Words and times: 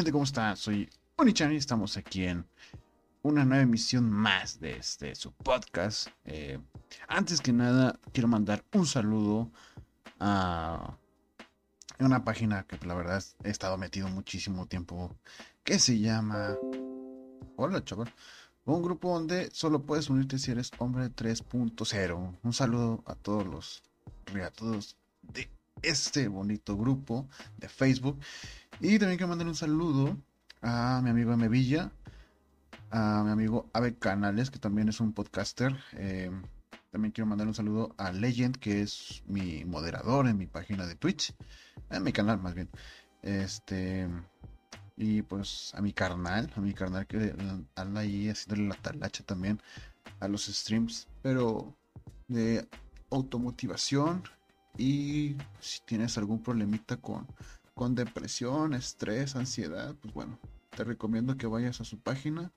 ¿Qué 0.00 0.04
gente? 0.04 0.12
¿Cómo 0.12 0.24
está? 0.24 0.56
Soy 0.56 0.88
Onichan 1.16 1.52
y 1.52 1.56
estamos 1.56 1.98
aquí 1.98 2.24
en 2.24 2.46
una 3.20 3.44
nueva 3.44 3.64
emisión 3.64 4.10
más 4.10 4.58
de 4.58 4.78
este 4.78 5.14
su 5.14 5.30
podcast. 5.30 6.08
Eh, 6.24 6.58
antes 7.06 7.42
que 7.42 7.52
nada, 7.52 8.00
quiero 8.10 8.26
mandar 8.26 8.64
un 8.72 8.86
saludo 8.86 9.50
a 10.18 10.96
una 11.98 12.24
página 12.24 12.62
que 12.62 12.78
la 12.86 12.94
verdad 12.94 13.22
he 13.44 13.50
estado 13.50 13.76
metido 13.76 14.08
muchísimo 14.08 14.64
tiempo 14.64 15.14
que 15.64 15.78
se 15.78 15.98
llama 15.98 16.56
Hola 17.56 17.84
chaval. 17.84 18.10
Un 18.64 18.80
grupo 18.80 19.12
donde 19.12 19.50
solo 19.52 19.82
puedes 19.82 20.08
unirte 20.08 20.38
si 20.38 20.50
eres 20.50 20.70
hombre 20.78 21.10
3.0. 21.10 22.38
Un 22.42 22.52
saludo 22.54 23.04
a 23.04 23.14
todos 23.16 23.46
los 23.46 23.82
de 24.32 24.44
este 25.82 26.28
bonito 26.28 26.76
grupo 26.76 27.28
de 27.58 27.68
Facebook. 27.68 28.18
Y 28.80 28.98
también 28.98 29.18
quiero 29.18 29.28
mandar 29.28 29.48
un 29.48 29.54
saludo 29.54 30.16
a 30.62 31.00
mi 31.02 31.10
amigo 31.10 31.32
M. 31.32 31.48
Villa, 31.48 31.92
a 32.90 33.22
mi 33.24 33.30
amigo 33.30 33.68
Ave 33.72 33.94
Canales, 33.96 34.50
que 34.50 34.58
también 34.58 34.88
es 34.88 35.00
un 35.00 35.12
podcaster. 35.12 35.76
Eh, 35.92 36.30
también 36.90 37.12
quiero 37.12 37.28
mandar 37.28 37.46
un 37.46 37.54
saludo 37.54 37.94
a 37.98 38.10
Legend, 38.10 38.56
que 38.56 38.82
es 38.82 39.22
mi 39.26 39.64
moderador 39.64 40.26
en 40.26 40.36
mi 40.36 40.46
página 40.46 40.86
de 40.86 40.96
Twitch, 40.96 41.34
en 41.90 42.02
mi 42.02 42.12
canal 42.12 42.40
más 42.40 42.54
bien. 42.54 42.68
Este. 43.22 44.08
Y 44.96 45.22
pues 45.22 45.72
a 45.74 45.80
mi 45.80 45.92
carnal, 45.92 46.52
a 46.54 46.60
mi 46.60 46.74
carnal 46.74 47.06
que 47.06 47.34
anda 47.74 48.00
ahí 48.00 48.28
haciéndole 48.28 48.68
la 48.68 48.74
talacha 48.74 49.24
también 49.24 49.60
a 50.18 50.28
los 50.28 50.44
streams, 50.44 51.08
pero 51.22 51.74
de 52.28 52.68
automotivación 53.10 54.22
y 54.76 55.36
si 55.60 55.80
tienes 55.84 56.16
algún 56.18 56.42
problemita 56.42 56.96
con, 56.96 57.26
con 57.74 57.94
depresión, 57.94 58.74
estrés, 58.74 59.36
ansiedad, 59.36 59.94
pues 60.00 60.14
bueno, 60.14 60.38
te 60.76 60.84
recomiendo 60.84 61.36
que 61.36 61.46
vayas 61.46 61.80
a 61.80 61.84
su 61.84 61.98
página. 61.98 62.50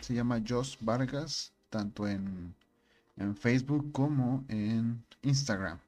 Se 0.00 0.14
llama 0.14 0.42
Jos 0.46 0.78
Vargas, 0.80 1.52
tanto 1.70 2.08
en, 2.08 2.54
en 3.16 3.36
Facebook 3.36 3.92
como 3.92 4.44
en 4.48 5.02
Instagram. 5.22 5.78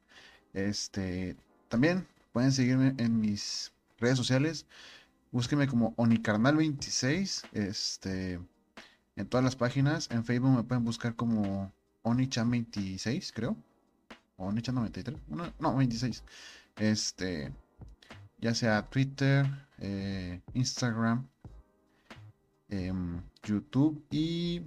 Este, 0.53 1.35
también 1.69 2.05
pueden 2.33 2.51
seguirme 2.51 2.93
en 2.97 3.19
mis 3.19 3.71
redes 3.99 4.17
sociales. 4.17 4.65
Búsquenme 5.31 5.67
como 5.67 5.95
Onicarnal26. 5.95 7.45
Este, 7.53 8.39
en 9.15 9.27
todas 9.27 9.43
las 9.43 9.55
páginas. 9.55 10.09
En 10.11 10.25
Facebook 10.25 10.55
me 10.55 10.63
pueden 10.63 10.83
buscar 10.83 11.15
como 11.15 11.71
Onichan26, 12.03 13.31
creo. 13.33 13.55
Onichan 14.45 14.75
93. 14.75 15.17
No, 15.59 15.75
26. 15.75 16.23
Este, 16.77 17.53
ya 18.39 18.53
sea 18.55 18.89
Twitter, 18.89 19.45
eh, 19.79 20.41
Instagram, 20.53 21.27
em, 22.69 23.21
YouTube 23.43 24.03
y 24.09 24.61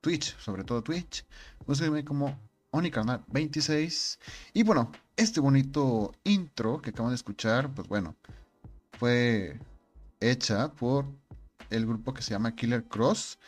Twitch, 0.00 0.36
sobre 0.38 0.64
todo 0.64 0.82
Twitch. 0.82 1.24
Búsquenme 1.66 2.04
como 2.04 2.38
Onicarnal26. 2.72 4.18
Y 4.52 4.62
bueno, 4.62 4.90
este 5.16 5.40
bonito 5.40 6.12
intro 6.24 6.80
que 6.82 6.90
acaban 6.90 7.10
de 7.10 7.16
escuchar, 7.16 7.72
pues 7.72 7.88
bueno, 7.88 8.16
fue 8.98 9.58
hecha 10.20 10.72
por 10.72 11.06
el 11.70 11.86
grupo 11.86 12.14
que 12.14 12.22
se 12.22 12.30
llama 12.32 12.54
Killer 12.54 12.84
Cross 12.84 13.38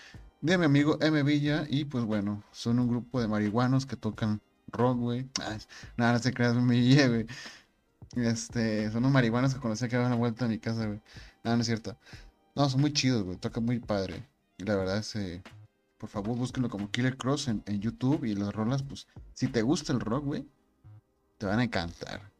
de 0.40 0.58
mi 0.58 0.64
amigo 0.64 0.98
M. 1.00 1.22
Villa. 1.22 1.66
Y 1.68 1.84
pues 1.84 2.04
bueno, 2.04 2.42
son 2.52 2.78
un 2.78 2.88
grupo 2.88 3.20
de 3.20 3.28
marihuanos 3.28 3.86
que 3.86 3.96
tocan 3.96 4.40
rock, 4.68 4.98
güey. 4.98 5.28
Nada, 5.96 6.12
no 6.12 6.18
se 6.18 6.32
creas, 6.32 6.56
M. 6.56 6.74
Villa, 6.74 7.08
güey. 7.08 7.26
Este, 8.16 8.90
son 8.90 8.98
unos 8.98 9.12
marihuanos 9.12 9.54
que 9.54 9.60
conocí 9.60 9.88
que 9.88 9.96
daban 9.96 10.10
la 10.10 10.16
vuelta 10.16 10.44
a 10.44 10.48
mi 10.48 10.58
casa, 10.58 10.86
güey. 10.86 11.00
No, 11.44 11.54
no 11.54 11.60
es 11.60 11.66
cierto. 11.66 11.96
No, 12.54 12.68
son 12.68 12.80
muy 12.80 12.92
chidos, 12.92 13.22
güey. 13.24 13.36
Toca 13.36 13.60
muy 13.60 13.78
padre. 13.78 14.26
Y 14.58 14.64
la 14.64 14.76
verdad 14.76 14.98
es, 14.98 15.14
eh, 15.16 15.42
por 15.98 16.08
favor, 16.08 16.36
búsquenlo 16.36 16.68
como 16.68 16.90
Killer 16.90 17.16
Cross 17.16 17.48
en, 17.48 17.62
YouTube 17.80 18.24
y 18.24 18.34
las 18.34 18.54
rolas, 18.54 18.82
pues, 18.82 19.06
si 19.34 19.48
te 19.48 19.62
gusta 19.62 19.92
el 19.92 20.00
rock, 20.00 20.24
güey, 20.24 20.46
te 21.38 21.46
van 21.46 21.58
a 21.58 21.64
encantar. 21.64 22.32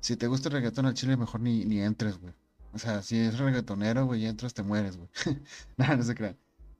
Si 0.00 0.16
te 0.16 0.26
gusta 0.26 0.48
el 0.48 0.54
reggaetón 0.54 0.86
al 0.86 0.94
chile, 0.94 1.16
mejor 1.16 1.40
ni, 1.40 1.64
ni 1.64 1.80
entres, 1.80 2.18
güey. 2.18 2.32
O 2.72 2.78
sea, 2.78 3.02
si 3.02 3.18
es 3.18 3.38
reggaetonero, 3.38 4.06
güey, 4.06 4.22
y 4.22 4.26
entras, 4.26 4.54
te 4.54 4.62
mueres, 4.62 4.96
güey. 4.96 5.08
no, 5.76 5.96
no 5.96 6.02
se 6.02 6.14
crean. 6.14 6.36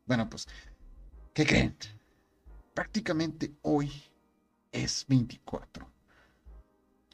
Bueno, 0.07 0.29
pues, 0.29 0.47
¿qué 1.35 1.45
creen? 1.45 1.77
Prácticamente 2.75 3.53
hoy 3.63 3.91
es 4.73 5.05
24 5.09 5.89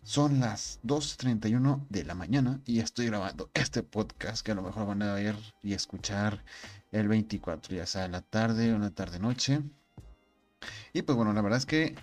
son 0.04 0.38
las 0.38 0.80
2.31 0.84 1.86
de 1.88 2.04
la 2.04 2.14
mañana 2.14 2.60
y 2.66 2.80
estoy 2.80 3.06
grabando 3.06 3.50
este 3.54 3.82
podcast 3.82 4.44
que 4.44 4.52
a 4.52 4.54
lo 4.54 4.62
mejor 4.62 4.86
van 4.86 5.02
a 5.02 5.14
ver 5.14 5.34
y 5.62 5.72
escuchar 5.72 6.44
el 6.92 7.08
24, 7.08 7.74
ya 7.74 7.86
sea 7.86 8.04
en 8.04 8.12
la 8.12 8.20
tarde 8.20 8.70
o 8.70 8.76
en 8.76 8.82
la 8.82 8.90
tarde-noche. 8.90 9.62
Y 10.92 11.02
pues 11.02 11.16
bueno, 11.16 11.32
la 11.32 11.40
verdad 11.40 11.58
es 11.58 11.66
que 11.66 11.96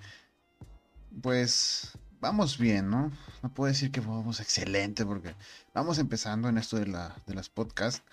pues 1.21 1.91
vamos 2.19 2.57
bien, 2.57 2.89
¿no? 2.89 3.11
No 3.43 3.53
puedo 3.53 3.71
decir 3.71 3.91
que 3.91 4.01
vamos 4.01 4.39
excelente 4.39 5.05
porque 5.05 5.35
vamos 5.75 5.99
empezando 5.99 6.49
en 6.49 6.57
esto 6.57 6.77
de, 6.77 6.87
la, 6.87 7.15
de 7.27 7.35
las 7.35 7.49
podcasts 7.49 8.03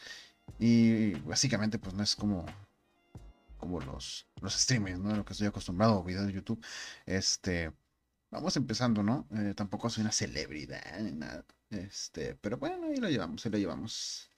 y 0.58 1.14
básicamente 1.20 1.78
pues 1.78 1.94
no 1.94 2.02
es 2.02 2.14
como 2.14 2.44
como 3.58 3.80
los, 3.80 4.26
los 4.40 4.54
streamers, 4.54 4.98
¿no? 5.00 5.14
Lo 5.14 5.24
que 5.24 5.32
estoy 5.32 5.48
acostumbrado, 5.48 6.02
videos 6.04 6.26
de 6.26 6.32
YouTube. 6.32 6.64
Este, 7.06 7.72
vamos 8.30 8.56
empezando, 8.56 9.02
¿no? 9.02 9.26
Eh, 9.32 9.54
tampoco 9.56 9.90
soy 9.90 10.02
una 10.02 10.12
celebridad 10.12 11.00
ni 11.00 11.12
nada. 11.12 11.44
Este, 11.70 12.34
pero 12.36 12.56
bueno, 12.58 12.86
ahí 12.86 12.96
lo 12.96 13.08
llevamos, 13.10 13.44
ahí 13.44 13.52
lo 13.52 13.58
llevamos. 13.58 14.30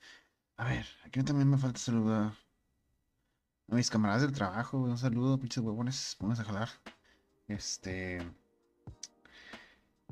A 0.56 0.64
ver, 0.64 0.86
aquí 1.04 1.22
también 1.22 1.48
me 1.50 1.58
falta 1.58 1.78
saludar 1.78 2.34
a 3.70 3.74
mis 3.74 3.90
camaradas 3.90 4.22
del 4.22 4.32
trabajo, 4.32 4.78
un 4.78 4.98
saludo, 4.98 5.38
pinches 5.38 5.62
huevones, 5.62 6.16
vamos 6.20 6.40
a 6.40 6.44
jalar. 6.44 6.68
Este. 7.48 8.18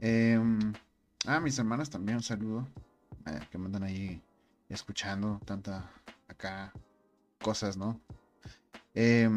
Eh, 0.01 0.41
ah, 1.27 1.41
mis 1.41 1.59
hermanas 1.59 1.91
también, 1.91 2.19
un 2.19 2.23
saludo. 2.23 2.69
Eh, 3.27 3.41
que 3.51 3.59
me 3.59 3.67
andan 3.67 3.83
ahí 3.85 4.23
escuchando 4.69 5.41
tanta 5.45 5.91
acá 6.29 6.73
cosas, 7.43 7.77
¿no? 7.77 8.01
Eh, 9.01 9.31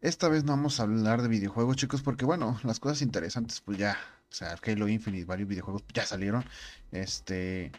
esta 0.00 0.30
vez 0.30 0.42
no 0.44 0.52
vamos 0.52 0.80
a 0.80 0.84
hablar 0.84 1.20
de 1.20 1.28
videojuegos, 1.28 1.76
chicos, 1.76 2.00
porque 2.00 2.24
bueno, 2.24 2.58
las 2.64 2.80
cosas 2.80 3.02
interesantes, 3.02 3.60
pues 3.60 3.76
ya, 3.76 3.98
o 4.30 4.34
sea, 4.34 4.56
Halo 4.66 4.88
Infinite, 4.88 5.26
varios 5.26 5.50
videojuegos 5.50 5.84
ya 5.92 6.06
salieron. 6.06 6.42
Este, 6.90 7.72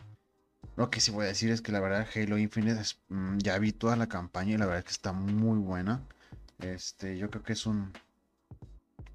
lo 0.76 0.92
que 0.92 1.00
sí 1.02 1.10
voy 1.10 1.26
a 1.26 1.30
decir 1.30 1.50
es 1.50 1.62
que 1.62 1.72
la 1.72 1.80
verdad 1.80 2.08
Halo 2.16 2.38
Infinite 2.38 2.80
mm, 3.10 3.40
ya 3.40 3.58
vi 3.58 3.72
toda 3.72 3.96
la 3.96 4.08
campaña 4.08 4.54
y 4.54 4.58
la 4.60 4.68
verdad 4.68 4.80
es 4.80 4.86
que 4.86 4.92
está 4.92 5.12
muy 5.12 5.58
buena. 5.58 6.04
Este, 6.60 7.18
yo 7.18 7.32
creo 7.32 7.42
que 7.42 7.54
es 7.54 7.66
un 7.66 7.92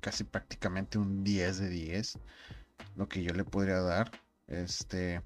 casi 0.00 0.24
prácticamente 0.24 0.98
un 0.98 1.22
10 1.22 1.58
de 1.60 1.68
10 1.68 2.18
lo 2.96 3.08
que 3.08 3.22
yo 3.22 3.32
le 3.32 3.44
podría 3.44 3.80
dar. 3.80 4.10
Este, 4.48 5.22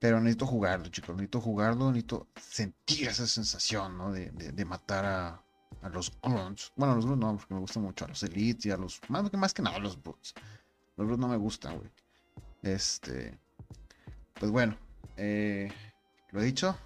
pero 0.00 0.20
necesito 0.20 0.46
jugarlo, 0.46 0.88
chicos, 0.88 1.14
necesito 1.14 1.40
jugarlo, 1.40 1.92
necesito 1.92 2.26
sentir 2.40 3.08
esa 3.08 3.26
sensación, 3.26 3.96
¿no? 3.96 4.10
de, 4.10 4.30
de 4.30 4.64
matar 4.64 5.04
a, 5.04 5.42
a 5.82 5.88
los 5.88 6.12
grunts. 6.22 6.72
Bueno, 6.76 6.92
a 6.92 6.96
los 6.96 7.06
grunts 7.06 7.24
no, 7.24 7.36
porque 7.36 7.54
me 7.54 7.60
gustan 7.60 7.82
mucho. 7.82 8.04
A 8.04 8.08
los 8.08 8.22
elites 8.22 8.66
y 8.66 8.70
a 8.70 8.76
los. 8.76 9.00
Más, 9.08 9.32
más 9.32 9.54
que 9.54 9.62
nada 9.62 9.76
a 9.76 9.80
los 9.80 10.00
brutes. 10.02 10.34
Los 10.96 11.06
brutes 11.06 11.20
no 11.20 11.28
me 11.28 11.36
gustan, 11.36 11.78
güey. 11.78 11.90
Este. 12.62 13.38
Pues 14.34 14.50
bueno. 14.50 14.76
Eh, 15.16 15.70
Lo 16.32 16.40
he 16.40 16.44
dicho. 16.44 16.76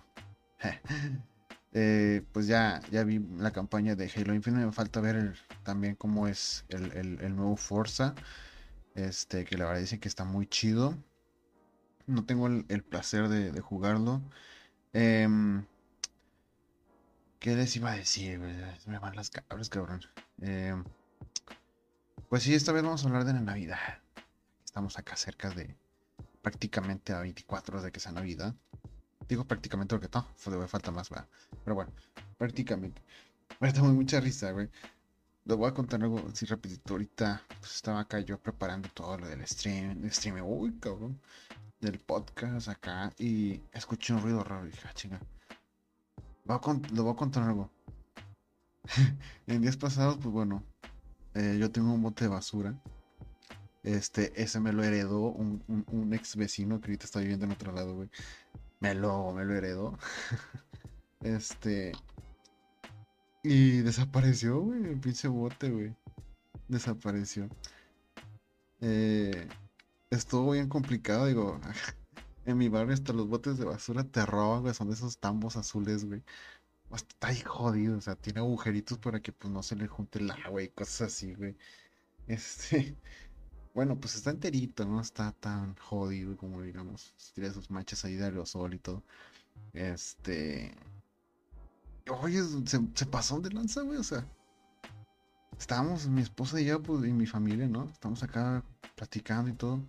eh, 1.73 2.23
pues 2.33 2.47
ya, 2.47 2.81
ya 2.91 3.05
vi 3.05 3.19
la 3.39 3.53
campaña 3.53 3.95
de 3.97 4.11
Halo 4.15 4.35
Infinite. 4.35 4.67
Me 4.67 4.73
falta 4.73 5.01
ver 5.01 5.37
también 5.63 5.97
cómo 5.97 6.29
es 6.29 6.65
el, 6.69 6.93
el, 7.21 7.37
nuevo 7.37 7.57
Forza. 7.57 8.15
Este, 8.95 9.45
que 9.45 9.59
la 9.59 9.67
verdad 9.67 9.81
dicen 9.81 10.01
que 10.01 10.09
está 10.09 10.25
muy 10.25 10.47
chido. 10.47 10.97
No 12.07 12.25
tengo 12.25 12.47
el, 12.47 12.85
placer 12.85 13.29
de, 13.29 13.61
jugarlo. 13.61 14.21
Eh, 14.93 15.29
¿Qué 17.39 17.55
les 17.55 17.77
iba 17.77 17.93
a 17.93 17.97
decir? 17.97 18.39
Me 18.87 18.99
van 18.99 19.17
las 19.17 19.31
cabras, 19.31 19.69
cabrón. 19.69 20.01
Eh, 20.41 20.75
pues 22.29 22.43
sí, 22.43 22.55
esta 22.55 22.73
vez 22.73 22.83
vamos 22.83 23.05
a 23.05 23.09
hablar 23.09 23.25
de 23.25 23.35
la 23.35 23.41
Navidad. 23.41 23.99
Estamos 24.65 24.99
acá 24.99 25.15
cerca 25.17 25.51
de 25.51 25.77
prácticamente 26.43 27.13
a 27.13 27.21
24 27.21 27.83
de 27.83 27.93
que 27.93 28.01
sea 28.01 28.13
Navidad. 28.13 28.55
Digo 29.29 29.45
prácticamente 29.45 29.95
porque 29.95 30.09
no, 30.13 30.69
falta 30.69 30.91
más, 30.91 31.11
¿verdad? 31.11 31.29
Pero 31.65 31.75
bueno, 31.75 31.93
prácticamente. 32.39 33.03
Me 33.61 33.69
está 33.69 33.83
muy 33.83 33.93
mucha 33.93 34.21
risa, 34.21 34.51
güey. 34.51 34.69
Les 35.45 35.57
voy 35.57 35.69
a 35.69 35.75
contar 35.75 36.03
algo 36.03 36.27
así 36.31 36.47
rapidito. 36.47 36.95
Ahorita 36.95 37.43
pues, 37.61 37.75
estaba 37.77 38.01
acá 38.01 38.21
yo 38.21 38.39
preparando 38.39 38.89
todo 38.91 39.19
lo 39.19 39.29
del 39.29 39.47
stream. 39.47 40.11
Stream, 40.11 40.43
uy, 40.43 40.79
cabrón. 40.81 41.21
Del 41.85 41.99
podcast 41.99 42.69
acá. 42.69 43.13
Y 43.19 43.61
escuché 43.73 44.15
un 44.15 44.23
ruido 44.23 44.43
raro. 44.43 44.67
Y 44.67 44.71
dije, 44.71 44.89
ah, 44.89 44.95
chinga 44.95 45.21
lo 46.47 47.03
voy 47.05 47.13
a 47.13 47.17
contar 47.17 47.43
algo. 47.43 47.71
en 49.47 49.61
días 49.61 49.77
pasados, 49.77 50.17
pues 50.17 50.33
bueno, 50.33 50.65
eh, 51.35 51.59
yo 51.61 51.71
tengo 51.71 51.93
un 51.93 52.03
bote 52.03 52.25
de 52.25 52.31
basura. 52.31 52.75
Este, 53.83 54.33
ese 54.43 54.61
me 54.61 54.73
lo 54.73 54.83
heredó 54.83 55.21
un, 55.21 56.11
ex 56.15 56.37
vecino 56.37 56.81
que 56.81 56.87
ahorita 56.87 57.05
está 57.05 57.21
viviendo 57.21 57.45
en 57.45 57.53
otro 57.53 57.71
lado, 57.71 57.95
güey. 57.95 58.09
me 58.81 58.95
lo, 58.95 59.33
me 59.35 59.45
lo 59.45 59.55
heredó. 59.55 59.99
este. 61.21 61.93
Y 63.43 63.81
desapareció, 63.83 64.59
güey, 64.61 64.85
el 64.85 64.99
pinche 65.01 65.29
bote, 65.29 65.71
güey. 65.71 65.95
Desapareció. 66.69 67.47
Eh, 68.81 69.49
estuvo 70.11 70.53
bien 70.53 70.69
complicado, 70.69 71.27
digo. 71.27 71.61
En 72.47 72.59
mi 72.59 72.69
barrio 72.69 72.93
hasta 72.93 73.15
los 73.15 73.27
botes 73.29 73.57
de 73.59 73.65
basura 73.65 74.05
te 74.05 74.25
roban, 74.27 74.63
güey. 74.63 74.75
Son 74.75 74.89
de 74.89 74.95
esos 74.95 75.19
tambos 75.19 75.57
azules, 75.57 76.05
güey. 76.05 76.23
Está 76.95 77.29
ahí 77.29 77.41
jodido, 77.41 77.99
o 77.99 78.01
sea, 78.01 78.17
tiene 78.17 78.41
agujeritos 78.41 78.99
para 78.99 79.21
que 79.21 79.33
pues 79.33 79.53
no 79.53 79.63
se 79.63 79.77
le 79.77 79.89
junte 79.89 80.19
el 80.21 80.31
agua 80.31 80.63
y 80.63 80.69
cosas 80.69 81.13
así, 81.13 81.35
güey. 81.35 81.57
Este. 82.29 82.97
Bueno, 83.75 83.99
pues 84.01 84.15
está 84.17 84.31
enterito, 84.31 84.85
no 84.87 85.01
está 85.01 85.33
tan 85.33 85.75
jodido 85.77 86.37
como 86.37 86.63
digamos. 86.63 87.15
Tiene 87.35 87.53
sus 87.53 87.71
manchas 87.71 88.05
ahí 88.05 88.15
de 88.17 88.25
aerosol 88.25 88.75
y 88.75 88.79
todo. 88.79 89.03
Este. 89.75 90.75
Oye, 92.23 92.43
se, 92.67 92.81
se 92.95 93.07
pasó 93.07 93.41
de 93.41 93.51
lanza, 93.51 93.83
güey, 93.83 93.99
o 93.99 94.03
sea. 94.05 94.27
Estábamos, 95.59 96.07
mi 96.09 96.23
esposa 96.23 96.61
y 96.61 96.67
yo, 96.67 96.83
pues, 96.83 97.05
y 97.05 97.13
mi 97.13 97.27
familia, 97.27 97.67
¿no? 97.69 97.85
Estamos 97.85 98.23
acá 98.23 98.63
platicando 98.97 99.51
y 99.51 99.55
todo. 99.55 99.81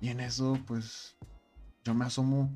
Y 0.00 0.08
en 0.08 0.20
eso, 0.20 0.58
pues, 0.66 1.16
yo 1.84 1.94
me 1.94 2.04
asomo. 2.04 2.50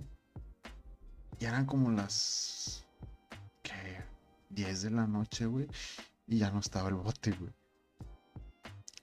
Y 1.39 1.45
eran 1.45 1.67
como 1.67 1.91
las. 1.91 2.87
¿Qué? 3.63 4.05
10 4.51 4.83
de 4.83 4.91
la 4.91 5.07
noche, 5.07 5.47
güey. 5.47 5.69
Y 6.27 6.39
ya 6.39 6.51
no 6.51 6.61
estaba 6.61 6.89
el 6.89 6.95
bote, 6.95 7.33
güey. 7.33 7.53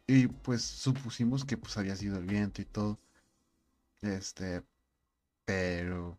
Y 0.08 0.28
pues 0.28 0.64
supusimos 0.64 1.46
que 1.46 1.56
pues 1.56 1.78
había 1.78 1.96
sido 1.96 2.18
el 2.18 2.26
viento 2.26 2.64
y 2.64 2.66
todo. 2.66 2.98
Este, 4.02 4.64
pero 5.46 6.18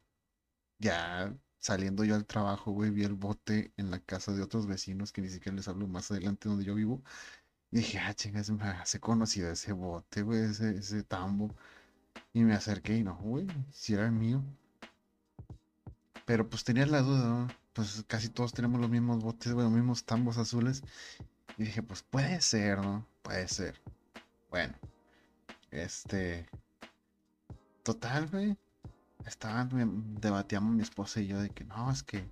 ya 0.78 1.34
saliendo 1.60 2.04
yo 2.04 2.14
al 2.16 2.26
trabajo, 2.26 2.72
güey, 2.72 2.90
vi 2.90 3.04
el 3.04 3.14
bote 3.14 3.72
en 3.76 3.90
la 3.90 4.00
casa 4.00 4.32
de 4.32 4.42
otros 4.42 4.66
vecinos 4.66 5.12
que 5.12 5.22
ni 5.22 5.28
siquiera 5.28 5.56
les 5.56 5.68
hablo 5.68 5.86
más 5.86 6.10
adelante 6.10 6.48
donde 6.48 6.64
yo 6.64 6.74
vivo. 6.74 7.02
Y 7.70 7.78
dije, 7.78 7.98
ah, 8.00 8.14
chingas, 8.14 8.50
me 8.50 8.64
hace 8.64 9.00
conocido 9.00 9.50
ese 9.50 9.72
bote, 9.72 10.22
güey, 10.22 10.42
ese, 10.42 10.76
ese 10.78 11.04
tambo. 11.04 11.54
Y 12.32 12.42
me 12.44 12.54
acerqué 12.54 12.96
y 12.98 13.04
no, 13.04 13.16
güey, 13.16 13.46
si 13.72 13.94
era 13.94 14.06
el 14.06 14.12
mío. 14.12 14.42
Pero 16.26 16.48
pues 16.48 16.64
tenía 16.64 16.86
la 16.86 17.02
duda, 17.02 17.28
¿no? 17.28 17.48
Pues 17.72 18.04
casi 18.06 18.28
todos 18.28 18.52
tenemos 18.52 18.80
los 18.80 18.90
mismos 18.90 19.22
botes, 19.22 19.52
güey, 19.52 19.64
los 19.64 19.74
mismos 19.74 20.04
tambos 20.04 20.38
azules. 20.38 20.82
Y 21.58 21.64
dije, 21.64 21.82
pues 21.82 22.02
puede 22.02 22.40
ser, 22.40 22.78
¿no? 22.78 23.06
Puede 23.22 23.48
ser. 23.48 23.80
Bueno. 24.50 24.74
Este. 25.70 26.48
Total, 27.82 28.28
güey. 28.28 28.56
Estaban, 29.26 30.20
debatíamos 30.20 30.74
mi 30.74 30.82
esposa 30.82 31.20
y 31.20 31.28
yo 31.28 31.40
de 31.40 31.50
que 31.50 31.64
no, 31.64 31.90
es 31.90 32.02
que 32.02 32.24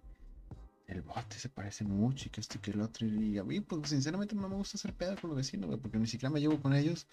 el 0.86 1.02
bote 1.02 1.38
se 1.38 1.48
parece 1.48 1.84
mucho 1.84 2.26
y 2.26 2.30
que 2.30 2.40
esto 2.40 2.56
y 2.58 2.60
que 2.60 2.70
el 2.70 2.80
otro. 2.80 3.06
Y 3.06 3.38
a 3.38 3.44
mí, 3.44 3.60
pues 3.60 3.90
sinceramente 3.90 4.34
no 4.34 4.48
me 4.48 4.56
gusta 4.56 4.78
hacer 4.78 4.94
pedo 4.94 5.16
con 5.16 5.30
los 5.30 5.36
vecinos, 5.36 5.66
güey, 5.66 5.78
porque 5.78 5.98
ni 5.98 6.06
siquiera 6.06 6.30
me 6.30 6.40
llevo 6.40 6.60
con 6.60 6.74
ellos. 6.74 7.06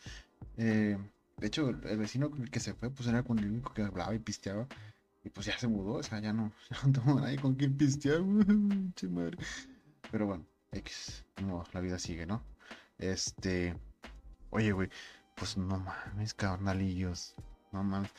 Eh, 0.58 0.98
de 1.38 1.48
hecho, 1.48 1.70
el, 1.70 1.98
vecino 1.98 2.32
que 2.32 2.60
se 2.60 2.74
fue, 2.74 2.90
pues 2.90 3.08
era 3.10 3.24
con 3.24 3.38
el 3.40 3.50
único 3.50 3.74
que 3.74 3.84
hablaba 3.84 4.16
y 4.16 4.20
pisteaba. 4.20 4.68
Y 5.24 5.30
pues 5.30 5.48
ya 5.48 5.58
se 5.58 5.68
mudó, 5.68 5.96
o 5.96 6.04
sea, 6.04 6.20
ya 6.20 6.32
no, 6.32 6.54
ya 6.70 6.78
no 6.86 6.94
tengo 6.94 7.20
nadie 7.20 7.38
con 7.38 7.56
quien 7.56 7.76
pistear, 7.78 8.22
madre. 8.22 9.38
Pero 10.12 10.28
bueno. 10.28 10.46
X, 10.76 11.24
no, 11.42 11.64
la 11.72 11.80
vida 11.80 11.98
sigue, 12.00 12.26
¿no? 12.26 12.44
Este, 12.98 13.78
oye, 14.50 14.72
güey, 14.72 14.90
pues 15.36 15.58
no 15.58 15.80
mames, 15.80 16.34
carnalillos, 16.34 17.36
no 17.72 17.84
mames. 17.84 18.12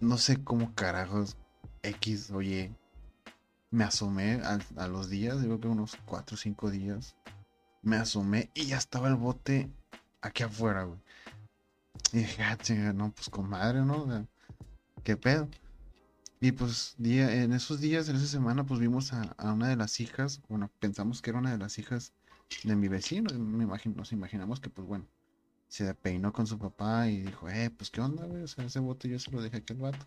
No 0.00 0.18
sé 0.18 0.42
cómo 0.42 0.74
carajos 0.74 1.36
X, 1.82 2.30
oye, 2.30 2.74
me 3.70 3.84
asomé 3.84 4.40
a, 4.76 4.88
los 4.88 5.10
días, 5.10 5.42
digo 5.42 5.60
que 5.60 5.68
unos 5.68 5.96
4 6.06 6.34
o 6.34 6.38
5 6.38 6.70
días, 6.70 7.16
me 7.82 7.96
asomé 7.96 8.50
y 8.54 8.66
ya 8.66 8.78
estaba 8.78 9.08
el 9.08 9.16
bote 9.16 9.70
aquí 10.20 10.42
afuera, 10.42 10.84
güey. 10.84 10.98
Y 12.12 12.18
dije, 12.18 12.42
ah, 12.42 12.56
no, 12.94 13.12
pues 13.12 13.28
comadre, 13.28 13.82
¿no? 13.82 14.26
¿Qué 15.02 15.16
pedo? 15.16 15.48
Y 16.40 16.52
pues 16.52 16.94
día, 16.98 17.42
en 17.42 17.52
esos 17.52 17.80
días, 17.80 18.08
en 18.08 18.16
esa 18.16 18.26
semana, 18.26 18.64
pues 18.64 18.78
vimos 18.78 19.12
a, 19.12 19.34
una 19.52 19.68
de 19.68 19.76
las 19.76 19.98
hijas, 20.00 20.40
bueno, 20.48 20.70
pensamos 20.78 21.22
que 21.22 21.30
era 21.30 21.38
una 21.38 21.50
de 21.50 21.58
las 21.58 21.78
hijas 21.78 22.12
de 22.64 22.76
mi 22.76 22.88
vecino, 22.88 23.32
me 23.38 23.64
imagino, 23.64 23.96
nos 23.96 24.12
imaginamos 24.12 24.60
que 24.60 24.70
pues 24.70 24.86
bueno, 24.86 25.06
se 25.74 25.94
peinó 25.94 26.32
con 26.32 26.46
su 26.46 26.58
papá 26.58 27.08
y 27.08 27.22
dijo, 27.22 27.48
eh, 27.48 27.70
pues 27.70 27.90
qué 27.90 28.00
onda, 28.00 28.24
güey, 28.26 28.42
o 28.42 28.48
sea, 28.48 28.64
ese 28.64 28.80
bote 28.80 29.08
yo 29.08 29.18
se 29.18 29.30
lo 29.30 29.42
dejé 29.42 29.58
aquí 29.58 29.72
al 29.72 29.80
vato. 29.80 30.06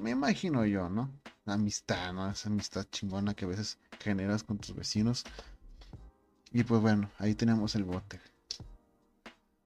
Me 0.00 0.10
imagino 0.10 0.64
yo, 0.64 0.88
¿no? 0.88 1.12
amistad, 1.46 2.12
¿no? 2.12 2.30
Esa 2.30 2.48
amistad 2.48 2.86
chingona 2.90 3.34
que 3.34 3.44
a 3.44 3.48
veces 3.48 3.78
generas 3.98 4.44
con 4.44 4.58
tus 4.58 4.74
vecinos. 4.74 5.24
Y 6.52 6.62
pues 6.62 6.80
bueno, 6.80 7.10
ahí 7.18 7.34
tenemos 7.34 7.74
el 7.74 7.84
bote. 7.84 8.20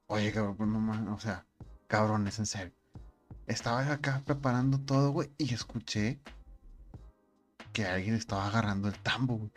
Oye, 0.06 0.32
cabrón, 0.32 0.56
pues 0.56 0.68
no 0.68 1.14
o 1.14 1.20
sea, 1.20 1.46
cabrones, 1.88 2.38
en 2.38 2.46
serio 2.46 2.72
estaba 3.46 3.80
acá 3.92 4.22
preparando 4.24 4.78
todo, 4.80 5.10
güey, 5.12 5.30
y 5.38 5.52
escuché 5.52 6.20
que 7.72 7.86
alguien 7.86 8.14
estaba 8.14 8.46
agarrando 8.46 8.88
el 8.88 8.98
tambo, 8.98 9.36
güey. 9.36 9.50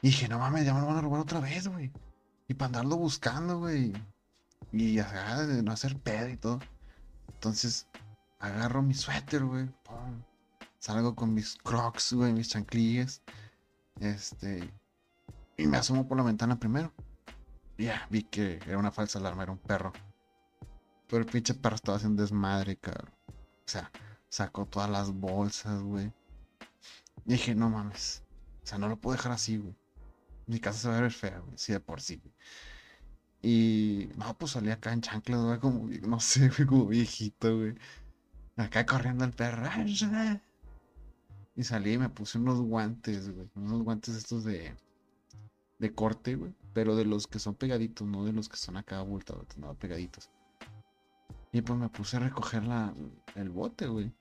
Y 0.00 0.08
dije, 0.08 0.28
no 0.28 0.38
mames, 0.38 0.64
ya 0.64 0.74
me 0.74 0.80
lo 0.80 0.86
van 0.86 0.96
a 0.96 1.00
robar 1.00 1.20
otra 1.20 1.40
vez, 1.40 1.68
güey. 1.68 1.92
Y 2.48 2.54
para 2.54 2.66
andarlo 2.66 2.96
buscando, 2.96 3.58
güey. 3.58 3.92
Y 4.70 4.98
acá 4.98 5.44
de 5.46 5.62
no 5.62 5.72
hacer 5.72 5.98
pedo 5.98 6.28
y 6.28 6.36
todo. 6.36 6.60
Entonces, 7.34 7.88
agarro 8.38 8.82
mi 8.82 8.94
suéter, 8.94 9.44
güey. 9.44 9.68
Salgo 10.78 11.14
con 11.14 11.34
mis 11.34 11.56
crocs, 11.56 12.12
güey, 12.12 12.32
mis 12.32 12.48
chanclillas. 12.48 13.22
Este. 14.00 14.72
Y 15.56 15.66
me 15.66 15.76
asomo 15.76 16.06
por 16.06 16.16
la 16.16 16.22
ventana 16.22 16.58
primero. 16.58 16.92
Ya, 17.78 18.06
vi 18.10 18.22
que 18.22 18.60
era 18.66 18.78
una 18.78 18.90
falsa 18.90 19.18
alarma, 19.18 19.42
era 19.42 19.52
un 19.52 19.58
perro. 19.58 19.92
Pero 21.08 21.24
el 21.24 21.30
pinche 21.30 21.54
perro 21.54 21.76
estaba 21.76 21.96
haciendo 21.96 22.22
desmadre, 22.22 22.76
cabrón. 22.76 23.12
O 23.28 23.68
sea, 23.68 23.90
sacó 24.28 24.66
todas 24.66 24.90
las 24.90 25.12
bolsas, 25.12 25.82
güey. 25.82 26.12
Y 27.26 27.32
dije, 27.32 27.54
no 27.54 27.70
mames. 27.70 28.22
O 28.62 28.66
sea, 28.66 28.78
no 28.78 28.88
lo 28.88 28.96
puedo 28.96 29.16
dejar 29.16 29.32
así, 29.32 29.58
güey. 29.58 29.76
Mi 30.46 30.58
casa 30.58 30.78
se 30.78 30.88
va 30.88 30.98
a 30.98 31.00
ver 31.00 31.12
fea, 31.12 31.38
güey. 31.38 31.56
Sí, 31.56 31.72
de 31.72 31.80
por 31.80 32.00
sí, 32.00 32.16
güey. 32.16 32.34
Y 33.42 34.08
no, 34.16 34.38
pues 34.38 34.52
salí 34.52 34.70
acá 34.70 34.92
en 34.92 35.00
chanclas, 35.00 35.42
güey, 35.42 35.58
como, 35.58 35.88
no 36.08 36.20
sé, 36.20 36.48
güey, 36.48 36.66
como 36.66 36.86
viejito, 36.86 37.58
güey. 37.58 37.74
Acá 38.56 38.86
corriendo 38.86 39.24
el 39.24 39.32
perro. 39.32 39.68
Y 41.56 41.64
salí 41.64 41.94
y 41.94 41.98
me 41.98 42.08
puse 42.08 42.38
unos 42.38 42.60
guantes, 42.60 43.34
güey. 43.34 43.48
Unos 43.56 43.82
guantes 43.82 44.14
estos 44.14 44.44
de. 44.44 44.74
de 45.78 45.94
corte, 45.94 46.36
güey. 46.36 46.54
Pero 46.72 46.96
de 46.96 47.04
los 47.04 47.26
que 47.26 47.38
son 47.38 47.54
pegaditos, 47.54 48.06
no 48.06 48.24
de 48.24 48.32
los 48.32 48.48
que 48.48 48.56
son 48.56 48.76
acá 48.76 48.98
abultados, 48.98 49.46
no, 49.58 49.74
pegaditos. 49.74 50.30
Y 51.52 51.60
pues 51.60 51.78
me 51.78 51.88
puse 51.90 52.16
a 52.16 52.20
recoger 52.20 52.62
el 53.34 53.50
bote, 53.50 53.86
güey. 53.86 54.12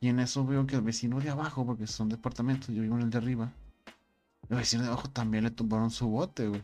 Y 0.00 0.08
en 0.08 0.20
eso 0.20 0.46
veo 0.46 0.66
que 0.66 0.76
el 0.76 0.82
vecino 0.82 1.18
de 1.20 1.30
abajo, 1.30 1.66
porque 1.66 1.88
son 1.88 2.08
departamentos, 2.08 2.68
yo 2.68 2.82
vivo 2.82 2.96
en 2.96 3.02
el 3.02 3.10
de 3.10 3.18
arriba. 3.18 3.52
El 4.48 4.58
vecino 4.58 4.82
de 4.84 4.88
abajo 4.88 5.10
también 5.10 5.42
le 5.42 5.50
tumbaron 5.50 5.90
su 5.90 6.08
bote, 6.08 6.46
güey. 6.46 6.62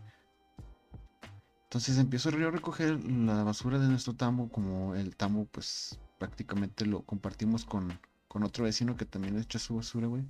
Entonces 1.75 1.99
empiezo 1.99 2.29
a 2.29 2.33
recoger 2.53 3.05
la 3.05 3.43
basura 3.43 3.81
de 3.81 3.89
nuestro 3.89 4.15
tambo, 4.15 4.49
como 4.49 4.95
el 4.95 5.17
tambo, 5.17 5.47
pues 5.47 5.99
prácticamente 6.21 6.87
lo 6.87 7.03
compartimos 7.03 7.65
con, 7.65 7.99
con 8.29 8.45
otro 8.45 8.63
vecino 8.63 8.97
que 8.97 9.05
también 9.05 9.37
echa 9.41 9.59
su 9.59 9.75
basura, 9.75 10.07
güey. 10.07 10.25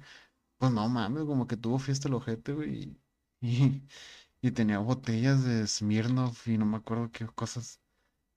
Pues 0.57 0.73
no 0.73 0.89
mames, 0.89 1.25
como 1.25 1.47
que 1.47 1.59
tuvo 1.59 1.79
fiesta 1.79 2.09
el 2.09 2.15
ojete, 2.15 2.55
güey. 2.55 2.97
Y, 3.43 3.83
y, 4.41 4.51
tenía 4.53 4.79
botellas 4.79 5.45
de 5.45 5.67
Smirnoff 5.67 6.49
y 6.49 6.57
no 6.57 6.65
me 6.65 6.79
acuerdo 6.79 7.11
qué 7.13 7.27
cosas 7.27 7.79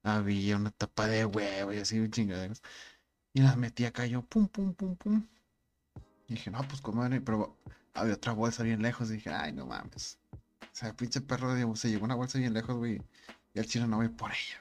había 0.03 0.57
una 0.57 0.71
tapa 0.71 1.07
de 1.07 1.23
huevo 1.25 1.71
y 1.71 1.77
así 1.77 2.09
chingaderas. 2.09 2.61
Y 3.33 3.41
las 3.41 3.55
metí 3.55 3.85
acá 3.85 4.05
yo, 4.05 4.21
pum, 4.23 4.49
pum, 4.49 4.73
pum, 4.73 4.97
pum. 4.97 5.25
Y 6.27 6.33
dije, 6.33 6.51
no, 6.51 6.61
pues 6.67 6.81
comadre, 6.81 7.21
pero 7.21 7.55
había 7.93 8.15
otra 8.15 8.33
bolsa 8.33 8.63
bien 8.63 8.81
lejos. 8.81 9.09
Y 9.11 9.13
dije, 9.13 9.29
ay, 9.29 9.53
no 9.53 9.65
mames. 9.65 10.19
O 10.77 10.79
sea, 10.79 10.93
pinche 10.93 11.21
perro 11.21 11.55
de 11.55 11.75
se 11.75 11.89
llevó 11.89 12.05
una 12.05 12.13
bolsa 12.13 12.37
bien 12.37 12.53
lejos, 12.53 12.75
güey. 12.75 13.01
Y 13.55 13.57
al 13.57 13.65
chino 13.65 13.87
no 13.87 13.97
voy 13.97 14.09
por 14.09 14.29
ella. 14.29 14.59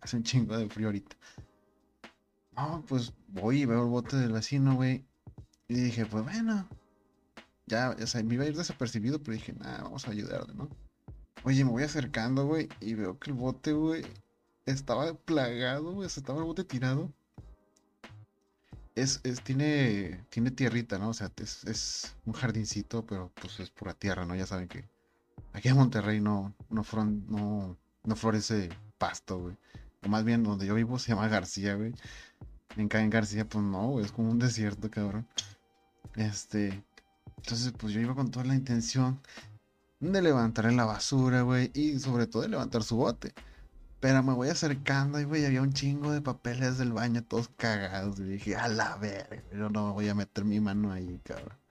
Hace 0.00 0.16
un 0.16 0.22
chingo 0.22 0.56
de 0.56 0.66
frío 0.70 0.86
ahorita. 0.86 1.14
No, 2.56 2.82
pues 2.88 3.12
voy 3.28 3.60
y 3.60 3.66
veo 3.66 3.82
el 3.82 3.90
bote 3.90 4.16
del 4.16 4.32
vecino, 4.32 4.76
güey. 4.76 5.04
Y 5.68 5.74
dije, 5.74 6.06
pues 6.06 6.24
bueno. 6.24 6.66
Ya, 7.66 7.90
o 7.90 8.06
sea, 8.06 8.22
me 8.22 8.32
iba 8.32 8.44
a 8.44 8.46
ir 8.46 8.56
desapercibido, 8.56 9.22
pero 9.22 9.34
dije, 9.34 9.52
nada, 9.52 9.82
vamos 9.82 10.08
a 10.08 10.12
ayudarle, 10.12 10.54
¿no? 10.54 10.70
Oye, 11.44 11.62
me 11.66 11.70
voy 11.70 11.82
acercando, 11.82 12.46
güey, 12.46 12.70
y 12.80 12.94
veo 12.94 13.18
que 13.18 13.30
el 13.30 13.36
bote, 13.36 13.74
güey, 13.74 14.06
estaba 14.64 15.12
plagado, 15.12 15.92
güey, 15.92 16.06
estaba 16.06 16.38
el 16.38 16.46
bote 16.46 16.64
tirado. 16.64 17.12
Es, 18.94 19.20
es, 19.22 19.42
tiene, 19.44 20.24
tiene 20.30 20.50
tierrita, 20.50 20.98
¿no? 20.98 21.10
O 21.10 21.14
sea, 21.14 21.30
es, 21.36 21.62
es, 21.64 22.16
un 22.24 22.32
jardincito, 22.32 23.04
pero 23.04 23.30
pues 23.34 23.60
es 23.60 23.68
pura 23.68 23.92
tierra, 23.92 24.24
¿no? 24.24 24.34
Ya 24.34 24.46
saben 24.46 24.68
que 24.68 24.90
aquí 25.52 25.68
en 25.68 25.76
Monterrey 25.76 26.20
no, 26.20 26.54
no, 26.70 26.84
no, 27.28 27.76
no 28.04 28.16
florece 28.16 28.70
pasto, 28.98 29.38
güey. 29.38 29.56
O 30.04 30.08
más 30.08 30.24
bien 30.24 30.42
donde 30.42 30.66
yo 30.66 30.74
vivo 30.74 30.98
se 30.98 31.10
llama 31.10 31.28
García, 31.28 31.74
güey. 31.74 31.94
En, 32.76 32.88
en 32.92 33.10
García, 33.10 33.48
pues 33.48 33.64
no, 33.64 33.88
güey, 33.88 34.04
es 34.04 34.12
como 34.12 34.30
un 34.30 34.38
desierto, 34.38 34.90
cabrón. 34.90 35.26
Este, 36.16 36.84
entonces, 37.36 37.72
pues 37.76 37.92
yo 37.92 38.00
iba 38.00 38.14
con 38.14 38.30
toda 38.30 38.44
la 38.44 38.54
intención 38.54 39.20
de 40.00 40.22
levantar 40.22 40.66
en 40.66 40.76
la 40.76 40.84
basura, 40.84 41.42
güey, 41.42 41.70
y 41.74 41.98
sobre 41.98 42.26
todo 42.26 42.42
de 42.42 42.48
levantar 42.48 42.82
su 42.82 42.96
bote. 42.96 43.32
Pero 44.00 44.22
me 44.22 44.32
voy 44.32 44.48
acercando 44.48 45.20
y, 45.20 45.24
güey, 45.24 45.44
había 45.44 45.62
un 45.62 45.72
chingo 45.72 46.12
de 46.12 46.20
papeles 46.20 46.78
del 46.78 46.92
baño 46.92 47.22
todos 47.24 47.48
cagados. 47.56 48.18
Y 48.18 48.24
dije, 48.24 48.56
a 48.56 48.68
la 48.68 48.96
verga, 48.96 49.42
yo 49.52 49.68
no 49.70 49.92
voy 49.92 50.08
a 50.08 50.14
meter 50.14 50.44
mi 50.44 50.60
mano 50.60 50.92
ahí, 50.92 51.20
cabrón. 51.24 51.61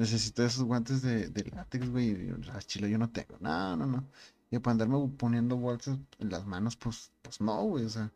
Necesito 0.00 0.42
esos 0.42 0.64
guantes 0.64 1.02
de, 1.02 1.30
látex, 1.54 1.90
güey. 1.90 2.30
A 2.54 2.58
chile 2.60 2.88
yo 2.88 2.96
no 2.96 3.10
tengo. 3.10 3.36
No, 3.38 3.76
no, 3.76 3.84
no. 3.84 4.08
Y 4.50 4.58
para 4.58 4.72
andarme 4.72 4.96
poniendo 5.18 5.58
bolsas 5.58 5.98
en 6.18 6.30
las 6.30 6.46
manos, 6.46 6.74
pues, 6.74 7.12
pues 7.20 7.38
no, 7.42 7.62
güey. 7.64 7.84
O 7.84 7.88
sea, 7.90 8.10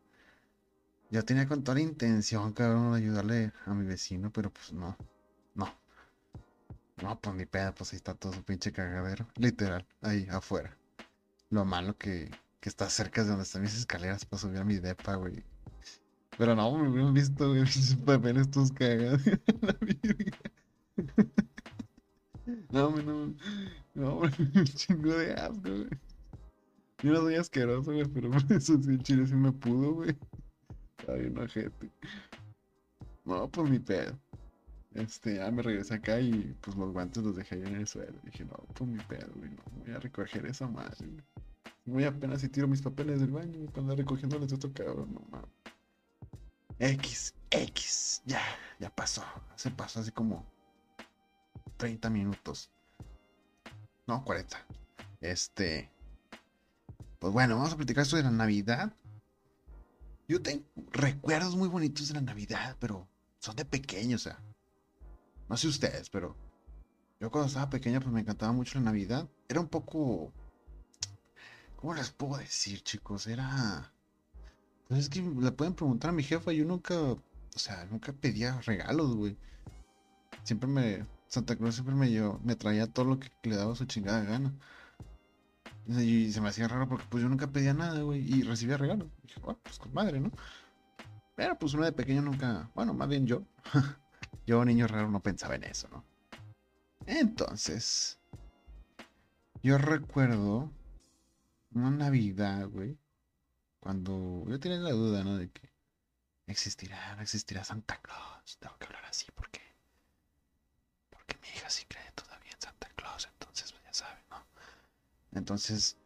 ya 1.11 1.21
tenía 1.21 1.47
con 1.47 1.62
toda 1.62 1.75
la 1.75 1.83
intención, 1.83 2.55
cabrón, 2.55 2.93
de 2.93 2.99
ayudarle 3.00 3.53
a 3.67 3.75
mi 3.75 3.85
vecino, 3.85 4.33
pero 4.33 4.50
pues 4.50 4.73
no. 4.73 4.97
No. 5.55 5.69
No, 7.03 7.21
pues 7.21 7.37
ni 7.37 7.45
pedo, 7.45 7.75
pues 7.75 7.93
ahí 7.93 7.99
está 7.99 8.14
todo 8.14 8.33
su 8.33 8.43
pinche 8.43 8.73
cagadero. 8.73 9.26
Literal, 9.37 9.87
ahí 10.00 10.26
afuera. 10.31 10.75
Lo 11.50 11.67
malo 11.67 11.99
que, 11.99 12.31
que 12.61 12.71
está 12.71 12.88
cerca 12.88 13.25
de 13.25 13.29
donde 13.29 13.43
están 13.43 13.61
mis 13.61 13.76
escaleras 13.76 14.25
para 14.25 14.41
subir 14.41 14.61
a 14.61 14.64
mi 14.64 14.79
depa, 14.79 15.17
güey. 15.17 15.45
Pero 16.38 16.57
no, 16.57 16.79
me 16.79 16.88
hubieran 16.88 17.12
visto, 17.12 17.50
güey, 17.50 17.61
mis 17.61 17.95
papeles 17.97 18.50
todos 18.50 18.73
cagados. 18.73 19.21
la 19.61 19.76
no, 22.70 22.90
güey, 22.90 23.04
no. 23.04 23.34
No, 23.94 24.16
güey, 24.16 24.30
un 24.54 24.64
chingo 24.64 25.12
de 25.12 25.32
asco, 25.34 25.62
güey. 25.62 25.88
Yo 27.02 27.12
no 27.12 27.20
soy 27.20 27.34
asqueroso, 27.36 27.92
güey, 27.92 28.04
pero 28.06 28.30
por 28.30 28.52
eso 28.52 28.80
sí, 28.82 28.98
chile 28.98 29.26
sí 29.26 29.34
me 29.34 29.52
pudo, 29.52 29.94
güey. 29.94 30.16
Ay, 31.08 31.26
una 31.26 31.46
gente. 31.48 31.90
No, 33.24 33.48
pues 33.48 33.70
mi 33.70 33.78
pedo. 33.78 34.18
Este, 34.94 35.36
ya 35.36 35.50
me 35.50 35.62
regresé 35.62 35.94
acá 35.94 36.20
y 36.20 36.56
pues 36.60 36.76
los 36.76 36.92
guantes 36.92 37.24
los 37.24 37.36
dejé 37.36 37.56
ahí 37.56 37.62
en 37.62 37.74
el 37.76 37.86
suelo. 37.86 38.18
Dije, 38.24 38.44
no, 38.44 38.56
pues 38.74 38.88
mi 38.88 39.02
pedo, 39.04 39.30
güey, 39.34 39.50
no, 39.50 39.62
voy 39.84 39.94
a 39.94 39.98
recoger 39.98 40.46
esa 40.46 40.68
madre, 40.68 41.06
güey. 41.06 41.24
Muy 41.86 42.04
apenas 42.04 42.40
si 42.40 42.48
tiro 42.48 42.66
mis 42.66 42.80
papeles 42.80 43.20
del 43.20 43.30
baño 43.30 43.62
y 43.62 43.66
cuando 43.68 43.94
recogiéndoles 43.94 44.52
otro 44.52 44.72
cabrón, 44.72 45.12
no 45.12 45.20
mames. 45.30 45.50
X, 46.78 47.34
X, 47.50 48.22
ya, 48.24 48.40
ya 48.80 48.88
pasó. 48.90 49.22
Se 49.56 49.70
pasó 49.70 50.00
así 50.00 50.10
como 50.10 50.46
30 51.85 52.09
minutos. 52.09 52.71
No, 54.07 54.25
40. 54.25 54.57
Este. 55.21 55.91
Pues 57.19 57.31
bueno, 57.31 57.57
vamos 57.57 57.75
a 57.75 57.76
platicar 57.76 58.05
esto 58.05 58.17
de 58.17 58.23
la 58.23 58.31
Navidad. 58.31 58.97
Yo 60.26 60.41
tengo 60.41 60.64
recuerdos 60.93 61.57
muy 61.57 61.69
bonitos 61.69 62.09
de 62.09 62.14
la 62.14 62.23
Navidad, 62.23 62.79
pero 62.81 63.07
son 63.38 63.55
de 63.57 63.67
pequeño, 63.67 64.17
o 64.17 64.19
sea. 64.19 64.43
No 65.47 65.59
sé 65.59 65.69
ustedes, 65.69 66.09
pero 66.09 66.35
yo 67.21 67.31
cuando 67.31 67.49
estaba 67.49 67.69
pequeño 67.69 68.00
pues 68.00 68.14
me 68.14 68.23
encantaba 68.23 68.53
mucho 68.53 68.79
la 68.79 68.87
Navidad. 68.87 69.29
Era 69.47 69.61
un 69.61 69.69
poco 69.69 70.33
¿Cómo 71.76 71.93
les 71.93 72.09
puedo 72.12 72.38
decir, 72.38 72.83
chicos? 72.83 73.26
Era. 73.26 73.93
Pues 74.88 75.00
es 75.00 75.09
que 75.11 75.21
le 75.21 75.53
pueden 75.53 75.75
preguntar 75.75 76.09
a 76.09 76.14
mi 76.14 76.23
jefa. 76.23 76.50
Yo 76.50 76.64
nunca. 76.64 76.99
O 76.99 77.21
sea, 77.57 77.85
nunca 77.91 78.14
pedía 78.14 78.59
regalos, 78.62 79.14
güey. 79.14 79.37
Siempre 80.45 80.67
me. 80.67 81.13
Santa 81.35 81.57
Cruz 81.57 81.75
siempre 81.75 81.95
me, 81.95 82.57
traía 82.57 82.87
todo 82.87 83.05
lo 83.05 83.19
que 83.19 83.31
le 83.43 83.57
daba 83.57 83.75
su 83.75 83.85
chingada 83.87 84.23
gana. 84.23 84.53
Y 85.87 86.33
se 86.33 86.41
me 86.41 86.49
hacía 86.49 86.69
raro 86.69 86.88
porque 86.88 87.05
pues 87.11 87.23
yo 87.23 87.29
nunca 87.29 87.47
pedía 87.49 87.75
nada, 87.75 88.00
güey. 88.03 88.21
Y 88.21 88.43
recibía 88.43 88.76
regalos. 88.76 89.09
dije, 89.23 89.41
bueno, 89.41 89.59
pues 89.62 89.79
con 89.79 89.93
madre, 89.93 90.21
¿no? 90.21 90.31
Pero 91.37 91.59
pues 91.59 91.75
uno 91.75 91.85
de 91.85 91.93
pequeño 91.93 92.23
nunca. 92.23 92.71
Bueno, 92.75 92.95
más 92.95 93.09
bien 93.09 93.26
yo. 93.26 93.43
yo, 94.47 94.64
niño 94.64 94.87
raro, 94.87 95.11
no 95.11 95.21
pensaba 95.21 95.57
en 95.57 95.64
eso, 95.64 95.88
¿no? 95.88 96.05
Entonces. 97.07 98.19
Yo 99.62 99.79
recuerdo 99.79 100.71
una 101.75 101.91
Navidad, 101.91 102.69
güey, 102.69 102.99
cuando 103.81 104.45
yo 104.49 104.61
tenía 104.61 104.79
la 104.79 104.93
duda, 104.93 105.25
¿no? 105.25 105.37
De 105.37 105.50
que 105.50 105.71
existirá, 106.47 107.17
no 107.17 107.23
existirá 107.23 107.64
Santa 107.64 108.00
Claus. 108.00 108.59
Tengo 108.59 108.76
que 108.79 108.87
hablar 108.87 109.05
así 109.07 109.26
porque, 109.35 109.61
porque 111.11 111.37
mi 111.43 111.49
hija 111.49 111.69
sí 111.71 111.85
cree 111.88 112.12
todavía 112.12 112.53
en 112.53 112.61
Santa 112.61 112.88
Claus, 112.95 113.29
entonces 113.33 113.73
pues, 113.73 113.85
ya 113.85 113.93
sabe, 113.93 114.21
¿no? 114.31 114.47
Entonces, 115.35 115.97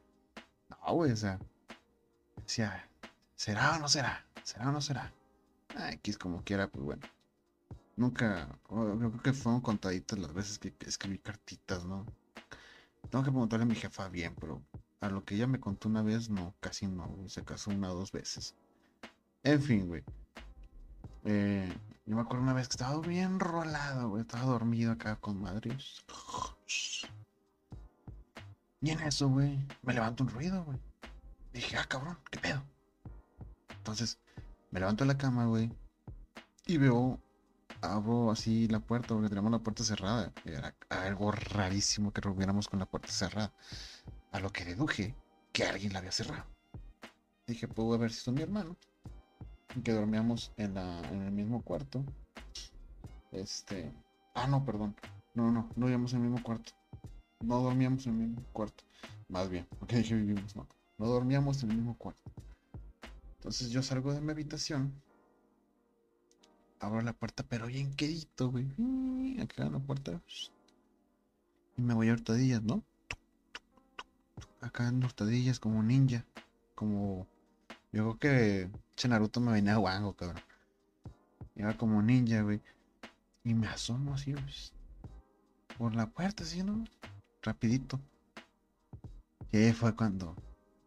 no, 0.71 0.95
güey, 0.95 1.13
o 1.13 1.17
sea, 1.17 1.39
decía, 2.43 2.89
¿será 3.37 3.77
o 3.77 3.79
no 3.79 3.89
será? 3.89 4.25
¿Será 4.43 4.69
o 4.69 4.73
no 4.73 4.81
será? 4.81 5.13
Ah, 5.77 5.93
X 5.93 6.19
como 6.19 6.43
quiera, 6.45 6.69
pues 6.69 6.85
bueno. 6.85 7.03
Nunca, 7.97 8.49
yo 8.71 8.99
creo 8.99 9.23
que 9.23 9.33
fueron 9.33 9.61
contaditas 9.61 10.19
las 10.19 10.33
veces 10.33 10.59
que 10.59 10.73
escribí 10.87 11.19
cartitas, 11.19 11.85
¿no? 11.85 12.07
Tengo 13.11 13.25
que 13.25 13.31
preguntarle 13.31 13.65
a 13.65 13.69
mi 13.69 13.75
jefa 13.75 14.09
bien, 14.09 14.35
pero 14.39 14.63
a 15.01 15.09
lo 15.09 15.25
que 15.25 15.35
ella 15.35 15.47
me 15.47 15.61
contó 15.61 15.89
una 15.89 16.03
vez, 16.03 16.29
no, 16.29 16.55
casi 16.61 16.87
no, 16.87 17.09
Se 17.29 17.45
casó 17.45 17.71
una 17.71 17.91
o 17.91 17.95
dos 17.95 18.13
veces. 18.13 18.55
En 19.43 19.63
fin, 19.63 19.87
güey. 19.87 20.03
Eh, 21.25 21.73
yo 22.07 22.17
me 22.17 22.23
acuerdo 22.23 22.43
una 22.43 22.53
vez 22.53 22.69
que 22.69 22.75
estaba 22.75 23.01
bien 23.01 23.41
rolado, 23.41 24.11
güey. 24.11 24.23
Estaba 24.23 24.45
dormido 24.45 24.93
acá 24.93 25.17
con 25.17 25.41
madre. 25.41 25.77
Y 28.81 28.91
en 28.91 29.01
eso, 29.01 29.29
güey, 29.29 29.59
me 29.83 29.93
levanto 29.93 30.23
un 30.23 30.31
ruido, 30.31 30.65
güey. 30.65 30.79
Dije, 31.53 31.77
ah, 31.77 31.85
cabrón, 31.89 32.19
¿qué 32.31 32.39
pedo? 32.39 32.63
Entonces, 33.77 34.19
me 34.71 34.81
levanto 34.81 35.05
de 35.05 35.09
la 35.09 35.19
cama, 35.19 35.47
güey. 35.47 35.71
Y 36.67 36.77
veo, 36.77 37.19
abro 37.81 38.31
así 38.31 38.69
la 38.69 38.81
puerta, 38.81 39.09
porque 39.09 39.29
tenemos 39.29 39.51
la 39.51 39.59
puerta 39.59 39.83
cerrada. 39.83 40.33
Era 40.45 40.75
algo 40.91 41.33
rarísimo 41.33 42.13
que 42.13 42.21
rompiéramos 42.21 42.69
con 42.69 42.79
la 42.79 42.87
puerta 42.87 43.11
cerrada. 43.11 43.53
A 44.31 44.41
lo 44.41 44.51
que 44.51 44.65
deduje 44.65 45.17
que 45.53 45.65
alguien 45.65 45.93
la 45.93 45.99
había 45.99 46.13
cerrado. 46.13 46.45
Dije, 47.47 47.67
pudo 47.67 47.95
haber 47.95 48.13
sido 48.13 48.33
mi 48.35 48.43
hermano. 48.43 48.77
Que 49.83 49.93
dormíamos 49.93 50.53
en, 50.57 50.77
el 50.77 51.33
mismo 51.33 51.63
cuarto. 51.63 52.05
Este. 53.33 53.93
Ah, 54.35 54.47
no, 54.47 54.65
perdón. 54.65 54.95
No, 55.35 55.51
no, 55.51 55.69
no 55.75 55.87
vivíamos 55.87 56.13
en 56.13 56.23
el 56.23 56.31
mismo 56.31 56.43
cuarto. 56.45 56.73
No 57.40 57.61
dormíamos 57.61 58.07
en 58.07 58.21
el 58.21 58.28
mismo 58.28 58.42
cuarto. 58.52 58.85
Más 59.28 59.49
bien, 59.49 59.66
porque 59.78 59.97
dije 59.97 60.14
vivimos, 60.14 60.57
no. 60.57 60.66
No 60.99 61.07
dormíamos 61.07 61.62
en 61.62 61.71
el 61.71 61.76
mismo 61.76 61.97
cuarto. 61.97 62.30
Entonces 63.37 63.71
yo 63.71 63.83
salgo 63.83 64.12
de 64.12 64.21
mi 64.21 64.33
habitación. 64.33 64.92
Abro 66.80 67.02
la 67.02 67.12
puerta, 67.12 67.45
pero 67.49 67.66
bien 67.66 67.95
quedito, 67.95 68.50
güey. 68.50 68.66
Acá 69.40 69.66
en 69.66 69.73
la 69.73 69.78
puerta. 69.78 70.21
Y 71.76 71.83
me 71.83 71.95
voy 71.95 72.09
a 72.09 72.12
hurtadillas, 72.12 72.62
¿no? 72.62 72.83
acá 74.61 74.88
en 74.88 75.04
hurtadillas 75.04 75.61
como 75.61 75.83
ninja. 75.83 76.25
Como. 76.75 77.26
Yo 77.92 78.16
creo 78.16 78.18
que 78.18 78.71
che 78.97 79.09
Naruto 79.09 79.40
me 79.40 79.52
venía 79.52 79.75
a 79.75 79.78
guango, 79.78 80.14
cabrón. 80.14 80.42
Iba 81.57 81.76
como 81.76 82.02
ninja, 82.02 82.42
güey. 82.42 82.61
Y 83.45 83.54
me 83.54 83.66
asomo 83.68 84.14
así, 84.14 84.35
pues, 84.35 84.73
Por 85.78 85.95
la 85.95 86.11
puerta, 86.11 86.42
así, 86.42 86.62
¿no? 86.62 86.85
Rapidito. 87.42 88.00
Y 89.52 89.59
ahí 89.59 89.73
fue 89.73 89.95
cuando 89.95 90.37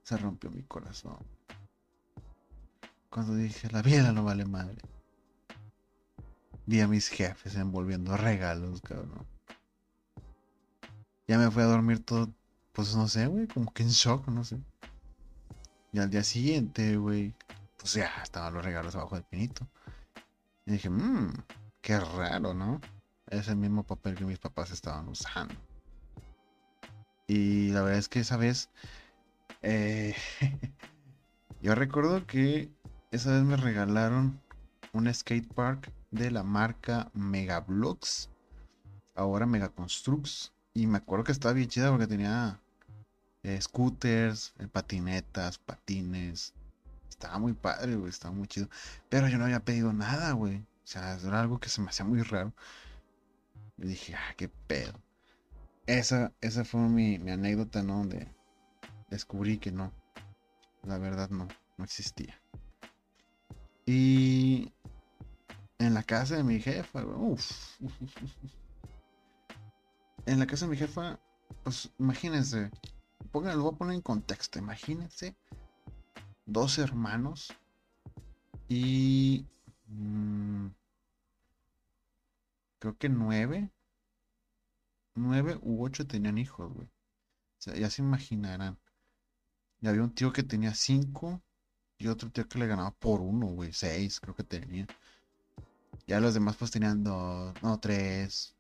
se 0.04 0.18
rompió 0.18 0.52
mi 0.52 0.64
corazón. 0.64 1.18
Cuando 3.10 3.36
dije, 3.36 3.70
la 3.72 3.82
vida 3.82 4.12
no 4.12 4.24
vale 4.24 4.46
madre. 4.46 4.78
Vi 6.66 6.80
a 6.80 6.88
mis 6.88 7.10
jefes 7.10 7.56
envolviendo 7.56 8.16
regalos, 8.16 8.82
cabrón. 8.82 9.26
Ya 11.28 11.38
me 11.38 11.50
fui 11.50 11.64
a 11.64 11.66
dormir 11.66 12.04
todo 12.04 12.30
pues 12.74 12.96
no 12.96 13.08
sé, 13.08 13.28
güey, 13.28 13.48
como 13.48 13.74
que 13.74 13.84
en 13.84 13.90
shock, 13.90 14.28
no 14.28 14.44
sé. 14.44 14.58
Y 15.92 16.00
al 16.00 16.10
día 16.10 16.24
siguiente, 16.24 16.96
güey, 16.98 17.34
pues 17.78 17.94
ya 17.94 18.10
estaban 18.24 18.54
los 18.54 18.64
regalos 18.64 18.96
abajo 18.96 19.16
del 19.16 19.26
pinito. 19.26 19.68
Y 20.66 20.74
dije, 20.74 20.90
mmm, 20.90 21.34
qué 21.82 22.00
raro, 22.00 22.54
¿no? 22.54 22.80
Es 23.28 23.48
el 23.50 23.58
mismo 23.58 23.84
papel 23.84 24.16
que 24.16 24.26
mis 24.26 24.40
papás 24.40 24.72
estaban 24.72 25.10
usando. 25.10 25.56
Y 27.34 27.70
la 27.70 27.82
verdad 27.82 27.98
es 27.98 28.10
que 28.10 28.20
esa 28.20 28.36
vez, 28.36 28.70
eh, 29.62 30.14
yo 31.62 31.76
recuerdo 31.76 32.28
que 32.28 32.70
esa 33.12 33.32
vez 33.32 33.44
me 33.44 33.56
regalaron 33.56 34.42
un 34.92 35.14
skate 35.14 35.48
park 35.54 35.94
de 36.10 36.30
la 36.30 36.44
marca 36.44 37.10
Megablocks, 37.14 38.30
ahora 39.16 39.46
Megaconstructs. 39.46 40.52
Y 40.74 40.88
me 40.88 40.98
acuerdo 40.98 41.24
que 41.24 41.32
estaba 41.32 41.54
bien 41.54 41.70
chida 41.70 41.90
porque 41.90 42.06
tenía 42.06 42.60
eh, 43.44 43.62
scooters, 43.62 44.54
eh, 44.60 44.68
patinetas, 44.68 45.58
patines. 45.58 46.54
Estaba 47.10 47.40
muy 47.40 47.54
padre, 47.54 47.96
güey, 47.96 48.10
estaba 48.10 48.34
muy 48.34 48.50
chido. 48.50 48.68
Pero 49.08 49.30
yo 49.30 49.38
no 49.38 49.46
había 49.46 49.64
pedido 49.64 49.94
nada, 49.94 50.34
güey. 50.34 50.58
O 50.58 50.88
sea, 50.88 51.14
era 51.14 51.40
algo 51.40 51.62
que 51.62 51.70
se 51.70 51.80
me 51.80 51.92
hacía 51.92 52.04
muy 52.04 52.24
raro. 52.24 52.52
Y 53.78 53.88
dije, 53.88 54.16
ah, 54.16 54.34
qué 54.36 54.50
pedo. 54.50 55.00
Esa, 55.92 56.32
esa 56.40 56.64
fue 56.64 56.80
mi, 56.80 57.20
mi 57.20 57.32
anécdota, 57.32 57.84
¿no? 57.84 57.98
Donde 57.98 58.34
descubrí 59.10 59.58
que 59.58 59.74
no. 59.74 59.92
La 60.84 60.98
verdad 60.98 61.30
no, 61.30 61.50
no 61.78 61.84
existía. 61.84 62.42
Y 63.86 64.72
en 65.80 65.94
la 65.94 66.04
casa 66.04 66.38
de 66.38 66.46
mi 66.46 66.62
jefa, 66.62 67.02
güey. 67.02 67.36
En 70.28 70.40
la 70.40 70.48
casa 70.48 70.66
de 70.66 70.72
mi 70.72 70.78
jefa, 70.78 71.20
pues 71.64 71.92
imagínense, 72.00 72.72
pónganlo, 73.34 73.58
lo 73.58 73.64
voy 73.64 73.74
a 73.74 73.78
poner 73.78 73.96
en 73.96 74.02
contexto, 74.02 74.60
imagínense 74.60 75.36
dos 76.46 76.78
hermanos 76.78 77.52
y 78.70 79.46
mm, 79.88 80.68
creo 82.80 82.98
que 82.98 83.10
nueve, 83.10 83.72
nueve 85.16 85.60
u 85.62 85.84
ocho 85.84 86.08
tenían 86.08 86.38
hijos, 86.38 86.74
güey. 86.74 86.88
Ya 87.80 87.90
se 87.90 88.02
imaginarán. 88.02 88.78
Y 89.82 89.88
había 89.88 90.04
un 90.04 90.14
tío 90.14 90.32
que 90.34 90.44
tenía 90.44 90.74
cinco 90.74 91.42
y 91.98 92.08
otro 92.08 92.30
tío 92.32 92.48
que 92.48 92.60
le 92.60 92.68
ganaba 92.68 92.92
por 92.92 93.22
uno, 93.22 93.48
güey, 93.48 93.74
seis 93.74 94.20
creo 94.20 94.36
que 94.36 94.44
tenía. 94.44 94.88
Ya 96.08 96.20
los 96.20 96.34
demás 96.34 96.56
pues 96.58 96.72
tenían 96.72 97.04
dos, 97.04 97.54
no, 97.62 97.80
tres. 97.80 98.56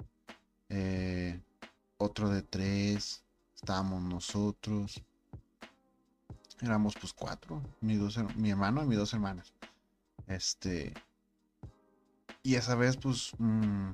Eh, 0.69 1.41
otro 1.97 2.29
de 2.29 2.41
tres. 2.43 3.23
Estábamos 3.55 4.01
nosotros. 4.01 5.01
Éramos 6.61 6.95
pues 6.99 7.13
cuatro. 7.13 7.61
Mi, 7.81 7.95
dos, 7.95 8.17
mi 8.35 8.51
hermano 8.51 8.83
y 8.83 8.87
mis 8.87 8.97
dos 8.97 9.13
hermanas. 9.13 9.53
Este. 10.27 10.93
Y 12.43 12.55
esa 12.55 12.75
vez 12.75 12.97
pues... 12.97 13.31
Mm, 13.37 13.91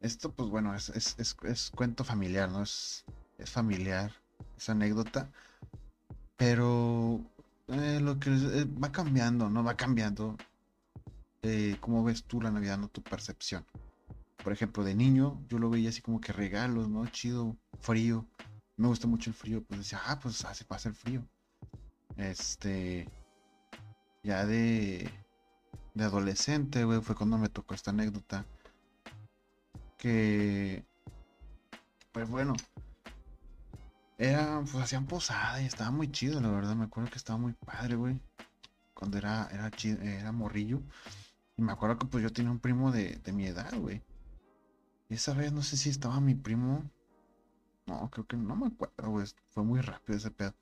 esto 0.00 0.32
pues 0.32 0.48
bueno, 0.48 0.74
es, 0.74 0.88
es, 0.90 1.70
cuento 1.74 2.04
familiar, 2.04 2.50
¿no? 2.50 2.62
Es, 2.62 3.04
es 3.38 3.50
familiar. 3.50 4.12
Es 4.56 4.68
anécdota. 4.68 5.30
Pero 6.36 7.20
eh, 7.68 8.00
lo 8.00 8.18
que 8.18 8.30
eh, 8.30 8.64
va 8.82 8.92
cambiando, 8.92 9.50
¿no? 9.50 9.64
Va 9.64 9.76
cambiando. 9.76 10.36
Eh, 11.42 11.76
¿Cómo 11.80 12.04
ves 12.04 12.24
tú 12.24 12.40
la 12.40 12.50
Navidad, 12.50 12.78
no? 12.78 12.88
Tu 12.88 13.02
percepción. 13.02 13.64
Por 14.42 14.52
ejemplo, 14.52 14.84
de 14.84 14.94
niño, 14.94 15.44
yo 15.48 15.58
lo 15.58 15.70
veía 15.70 15.90
así 15.90 16.00
como 16.00 16.20
que 16.20 16.32
regalos, 16.32 16.88
¿no? 16.88 17.06
Chido, 17.06 17.56
frío. 17.80 18.26
Me 18.76 18.86
gusta 18.88 19.08
mucho 19.08 19.30
el 19.30 19.34
frío, 19.34 19.62
pues 19.64 19.80
decía, 19.80 20.00
ah, 20.06 20.18
pues 20.20 20.44
hace 20.44 20.64
pasa 20.64 20.88
el 20.88 20.94
frío. 20.94 21.24
Este. 22.16 23.08
Ya 24.22 24.46
de. 24.46 25.10
De 25.94 26.04
adolescente, 26.04 26.84
güey, 26.84 27.00
fue 27.00 27.16
cuando 27.16 27.38
me 27.38 27.48
tocó 27.48 27.74
esta 27.74 27.90
anécdota. 27.90 28.46
Que. 29.98 30.84
Pues 32.12 32.28
bueno. 32.30 32.54
Era, 34.16 34.60
pues 34.62 34.82
hacían 34.82 35.06
posada 35.06 35.62
y 35.62 35.66
estaba 35.66 35.90
muy 35.90 36.10
chido, 36.10 36.40
la 36.40 36.50
verdad. 36.50 36.74
Me 36.74 36.84
acuerdo 36.84 37.10
que 37.10 37.18
estaba 37.18 37.38
muy 37.38 37.52
padre, 37.52 37.96
güey. 37.96 38.20
Cuando 38.94 39.18
era, 39.18 39.48
era, 39.52 39.70
chido, 39.70 40.00
era 40.02 40.32
morrillo. 40.32 40.80
Y 41.56 41.62
me 41.62 41.72
acuerdo 41.72 41.98
que 41.98 42.06
pues 42.06 42.22
yo 42.22 42.32
tenía 42.32 42.50
un 42.50 42.58
primo 42.60 42.90
de, 42.90 43.16
de 43.16 43.32
mi 43.32 43.46
edad, 43.46 43.72
güey. 43.78 44.02
Y 45.08 45.14
esa 45.14 45.34
vez 45.34 45.52
no 45.52 45.62
sé 45.62 45.76
si 45.76 45.90
estaba 45.90 46.20
mi 46.20 46.34
primo. 46.34 46.88
No, 47.86 48.08
creo 48.10 48.26
que 48.26 48.36
no 48.36 48.56
me 48.56 48.68
acuerdo, 48.68 49.10
güey. 49.10 49.26
Fue 49.50 49.62
muy 49.64 49.80
rápido 49.80 50.18
ese 50.18 50.30
pedo. 50.30 50.54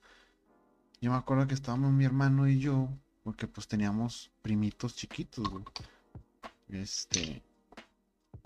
Yo 1.01 1.11
me 1.11 1.17
acuerdo 1.17 1.47
que 1.47 1.55
estábamos 1.55 1.93
mi 1.93 2.05
hermano 2.05 2.49
y 2.49 2.59
yo, 2.59 2.89
porque 3.23 3.47
pues 3.47 3.69
teníamos 3.69 4.31
primitos 4.43 4.95
chiquitos, 4.97 5.49
güey. 5.49 5.65
Este. 6.69 7.43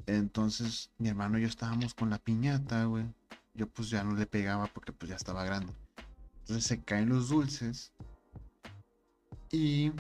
Entonces, 0.07 0.91
mi 0.99 1.09
hermano 1.09 1.39
y 1.39 1.43
yo 1.43 1.49
estábamos 1.49 1.95
con 1.95 2.11
la 2.11 2.19
piñata, 2.19 2.85
güey. 2.85 3.07
Yo 3.55 3.69
pues 3.69 3.91
ya 3.91 4.05
no 4.05 4.15
le 4.15 4.27
pegaba 4.27 4.67
porque 4.67 4.93
pues 4.93 5.11
ya 5.11 5.17
estaba 5.17 5.45
grande. 5.45 5.73
Entonces 6.41 6.65
se 6.65 6.81
caen 6.83 7.09
los 7.09 7.29
dulces. 7.29 7.93
Y 9.51 9.93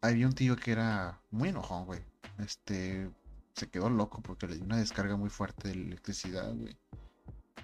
había 0.00 0.26
un 0.26 0.32
tío 0.34 0.56
que 0.56 0.72
era 0.72 1.20
muy 1.30 1.50
enojón, 1.50 1.86
güey. 1.86 2.00
Este, 2.38 3.10
se 3.54 3.68
quedó 3.68 3.90
loco 3.90 4.20
porque 4.22 4.46
le 4.46 4.56
dio 4.56 4.64
una 4.64 4.78
descarga 4.78 5.16
muy 5.16 5.30
fuerte 5.30 5.68
de 5.68 5.74
electricidad, 5.74 6.54
güey. 6.54 6.76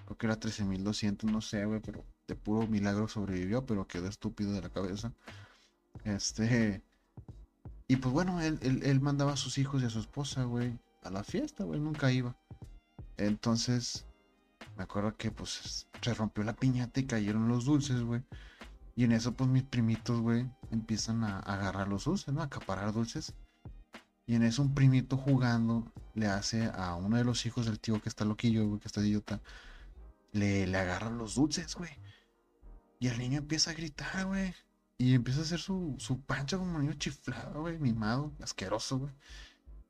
Creo 0.05 0.17
que 0.17 0.25
era 0.25 0.39
13.200, 0.39 1.23
no 1.23 1.41
sé, 1.41 1.65
güey, 1.65 1.79
pero 1.79 2.03
de 2.27 2.35
puro 2.35 2.67
milagro 2.67 3.07
sobrevivió, 3.07 3.65
pero 3.65 3.87
quedó 3.87 4.07
estúpido 4.07 4.53
de 4.53 4.61
la 4.61 4.69
cabeza. 4.69 5.13
Este. 6.03 6.81
Y 7.93 7.97
pues 7.97 8.11
bueno, 8.11 8.41
él, 8.41 8.57
él, 8.63 9.01
mandaba 9.01 9.33
a 9.33 9.37
sus 9.37 9.59
hijos 9.59 9.83
y 9.83 9.85
a 9.85 9.89
su 9.91 9.99
esposa, 9.99 10.45
güey, 10.45 10.79
a 11.03 11.11
la 11.11 11.23
fiesta, 11.23 11.63
güey, 11.63 11.79
nunca 11.79 12.11
iba. 12.11 12.35
Entonces, 13.17 14.07
me 14.75 14.83
acuerdo 14.85 15.15
que 15.15 15.29
pues 15.29 15.85
se 16.01 16.13
rompió 16.15 16.43
la 16.43 16.55
piñata 16.55 16.99
y 16.99 17.05
cayeron 17.05 17.47
los 17.47 17.65
dulces, 17.65 18.01
güey. 18.01 18.23
Y 18.95 19.03
en 19.03 19.11
eso, 19.11 19.33
pues 19.33 19.47
mis 19.47 19.61
primitos, 19.61 20.19
güey, 20.21 20.49
empiezan 20.71 21.23
a, 21.23 21.41
agarrar 21.41 21.87
los 21.87 22.05
dulces, 22.05 22.33
¿no? 22.33 22.41
A 22.41 22.45
acaparar 22.45 22.93
dulces. 22.93 23.35
Y 24.25 24.33
en 24.33 24.41
eso 24.41 24.63
un 24.63 24.73
primito 24.73 25.15
jugando 25.15 25.85
le 26.15 26.25
hace 26.25 26.71
a 26.73 26.95
uno 26.95 27.17
de 27.17 27.25
los 27.25 27.45
hijos 27.45 27.67
del 27.67 27.79
tío 27.79 28.01
que 28.01 28.09
está 28.09 28.25
loquillo, 28.25 28.67
güey, 28.67 28.79
que 28.79 28.87
está 28.87 29.01
idiota, 29.01 29.39
le, 30.31 30.65
le 30.65 30.77
agarra 30.79 31.11
los 31.11 31.35
dulces, 31.35 31.75
güey. 31.75 31.91
Y 32.99 33.09
el 33.09 33.19
niño 33.19 33.37
empieza 33.37 33.69
a 33.69 33.75
gritar, 33.75 34.25
güey. 34.25 34.51
Y 35.03 35.15
empieza 35.15 35.41
a 35.41 35.43
hacer 35.43 35.59
su, 35.59 35.95
su 35.99 36.21
pancha 36.21 36.57
como 36.57 36.79
niño 36.79 36.93
chiflado, 36.93 37.59
güey, 37.59 37.77
mimado, 37.77 38.31
asqueroso, 38.41 38.99
güey. 38.99 39.13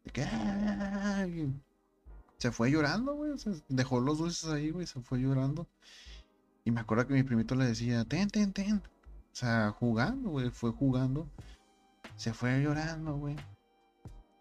De 0.04 0.12
que... 0.12 1.52
Se 2.40 2.52
fue 2.52 2.72
llorando, 2.72 3.14
güey. 3.14 3.34
dejó 3.70 4.00
los 4.00 4.18
dulces 4.18 4.50
ahí, 4.50 4.72
güey. 4.72 4.88
Se 4.88 5.00
fue 5.02 5.20
llorando. 5.20 5.68
Y 6.66 6.72
me 6.72 6.82
acuerdo 6.82 7.06
que 7.06 7.14
mi 7.14 7.22
primito 7.22 7.54
le 7.54 7.66
decía, 7.66 8.04
ten, 8.06 8.28
ten, 8.28 8.54
ten. 8.54 8.78
O 8.78 9.36
sea, 9.36 9.70
jugando, 9.70 10.32
güey. 10.32 10.50
Fue 10.50 10.72
jugando. 10.72 11.30
Se 12.16 12.34
fue 12.34 12.60
llorando, 12.64 13.16
güey. 13.16 13.36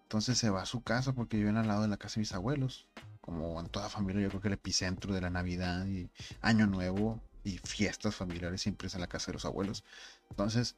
Entonces 0.04 0.38
se 0.38 0.48
va 0.48 0.62
a 0.62 0.66
su 0.66 0.82
casa 0.82 1.12
porque 1.12 1.36
viven 1.36 1.58
al 1.58 1.68
lado 1.68 1.82
de 1.82 1.88
la 1.88 1.98
casa 1.98 2.14
de 2.14 2.20
mis 2.20 2.32
abuelos. 2.32 2.88
Como 3.20 3.60
en 3.60 3.66
toda 3.66 3.90
familia, 3.90 4.22
yo 4.22 4.30
creo 4.30 4.40
que 4.40 4.48
el 4.48 4.54
epicentro 4.54 5.12
de 5.12 5.20
la 5.20 5.28
Navidad 5.28 5.84
y 5.84 6.10
Año 6.40 6.66
Nuevo 6.66 7.20
y 7.44 7.58
fiestas 7.58 8.14
familiares 8.14 8.62
siempre 8.62 8.88
es 8.88 8.94
en 8.94 9.00
la 9.00 9.06
casa 9.08 9.26
de 9.26 9.34
los 9.34 9.44
abuelos. 9.44 9.84
Entonces, 10.30 10.76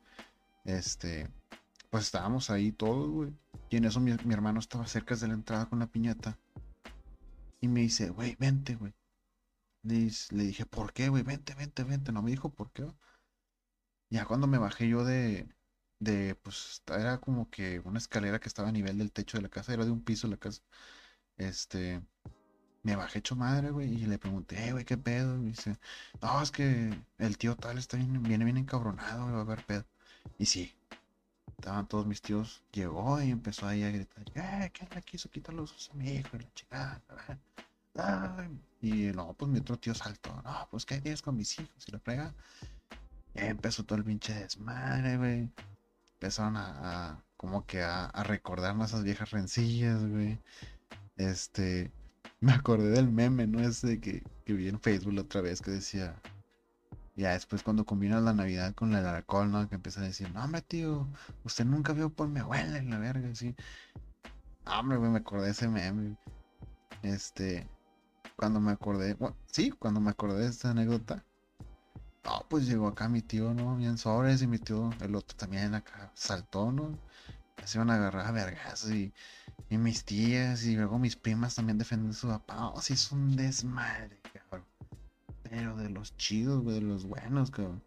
este, 0.64 1.28
pues 1.90 2.04
estábamos 2.04 2.50
ahí 2.50 2.72
todos, 2.72 3.10
güey. 3.10 3.32
Y 3.70 3.76
en 3.76 3.84
eso 3.84 4.00
mi, 4.00 4.12
hermano 4.32 4.60
estaba 4.60 4.86
cerca 4.86 5.14
de 5.16 5.28
la 5.28 5.34
entrada 5.34 5.66
con 5.66 5.78
la 5.78 5.86
piñata. 5.86 6.38
Y 7.60 7.68
me 7.68 7.80
dice, 7.80 8.10
güey, 8.10 8.36
vente, 8.38 8.74
güey. 8.76 8.92
Le, 9.82 10.10
dije, 10.30 10.66
¿por 10.66 10.92
qué, 10.92 11.08
güey? 11.08 11.22
Vente, 11.22 11.54
vente, 11.54 11.84
vente. 11.84 12.12
No 12.12 12.22
me 12.22 12.30
dijo 12.30 12.50
por 12.50 12.72
qué. 12.72 12.86
Ya 14.10 14.24
cuando 14.24 14.46
me 14.46 14.58
bajé 14.58 14.88
yo 14.88 15.04
de, 15.04 15.48
de, 15.98 16.34
pues, 16.36 16.82
era 16.88 17.18
como 17.18 17.50
que 17.50 17.80
una 17.80 17.98
escalera 17.98 18.40
que 18.40 18.48
estaba 18.48 18.68
a 18.68 18.72
nivel 18.72 18.98
del 18.98 19.12
techo 19.12 19.38
de 19.38 19.42
la 19.42 19.48
casa, 19.48 19.74
era 19.74 19.84
de 19.84 19.90
un 19.90 20.02
piso 20.02 20.28
la 20.28 20.36
casa. 20.36 20.62
Este, 21.36 22.02
me 22.84 22.96
bajé 22.96 23.18
hecho 23.18 23.34
madre, 23.34 23.70
güey, 23.70 23.92
y 23.94 24.06
le 24.06 24.18
pregunté, 24.18 24.72
güey, 24.72 24.84
¿qué 24.84 24.96
pedo? 24.98 25.36
Y 25.38 25.46
dice, 25.46 25.78
no, 26.22 26.42
es 26.42 26.50
que 26.50 26.94
el 27.18 27.38
tío 27.38 27.56
tal 27.56 27.78
está 27.78 27.96
bien, 27.96 28.22
viene 28.22 28.44
bien 28.44 28.58
encabronado, 28.58 29.22
güey, 29.22 29.32
va 29.32 29.38
a 29.38 29.42
haber 29.42 29.64
pedo. 29.64 29.84
Y 30.38 30.46
sí, 30.46 30.74
estaban 31.48 31.88
todos 31.88 32.06
mis 32.06 32.20
tíos, 32.20 32.62
llegó 32.72 33.20
y 33.22 33.30
empezó 33.30 33.66
ahí 33.66 33.82
a 33.82 33.90
gritar, 33.90 34.24
eh, 34.34 34.70
¿qué 34.72 34.86
le 34.94 35.02
quiso 35.02 35.30
quitar 35.30 35.54
los 35.54 35.90
a 35.90 35.94
mi 35.94 36.10
hijo 36.10 36.36
y 36.36 36.40
la 36.40 36.54
chingada? 36.54 37.02
y 38.82 39.12
no, 39.12 39.32
pues 39.34 39.50
mi 39.50 39.60
otro 39.60 39.78
tío 39.78 39.94
saltó, 39.94 40.30
no, 40.44 40.68
pues 40.70 40.84
¿qué 40.84 41.00
tienes 41.00 41.22
con 41.22 41.36
mis 41.36 41.58
hijos? 41.58 41.88
Y 41.88 41.92
la 41.92 41.98
pega. 41.98 42.34
Y 43.34 43.40
empezó 43.40 43.84
todo 43.84 43.98
el 43.98 44.04
pinche 44.04 44.34
desmadre, 44.34 45.16
güey. 45.16 45.48
Empezaron 46.14 46.56
a, 46.56 47.22
como 47.36 47.66
que 47.66 47.82
a, 47.82 48.06
a 48.06 48.22
recordarnos 48.24 48.90
esas 48.90 49.04
viejas 49.04 49.30
rencillas, 49.30 50.04
güey. 50.06 50.38
Este, 51.16 51.92
me 52.40 52.52
acordé 52.52 52.90
del 52.90 53.10
meme, 53.10 53.46
¿no? 53.46 53.60
Ese 53.60 54.00
que, 54.00 54.22
que 54.44 54.52
vi 54.52 54.68
en 54.68 54.80
Facebook 54.80 55.18
otra 55.18 55.40
vez 55.40 55.60
que 55.60 55.70
decía. 55.70 56.20
Ya 57.16 57.32
después 57.32 57.62
cuando 57.62 57.84
combinas 57.84 58.22
la 58.22 58.32
Navidad 58.32 58.74
con 58.74 58.92
el 58.94 59.06
alcohol, 59.06 59.50
¿no? 59.50 59.68
Que 59.68 59.76
empieza 59.76 60.00
a 60.00 60.04
decir, 60.04 60.32
no, 60.32 60.42
hombre, 60.44 60.62
tío, 60.62 61.08
usted 61.44 61.64
nunca 61.64 61.92
vio 61.92 62.10
por 62.10 62.28
mi 62.28 62.40
abuela 62.40 62.78
en 62.78 62.90
la 62.90 62.98
verga, 62.98 63.28
así. 63.30 63.54
Hombre, 64.66 64.98
güey, 64.98 65.10
me 65.10 65.18
acordé 65.18 65.46
de 65.46 65.50
ese 65.52 65.68
meme. 65.68 66.16
Este, 67.02 67.68
cuando 68.36 68.60
me 68.60 68.72
acordé, 68.72 69.16
sí, 69.46 69.70
cuando 69.70 70.00
me 70.00 70.10
acordé 70.10 70.42
de 70.42 70.48
esta 70.48 70.70
anécdota. 70.70 71.24
No, 72.24 72.44
pues 72.48 72.66
llegó 72.66 72.88
acá 72.88 73.08
mi 73.08 73.22
tío, 73.22 73.54
¿no? 73.54 73.76
Bien 73.76 73.98
sobres 73.98 74.42
y 74.42 74.46
mi 74.46 74.58
tío, 74.58 74.90
el 75.00 75.14
otro 75.14 75.36
también 75.36 75.74
acá 75.74 76.10
saltó, 76.14 76.72
¿no? 76.72 76.98
Se 77.64 77.78
iban 77.78 77.90
a 77.90 77.96
agarrar 77.96 78.26
a 78.26 78.32
vergas 78.32 78.88
y 78.90 79.12
y 79.70 79.78
mis 79.78 80.04
tías 80.04 80.64
y 80.64 80.76
luego 80.76 80.98
mis 80.98 81.16
primas 81.16 81.54
también 81.54 81.78
defienden 81.78 82.12
su 82.12 82.28
papá. 82.28 82.68
Oh, 82.68 82.80
sí, 82.80 82.92
es 82.94 83.10
un 83.12 83.36
desmadre, 83.36 84.20
cabrón. 84.32 84.66
Pero 85.42 85.76
de 85.76 85.90
los 85.90 86.16
chidos, 86.16 86.62
güey, 86.62 86.76
de 86.76 86.82
los 86.82 87.04
buenos, 87.04 87.50
cabrón. 87.50 87.82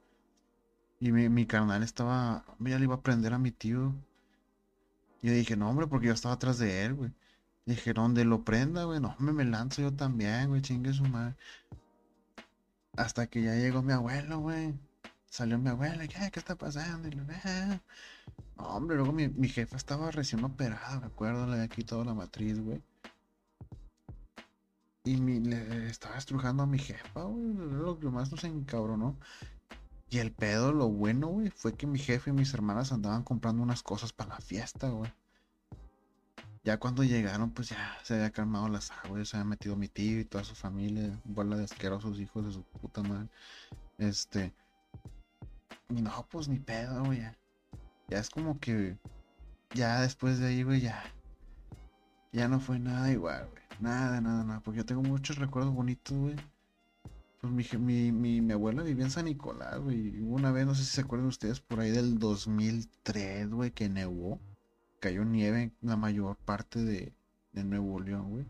Y 1.00 1.12
mi, 1.12 1.30
mi 1.30 1.46
carnal 1.46 1.84
estaba. 1.84 2.44
Ya 2.60 2.78
le 2.80 2.86
iba 2.86 2.96
a 2.96 3.02
prender 3.02 3.34
a 3.34 3.38
mi 3.38 3.52
tío. 3.52 3.94
Yo 5.22 5.32
dije, 5.32 5.56
no, 5.56 5.70
hombre, 5.70 5.88
porque 5.88 6.08
yo 6.08 6.14
estaba 6.14 6.36
atrás 6.36 6.58
de 6.60 6.86
él, 6.86 6.94
güey. 6.96 7.12
Dije, 7.66 7.94
¿dónde 7.94 8.26
lo 8.26 8.44
prenda, 8.44 8.86
güey? 8.86 9.00
No, 9.00 9.16
hombre, 9.20 9.34
me 9.34 9.46
lanzo 9.46 9.82
yo 9.82 9.94
también, 9.94 10.50
güey, 10.50 10.62
chingue 10.62 10.94
su 10.94 11.04
madre. 11.04 11.36
Hasta 12.96 13.28
que 13.28 13.44
ya 13.44 13.54
llegó 13.56 13.82
mi 13.84 13.94
abuelo, 13.94 14.40
güey. 14.40 14.74
Salió 15.30 15.58
mi 15.58 15.70
abuela, 15.70 16.08
¿qué, 16.08 16.32
¿qué 16.32 16.40
está 16.40 16.56
pasando? 16.56 17.08
Y 17.08 17.18
ah". 17.46 17.80
hombre, 18.58 18.98
luego 18.98 19.12
mi, 19.12 19.28
mi, 19.30 19.50
jefa 19.50 19.78
estaba 19.78 20.12
recién 20.12 20.44
operada, 20.44 21.00
me 21.00 21.08
acuerdo, 21.08 21.46
le 21.46 21.54
había 21.54 21.68
quitado 21.68 22.04
la 22.04 22.14
matriz, 22.14 22.60
güey. 22.60 22.82
Y 25.04 25.18
mi, 25.18 25.40
le 25.40 25.88
estaba 25.88 26.18
estrujando 26.18 26.64
a 26.64 26.68
mi 26.68 26.80
jefa, 26.80 27.24
güey. 27.24 27.54
Lo 27.54 27.98
que 28.00 28.08
más 28.10 28.30
nos 28.32 28.44
encabronó. 28.44 29.18
Y 30.10 30.20
el 30.20 30.32
pedo, 30.32 30.74
lo 30.74 30.90
bueno, 30.90 31.28
güey, 31.28 31.50
fue 31.50 31.76
que 31.76 31.88
mi 31.88 32.00
jefe 32.00 32.30
y 32.30 32.34
mis 32.34 32.54
hermanas 32.54 32.92
andaban 32.92 33.24
comprando 33.24 33.64
unas 33.64 33.84
cosas 33.84 34.14
para 34.14 34.36
la 34.36 34.42
fiesta, 34.42 34.90
güey. 34.90 35.12
Ya 36.64 36.78
cuando 36.78 37.04
llegaron, 37.04 37.52
pues 37.52 37.70
ya 37.70 37.98
se 38.04 38.16
había 38.16 38.32
calmado 38.32 38.68
las 38.68 38.92
aguas, 38.92 39.30
se 39.30 39.38
había 39.38 39.50
metido 39.50 39.78
mi 39.78 39.88
tío 39.88 40.20
y 40.20 40.26
toda 40.26 40.44
su 40.44 40.56
familia, 40.56 41.18
bola 41.24 41.56
de 41.56 41.64
asquerosos 41.64 42.20
hijos 42.20 42.46
de 42.46 42.52
su 42.52 42.64
puta 42.64 43.02
madre. 43.04 43.30
Este. 43.98 44.54
No, 45.90 46.28
pues 46.30 46.48
ni 46.48 46.60
pedo, 46.60 47.04
güey. 47.06 47.20
Ya. 47.20 47.38
ya 48.10 48.20
es 48.20 48.30
como 48.30 48.60
que. 48.60 48.98
Ya 49.74 50.02
después 50.02 50.40
de 50.40 50.48
ahí, 50.48 50.64
güey, 50.64 50.82
ya. 50.82 51.04
Ya 52.32 52.48
no 52.48 52.60
fue 52.60 52.80
nada 52.80 53.12
igual, 53.12 53.48
güey. 53.50 53.64
Nada, 53.80 54.22
nada, 54.22 54.44
nada. 54.44 54.60
Porque 54.62 54.80
yo 54.80 54.86
tengo 54.86 55.02
muchos 55.02 55.38
recuerdos 55.38 55.74
bonitos, 55.74 56.18
güey. 56.18 56.36
Pues 57.40 57.54
mi, 57.54 58.12
mi, 58.12 58.42
mi, 58.42 58.52
abuela 58.52 58.82
vivía 58.82 59.06
en 59.06 59.12
San 59.12 59.26
Nicolás, 59.26 59.80
güey. 59.80 60.20
Una 60.22 60.52
vez, 60.52 60.66
no 60.66 60.76
sé 60.76 60.84
si 60.84 60.92
se 60.92 61.02
acuerdan 61.02 61.28
ustedes, 61.28 61.60
por 61.60 61.80
ahí 61.80 61.92
del 61.92 62.18
2003, 62.20 63.50
güey, 63.50 63.72
que 63.72 63.90
nevó. 63.90 64.40
Cayó 65.00 65.24
nieve 65.24 65.62
en 65.64 65.74
la 65.82 65.96
mayor 65.96 66.36
parte 66.38 66.84
de, 66.84 67.14
de 67.54 67.64
Nuevo 67.64 68.00
León, 68.00 68.32
güey. 68.32 68.46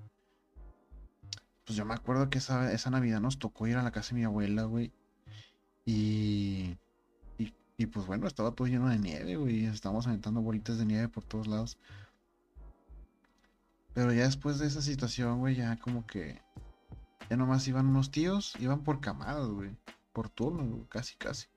Pues 1.65 1.75
yo 1.75 1.83
me 1.85 1.93
acuerdo 1.93 2.29
que 2.29 2.37
esa, 2.37 2.71
esa 2.71 2.89
Navidad 2.89 3.19
nos 3.19 3.39
tocó 3.39 3.67
ir 3.67 3.75
a 3.75 3.83
la 3.83 3.91
casa 3.91 4.15
de 4.15 4.21
mi 4.21 4.25
abuela, 4.25 4.63
güey. 4.63 4.93
Y, 5.85 6.77
y, 7.77 7.85
pues 7.85 8.07
bueno, 8.07 8.25
estaba 8.25 8.51
todo 8.51 8.67
lleno 8.67 8.89
de 8.89 8.97
nieve, 8.97 9.35
güey. 9.35 9.65
Estábamos 9.65 10.07
aventando 10.07 10.41
bolitas 10.41 10.79
de 10.79 10.85
nieve 10.85 11.07
por 11.09 11.23
todos 11.23 11.45
lados. 11.45 11.77
Pero 13.93 14.11
ya 14.11 14.23
después 14.23 14.57
de 14.57 14.65
esa 14.65 14.81
situación, 14.81 15.39
güey, 15.39 15.55
ya 15.55 15.77
como 15.77 16.05
que 16.07 16.41
ya 17.29 17.37
nomás 17.37 17.67
iban 17.67 17.87
unos 17.87 18.09
tíos, 18.09 18.55
iban 18.59 18.83
por 18.83 18.99
camadas, 18.99 19.47
güey. 19.47 19.77
Por 20.11 20.29
turno, 20.29 20.87
casi, 20.89 21.15
casi. 21.17 21.47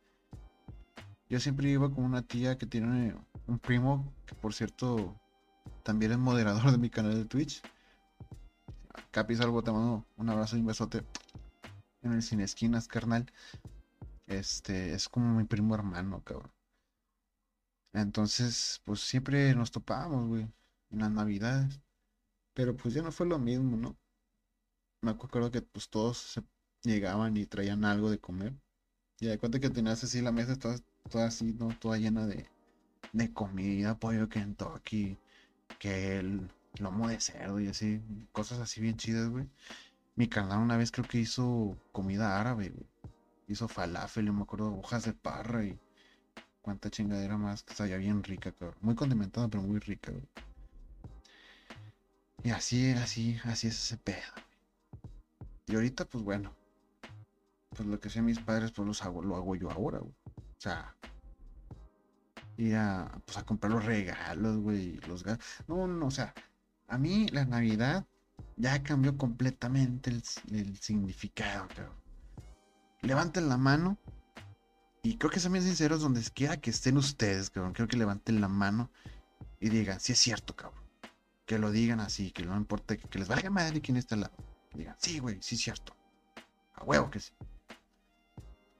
Yo 1.31 1.41
siempre 1.41 1.71
iba 1.71 1.91
con 1.91 2.05
una 2.05 2.23
tía 2.23 2.59
que 2.59 2.67
tiene 2.67 3.15
un 3.47 3.59
primo, 3.59 4.13
que 4.27 4.35
por 4.35 4.53
cierto 4.53 5.19
también 5.83 6.13
es 6.13 6.19
moderador 6.19 6.71
de 6.71 6.79
mi 6.79 6.91
canal 6.91 7.15
de 7.15 7.25
Twitch. 7.25 7.63
Capi 9.11 9.37
Salvo, 9.37 9.63
te 9.63 9.73
mando 9.73 10.05
un 10.17 10.29
abrazo 10.29 10.57
y 10.57 10.61
un 10.61 10.67
besote 10.67 11.03
en 12.03 12.13
el 12.13 12.23
Sin 12.23 12.41
Esquinas, 12.41 12.89
carnal. 12.89 13.27
Este 14.31 14.95
es 14.95 15.09
como 15.09 15.37
mi 15.37 15.45
primo 15.45 15.75
hermano, 15.75 16.23
cabrón. 16.25 16.53
Entonces, 17.93 18.81
pues 18.85 19.01
siempre 19.01 19.55
nos 19.55 19.71
topábamos, 19.71 20.29
güey, 20.29 20.49
en 20.91 20.99
las 21.01 21.11
navidades. 21.11 21.81
Pero 22.55 22.77
pues 22.77 22.95
ya 22.95 23.03
no 23.03 23.13
fue 23.13 23.27
lo 23.27 23.39
mismo, 23.39 23.77
¿no? 23.77 23.97
me 25.03 25.11
acuerdo 25.13 25.51
que 25.51 25.63
pues 25.63 25.89
todos 25.89 26.19
se 26.19 26.43
llegaban 26.83 27.37
y 27.37 27.47
traían 27.47 27.85
algo 27.85 28.11
de 28.11 28.19
comer. 28.19 28.55
Y 29.21 29.27
de 29.27 29.39
cuenta 29.39 29.61
que 29.61 29.71
tenías 29.71 30.05
así 30.05 30.21
la 30.23 30.33
mesa 30.33 30.57
toda, 30.57 30.79
toda 31.11 31.27
así, 31.27 31.53
¿no? 31.55 31.69
Toda 31.79 31.99
llena 31.99 32.27
de, 32.27 32.47
de 33.13 33.33
comida, 33.33 33.99
pollo 33.99 34.29
Kentucky, 34.29 35.19
que 35.79 36.19
el 36.19 36.51
lomo 36.81 37.09
de 37.09 37.21
cerdo 37.21 37.61
y 37.61 37.69
así, 37.69 38.01
cosas 38.33 38.61
así 38.61 38.81
bien 38.81 38.97
chidas, 38.97 39.29
güey. 39.31 39.49
Mi 40.17 40.29
canal 40.29 40.61
una 40.61 40.77
vez 40.77 40.93
creo 40.93 41.07
que 41.09 41.19
hizo 41.19 41.77
comida 41.93 42.41
árabe, 42.41 42.71
güey. 42.71 42.87
Hizo 43.51 43.67
falafel, 43.67 44.27
yo 44.27 44.33
me 44.33 44.43
acuerdo, 44.43 44.73
hojas 44.79 45.05
de 45.05 45.13
parra 45.13 45.65
y 45.65 45.77
cuánta 46.63 46.89
chingadera 46.89 47.37
más, 47.37 47.65
que 47.65 47.73
estaba 47.73 47.97
bien 47.97 48.23
rica, 48.23 48.53
cabrón. 48.53 48.79
Muy 48.81 48.95
condimentada, 48.95 49.49
pero 49.49 49.65
muy 49.65 49.81
rica, 49.81 50.13
güey. 50.13 50.29
Y 52.45 52.51
así, 52.51 52.93
así, 52.93 53.39
así 53.45 53.67
es 53.67 53.75
ese 53.75 53.97
pedo. 53.97 54.33
Y 55.67 55.75
ahorita, 55.75 56.05
pues 56.05 56.23
bueno, 56.23 56.55
pues 57.71 57.89
lo 57.89 57.99
que 57.99 58.07
hacían 58.07 58.25
mis 58.25 58.39
padres, 58.39 58.71
pues 58.71 58.87
los 58.87 59.03
hago, 59.03 59.21
lo 59.21 59.35
hago 59.35 59.57
yo 59.57 59.69
ahora, 59.69 59.99
güey. 59.99 60.15
O 60.37 60.61
sea, 60.61 60.95
ir 62.57 62.77
a, 62.77 63.21
pues 63.25 63.37
a 63.37 63.45
comprar 63.45 63.73
los 63.73 63.85
regalos, 63.85 64.59
güey, 64.59 65.01
los 65.09 65.25
No, 65.67 65.89
no, 65.89 66.07
o 66.07 66.11
sea, 66.13 66.35
a 66.87 66.99
mí 66.99 67.27
la 67.33 67.45
Navidad 67.45 68.07
ya 68.57 68.81
cambió 68.85 69.19
completamente 69.19 70.11
el, 70.11 70.77
significado, 70.79 71.67
cabrón. 71.69 72.00
Levanten 73.03 73.49
la 73.49 73.57
mano 73.57 73.99
y 75.03 75.17
creo 75.17 75.31
que 75.31 75.41
sean 75.41 75.53
bien 75.55 75.65
sinceros 75.65 76.03
donde 76.03 76.23
quiera 76.35 76.59
que 76.59 76.71
estén 76.71 76.97
ustedes, 76.97 77.51
cabrón. 77.51 77.73
Creo 77.73 77.89
que 77.89 77.97
levanten 77.97 78.41
la 78.41 78.49
mano 78.49 78.91
y 79.59 79.69
digan, 79.71 80.01
si 80.01 80.13
es 80.13 80.19
cierto, 80.19 80.55
cabrón. 80.57 80.81
Que 81.47 81.59
lo 81.59 81.71
digan 81.71 82.01
así, 82.01 82.31
que 82.31 82.45
no 82.45 82.57
importa, 82.57 82.97
que, 82.97 83.09
que 83.09 83.19
les 83.19 83.29
valga 83.29 83.51
madre 83.51 83.81
quién 83.81 83.97
está 83.97 84.15
al 84.15 84.23
lado 84.23 84.51
digan, 84.75 84.97
sí, 84.99 85.19
güey, 85.19 85.39
sí 85.43 85.55
es 85.57 85.63
cierto. 85.63 85.97
A 86.75 86.85
huevo 86.85 87.11
que 87.11 87.21
sí. 87.21 87.33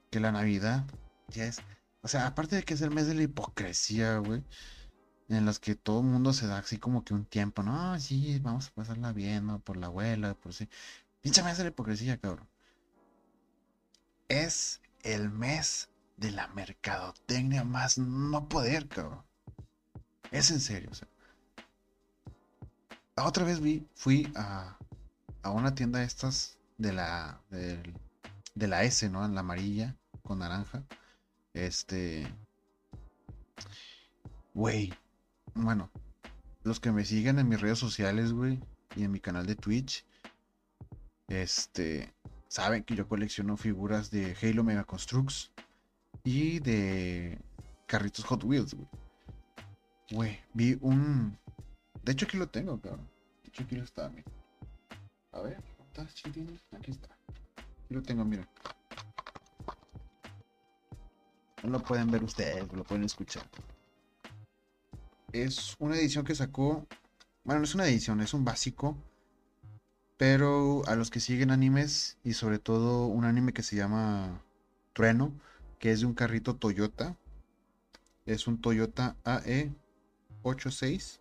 Que 0.09 0.19
la 0.19 0.31
Navidad 0.31 0.85
ya 1.27 1.45
es. 1.45 1.59
O 2.01 2.07
sea, 2.07 2.27
aparte 2.27 2.55
de 2.55 2.63
que 2.63 2.73
es 2.73 2.81
el 2.81 2.91
mes 2.91 3.07
de 3.07 3.15
la 3.15 3.23
hipocresía, 3.23 4.17
güey. 4.17 4.43
En 5.29 5.45
los 5.45 5.59
que 5.59 5.75
todo 5.75 6.01
el 6.01 6.07
mundo 6.07 6.33
se 6.33 6.47
da 6.47 6.57
así 6.57 6.77
como 6.77 7.05
que 7.05 7.13
un 7.13 7.25
tiempo, 7.25 7.63
no, 7.63 7.97
sí, 7.99 8.39
vamos 8.39 8.67
a 8.67 8.71
pasarla 8.71 9.13
bien, 9.13 9.47
¿no? 9.47 9.59
Por 9.59 9.77
la 9.77 9.87
abuela, 9.87 10.33
por 10.33 10.53
sí. 10.53 10.67
Pinche 11.21 11.41
mes 11.43 11.57
de 11.57 11.63
la 11.63 11.69
hipocresía, 11.69 12.17
cabrón. 12.17 12.49
Es 14.31 14.79
el 15.03 15.29
mes 15.29 15.89
de 16.15 16.31
la 16.31 16.47
mercadotecnia 16.47 17.65
más 17.65 17.97
no 17.97 18.47
poder, 18.47 18.87
cabrón. 18.87 19.25
Es 20.31 20.51
en 20.51 20.61
serio, 20.61 20.87
o 20.89 20.95
sea. 20.95 21.09
Otra 23.17 23.43
vez 23.43 23.59
vi, 23.59 23.85
fui 23.93 24.31
a, 24.37 24.77
a 25.41 25.49
una 25.49 25.75
tienda 25.75 25.99
de 25.99 26.05
estas 26.05 26.57
de 26.77 26.93
la, 26.93 27.41
de, 27.49 28.67
la 28.67 28.83
S, 28.85 29.09
¿no? 29.09 29.25
En 29.25 29.35
la 29.35 29.41
amarilla 29.41 29.97
con 30.23 30.39
naranja. 30.39 30.81
Este. 31.53 32.33
Güey. 34.53 34.93
Bueno, 35.55 35.91
los 36.63 36.79
que 36.79 36.93
me 36.93 37.03
siguen 37.03 37.37
en 37.37 37.49
mis 37.49 37.59
redes 37.59 37.79
sociales, 37.79 38.31
güey, 38.31 38.61
y 38.95 39.03
en 39.03 39.11
mi 39.11 39.19
canal 39.19 39.45
de 39.45 39.55
Twitch, 39.55 40.05
este, 41.27 42.13
saben 42.51 42.83
que 42.83 42.95
yo 42.97 43.07
colecciono 43.07 43.55
figuras 43.55 44.11
de 44.11 44.35
Halo 44.41 44.65
Mega 44.65 44.83
Constructs 44.83 45.51
y 46.25 46.59
de 46.59 47.39
carritos 47.85 48.25
Hot 48.25 48.43
Wheels, 48.43 48.75
güey. 50.11 50.37
Vi 50.53 50.77
un. 50.81 51.37
De 52.03 52.11
hecho, 52.11 52.25
aquí 52.25 52.35
lo 52.35 52.49
tengo, 52.49 52.77
cabrón. 52.81 53.09
De 53.43 53.47
hecho, 53.47 53.63
aquí 53.63 53.77
lo 53.77 53.85
está, 53.85 54.09
mira. 54.09 54.29
A 55.31 55.39
ver, 55.39 55.63
¿estás 55.87 56.13
chiquitines? 56.13 56.59
Aquí 56.73 56.91
está. 56.91 57.07
Aquí 57.85 57.93
lo 57.93 58.03
tengo, 58.03 58.25
miren. 58.25 58.45
No 61.63 61.69
lo 61.69 61.81
pueden 61.81 62.11
ver 62.11 62.21
ustedes, 62.21 62.69
lo 62.73 62.83
pueden 62.83 63.05
escuchar. 63.05 63.49
Es 65.31 65.77
una 65.79 65.95
edición 65.95 66.25
que 66.25 66.35
sacó. 66.35 66.85
Bueno, 67.45 67.59
no 67.59 67.63
es 67.63 67.75
una 67.75 67.85
edición, 67.85 68.19
es 68.19 68.33
un 68.33 68.43
básico. 68.43 68.97
Pero 70.21 70.83
a 70.85 70.95
los 70.95 71.09
que 71.09 71.19
siguen 71.19 71.49
animes, 71.49 72.19
y 72.23 72.33
sobre 72.33 72.59
todo 72.59 73.07
un 73.07 73.25
anime 73.25 73.53
que 73.53 73.63
se 73.63 73.75
llama 73.75 74.43
Trueno, 74.93 75.33
que 75.79 75.91
es 75.91 76.01
de 76.01 76.05
un 76.05 76.13
carrito 76.13 76.55
Toyota. 76.57 77.17
Es 78.27 78.45
un 78.45 78.61
Toyota 78.61 79.15
AE86 79.23 81.17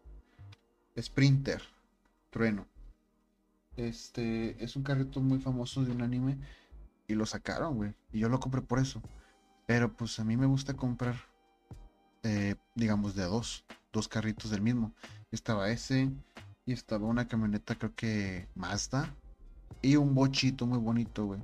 Sprinter 1.01 1.63
Trueno. 2.29 2.67
Este 3.79 4.63
es 4.63 4.77
un 4.77 4.83
carrito 4.83 5.23
muy 5.23 5.39
famoso 5.39 5.83
de 5.83 5.93
un 5.93 6.03
anime 6.03 6.37
y 7.09 7.15
lo 7.15 7.25
sacaron, 7.25 7.77
güey. 7.77 7.95
Y 8.13 8.19
yo 8.19 8.29
lo 8.29 8.39
compré 8.39 8.61
por 8.61 8.81
eso. 8.81 9.01
Pero 9.65 9.91
pues 9.97 10.21
a 10.21 10.25
mí 10.25 10.37
me 10.37 10.45
gusta 10.45 10.75
comprar, 10.75 11.15
eh, 12.23 12.55
digamos, 12.75 13.15
de 13.15 13.23
dos, 13.23 13.65
dos 13.95 14.09
carritos 14.09 14.51
del 14.51 14.61
mismo. 14.61 14.93
Estaba 15.31 15.71
ese 15.71 16.11
y 16.67 16.73
estaba 16.73 17.07
una 17.07 17.27
camioneta, 17.27 17.77
creo 17.77 17.95
que 17.95 18.49
Mazda 18.55 19.15
y 19.83 19.97
un 19.97 20.15
bochito 20.15 20.67
muy 20.67 20.79
bonito, 20.79 21.27
güey. 21.27 21.43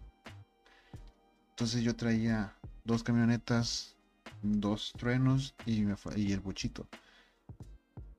Entonces 1.50 1.82
yo 1.82 1.96
traía 1.96 2.54
dos 2.84 3.02
camionetas, 3.02 3.96
dos 4.42 4.92
truenos 4.96 5.54
y, 5.64 5.82
el 6.30 6.40
bochito. 6.40 6.86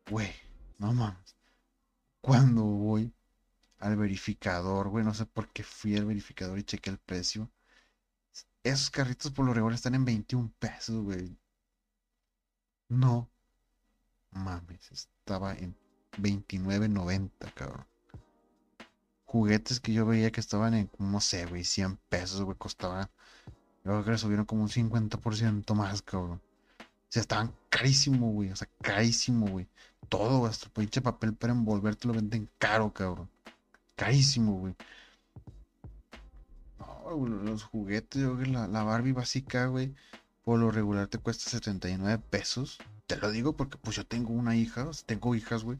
Güey, 0.10 0.32
no 0.80 0.94
mames. 0.94 1.36
Cuando 2.22 2.64
voy 2.64 3.14
al 3.80 3.96
verificador, 3.96 4.90
güey. 4.90 5.06
No 5.06 5.14
sé 5.14 5.26
por 5.26 5.50
qué 5.50 5.64
fui 5.64 5.96
al 5.96 6.06
verificador 6.06 6.58
y 6.58 6.64
chequé 6.64 6.90
el 6.90 6.98
precio. 6.98 7.50
Esos 8.64 8.90
carritos 8.90 9.32
por 9.32 9.46
lo 9.46 9.54
regular 9.54 9.76
están 9.76 9.96
en 9.96 10.06
21 10.06 10.52
pesos, 10.60 11.04
güey. 11.04 11.38
No. 12.90 13.30
Mames, 14.32 14.92
estaba 14.92 15.54
en 15.54 15.76
29.90, 16.18 17.30
cabrón. 17.54 17.86
Juguetes 19.26 19.80
que 19.80 19.94
yo 19.94 20.06
veía 20.06 20.32
que 20.32 20.40
estaban 20.40 20.74
en, 20.74 20.90
no 21.00 21.20
sé, 21.20 21.46
güey, 21.46 21.64
100 21.64 21.98
pesos, 22.10 22.42
güey, 22.42 22.58
costaban 22.58 23.10
Yo 23.84 23.92
creo 23.92 24.04
que 24.06 24.12
le 24.12 24.18
subieron 24.18 24.46
como 24.46 24.64
un 24.64 24.70
50% 24.70 25.74
más, 25.74 26.02
cabrón. 26.02 26.42
O 26.80 27.10
sea, 27.10 27.22
estaban 27.22 27.54
carísimo, 27.70 28.32
güey. 28.32 28.52
O 28.52 28.56
sea, 28.56 28.68
carísimo, 28.82 29.48
güey. 29.48 29.68
Todo, 30.10 30.46
hasta 30.46 30.70
pinche 30.70 31.02
papel 31.02 31.34
para 31.34 31.54
envolverte 31.54 32.08
lo 32.08 32.14
venden 32.14 32.50
caro, 32.58 32.94
cabrón. 32.94 33.30
Carísimo, 33.96 34.60
güey. 34.60 34.76
No, 36.80 37.26
los 37.26 37.64
juguetes, 37.64 38.22
yo 38.22 38.36
creo 38.36 38.46
que 38.46 38.52
la, 38.52 38.68
la 38.68 38.84
Barbie 38.84 39.14
básica, 39.14 39.68
güey, 39.68 39.94
por 40.44 40.60
lo 40.60 40.72
regular 40.72 41.08
te 41.08 41.18
cuesta 41.18 41.50
79 41.50 42.24
pesos. 42.30 42.80
Te 43.08 43.16
lo 43.16 43.32
digo 43.32 43.56
porque 43.56 43.78
pues 43.78 43.96
yo 43.96 44.06
tengo 44.06 44.34
una 44.34 44.56
hija, 44.56 44.90
tengo 45.06 45.34
hijas, 45.34 45.64
güey. 45.64 45.80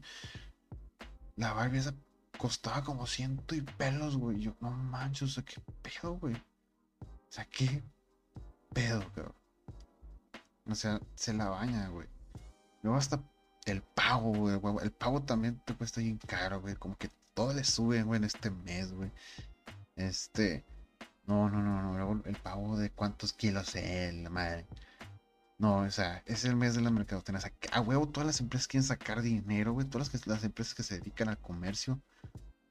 La 1.36 1.52
Barbie 1.52 1.78
esa 1.78 1.94
costaba 2.38 2.82
como 2.82 3.06
ciento 3.06 3.54
y 3.54 3.60
pelos, 3.60 4.16
güey. 4.16 4.40
Yo, 4.40 4.56
no 4.60 4.70
manches, 4.70 5.22
o 5.22 5.28
sea, 5.28 5.44
qué 5.44 5.60
pedo, 5.82 6.14
güey. 6.14 6.34
O 6.34 7.30
sea, 7.30 7.44
qué 7.44 7.82
pedo, 8.72 9.00
cabrón. 9.14 9.34
O 10.66 10.74
sea, 10.74 11.00
se 11.14 11.34
la 11.34 11.50
baña, 11.50 11.88
güey. 11.88 12.06
Luego 12.82 12.98
hasta 12.98 13.22
el 13.66 13.82
pago, 13.82 14.32
güey. 14.32 14.58
El 14.82 14.92
pago 14.92 15.22
también 15.22 15.60
te 15.66 15.74
cuesta 15.74 16.00
bien 16.00 16.18
caro, 16.18 16.60
güey. 16.62 16.76
Como 16.76 16.96
que 16.96 17.10
todo 17.34 17.52
le 17.52 17.64
sube, 17.64 18.02
güey, 18.02 18.18
en 18.18 18.24
este 18.24 18.50
mes, 18.50 18.92
güey. 18.92 19.10
Este. 19.96 20.64
No, 21.26 21.50
no, 21.50 21.62
no, 21.62 21.82
no. 21.82 22.22
El 22.24 22.36
pago 22.36 22.78
de 22.78 22.90
cuántos 22.90 23.34
kilos 23.34 23.74
es, 23.74 24.14
la 24.14 24.30
madre. 24.30 24.66
No, 25.58 25.78
o 25.78 25.90
sea, 25.90 26.22
es 26.26 26.44
el 26.44 26.54
mes 26.54 26.74
de 26.74 26.82
la 26.82 26.90
mercadotecnia. 26.90 27.42
O 27.72 27.74
a 27.76 27.80
huevo, 27.80 28.08
todas 28.08 28.26
las 28.26 28.40
empresas 28.40 28.68
quieren 28.68 28.86
sacar 28.86 29.22
dinero, 29.22 29.72
güey. 29.72 29.86
Todas 29.86 30.12
las, 30.12 30.26
las 30.26 30.44
empresas 30.44 30.74
que 30.74 30.84
se 30.84 30.98
dedican 31.00 31.28
al 31.28 31.38
comercio 31.38 32.00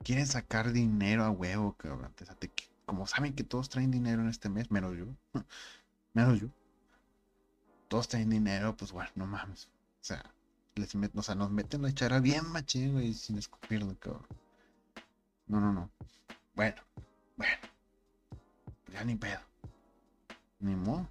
quieren 0.04 0.26
sacar 0.26 0.72
dinero 0.72 1.26
a 1.26 1.30
huevo, 1.30 1.74
cabrón. 1.74 2.14
O 2.18 2.86
como 2.86 3.06
saben 3.06 3.34
que 3.34 3.44
todos 3.44 3.68
traen 3.68 3.92
dinero 3.92 4.22
en 4.22 4.30
este 4.30 4.48
mes, 4.48 4.72
menos 4.72 4.96
yo. 4.98 5.06
menos 6.14 6.40
yo. 6.40 6.48
Todos 7.90 8.08
traen 8.08 8.30
dinero, 8.30 8.78
pues 8.78 8.94
bueno, 8.94 9.12
no 9.16 9.28
mames. 9.28 9.66
O 9.66 10.06
sea, 10.08 10.24
les 10.76 10.96
o 10.96 11.22
sea, 11.22 11.36
nos 11.36 11.52
meten 11.52 11.82
la 11.82 11.90
echara 11.90 12.20
bien 12.22 12.46
machín, 12.50 12.94
güey, 12.94 13.14
sin 13.14 13.38
escupirlo, 13.38 13.98
cabrón. 14.00 14.26
No, 15.48 15.60
no, 15.60 15.74
no. 15.74 15.90
Bueno, 16.56 16.82
bueno. 17.36 17.56
Ya 18.94 19.04
ni 19.04 19.16
pedo. 19.16 19.42
Ni 20.60 20.76
modo. 20.76 21.10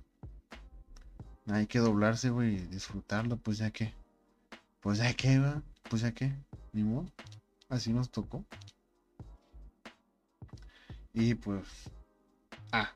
Hay 1.49 1.67
que 1.67 1.79
doblarse, 1.79 2.31
güey, 2.31 2.57
y 2.57 2.67
disfrutarlo, 2.67 3.37
pues 3.37 3.59
ya 3.59 3.71
que. 3.71 3.93
Pues 4.81 4.99
ya 4.99 5.13
que, 5.15 5.39
va. 5.39 5.63
Pues 5.89 6.03
ya 6.03 6.13
que. 6.13 6.33
Ni 6.73 6.83
modo. 6.83 7.11
Así 7.69 7.93
nos 7.93 8.11
tocó. 8.11 8.45
Y 11.13 11.35
pues. 11.35 11.65
Ah, 12.73 12.93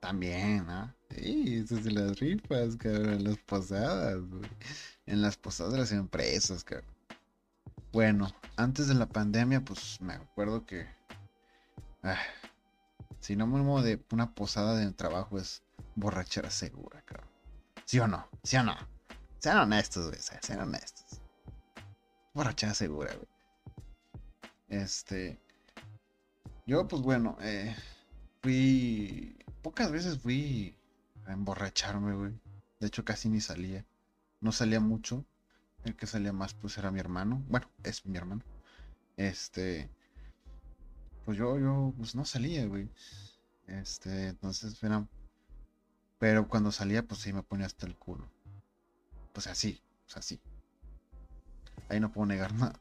también, 0.00 0.68
¿ah? 0.68 0.94
Sí, 1.10 1.56
eso 1.56 1.76
es 1.76 1.84
de 1.84 1.92
las 1.92 2.18
rifas, 2.18 2.76
cabrón. 2.76 3.14
En 3.14 3.24
las 3.24 3.38
posadas, 3.38 4.20
güey. 4.20 4.50
En 5.06 5.22
las 5.22 5.36
posadas 5.36 5.72
de 5.72 5.78
las 5.78 5.92
empresas, 5.92 6.62
cabrón. 6.62 6.94
Bueno, 7.92 8.28
antes 8.56 8.88
de 8.88 8.94
la 8.94 9.06
pandemia, 9.06 9.64
pues 9.64 10.00
me 10.00 10.14
acuerdo 10.14 10.66
que. 10.66 10.86
Ah, 12.02 12.18
si 13.20 13.34
no 13.34 13.46
me 13.46 13.82
de 13.82 14.04
una 14.12 14.34
posada 14.34 14.76
de 14.76 14.92
trabajo 14.92 15.38
es 15.38 15.62
borrachera 15.94 16.50
segura, 16.50 17.00
cabrón. 17.06 17.33
¿Sí 17.84 17.98
o 17.98 18.08
no? 18.08 18.28
¿Sí 18.42 18.56
o 18.56 18.62
no? 18.62 18.74
Sean 19.38 19.58
honestos, 19.58 20.08
güey. 20.08 20.20
Sean 20.40 20.60
honestos. 20.60 21.20
Borrachera 22.32 22.74
segura, 22.74 23.14
güey. 23.14 23.28
Este. 24.68 25.38
Yo, 26.66 26.88
pues 26.88 27.02
bueno, 27.02 27.36
eh, 27.40 27.76
fui. 28.42 29.36
Pocas 29.62 29.92
veces 29.92 30.18
fui 30.18 30.76
a 31.26 31.32
emborracharme, 31.32 32.14
güey. 32.14 32.32
De 32.80 32.86
hecho, 32.86 33.04
casi 33.04 33.28
ni 33.28 33.40
salía. 33.40 33.84
No 34.40 34.50
salía 34.50 34.80
mucho. 34.80 35.24
El 35.84 35.94
que 35.94 36.06
salía 36.06 36.32
más, 36.32 36.54
pues 36.54 36.78
era 36.78 36.90
mi 36.90 37.00
hermano. 37.00 37.42
Bueno, 37.48 37.68
es 37.82 38.06
mi 38.06 38.16
hermano. 38.16 38.42
Este. 39.18 39.90
Pues 41.26 41.36
yo, 41.36 41.58
yo, 41.58 41.92
pues 41.96 42.14
no 42.14 42.24
salía, 42.24 42.66
güey. 42.66 42.88
Este, 43.66 44.28
entonces 44.28 44.82
era 44.82 45.06
pero 46.24 46.48
cuando 46.48 46.72
salía, 46.72 47.02
pues 47.02 47.20
sí 47.20 47.34
me 47.34 47.42
ponía 47.42 47.66
hasta 47.66 47.84
el 47.84 47.96
culo. 47.96 48.26
Pues 49.34 49.46
así, 49.46 49.78
pues 50.06 50.16
así. 50.16 50.40
Ahí 51.90 52.00
no 52.00 52.10
puedo 52.10 52.24
negar 52.24 52.54
nada. 52.54 52.80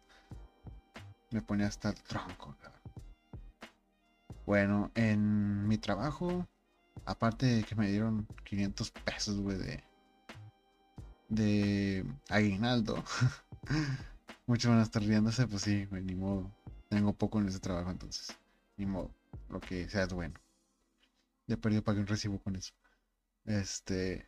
Me 1.30 1.42
ponía 1.42 1.68
hasta 1.68 1.90
el 1.90 2.02
tronco, 2.04 2.56
Bueno, 4.46 4.92
en 4.96 5.68
mi 5.68 5.78
trabajo, 5.78 6.48
aparte 7.04 7.48
de 7.48 7.64
que 7.66 7.76
me 7.76 7.92
dieron 7.92 8.26
500 8.46 8.92
pesos, 8.92 9.38
güey, 9.42 9.58
de, 9.58 9.84
de 11.28 12.06
aguinaldo. 12.30 13.04
Muchos 14.48 14.72
van 14.72 14.80
a 14.80 14.84
estar 14.84 15.04
riéndose, 15.04 15.48
pues 15.48 15.64
sí, 15.64 15.84
güey, 15.88 16.02
ni 16.02 16.16
modo. 16.16 16.50
Tengo 16.88 17.12
poco 17.12 17.42
en 17.42 17.50
ese 17.50 17.60
trabajo, 17.60 17.92
entonces, 17.92 18.34
ni 18.78 18.86
modo. 18.86 19.14
Lo 19.50 19.60
que 19.60 19.90
sea 19.90 20.04
es 20.04 20.14
bueno. 20.14 20.36
Ya 21.48 21.58
perdido 21.58 21.84
para 21.84 21.96
que 21.96 22.02
un 22.04 22.08
recibo 22.08 22.40
con 22.40 22.56
eso. 22.56 22.74
Este. 23.46 24.28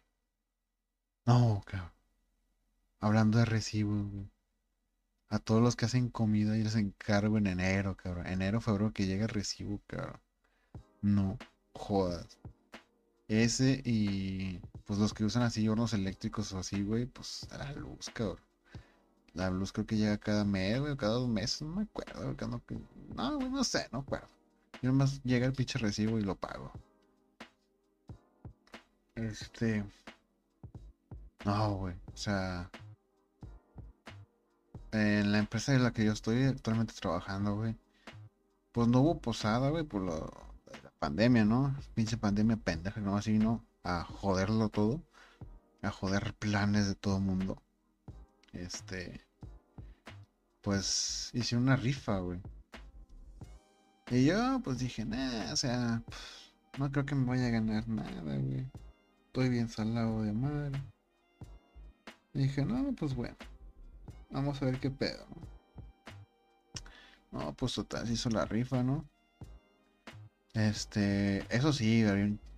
No, 1.25 1.61
cabrón. 1.65 1.91
Hablando 2.99 3.37
de 3.39 3.45
recibos, 3.45 4.05
A 5.29 5.39
todos 5.39 5.61
los 5.61 5.75
que 5.75 5.85
hacen 5.85 6.09
comida, 6.09 6.57
y 6.57 6.63
les 6.63 6.75
encargo 6.75 7.37
en 7.37 7.47
enero, 7.47 7.95
cabrón. 7.95 8.27
Enero, 8.27 8.61
febrero 8.61 8.93
que 8.93 9.05
llega 9.05 9.23
el 9.25 9.29
recibo, 9.29 9.79
cabrón. 9.87 10.19
No 11.01 11.37
jodas. 11.73 12.37
Ese 13.27 13.81
y 13.85 14.59
pues 14.85 14.99
los 14.99 15.13
que 15.13 15.25
usan 15.25 15.43
así 15.43 15.67
hornos 15.67 15.93
eléctricos 15.93 16.51
o 16.53 16.59
así, 16.59 16.83
güey, 16.83 17.05
pues 17.05 17.47
la 17.51 17.71
luz, 17.73 18.09
cabrón. 18.13 18.39
La 19.33 19.49
luz 19.49 19.71
creo 19.73 19.85
que 19.85 19.97
llega 19.97 20.17
cada 20.17 20.45
mes, 20.45 20.79
güey, 20.79 20.95
cada 20.97 21.13
dos 21.13 21.29
meses, 21.29 21.61
no 21.63 21.75
me 21.75 21.83
acuerdo, 21.83 22.35
No, 23.15 23.39
no 23.39 23.63
sé, 23.63 23.87
no 23.91 23.99
acuerdo. 23.99 24.27
Yo 24.81 24.91
nomás 24.91 25.21
llega 25.23 25.45
el 25.45 25.53
pinche 25.53 25.79
recibo 25.79 26.19
y 26.19 26.21
lo 26.23 26.35
pago. 26.35 26.71
Este. 29.15 29.83
No, 31.45 31.75
güey. 31.77 31.95
O 32.13 32.17
sea. 32.17 32.69
En 34.91 35.31
la 35.31 35.39
empresa 35.39 35.73
en 35.73 35.83
la 35.83 35.91
que 35.91 36.05
yo 36.05 36.13
estoy 36.13 36.43
actualmente 36.43 36.93
trabajando, 36.93 37.55
güey. 37.55 37.75
Pues 38.71 38.87
no 38.87 39.01
hubo 39.01 39.19
posada, 39.19 39.69
güey, 39.69 39.83
por 39.83 40.01
la 40.01 40.19
pandemia, 40.99 41.45
¿no? 41.45 41.75
Pinche 41.93 42.17
pandemia 42.17 42.57
pendeja, 42.57 42.99
no 43.01 43.17
así 43.17 43.31
vino 43.33 43.63
a 43.83 44.03
joderlo 44.03 44.69
todo. 44.69 45.01
A 45.81 45.91
joder 45.91 46.33
planes 46.33 46.87
de 46.87 46.95
todo 46.95 47.19
mundo. 47.19 47.61
Este. 48.53 49.21
Pues 50.61 51.29
hice 51.33 51.57
una 51.57 51.75
rifa, 51.75 52.19
güey. 52.19 52.41
Y 54.11 54.25
yo, 54.25 54.61
pues 54.63 54.79
dije, 54.79 55.05
nah, 55.05 55.51
o 55.51 55.55
sea, 55.55 56.01
no 56.77 56.91
creo 56.91 57.05
que 57.05 57.15
me 57.15 57.25
vaya 57.25 57.47
a 57.47 57.49
ganar 57.49 57.87
nada, 57.87 58.21
güey. 58.21 58.65
Estoy 59.35 59.49
bien 59.49 59.67
salado 59.67 60.23
de 60.23 60.31
madre. 60.31 60.81
Y 62.33 62.43
dije, 62.43 62.63
no, 62.63 62.93
pues 62.93 63.13
bueno. 63.13 63.35
Vamos 64.29 64.61
a 64.61 64.65
ver 64.65 64.79
qué 64.79 64.89
pedo. 64.89 65.27
No, 67.33 67.53
pues 67.53 67.73
total, 67.73 68.07
se 68.07 68.13
hizo 68.13 68.29
la 68.29 68.45
rifa, 68.45 68.81
¿no? 68.81 69.03
Este, 70.53 71.45
eso 71.53 71.73
sí, 71.73 72.05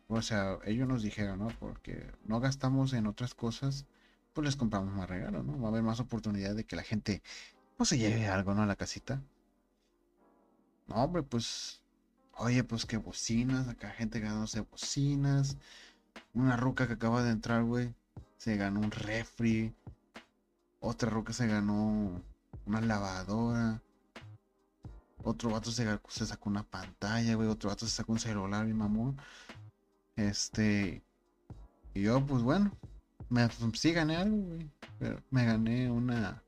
o 0.08 0.22
sea, 0.22 0.60
ellos 0.66 0.88
nos 0.88 1.02
dijeron, 1.02 1.40
¿no? 1.40 1.48
Porque 1.60 2.12
no 2.26 2.40
gastamos 2.40 2.94
en 2.94 3.08
otras 3.08 3.34
cosas, 3.34 3.88
pues 4.34 4.46
les 4.46 4.56
compramos 4.56 4.94
más 4.94 5.10
regalo, 5.10 5.42
¿no? 5.42 5.60
Va 5.60 5.70
a 5.70 5.72
haber 5.72 5.82
más 5.82 6.00
oportunidad 6.00 6.54
de 6.54 6.64
que 6.64 6.76
la 6.76 6.84
gente, 6.84 7.24
pues 7.76 7.90
se 7.90 7.98
lleve 7.98 8.28
algo, 8.28 8.54
¿no? 8.54 8.62
A 8.62 8.68
la 8.68 8.76
casita. 8.76 9.20
No, 10.86 10.98
hombre, 10.98 11.24
pues, 11.24 11.82
oye, 12.34 12.64
pues 12.64 12.86
que 12.86 12.98
bocinas, 12.98 13.68
acá 13.68 13.90
gente 13.90 14.20
ganándose 14.20 14.62
bocinas, 14.62 15.58
una 16.34 16.58
ruca 16.58 16.88
que 16.88 16.94
acaba 16.94 17.24
de 17.24 17.32
entrar, 17.32 17.64
güey, 17.64 17.94
se 18.38 18.56
ganó 18.56 18.80
un 18.80 18.92
refri. 18.92 19.74
Otra 20.80 21.10
ruca 21.10 21.34
se 21.34 21.48
ganó 21.48 22.22
una 22.66 22.82
lavadora. 22.82 23.82
Otro 25.24 25.50
vato 25.50 25.72
se, 25.72 25.86
sacó 26.26 26.50
una 26.50 26.64
pantalla, 26.64 27.36
güey. 27.36 27.48
Otro 27.48 27.70
vato 27.70 27.86
se 27.86 27.92
sacó 27.92 28.14
un 28.14 28.20
celular, 28.20 28.66
mi 28.66 28.74
mamón. 28.74 29.18
Este. 30.16 31.04
Y 31.94 32.04
yo, 32.04 32.26
pues 32.26 32.44
bueno. 32.44 32.72
Me, 33.30 33.50
sí 33.74 33.92
gané 33.92 34.16
algo, 34.18 34.38
güey. 34.38 34.70
Pero 35.00 35.22
me 35.32 35.46
gané 35.46 35.90
una. 35.90 36.44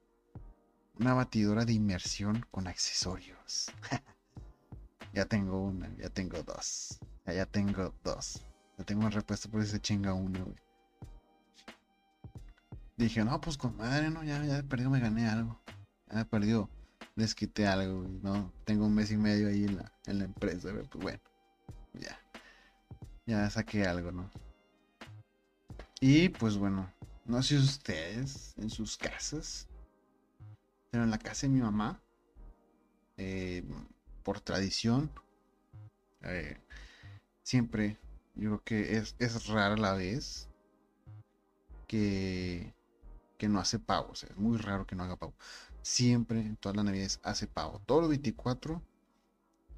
Una 0.99 1.13
batidora 1.13 1.65
de 1.65 1.73
inmersión 1.73 2.45
con 2.51 2.67
accesorios. 2.67 3.71
ya 5.13 5.25
tengo 5.25 5.61
una, 5.61 5.89
ya 5.97 6.09
tengo 6.09 6.43
dos. 6.43 6.99
ya 7.25 7.45
tengo 7.45 7.93
dos. 8.03 8.43
Ya 8.79 8.85
tengo 8.85 9.01
una 9.01 9.09
respuesta 9.09 9.49
por 9.49 9.61
ese 9.61 9.81
chinga 9.81 10.13
uno, 10.13 10.45
güey. 10.45 10.57
Dije, 12.95 13.25
no, 13.25 13.39
pues 13.41 13.57
con 13.57 13.75
madre, 13.75 14.09
no, 14.09 14.23
ya, 14.23 14.41
ya 14.45 14.55
de 14.55 14.63
perdido 14.63 14.89
me 14.89 15.01
gané 15.01 15.27
algo. 15.27 15.59
Ya 16.09 16.19
de 16.19 16.25
perdido 16.25 16.69
les 17.15 17.35
quité 17.35 17.67
algo, 17.67 18.03
güey. 18.03 18.19
No, 18.23 18.53
tengo 18.63 18.85
un 18.85 18.95
mes 18.95 19.11
y 19.11 19.17
medio 19.17 19.49
ahí 19.49 19.65
en 19.65 19.75
la, 19.75 19.91
en 20.05 20.19
la 20.19 20.25
empresa, 20.25 20.71
güey. 20.71 20.85
Pues 20.85 21.03
bueno, 21.03 21.19
ya. 21.93 22.17
Ya 23.25 23.49
saqué 23.49 23.85
algo, 23.85 24.13
¿no? 24.13 24.31
Y 25.99 26.29
pues 26.29 26.55
bueno, 26.55 26.89
no 27.25 27.43
sé 27.43 27.57
ustedes 27.57 28.53
en 28.57 28.69
sus 28.69 28.95
casas, 28.95 29.67
pero 30.89 31.03
en 31.03 31.11
la 31.11 31.17
casa 31.17 31.47
de 31.47 31.53
mi 31.53 31.59
mamá, 31.59 32.01
eh, 33.17 33.61
por 34.23 34.39
tradición, 34.39 35.11
eh, 36.21 36.57
siempre, 37.43 37.97
yo 38.39 38.49
creo 38.49 38.63
que 38.63 38.97
es, 38.97 39.15
es 39.19 39.47
rara 39.47 39.77
la 39.77 39.93
vez 39.93 40.49
que, 41.87 42.73
que 43.37 43.49
no 43.49 43.59
hace 43.59 43.79
pavo, 43.79 44.11
o 44.11 44.15
sea, 44.15 44.29
es 44.29 44.37
muy 44.37 44.57
raro 44.57 44.85
que 44.85 44.95
no 44.95 45.03
haga 45.03 45.15
pavo. 45.15 45.33
Siempre, 45.81 46.39
en 46.41 46.55
todas 46.57 46.75
las 46.75 46.85
navidades, 46.85 47.19
hace 47.23 47.47
pavo. 47.47 47.81
Todos 47.85 48.01
los 48.01 48.09
24 48.09 48.81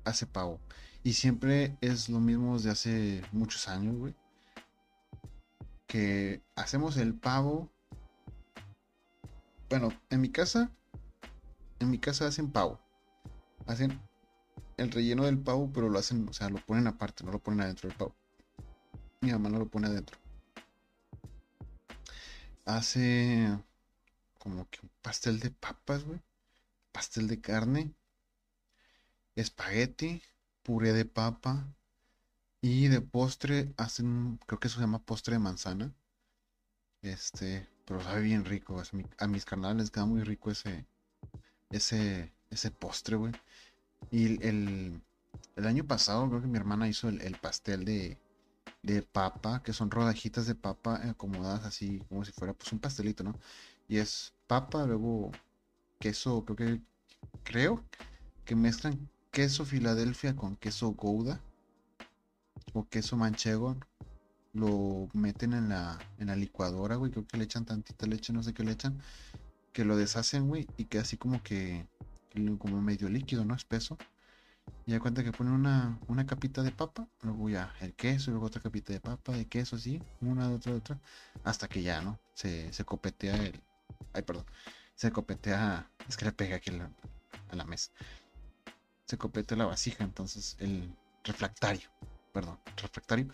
hace 0.03 0.25
pavo. 0.25 0.59
Y 1.03 1.13
siempre 1.13 1.77
es 1.81 2.09
lo 2.09 2.19
mismo 2.19 2.55
desde 2.55 2.71
hace 2.71 3.21
muchos 3.31 3.67
años, 3.67 3.95
güey 3.95 4.15
que 5.91 6.41
hacemos 6.55 6.95
el 6.95 7.13
pavo. 7.13 7.69
Bueno, 9.69 9.89
en 10.09 10.21
mi 10.21 10.29
casa, 10.29 10.71
en 11.79 11.91
mi 11.91 11.99
casa 11.99 12.27
hacen 12.27 12.49
pavo. 12.49 12.79
Hacen 13.65 13.99
el 14.77 14.89
relleno 14.89 15.25
del 15.25 15.37
pavo, 15.37 15.69
pero 15.73 15.89
lo 15.89 15.99
hacen, 15.99 16.29
o 16.29 16.31
sea, 16.31 16.49
lo 16.49 16.65
ponen 16.65 16.87
aparte, 16.87 17.25
no 17.25 17.33
lo 17.33 17.39
ponen 17.39 17.59
adentro 17.59 17.89
del 17.89 17.97
pavo. 17.97 18.15
Mi 19.21 19.31
mamá 19.31 19.49
no 19.49 19.59
lo 19.59 19.67
pone 19.67 19.87
adentro. 19.87 20.17
Hace 22.65 23.57
como 24.39 24.67
que 24.69 24.79
un 24.81 24.89
pastel 25.01 25.39
de 25.39 25.51
papas, 25.51 26.03
güey. 26.03 26.19
Pastel 26.91 27.27
de 27.27 27.39
carne. 27.39 27.93
Espagueti. 29.35 30.21
Puré 30.63 30.93
de 30.93 31.05
papa. 31.05 31.65
Y 32.61 32.87
de 32.87 33.01
postre 33.01 33.73
hacen, 33.77 34.39
creo 34.45 34.59
que 34.59 34.67
eso 34.67 34.75
se 34.75 34.81
llama 34.81 34.99
postre 34.99 35.33
de 35.33 35.39
manzana. 35.39 35.93
Este, 37.01 37.67
pero 37.85 38.01
sabe 38.03 38.21
bien 38.21 38.45
rico. 38.45 38.81
A, 39.17 39.27
mis 39.27 39.45
canales 39.45 39.77
les 39.77 39.91
queda 39.91 40.05
muy 40.05 40.23
rico 40.23 40.51
ese, 40.51 40.85
ese, 41.71 42.31
ese 42.49 42.71
postre, 42.71 43.15
güey. 43.15 43.33
Y 44.11 44.43
el, 44.45 45.01
año 45.57 45.85
pasado 45.85 46.27
creo 46.29 46.41
que 46.41 46.47
mi 46.47 46.57
hermana 46.57 46.87
hizo 46.87 47.09
el, 47.09 47.37
pastel 47.37 47.85
de, 47.85 48.17
de, 48.83 49.01
papa, 49.03 49.61
que 49.63 49.73
son 49.73 49.91
rodajitas 49.91 50.47
de 50.47 50.55
papa 50.55 50.99
acomodadas 51.09 51.65
así 51.65 51.99
como 52.09 52.25
si 52.25 52.31
fuera 52.31 52.53
pues 52.53 52.71
un 52.73 52.79
pastelito, 52.79 53.23
¿no? 53.23 53.37
Y 53.87 53.97
es 53.97 54.33
papa, 54.47 54.85
luego 54.85 55.31
queso, 55.99 56.45
creo 56.45 56.55
que, 56.57 56.81
creo 57.43 57.83
que 58.45 58.55
mezclan 58.55 59.09
queso 59.31 59.65
Filadelfia 59.65 60.35
con 60.35 60.55
queso 60.57 60.91
Gouda 60.91 61.41
o 62.73 62.87
queso 62.87 63.17
manchego, 63.17 63.77
lo 64.53 65.07
meten 65.13 65.53
en 65.53 65.69
la, 65.69 65.97
en 66.17 66.27
la 66.27 66.35
licuadora, 66.35 66.95
güey. 66.95 67.11
Creo 67.11 67.25
que 67.25 67.37
le 67.37 67.45
echan 67.45 67.65
tantita 67.65 68.05
leche, 68.05 68.33
no 68.33 68.43
sé 68.43 68.53
qué 68.53 68.63
le 68.63 68.71
echan. 68.73 68.99
Que 69.73 69.85
lo 69.85 69.95
deshacen, 69.95 70.47
güey, 70.47 70.67
y 70.77 70.85
queda 70.85 71.03
así 71.03 71.17
como 71.17 71.41
que, 71.43 71.87
como 72.59 72.81
medio 72.81 73.09
líquido, 73.09 73.45
¿no? 73.45 73.55
Espeso. 73.55 73.97
Y 74.85 74.93
da 74.93 74.99
cuenta 74.99 75.23
que 75.23 75.31
ponen 75.31 75.53
una, 75.53 75.99
una 76.07 76.25
capita 76.25 76.63
de 76.63 76.71
papa, 76.71 77.07
luego 77.21 77.49
ya 77.49 77.73
el 77.81 77.93
queso, 77.93 78.31
luego 78.31 78.47
otra 78.47 78.61
capita 78.61 78.93
de 78.93 78.99
papa, 78.99 79.33
de 79.33 79.45
queso, 79.47 79.75
así, 79.75 80.01
una, 80.21 80.49
otra, 80.49 80.73
otra, 80.73 80.99
hasta 81.43 81.67
que 81.67 81.83
ya, 81.83 82.01
¿no? 82.01 82.19
Se, 82.33 82.71
se 82.73 82.83
copetea 82.83 83.35
el. 83.35 83.61
Ay, 84.13 84.23
perdón. 84.23 84.45
Se 84.95 85.11
copetea. 85.11 85.89
Es 86.07 86.17
que 86.17 86.25
le 86.25 86.31
pega 86.31 86.57
aquí 86.57 86.71
a 86.71 87.55
la, 87.55 87.65
mesa. 87.65 87.91
Se 89.05 89.17
copetea 89.17 89.57
la 89.57 89.65
vasija, 89.65 90.03
entonces 90.03 90.55
el 90.59 90.93
refractario 91.23 91.89
perdón, 92.31 92.59
refractario. 92.77 93.27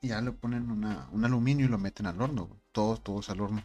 Y 0.00 0.08
ya 0.08 0.20
le 0.20 0.32
ponen 0.32 0.70
una, 0.70 1.08
un 1.12 1.24
aluminio 1.24 1.66
y 1.66 1.68
lo 1.68 1.78
meten 1.78 2.06
al 2.06 2.20
horno, 2.20 2.48
todos, 2.72 3.02
todos 3.02 3.30
al 3.30 3.40
horno. 3.40 3.62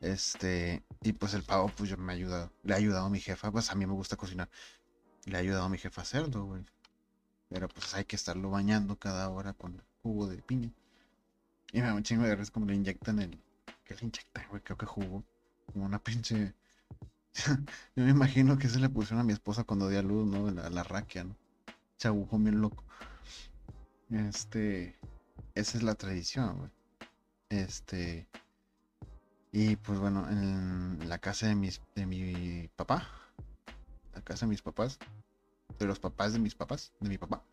Este, 0.00 0.84
y 1.02 1.12
pues 1.12 1.34
el 1.34 1.42
pavo, 1.44 1.70
pues 1.76 1.90
yo 1.90 1.96
me 1.96 2.12
ha 2.12 2.16
ayudado, 2.16 2.52
le 2.62 2.74
ha 2.74 2.76
ayudado 2.76 3.06
a 3.06 3.10
mi 3.10 3.20
jefa, 3.20 3.50
pues 3.50 3.70
a 3.70 3.74
mí 3.74 3.86
me 3.86 3.92
gusta 3.92 4.16
cocinar, 4.16 4.48
le 5.24 5.36
ha 5.36 5.40
ayudado 5.40 5.64
a 5.64 5.68
mi 5.68 5.78
jefa 5.78 6.00
a 6.00 6.04
hacerlo, 6.04 6.44
güey. 6.44 6.64
Pero 7.48 7.68
pues 7.68 7.94
hay 7.94 8.04
que 8.04 8.16
estarlo 8.16 8.50
bañando 8.50 8.96
cada 8.96 9.28
hora 9.28 9.52
con 9.52 9.82
jugo 10.02 10.26
de 10.26 10.38
piña. 10.38 10.70
Y 11.72 11.80
me 11.80 11.86
da 11.86 11.94
un 11.94 12.02
chingo 12.02 12.24
de 12.24 12.36
res 12.36 12.50
como 12.50 12.66
le 12.66 12.74
inyectan 12.74 13.18
el. 13.20 13.38
¿Qué 13.84 13.94
le 13.94 14.02
inyectan, 14.02 14.46
güey? 14.50 14.62
Creo 14.62 14.76
que 14.78 14.86
jugo. 14.86 15.24
Como 15.72 15.84
una 15.84 15.98
pinche. 15.98 16.54
yo 17.96 18.04
me 18.04 18.10
imagino 18.10 18.58
que 18.58 18.68
se 18.68 18.78
le 18.78 18.88
pusieron 18.88 19.20
a 19.20 19.24
mi 19.24 19.32
esposa 19.32 19.64
cuando 19.64 19.88
dio 19.88 19.98
a 19.98 20.02
luz, 20.02 20.26
¿no? 20.26 20.50
La, 20.50 20.70
la 20.70 20.82
raquia, 20.82 21.24
¿no? 21.24 21.36
Se 21.96 22.08
agujó 22.08 22.38
bien 22.38 22.60
loco. 22.60 22.84
Este, 24.10 24.96
esa 25.54 25.78
es 25.78 25.82
la 25.82 25.94
tradición, 25.94 26.58
güey. 26.58 26.70
Este, 27.48 28.26
y 29.52 29.76
pues 29.76 29.98
bueno, 29.98 30.28
en 30.30 31.08
la 31.08 31.18
casa 31.18 31.46
de 31.46 31.54
mis, 31.54 31.82
de 31.94 32.06
mi 32.06 32.68
papá, 32.76 33.08
la 34.14 34.22
casa 34.22 34.46
de 34.46 34.50
mis 34.50 34.62
papás, 34.62 34.98
de 35.78 35.86
los 35.86 35.98
papás 35.98 36.32
de 36.32 36.38
mis 36.38 36.54
papás, 36.54 36.92
de 37.00 37.08
mi 37.08 37.18
papá, 37.18 37.44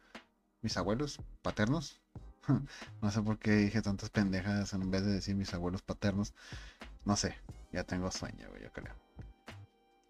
mis 0.61 0.77
abuelos 0.77 1.19
paternos. 1.41 2.01
no 3.01 3.11
sé 3.11 3.21
por 3.21 3.37
qué 3.39 3.51
dije 3.51 3.81
tantas 3.81 4.09
pendejas 4.09 4.73
en 4.73 4.89
vez 4.91 5.05
de 5.05 5.13
decir 5.13 5.35
mis 5.35 5.53
abuelos 5.53 5.81
paternos. 5.81 6.33
No 7.05 7.15
sé, 7.15 7.35
ya 7.71 7.83
tengo 7.83 8.11
sueño, 8.11 8.49
güey, 8.49 8.63
yo 8.63 8.71
creo. 8.71 8.95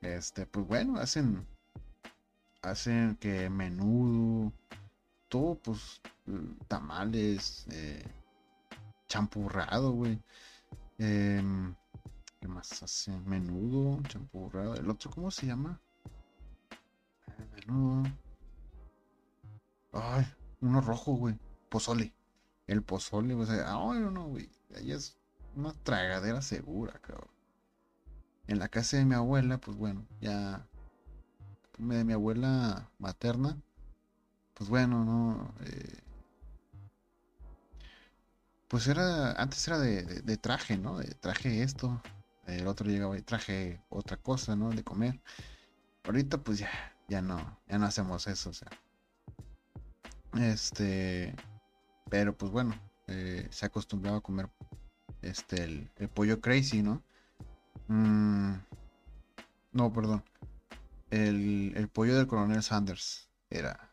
Este, 0.02 0.46
pues 0.46 0.66
bueno, 0.66 0.98
hacen, 0.98 1.46
hacen 2.62 3.16
que 3.18 3.50
menudo, 3.50 4.54
todo, 5.28 5.56
pues, 5.56 6.02
tamales, 6.68 7.66
eh, 7.72 8.06
champurrado, 9.08 9.92
güey. 9.92 10.22
Em, 10.98 11.76
¿Qué 12.40 12.48
más 12.48 12.82
hace? 12.82 13.12
Menudo, 13.22 14.02
champurrado. 14.04 14.76
¿El 14.76 14.90
otro 14.90 15.12
cómo 15.12 15.32
se 15.32 15.46
llama? 15.48 15.82
Ay, 19.94 20.26
uno 20.62 20.82
rojo, 20.82 21.14
güey. 21.14 21.38
Pozole. 21.70 22.14
El 22.68 22.84
pozole, 22.84 23.34
o 23.36 23.46
sea, 23.46 23.66
ay, 23.68 24.00
no, 24.00 24.26
güey. 24.26 24.50
Ahí 24.76 24.92
es 24.92 25.18
una 25.56 25.74
tragadera 25.84 26.42
segura, 26.42 26.94
cabrón. 27.02 27.30
En 28.48 28.60
la 28.60 28.68
casa 28.68 28.98
de 28.98 29.06
mi 29.06 29.16
abuela, 29.16 29.60
pues 29.60 29.78
bueno, 29.78 30.06
ya. 30.22 30.68
De 31.78 32.04
mi 32.04 32.14
abuela 32.14 32.90
materna, 33.00 33.58
pues 34.54 34.70
bueno, 34.70 35.06
¿no? 35.06 35.54
Eh, 35.66 36.00
pues 38.68 38.88
era, 38.88 39.32
antes 39.42 39.68
era 39.68 39.80
de, 39.80 40.38
traje, 40.38 40.78
¿no? 40.78 40.98
De 41.00 41.08
traje 41.16 41.64
esto, 41.64 42.02
el 42.46 42.68
otro 42.68 42.88
llegaba 42.88 43.18
y 43.18 43.22
traje 43.22 43.82
otra 43.90 44.18
cosa, 44.18 44.56
¿no? 44.56 44.70
De 44.72 44.84
comer. 44.84 45.22
Ahorita 46.04 46.38
pues 46.40 46.60
ya, 46.60 46.70
ya 47.10 47.22
no, 47.22 47.60
ya 47.68 47.78
no 47.78 47.86
hacemos 47.86 48.28
eso, 48.28 48.52
o 48.52 48.54
sea. 48.54 48.70
Este, 50.40 51.36
pero 52.10 52.38
pues 52.38 52.52
bueno, 52.52 52.76
eh, 53.08 53.48
se 53.52 53.66
acostumbraba 53.66 54.18
a 54.18 54.22
comer 54.22 54.50
este, 55.22 55.64
el, 55.64 56.10
pollo 56.14 56.40
crazy, 56.40 56.82
¿no? 56.82 57.04
Mm, 57.88 58.54
no, 59.74 59.94
perdón. 59.94 60.24
El, 61.10 61.74
el 61.76 61.88
pollo 61.90 62.16
del 62.16 62.28
coronel 62.28 62.64
Sanders 62.64 63.30
era 63.50 63.90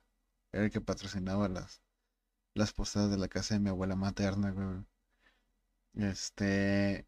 era 0.56 0.64
el 0.64 0.70
que 0.70 0.80
patrocinaba 0.80 1.48
las, 1.48 1.82
las 2.54 2.72
posadas 2.72 3.10
de 3.10 3.18
la 3.18 3.28
casa 3.28 3.54
de 3.54 3.60
mi 3.60 3.68
abuela 3.68 3.96
materna, 3.96 4.50
güey. 4.50 4.84
Este. 5.94 7.06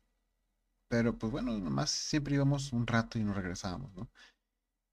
Pero 0.89 1.19
pues 1.19 1.33
bueno, 1.33 1.57
nomás 1.59 1.91
siempre 1.91 2.35
íbamos 2.35 2.73
un 2.73 2.87
rato 2.87 3.19
y 3.19 3.25
nos 3.25 3.37
regresábamos, 3.37 3.95
¿no? 3.95 4.09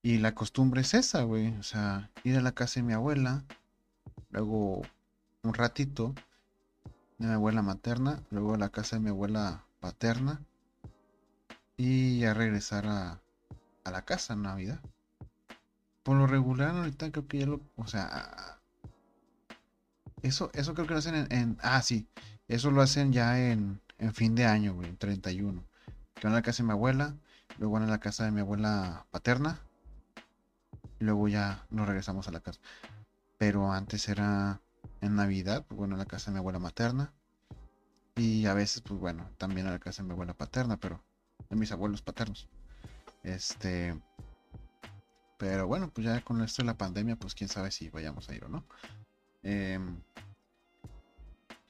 Y 0.06 0.20
la 0.20 0.36
costumbre 0.36 0.82
es 0.82 0.94
esa, 0.94 1.24
güey. 1.24 1.48
O 1.58 1.64
sea, 1.64 2.12
ir 2.24 2.38
a 2.38 2.42
la 2.42 2.52
casa 2.52 2.80
de 2.80 2.84
mi 2.84 2.94
abuela, 2.94 3.44
luego 4.30 4.84
un 5.42 5.54
ratito 5.56 6.14
de 7.18 7.26
mi 7.26 7.34
abuela 7.34 7.64
materna, 7.64 8.22
luego 8.30 8.54
a 8.54 8.60
la 8.60 8.70
casa 8.70 8.98
de 8.98 9.00
mi 9.00 9.10
abuela 9.10 9.66
paterna 9.80 10.44
y 11.76 12.20
ya 12.20 12.36
regresar 12.36 12.86
a, 12.86 13.20
a 13.84 13.90
la 13.90 14.06
casa 14.06 14.34
en 14.34 14.44
Navidad. 14.44 14.80
Por 16.04 16.18
lo 16.18 16.28
regular, 16.28 16.76
ahorita 16.76 17.12
creo 17.12 17.28
que 17.28 17.40
ya 17.40 17.48
lo. 17.48 17.62
O 17.76 17.88
sea. 17.88 18.60
Eso, 20.22 20.52
eso 20.54 20.76
creo 20.76 20.86
que 20.86 20.94
lo 20.94 21.00
hacen 21.00 21.26
en, 21.32 21.58
Ah, 21.64 21.82
sí. 21.82 22.08
Eso 22.48 22.70
lo 22.70 22.84
hacen 22.84 23.12
ya 23.12 23.40
en, 23.40 23.82
en 23.98 24.14
fin 24.14 24.36
de 24.36 24.46
año, 24.46 24.76
güey. 24.76 24.88
En 24.88 24.98
31. 24.98 25.64
Que 26.14 26.28
van 26.28 26.34
a 26.34 26.36
la 26.36 26.44
casa 26.44 26.62
de 26.62 26.68
mi 26.68 26.74
abuela. 26.74 27.16
Luego 27.58 27.74
van 27.74 27.84
a 27.84 27.88
la 27.88 28.00
casa 28.00 28.26
de 28.26 28.30
mi 28.30 28.42
abuela 28.42 29.08
paterna. 29.10 29.65
Y 31.00 31.06
luego 31.06 31.28
ya 31.28 31.66
nos 31.70 31.88
regresamos 31.88 32.28
a 32.28 32.32
la 32.32 32.40
casa. 32.40 32.60
Pero 33.38 33.72
antes 33.72 34.08
era 34.10 34.62
en 35.02 35.16
Navidad, 35.16 35.66
pues 35.68 35.78
bueno, 35.78 35.96
a 35.96 35.98
la 35.98 36.06
casa 36.06 36.32
de 36.32 36.36
mi 36.36 36.40
abuela 36.40 36.60
materna. 36.60 37.14
Y 38.16 38.46
a 38.46 38.54
veces, 38.54 38.82
pues 38.82 39.00
bueno, 39.00 39.30
también 39.38 39.68
a 39.68 39.72
la 39.72 39.80
casa 39.80 40.02
de 40.02 40.08
mi 40.08 40.14
abuela 40.14 40.34
paterna, 40.34 40.78
pero 40.78 41.04
de 41.50 41.56
mis 41.56 41.72
abuelos 41.72 42.02
paternos. 42.02 42.48
Este. 43.24 44.00
Pero 45.38 45.68
bueno, 45.68 45.92
pues 45.94 46.06
ya 46.06 46.22
con 46.22 46.42
esto 46.42 46.62
de 46.62 46.68
la 46.68 46.78
pandemia, 46.78 47.18
pues 47.18 47.36
quién 47.36 47.50
sabe 47.50 47.72
si 47.72 47.90
vayamos 47.90 48.30
a 48.30 48.36
ir 48.36 48.46
o 48.46 48.50
no. 48.50 48.64
Em, 49.44 50.02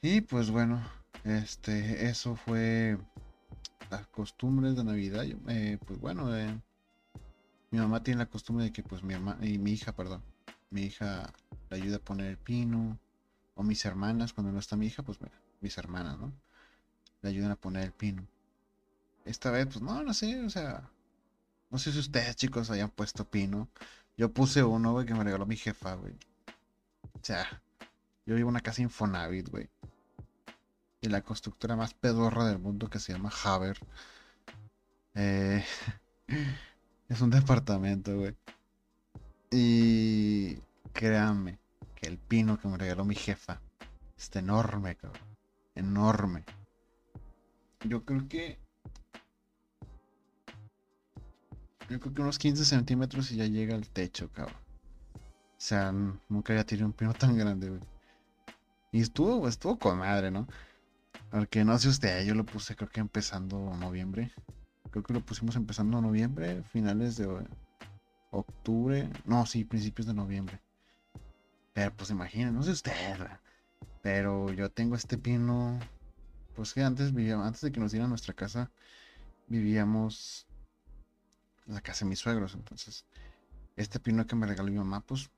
y 0.02 0.20
pues 0.22 0.50
bueno, 0.50 0.80
Este, 1.24 2.06
eso 2.08 2.36
fue 2.36 2.96
las 3.90 4.06
costumbres 4.08 4.76
de 4.76 4.84
Navidad. 4.84 5.24
Eh, 5.48 5.78
pues 5.84 5.98
bueno, 6.00 6.34
eh, 6.36 6.60
mi 7.70 7.78
mamá 7.78 8.02
tiene 8.02 8.18
la 8.18 8.26
costumbre 8.26 8.64
de 8.64 8.72
que 8.72 8.82
pues 8.82 9.02
mi 9.02 9.14
mamá 9.14 9.38
y 9.40 9.58
mi 9.58 9.72
hija, 9.72 9.92
perdón, 9.92 10.22
mi 10.70 10.82
hija 10.82 11.32
le 11.70 11.76
ayuda 11.76 11.96
a 11.96 12.00
poner 12.00 12.26
el 12.28 12.38
pino. 12.38 12.98
O 13.54 13.62
mis 13.62 13.84
hermanas, 13.84 14.32
cuando 14.34 14.52
no 14.52 14.58
está 14.58 14.76
mi 14.76 14.86
hija, 14.86 15.02
pues 15.02 15.18
mis 15.60 15.78
hermanas, 15.78 16.18
¿no? 16.18 16.32
Le 17.22 17.30
ayudan 17.30 17.52
a 17.52 17.56
poner 17.56 17.84
el 17.84 17.92
pino. 17.92 18.26
Esta 19.24 19.50
vez, 19.50 19.66
pues 19.66 19.80
no, 19.80 20.02
no 20.02 20.12
sé, 20.12 20.44
o 20.44 20.50
sea, 20.50 20.90
no 21.70 21.78
sé 21.78 21.90
si 21.92 21.98
ustedes, 21.98 22.36
chicos, 22.36 22.70
hayan 22.70 22.90
puesto 22.90 23.24
pino. 23.24 23.68
Yo 24.16 24.32
puse 24.32 24.62
uno, 24.62 24.92
güey, 24.92 25.06
que 25.06 25.14
me 25.14 25.24
regaló 25.24 25.46
mi 25.46 25.56
jefa, 25.56 25.94
güey. 25.94 26.14
O 27.14 27.20
sea, 27.22 27.62
yo 28.26 28.34
vivo 28.34 28.48
en 28.48 28.54
una 28.54 28.60
casa 28.60 28.82
Infonavit, 28.82 29.48
güey. 29.48 29.68
Y 31.00 31.08
la 31.08 31.22
constructora 31.22 31.76
más 31.76 31.94
pedorra 31.94 32.46
del 32.46 32.58
mundo 32.58 32.88
que 32.88 32.98
se 32.98 33.12
llama 33.12 33.32
Haber. 33.44 33.78
Eh, 35.14 35.64
es 37.08 37.20
un 37.20 37.30
departamento, 37.30 38.16
güey. 38.16 38.36
Y 39.50 40.56
créanme 40.92 41.58
que 41.94 42.06
el 42.08 42.18
pino 42.18 42.58
que 42.58 42.68
me 42.68 42.78
regaló 42.78 43.04
mi 43.04 43.14
jefa 43.14 43.60
está 44.16 44.40
enorme, 44.40 44.96
cabrón. 44.96 45.22
Enorme. 45.74 46.44
Yo 47.84 48.04
creo 48.04 48.28
que 48.28 48.58
Yo 51.88 52.00
creo 52.00 52.14
que 52.14 52.22
unos 52.22 52.38
15 52.38 52.64
centímetros 52.64 53.30
y 53.30 53.36
ya 53.36 53.46
llega 53.46 53.76
al 53.76 53.88
techo, 53.88 54.28
cabrón. 54.32 54.56
O 55.16 55.58
sea, 55.58 55.92
nunca 56.28 56.52
había 56.52 56.66
tirado 56.66 56.86
un 56.86 56.92
pino 56.92 57.14
tan 57.14 57.38
grande, 57.38 57.68
güey. 57.68 57.80
Y 58.90 59.00
estuvo, 59.00 59.46
estuvo 59.46 59.78
con 59.78 59.98
madre, 59.98 60.30
¿no? 60.30 60.48
Porque 61.30 61.64
no 61.64 61.78
sé 61.78 61.88
usted, 61.88 62.24
yo 62.24 62.34
lo 62.34 62.44
puse 62.44 62.74
creo 62.74 62.88
que 62.88 63.00
empezando 63.00 63.58
noviembre. 63.76 64.32
Creo 64.96 65.04
que 65.04 65.12
lo 65.12 65.20
pusimos 65.20 65.56
empezando 65.56 66.00
noviembre, 66.00 66.62
finales 66.62 67.18
de 67.18 67.28
octubre. 68.30 69.10
No, 69.26 69.44
sí, 69.44 69.62
principios 69.62 70.06
de 70.06 70.14
noviembre. 70.14 70.58
Pero 71.74 71.94
pues 71.94 72.08
imaginen, 72.08 72.54
no 72.54 72.62
sé 72.62 72.70
usted, 72.70 72.92
pero 74.00 74.50
yo 74.54 74.70
tengo 74.70 74.96
este 74.96 75.18
pino. 75.18 75.78
Pues 76.54 76.72
que 76.72 76.82
antes 76.82 77.12
vivíamos, 77.12 77.46
antes 77.46 77.60
de 77.60 77.72
que 77.72 77.78
nos 77.78 77.92
dieran 77.92 78.08
nuestra 78.08 78.32
casa, 78.32 78.70
vivíamos 79.48 80.46
la 81.66 81.82
casa 81.82 82.06
de 82.06 82.08
mis 82.08 82.20
suegros. 82.20 82.54
Entonces, 82.54 83.04
este 83.76 84.00
pino 84.00 84.26
que 84.26 84.34
me 84.34 84.46
regaló 84.46 84.70
mi 84.70 84.78
mamá, 84.78 85.02
pues 85.02 85.28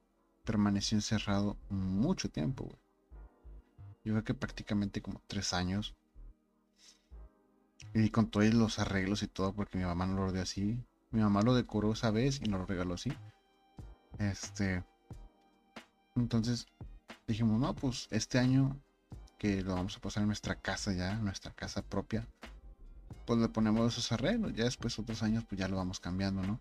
permaneció 0.44 0.96
encerrado 0.96 1.56
mucho 1.68 2.30
tiempo. 2.30 2.68
Yo 4.04 4.12
creo 4.12 4.22
que 4.22 4.34
prácticamente 4.34 5.02
como 5.02 5.20
tres 5.26 5.52
años. 5.52 5.96
Y 7.94 8.10
con 8.10 8.30
todos 8.30 8.52
los 8.54 8.78
arreglos 8.78 9.22
y 9.22 9.28
todo, 9.28 9.52
porque 9.54 9.78
mi 9.78 9.84
mamá 9.84 10.06
no 10.06 10.16
lo 10.16 10.22
ordenó 10.24 10.42
así. 10.42 10.82
Mi 11.10 11.20
mamá 11.20 11.42
lo 11.42 11.54
decoró 11.54 11.92
esa 11.92 12.10
vez 12.10 12.40
y 12.42 12.48
nos 12.48 12.60
lo 12.60 12.66
regaló 12.66 12.94
así. 12.94 13.12
Este. 14.18 14.84
Entonces 16.16 16.66
dijimos, 17.26 17.60
no, 17.60 17.74
pues 17.74 18.08
este 18.10 18.38
año 18.38 18.80
que 19.38 19.62
lo 19.62 19.74
vamos 19.74 19.96
a 19.96 20.00
pasar 20.00 20.22
en 20.22 20.28
nuestra 20.28 20.56
casa 20.56 20.92
ya, 20.92 21.14
nuestra 21.16 21.52
casa 21.52 21.82
propia, 21.82 22.26
pues 23.24 23.38
le 23.38 23.48
ponemos 23.48 23.92
esos 23.92 24.10
arreglos. 24.12 24.52
Ya 24.54 24.64
después, 24.64 24.98
otros 24.98 25.22
años, 25.22 25.44
pues 25.48 25.58
ya 25.58 25.68
lo 25.68 25.76
vamos 25.76 26.00
cambiando, 26.00 26.42
¿no? 26.42 26.60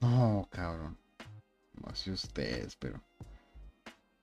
No, 0.00 0.48
cabrón. 0.50 0.98
No 1.74 1.94
sé 1.94 2.10
ustedes, 2.12 2.76
pero. 2.76 3.02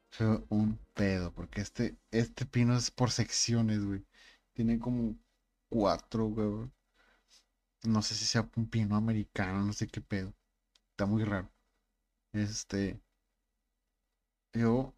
Fue 0.09 0.41
un 0.49 0.79
pedo, 0.93 1.33
porque 1.33 1.59
este, 1.59 1.97
este 2.11 2.45
pino 2.45 2.75
es 2.77 2.89
por 2.91 3.11
secciones, 3.11 3.83
güey. 3.83 4.05
Tiene 4.53 4.79
como 4.79 5.15
cuatro, 5.75 6.27
güey. 6.27 6.71
No 7.83 8.01
sé 8.01 8.15
si 8.15 8.25
sea 8.25 8.49
un 8.55 8.67
pino 8.67 8.95
americano, 8.95 9.61
no 9.61 9.73
sé 9.73 9.87
qué 9.87 9.99
pedo. 9.99 10.33
Está 10.91 11.05
muy 11.05 11.23
raro. 11.25 11.49
Este. 12.31 12.97
Yo. 14.53 14.93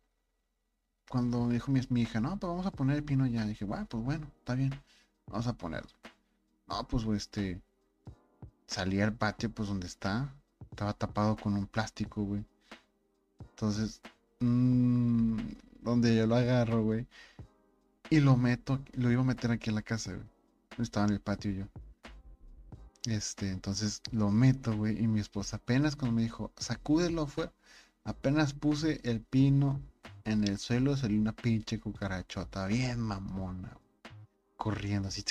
Cuando 1.09 1.45
me 1.45 1.53
dijo 1.53 1.71
mi, 1.71 2.01
hija, 2.01 2.19
no, 2.19 2.37
pues 2.37 2.49
vamos 2.49 2.65
a 2.65 2.71
poner 2.71 2.97
el 2.97 3.03
pino 3.03 3.25
ya. 3.25 3.45
Dije, 3.45 3.65
bueno, 3.65 3.87
pues 3.89 4.03
bueno, 4.03 4.27
está 4.37 4.53
bien. 4.53 4.79
Vamos 5.25 5.47
a 5.47 5.53
ponerlo. 5.53 5.89
No, 6.67 6.87
pues 6.87 7.03
este. 7.05 7.59
Salí 8.67 9.01
al 9.01 9.15
patio, 9.15 9.49
pues 9.51 9.69
donde 9.69 9.87
está. 9.87 10.31
Estaba 10.69 10.93
tapado 10.93 11.35
con 11.37 11.55
un 11.55 11.65
plástico, 11.65 12.23
güey. 12.23 12.45
Entonces. 13.39 14.01
Mmm, 14.41 15.39
donde 15.81 16.15
yo 16.15 16.27
lo 16.27 16.35
agarro, 16.35 16.83
güey. 16.83 17.07
Y 18.11 18.19
lo 18.19 18.37
meto. 18.37 18.79
Lo 18.93 19.11
iba 19.11 19.21
a 19.21 19.25
meter 19.25 19.49
aquí 19.51 19.69
en 19.69 19.75
la 19.75 19.81
casa, 19.81 20.13
güey. 20.13 20.36
Estaba 20.77 21.07
en 21.07 21.13
el 21.13 21.19
patio 21.19 21.51
yo. 21.51 21.65
Este, 23.05 23.51
entonces 23.51 24.01
lo 24.11 24.29
meto, 24.31 24.75
güey. 24.75 25.01
Y 25.01 25.07
mi 25.07 25.19
esposa 25.19 25.57
apenas 25.57 25.95
cuando 25.95 26.15
me 26.15 26.23
dijo, 26.23 26.51
sacúdelo, 26.57 27.25
fue. 27.27 27.49
Apenas 28.03 28.53
puse 28.53 29.01
el 29.03 29.21
pino 29.21 29.81
en 30.25 30.43
el 30.43 30.57
suelo, 30.57 30.95
salió 30.95 31.19
una 31.19 31.33
pinche 31.33 31.79
cucarachota. 31.79 32.67
Bien 32.67 32.99
mamona, 32.99 33.77
corriendo 34.55 35.07
así. 35.07 35.23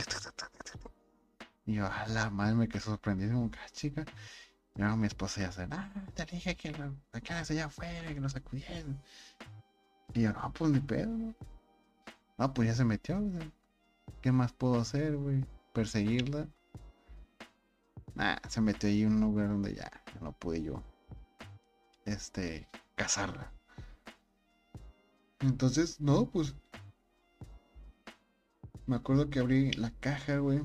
Y 1.67 1.75
yo, 1.75 1.87
a 1.87 2.07
la 2.09 2.31
madre 2.31 2.55
me 2.55 2.69
quedé 2.69 2.81
sorprendido, 2.81 3.33
como 3.33 3.51
ah, 3.55 3.69
chica. 3.73 4.05
Y 4.75 4.81
luego 4.81 4.97
mi 4.97 5.07
esposa 5.07 5.41
ya 5.41 5.53
se, 5.53 5.63
ah, 5.71 5.91
te 6.15 6.25
dije 6.27 6.55
que 6.55 6.71
lo 6.73 6.95
sacaras 7.13 7.51
allá 7.51 7.67
afuera, 7.67 8.13
que 8.13 8.21
lo 8.21 8.29
sacudieran. 8.29 9.03
Y 10.15 10.23
yo, 10.23 10.33
no, 10.33 10.53
pues 10.53 10.71
ni 10.71 10.81
pedo, 10.81 11.09
¿no? 11.17 11.35
No, 12.39 12.55
pues 12.55 12.69
ya 12.69 12.75
se 12.75 12.85
metió, 12.85 13.21
¿Qué 14.23 14.33
más 14.33 14.53
puedo 14.53 14.81
hacer, 14.81 15.17
güey? 15.17 15.45
¿Perseguirla? 15.73 16.49
Nah, 18.15 18.37
se 18.49 18.61
metió 18.61 18.89
ahí 18.89 19.03
en 19.03 19.15
un 19.15 19.21
lugar 19.21 19.49
donde 19.49 19.75
ya, 19.75 19.91
ya 20.07 20.21
no 20.21 20.33
pude 20.33 20.63
yo, 20.63 20.83
este, 22.07 22.67
cazarla. 22.95 23.53
Entonces, 25.41 26.01
no, 26.01 26.27
pues 26.31 26.55
me 28.87 28.97
acuerdo 28.97 29.29
que 29.29 29.41
abrí 29.41 29.73
la 29.73 29.91
caja, 30.01 30.39
güey. 30.39 30.63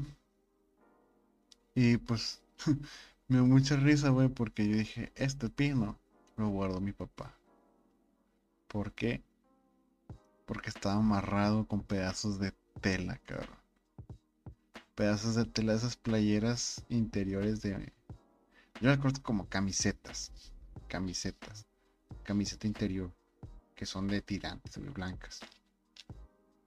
Y 1.76 1.98
pues 1.98 2.42
me 3.28 3.38
dio 3.38 3.46
mucha 3.46 3.76
risa, 3.76 4.10
güey, 4.10 4.30
porque 4.30 4.68
yo 4.70 4.78
dije, 4.78 5.12
este 5.16 5.50
pino 5.50 6.00
lo 6.38 6.50
guardó 6.50 6.80
mi 6.80 6.94
papá. 6.94 7.36
¿Por 8.68 8.94
qué? 8.94 9.24
Porque 10.46 10.70
estaba 10.70 10.96
amarrado 10.96 11.68
con 11.68 11.82
pedazos 11.82 12.40
de 12.40 12.54
tela, 12.80 13.18
cabrón. 13.26 13.58
Pedazos 14.96 15.36
de 15.36 15.46
tela, 15.46 15.74
esas 15.74 15.96
playeras 15.96 16.86
interiores 16.90 17.62
de... 17.62 17.92
Yo 18.82 18.90
las 18.90 19.00
corto 19.00 19.22
como 19.22 19.48
camisetas. 19.48 20.32
Camisetas. 20.88 21.66
Camiseta 22.24 22.68
interior. 22.68 23.12
Que 23.76 23.86
son 23.86 24.08
de 24.08 24.22
tirantes, 24.22 24.78
blancas. 24.94 25.40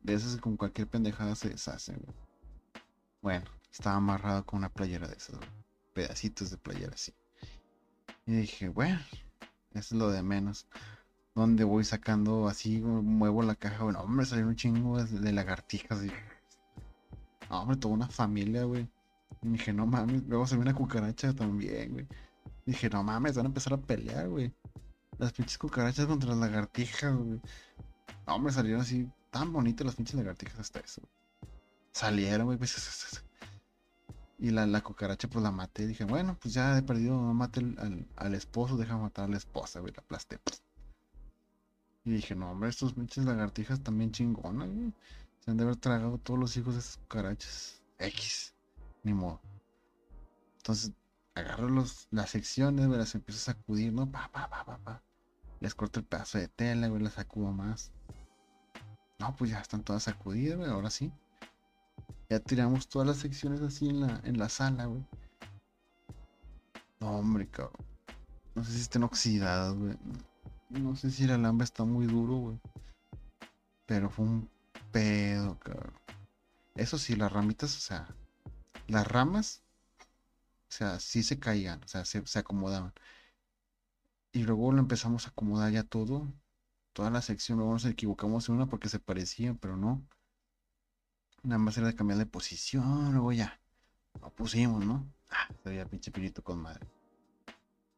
De 0.02 0.14
esas 0.14 0.36
con 0.40 0.56
cualquier 0.56 0.88
pendejada 0.88 1.34
se 1.34 1.50
deshacen. 1.50 2.04
Bueno, 3.22 3.46
estaba 3.72 3.96
amarrado 3.96 4.44
con 4.44 4.58
una 4.58 4.68
playera 4.68 5.08
de 5.08 5.16
esas, 5.16 5.36
Pedacitos 5.92 6.50
de 6.50 6.58
playera 6.58 6.92
así. 6.94 7.14
Y 8.26 8.32
dije, 8.32 8.68
bueno, 8.68 9.00
eso 9.72 9.94
es 9.94 9.98
lo 9.98 10.10
de 10.10 10.22
menos. 10.22 10.66
Donde 11.34 11.64
voy 11.64 11.84
sacando 11.84 12.46
así, 12.48 12.80
muevo 12.80 13.42
la 13.42 13.56
caja, 13.56 13.84
bueno, 13.84 14.00
hombre, 14.00 14.24
salió 14.24 14.46
un 14.46 14.56
chingo 14.56 15.02
de 15.02 15.32
lagartijas. 15.32 16.00
No, 17.50 17.62
hombre, 17.62 17.76
toda 17.76 17.94
una 17.94 18.08
familia, 18.08 18.64
güey. 18.64 18.88
Y 19.42 19.48
dije, 19.48 19.72
no 19.72 19.86
mames, 19.86 20.22
luego 20.28 20.46
se 20.46 20.54
ve 20.56 20.62
una 20.62 20.74
cucaracha 20.74 21.32
también, 21.34 21.92
güey. 21.92 22.06
Dije, 22.66 22.88
no 22.88 23.02
mames, 23.02 23.36
van 23.36 23.46
a 23.46 23.48
empezar 23.48 23.74
a 23.74 23.78
pelear, 23.78 24.28
güey. 24.28 24.52
Las 25.18 25.32
pinches 25.32 25.58
cucarachas 25.58 26.06
contra 26.06 26.30
las 26.30 26.38
lagartijas, 26.38 27.14
güey. 27.14 27.40
No, 28.26 28.34
hombre, 28.34 28.52
salieron 28.52 28.80
así 28.80 29.08
tan 29.30 29.52
bonitas 29.52 29.84
las 29.84 29.96
pinches 29.96 30.14
lagartijas 30.14 30.58
hasta 30.58 30.80
eso. 30.80 31.02
Salieron, 31.92 32.46
güey. 32.46 32.58
Pues, 32.58 33.22
y 34.38 34.50
la, 34.50 34.66
la, 34.66 34.80
cucaracha, 34.82 35.28
pues 35.28 35.42
la 35.42 35.50
maté. 35.50 35.86
Dije, 35.86 36.04
bueno, 36.04 36.36
pues 36.40 36.54
ya 36.54 36.76
he 36.76 36.82
perdido, 36.82 37.14
no 37.20 37.34
mate 37.34 37.60
al, 37.60 38.06
al, 38.16 38.34
esposo, 38.34 38.76
deja 38.76 38.96
matar 38.96 39.26
a 39.26 39.28
la 39.28 39.36
esposa, 39.36 39.80
güey. 39.80 39.92
La 39.92 40.00
aplasté. 40.00 40.38
Y 42.04 42.10
dije, 42.12 42.34
no, 42.34 42.50
hombre, 42.50 42.68
estos 42.68 42.92
pinches 42.92 43.24
lagartijas 43.24 43.82
también 43.82 44.12
chingonas, 44.12 44.68
güey. 44.68 44.92
Se 45.40 45.50
han 45.50 45.56
de 45.56 45.64
haber 45.64 45.76
tragado 45.76 46.18
todos 46.18 46.38
los 46.38 46.56
hijos 46.56 46.74
de 46.74 46.80
esas 46.80 46.98
cucarachas. 46.98 47.82
X. 47.98 48.54
Ni 49.02 49.14
modo. 49.14 49.40
Entonces, 50.58 50.92
agarro 51.34 51.68
los, 51.68 52.08
las 52.10 52.30
secciones, 52.30 52.86
güey, 52.86 52.98
las 52.98 53.14
empiezo 53.14 53.38
a 53.38 53.54
sacudir, 53.54 53.92
¿no? 53.92 54.10
Pa, 54.10 54.30
pa, 54.32 54.48
pa, 54.48 54.64
pa, 54.64 54.78
pa. 54.78 55.02
Les 55.60 55.74
corto 55.74 56.00
el 56.00 56.06
pedazo 56.06 56.38
de 56.38 56.48
tela, 56.48 56.88
güey, 56.88 57.02
las 57.02 57.14
sacudo 57.14 57.52
más. 57.52 57.90
No, 59.18 59.34
pues 59.36 59.50
ya 59.50 59.60
están 59.60 59.82
todas 59.82 60.02
sacudidas, 60.02 60.58
güey, 60.58 60.70
ahora 60.70 60.90
sí. 60.90 61.10
Ya 62.28 62.40
tiramos 62.40 62.88
todas 62.88 63.08
las 63.08 63.18
secciones 63.18 63.60
así 63.62 63.88
en 63.88 64.00
la, 64.00 64.20
en 64.24 64.38
la 64.38 64.48
sala, 64.48 64.86
güey. 64.86 65.04
No, 67.00 67.18
hombre, 67.18 67.48
cabrón. 67.48 67.86
No 68.54 68.64
sé 68.64 68.72
si 68.72 68.80
estén 68.80 69.04
oxidadas, 69.04 69.74
güey. 69.74 69.96
No 70.80 70.96
sé 70.96 71.10
si 71.10 71.24
el 71.24 71.30
alambre 71.30 71.64
está 71.64 71.84
muy 71.84 72.06
duro, 72.06 72.34
güey. 72.34 72.60
Pero 73.86 74.10
fue 74.10 74.24
un 74.24 74.50
pedo, 74.90 75.58
cabrón. 75.60 75.94
Eso 76.74 76.98
sí, 76.98 77.14
las 77.14 77.32
ramitas, 77.32 77.76
o 77.76 77.80
sea, 77.80 78.08
las 78.88 79.06
ramas, 79.06 79.62
o 80.68 80.72
sea, 80.72 80.98
sí 80.98 81.22
se 81.22 81.38
caían, 81.38 81.80
o 81.84 81.88
sea, 81.88 82.04
se, 82.04 82.38
acomodaban. 82.38 82.92
Y 84.32 84.42
luego 84.42 84.72
lo 84.72 84.80
empezamos 84.80 85.26
a 85.26 85.30
acomodar 85.30 85.70
ya 85.70 85.84
todo, 85.84 86.26
toda 86.92 87.10
la 87.10 87.22
sección, 87.22 87.58
luego 87.58 87.72
nos 87.72 87.84
equivocamos 87.84 88.48
en 88.48 88.56
una 88.56 88.66
porque 88.66 88.88
se 88.88 88.98
parecía, 88.98 89.54
pero 89.54 89.76
no. 89.76 90.02
Nada 91.44 91.58
más 91.58 91.78
era 91.78 91.86
de 91.86 91.94
cambiar 91.94 92.18
de 92.18 92.26
posición, 92.26 93.12
luego 93.12 93.30
ya. 93.30 93.60
Lo 94.20 94.30
pusimos, 94.30 94.84
¿no? 94.84 95.06
Ah, 95.30 95.48
sería 95.62 95.86
pinche 95.86 96.10
pirito 96.10 96.42
con 96.42 96.58
madre. 96.58 96.84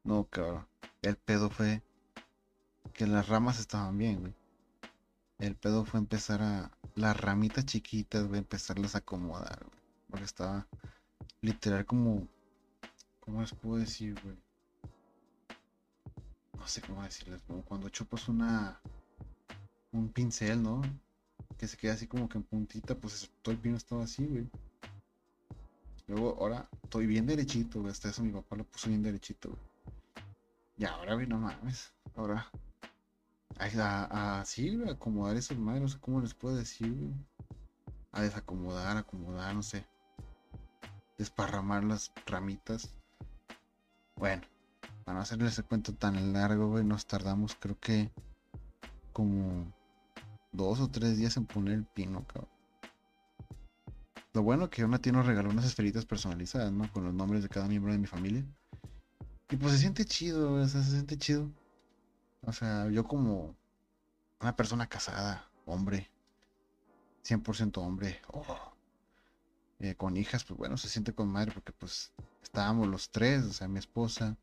No, 0.04 0.24
cabrón. 0.24 0.66
El 1.00 1.16
pedo 1.16 1.48
fue 1.48 1.82
que 2.96 3.06
las 3.06 3.28
ramas 3.28 3.60
estaban 3.60 3.98
bien, 3.98 4.20
güey. 4.20 4.34
El 5.38 5.54
pedo 5.54 5.84
fue 5.84 6.00
empezar 6.00 6.42
a. 6.42 6.70
Las 6.94 7.20
ramitas 7.20 7.66
chiquitas, 7.66 8.26
güey, 8.26 8.38
empezarlas 8.38 8.94
a 8.94 8.98
acomodar, 8.98 9.58
güey. 9.62 9.78
Porque 10.10 10.24
estaba 10.24 10.66
literal 11.42 11.84
como. 11.84 12.26
¿Cómo 13.20 13.42
les 13.42 13.52
puedo 13.52 13.76
decir, 13.76 14.18
güey? 14.22 14.36
No 16.58 16.66
sé 16.66 16.80
cómo 16.80 17.02
decirles, 17.02 17.42
como 17.42 17.62
cuando 17.62 17.90
chupas 17.90 18.28
una. 18.28 18.80
Un 19.92 20.08
pincel, 20.08 20.62
¿no? 20.62 20.80
Que 21.58 21.68
se 21.68 21.76
queda 21.76 21.92
así 21.92 22.06
como 22.06 22.28
que 22.28 22.38
en 22.38 22.44
puntita, 22.44 22.94
pues 22.94 23.30
todo 23.42 23.54
el 23.54 23.60
pino 23.60 23.76
estaba 23.76 24.04
así, 24.04 24.24
güey. 24.26 24.48
Luego, 26.06 26.36
ahora 26.40 26.68
estoy 26.82 27.06
bien 27.06 27.26
derechito, 27.26 27.80
güey. 27.80 27.92
Hasta 27.92 28.08
eso 28.08 28.22
mi 28.22 28.32
papá 28.32 28.56
lo 28.56 28.64
puso 28.64 28.88
bien 28.88 29.02
derechito, 29.02 29.50
güey. 29.50 29.60
Y 30.78 30.84
ahora, 30.86 31.14
güey, 31.14 31.26
no 31.26 31.38
mames. 31.38 31.92
Ahora 32.14 32.50
a, 33.58 34.40
así, 34.40 34.80
acomodar 34.88 35.36
esas 35.36 35.58
madres, 35.58 35.82
no 35.82 35.88
sé 35.88 35.98
cómo 36.00 36.20
les 36.20 36.34
puedo 36.34 36.56
decir, 36.56 37.12
A 38.12 38.22
desacomodar, 38.22 38.96
acomodar, 38.96 39.54
no 39.54 39.62
sé. 39.62 39.86
Desparramar 41.18 41.84
las 41.84 42.12
ramitas. 42.26 42.90
Bueno, 44.16 44.42
para 45.04 45.16
no 45.16 45.22
hacerles 45.22 45.58
el 45.58 45.64
cuento 45.64 45.94
tan 45.94 46.32
largo, 46.32 46.70
güey, 46.70 46.84
nos 46.84 47.06
tardamos 47.06 47.54
creo 47.54 47.78
que 47.78 48.10
como 49.12 49.72
dos 50.52 50.80
o 50.80 50.88
tres 50.88 51.16
días 51.16 51.36
en 51.36 51.46
poner 51.46 51.74
el 51.74 51.84
pino. 51.84 52.24
Lo 54.32 54.42
bueno 54.42 54.68
que 54.68 54.84
una 54.84 54.98
tía 54.98 55.12
nos 55.12 55.26
regaló 55.26 55.50
unas 55.50 55.64
esferitas 55.64 56.04
personalizadas, 56.04 56.72
¿no? 56.72 56.90
Con 56.92 57.04
los 57.04 57.14
nombres 57.14 57.42
de 57.42 57.48
cada 57.48 57.68
miembro 57.68 57.92
de 57.92 57.98
mi 57.98 58.06
familia. 58.06 58.44
Y 59.48 59.56
pues 59.56 59.72
se 59.72 59.78
siente 59.78 60.04
chido, 60.04 60.66
se 60.66 60.82
siente 60.82 61.16
chido. 61.16 61.50
O 62.46 62.52
sea, 62.52 62.88
yo 62.90 63.04
como 63.04 63.56
una 64.40 64.54
persona 64.54 64.86
casada, 64.86 65.50
hombre, 65.64 66.08
100% 67.24 67.78
hombre, 67.78 68.22
eh, 69.80 69.96
con 69.96 70.16
hijas, 70.16 70.44
pues 70.44 70.56
bueno, 70.56 70.76
se 70.76 70.88
siente 70.88 71.12
con 71.12 71.28
madre 71.28 71.50
porque 71.52 71.72
pues 71.72 72.12
estábamos 72.42 72.86
los 72.86 73.10
tres, 73.10 73.42
o 73.44 73.52
sea, 73.52 73.66
mi 73.66 73.80
esposa, 73.80 74.36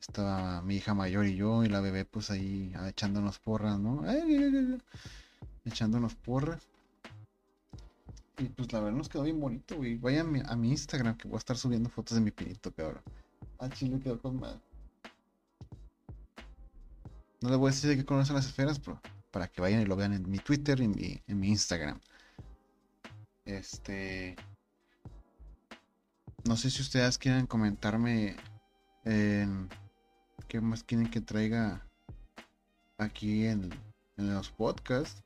estaba 0.00 0.62
mi 0.62 0.76
hija 0.76 0.94
mayor 0.94 1.26
y 1.26 1.34
yo, 1.34 1.64
y 1.64 1.68
la 1.68 1.80
bebé 1.80 2.04
pues 2.04 2.30
ahí 2.30 2.72
ah, 2.76 2.88
echándonos 2.88 3.40
porras, 3.40 3.80
¿no? 3.80 4.04
echándonos 5.64 6.14
porras. 6.14 6.62
Y 8.38 8.44
pues 8.44 8.72
la 8.72 8.80
verdad 8.80 8.96
nos 8.98 9.08
quedó 9.08 9.22
bien 9.22 9.40
bonito, 9.40 9.76
güey. 9.76 9.96
Vayan 9.96 10.44
a 10.48 10.56
mi, 10.56 10.70
Instagram 10.70 11.16
que 11.16 11.28
voy 11.28 11.36
a 11.36 11.38
estar 11.38 11.56
subiendo 11.56 11.88
fotos 11.88 12.16
de 12.16 12.20
mi 12.20 12.30
pinito, 12.30 12.72
cabrón. 12.72 13.02
Ah, 13.58 13.68
chile 13.70 13.98
quedó 14.00 14.20
con 14.20 14.38
madre. 14.38 14.60
No 17.44 17.50
les 17.50 17.58
voy 17.58 17.68
a 17.68 17.72
decir 17.72 17.90
de 17.90 17.98
qué 17.98 18.06
conocen 18.06 18.36
las 18.36 18.46
esferas, 18.46 18.78
pero 18.78 18.98
para 19.30 19.48
que 19.48 19.60
vayan 19.60 19.82
y 19.82 19.84
lo 19.84 19.96
vean 19.96 20.14
en 20.14 20.30
mi 20.30 20.38
Twitter 20.38 20.80
y 20.80 21.22
en 21.26 21.38
mi, 21.38 21.48
Instagram. 21.48 22.00
Este. 23.44 24.34
No 26.44 26.56
sé 26.56 26.70
si 26.70 26.80
ustedes 26.80 27.18
quieren 27.18 27.46
comentarme 27.46 28.34
en 29.04 29.68
qué 30.48 30.62
más 30.62 30.84
quieren 30.84 31.10
que 31.10 31.20
traiga 31.20 31.86
aquí 32.96 33.44
en, 33.44 33.68
los 34.16 34.48
podcasts. 34.48 35.22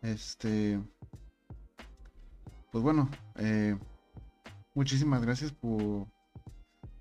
Este. 0.00 0.80
Pues 2.70 2.82
bueno, 2.82 3.10
eh, 3.36 3.76
muchísimas 4.74 5.20
gracias 5.20 5.52
por, 5.52 6.06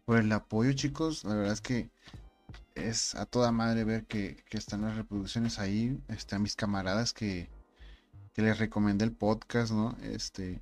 por 0.04 0.18
el 0.18 0.30
apoyo, 0.34 0.74
chicos. 0.74 1.24
La 1.24 1.36
verdad 1.36 1.54
es 1.54 1.62
que 1.62 1.90
es 2.76 3.16
a 3.16 3.26
toda 3.26 3.52
madre 3.52 3.84
ver 3.84 4.06
que, 4.06 4.44
están 4.52 4.82
las 4.82 4.96
reproducciones 4.96 5.60
ahí. 5.60 6.00
Este, 6.08 6.36
a 6.36 6.40
mis 6.40 6.56
camaradas 6.56 7.14
que, 7.14 7.50
les 8.36 8.58
recomendé 8.58 9.06
el 9.06 9.12
podcast, 9.12 9.72
¿no? 9.72 9.96
Este, 10.02 10.62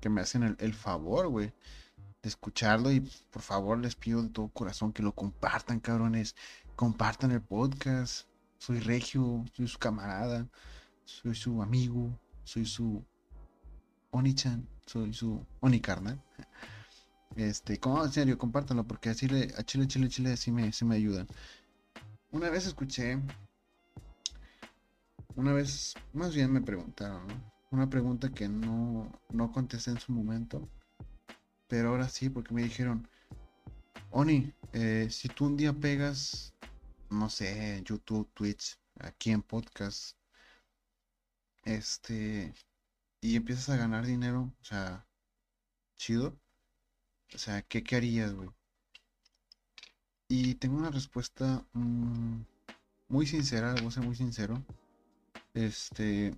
que 0.00 0.10
me 0.10 0.20
hacen 0.20 0.56
el, 0.58 0.74
favor, 0.74 1.28
güey, 1.28 1.52
de 2.22 2.28
escucharlo. 2.28 2.92
Y 2.92 3.00
por 3.30 3.42
favor, 3.42 3.78
les 3.78 3.94
pido 3.94 4.22
de 4.22 4.28
todo 4.28 4.48
corazón 4.48 4.92
que 4.92 5.02
lo 5.02 5.12
compartan, 5.12 5.80
cabrones. 5.80 6.36
Compartan 6.76 7.30
el 7.30 7.40
podcast. 7.40 8.26
Soy 8.58 8.78
Regio, 8.80 9.44
soy 9.56 9.66
su 9.66 9.78
camarada, 9.78 10.46
soy 11.04 11.34
su 11.34 11.62
amigo, 11.62 12.16
soy 12.44 12.64
su 12.64 13.04
Onichan, 14.12 14.68
soy 14.86 15.12
su 15.12 15.44
Onicarnal. 15.60 16.22
Este, 17.36 17.78
como 17.78 18.04
en 18.04 18.12
serio, 18.12 18.38
compártanlo 18.38 18.84
porque 18.86 19.10
así 19.10 19.28
le, 19.28 19.54
a 19.56 19.62
Chile, 19.62 19.86
Chile, 19.88 20.08
Chile 20.08 20.36
sí 20.36 20.52
me, 20.52 20.72
sí 20.72 20.84
me 20.84 20.96
ayudan. 20.96 21.26
Una 22.30 22.50
vez 22.50 22.66
escuché, 22.66 23.18
una 25.34 25.52
vez, 25.52 25.94
más 26.12 26.34
bien 26.34 26.52
me 26.52 26.60
preguntaron, 26.60 27.26
Una 27.70 27.88
pregunta 27.88 28.30
que 28.30 28.48
no, 28.48 29.10
no 29.30 29.50
contesté 29.52 29.90
en 29.90 30.00
su 30.00 30.12
momento, 30.12 30.68
pero 31.68 31.90
ahora 31.90 32.08
sí, 32.08 32.28
porque 32.28 32.54
me 32.54 32.62
dijeron, 32.62 33.08
Oni, 34.10 34.52
eh, 34.74 35.08
si 35.10 35.28
tú 35.28 35.46
un 35.46 35.56
día 35.56 35.72
pegas, 35.72 36.54
no 37.10 37.30
sé, 37.30 37.82
YouTube, 37.84 38.30
Twitch, 38.34 38.78
aquí 39.00 39.30
en 39.30 39.42
podcast, 39.42 40.18
este, 41.64 42.54
y 43.22 43.36
empiezas 43.36 43.70
a 43.70 43.76
ganar 43.76 44.04
dinero, 44.04 44.52
o 44.60 44.64
sea, 44.64 45.06
chido, 45.96 46.41
o 47.34 47.38
sea, 47.38 47.62
¿qué, 47.62 47.84
harías, 47.96 48.34
güey? 48.34 48.50
Y 50.28 50.54
tengo 50.54 50.76
una 50.76 50.90
respuesta 50.90 51.64
mm, 51.72 52.40
muy 53.08 53.26
sincera, 53.26 53.74
voy 53.74 53.86
a 53.86 53.90
ser 53.90 54.04
muy 54.04 54.16
sincero. 54.16 54.62
Este, 55.54 56.34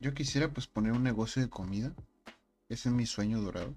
yo 0.00 0.14
quisiera 0.14 0.48
pues 0.48 0.66
poner 0.66 0.92
un 0.92 1.02
negocio 1.02 1.42
de 1.42 1.48
comida. 1.48 1.92
Ese 2.68 2.88
es 2.88 2.94
mi 2.94 3.06
sueño 3.06 3.40
dorado. 3.40 3.74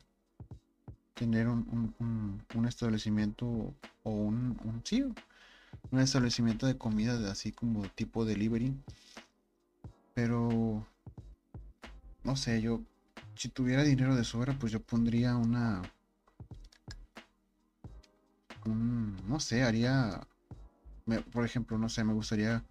Tener 1.14 1.48
un, 1.48 1.96
un, 2.54 2.68
establecimiento 2.68 3.46
o 4.04 4.12
un, 4.12 4.60
un, 4.64 4.82
sí, 4.84 5.04
un 5.92 6.00
establecimiento 6.00 6.68
de 6.68 6.78
comida 6.78 7.18
de 7.18 7.30
así 7.30 7.52
como 7.52 7.88
tipo 7.90 8.26
delivery. 8.26 8.76
Pero, 10.14 10.86
no 12.24 12.36
sé, 12.36 12.62
yo, 12.62 12.82
si 13.36 13.50
tuviera 13.50 13.84
dinero 13.84 14.16
de 14.16 14.24
sobra, 14.24 14.58
pues 14.60 14.72
yo 14.72 14.82
pondría 14.82 15.36
una, 15.36 15.82
no 18.68 19.40
sé, 19.40 19.64
haría, 19.64 20.28
por 21.32 21.46
ejemplo, 21.46 21.78
no 21.78 21.90
sé, 21.90 22.04
me 22.04 22.14
gustaría 22.14 22.64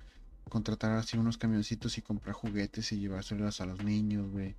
contratar 0.49 0.93
así 0.93 1.17
unos 1.17 1.39
camioncitos 1.39 1.99
y 1.99 2.03
comprar 2.03 2.35
juguetes 2.35 2.93
y 2.93 3.01
llevárselos 3.01 3.61
a 3.61 3.67
los 3.67 3.83
niños, 3.83 4.31
güey. 4.31 4.55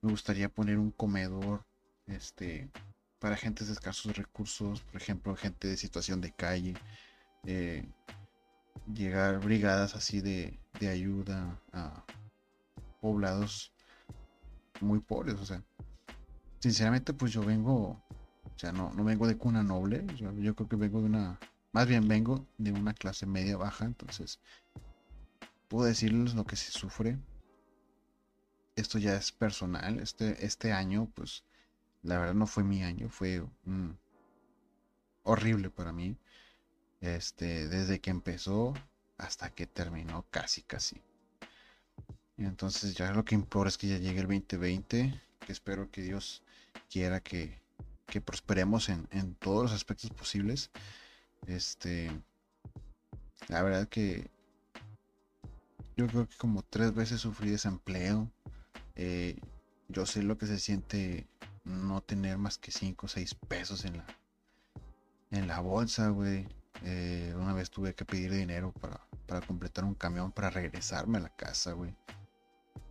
Me 0.00 0.10
gustaría 0.10 0.48
poner 0.48 0.78
un 0.78 0.90
comedor, 0.90 1.64
este, 2.06 2.70
para 3.18 3.36
gente 3.36 3.64
de 3.64 3.72
escasos 3.72 4.16
recursos, 4.16 4.82
por 4.82 5.00
ejemplo, 5.00 5.34
gente 5.36 5.68
de 5.68 5.76
situación 5.76 6.20
de 6.20 6.32
calle. 6.32 6.74
Eh, 7.44 7.84
llegar 8.92 9.40
brigadas 9.40 9.94
así 9.94 10.20
de, 10.20 10.58
de 10.80 10.88
ayuda 10.88 11.60
a 11.72 12.04
poblados 13.00 13.72
muy 14.80 15.00
pobres, 15.00 15.34
o 15.34 15.46
sea. 15.46 15.62
Sinceramente, 16.60 17.12
pues 17.12 17.32
yo 17.32 17.42
vengo 17.42 18.00
o 18.54 18.58
sea, 18.58 18.72
no, 18.72 18.92
no 18.94 19.04
vengo 19.04 19.26
de 19.26 19.36
cuna 19.36 19.62
noble. 19.62 20.04
yo 20.16 20.54
creo 20.54 20.68
que 20.68 20.76
vengo 20.76 21.00
de 21.00 21.06
una. 21.06 21.38
Más 21.72 21.86
bien 21.86 22.06
vengo 22.06 22.46
de 22.58 22.72
una 22.72 22.94
clase 22.94 23.26
media 23.26 23.56
baja. 23.56 23.84
Entonces, 23.84 24.38
puedo 25.68 25.86
decirles 25.86 26.34
lo 26.34 26.44
que 26.44 26.56
se 26.56 26.70
sufre. 26.70 27.18
Esto 28.76 28.98
ya 28.98 29.14
es 29.14 29.32
personal. 29.32 30.00
Este, 30.00 30.44
este 30.44 30.72
año, 30.72 31.08
pues, 31.14 31.44
la 32.02 32.18
verdad 32.18 32.34
no 32.34 32.46
fue 32.46 32.62
mi 32.64 32.82
año. 32.82 33.08
Fue 33.08 33.42
horrible 35.22 35.70
para 35.70 35.92
mí. 35.92 36.16
Este, 37.00 37.68
desde 37.68 38.00
que 38.00 38.10
empezó 38.10 38.74
hasta 39.18 39.50
que 39.50 39.66
terminó, 39.66 40.26
casi, 40.30 40.62
casi. 40.62 41.00
Entonces 42.36 42.94
ya 42.94 43.12
lo 43.12 43.24
que 43.24 43.34
imploro 43.34 43.68
es 43.68 43.78
que 43.78 43.88
ya 43.88 43.98
llegue 43.98 44.20
el 44.20 44.28
2020. 44.28 45.20
Que 45.40 45.52
espero 45.52 45.90
que 45.90 46.02
Dios 46.02 46.42
quiera 46.90 47.20
que 47.20 47.61
que 48.06 48.20
prosperemos 48.20 48.88
en, 48.88 49.34
todos 49.36 49.64
los 49.64 49.72
aspectos 49.72 50.10
posibles. 50.10 50.70
Este, 51.46 52.10
la 53.48 53.62
verdad 53.62 53.88
que 53.88 54.30
yo 55.96 56.06
creo 56.06 56.28
que 56.28 56.36
como 56.36 56.62
tres 56.62 56.94
veces 56.94 57.20
sufrí 57.20 57.50
desempleo. 57.50 58.30
Eh, 58.94 59.38
yo 59.88 60.06
sé 60.06 60.22
lo 60.22 60.38
que 60.38 60.46
se 60.46 60.58
siente 60.58 61.26
no 61.64 62.00
tener 62.00 62.38
más 62.38 62.58
que 62.58 62.70
5 62.70 63.06
o 63.06 63.08
6 63.08 63.34
pesos 63.34 63.84
en 63.84 63.98
la, 63.98 64.06
en 65.30 65.46
la 65.46 65.60
bolsa, 65.60 66.08
güey. 66.08 66.46
Eh, 66.84 67.34
una 67.36 67.52
vez 67.52 67.70
tuve 67.70 67.94
que 67.94 68.04
pedir 68.04 68.32
dinero 68.32 68.72
para, 68.72 69.00
para 69.26 69.46
completar 69.46 69.84
un 69.84 69.94
camión 69.94 70.32
para 70.32 70.50
regresarme 70.50 71.18
a 71.18 71.22
la 71.22 71.36
casa, 71.36 71.72
güey. 71.72 71.94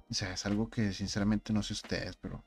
O 0.09 0.13
sea, 0.13 0.33
es 0.33 0.45
algo 0.45 0.69
que 0.69 0.91
sinceramente 0.93 1.53
no 1.53 1.63
sé 1.63 1.73
ustedes, 1.73 2.17
pero 2.17 2.43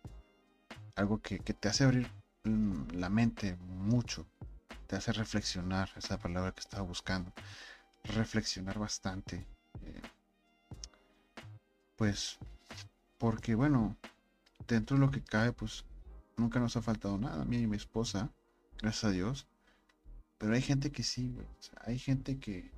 algo 0.96 1.20
que, 1.20 1.38
te 1.38 1.68
hace 1.68 1.84
abrir 1.84 2.10
la 2.44 3.08
mente 3.08 3.56
mucho. 3.56 4.26
Te 4.86 4.96
hace 4.96 5.12
reflexionar, 5.12 5.90
esa 5.96 6.18
palabra 6.18 6.52
que 6.52 6.60
estaba 6.60 6.82
buscando. 6.82 7.32
Reflexionar 8.04 8.78
bastante. 8.78 9.46
Eh, 9.82 10.02
pues, 11.96 12.38
porque 13.18 13.54
bueno, 13.54 13.96
dentro 14.68 14.96
de 14.96 15.00
lo 15.00 15.10
que 15.10 15.22
cae, 15.22 15.52
pues 15.52 15.84
nunca 16.36 16.60
nos 16.60 16.76
ha 16.76 16.82
faltado 16.82 17.18
nada, 17.18 17.42
a 17.42 17.44
mí 17.44 17.58
y 17.58 17.66
mi 17.66 17.76
esposa, 17.76 18.30
gracias 18.80 19.04
a 19.04 19.10
Dios. 19.10 19.46
Pero 20.38 20.54
hay 20.54 20.62
gente 20.62 20.90
que 20.90 21.02
sí, 21.02 21.34
hay 21.82 21.98
gente 21.98 22.38
que, 22.38 22.70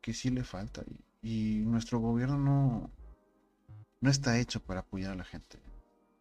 que 0.00 0.14
sí 0.14 0.30
le 0.30 0.44
falta. 0.44 0.82
Y, 1.22 1.62
nuestro 1.66 1.98
gobierno 1.98 2.38
no, 2.38 2.90
no 4.00 4.10
está 4.10 4.38
hecho 4.38 4.60
para 4.60 4.80
apoyar 4.80 5.12
a 5.12 5.16
la 5.16 5.24
gente. 5.24 5.58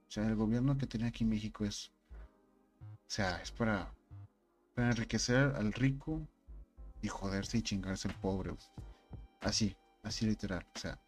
O 0.08 0.12
sea, 0.12 0.28
el 0.28 0.36
gobierno 0.36 0.78
que 0.78 0.88
tiene 0.88 1.08
aquí 1.08 1.26
México 1.26 1.66
es. 1.66 1.91
O 3.10 3.12
sea, 3.12 3.41
es 3.41 3.51
para, 3.51 3.91
para 4.76 4.91
enriquecer 4.91 5.55
al 5.55 5.74
rico 5.74 6.22
y 7.01 7.07
joderse 7.07 7.57
y 7.57 7.64
chingarse 7.64 8.07
al 8.07 8.14
pobre. 8.14 8.53
Así, 9.41 9.76
así 10.03 10.28
literal. 10.28 10.64
O 10.76 10.78
sea, 10.78 10.99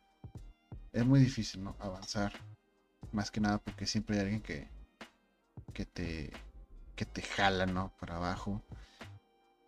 es 0.93 1.06
muy 1.06 1.20
difícil, 1.20 1.64
¿no? 1.64 1.76
Avanzar. 1.80 2.34
Más 3.12 3.30
que 3.30 3.39
nada 3.39 3.60
porque 3.60 3.86
siempre 3.86 4.16
hay 4.16 4.22
alguien 4.24 4.41
que, 4.41 4.68
que 5.76 5.86
te, 5.86 6.34
que 6.95 7.06
te 7.06 7.22
jala, 7.22 7.68
¿no? 7.68 7.93
Para 7.99 8.16
abajo. 8.16 8.64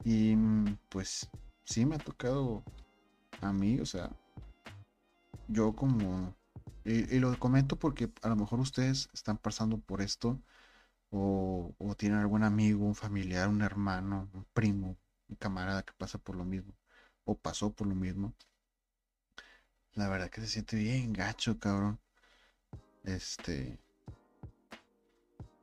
Y 0.03 0.36
pues 0.89 1.29
sí 1.65 1.86
me 1.86 1.97
ha 1.97 1.99
tocado 1.99 2.63
a 3.41 3.53
mí, 3.53 3.79
o 3.79 3.86
sea, 3.86 4.09
yo 5.49 5.75
como... 5.75 6.36
Y, 6.84 7.19
lo 7.19 7.38
comento 7.38 7.77
porque 7.77 8.11
a 8.23 8.29
lo 8.29 8.36
mejor 8.36 8.59
ustedes 8.59 9.07
están 9.13 9.38
pasando 9.38 9.77
por 9.77 10.01
esto 10.01 10.41
o, 11.14 11.76
o 11.78 11.95
algún 12.20 12.43
amigo, 12.43 12.86
un 12.86 12.95
familiar, 12.95 13.47
un 13.47 13.61
hermano, 13.61 14.30
un 14.34 14.45
primo, 14.53 14.97
un 15.30 15.36
camarada 15.36 15.84
que 15.84 15.93
pasa 15.93 16.18
por 16.18 16.36
lo 16.36 16.43
mismo 16.43 16.74
o 17.26 17.36
pasó 17.36 17.72
por 17.72 17.88
lo 17.88 17.95
mismo. 17.95 18.34
La 19.93 20.09
verdad 20.09 20.30
que 20.30 20.41
se 20.41 20.47
siente 20.47 20.76
bien 20.76 21.14
gacho, 21.14 21.59
cabrón. 21.59 21.99
Este. 23.03 23.78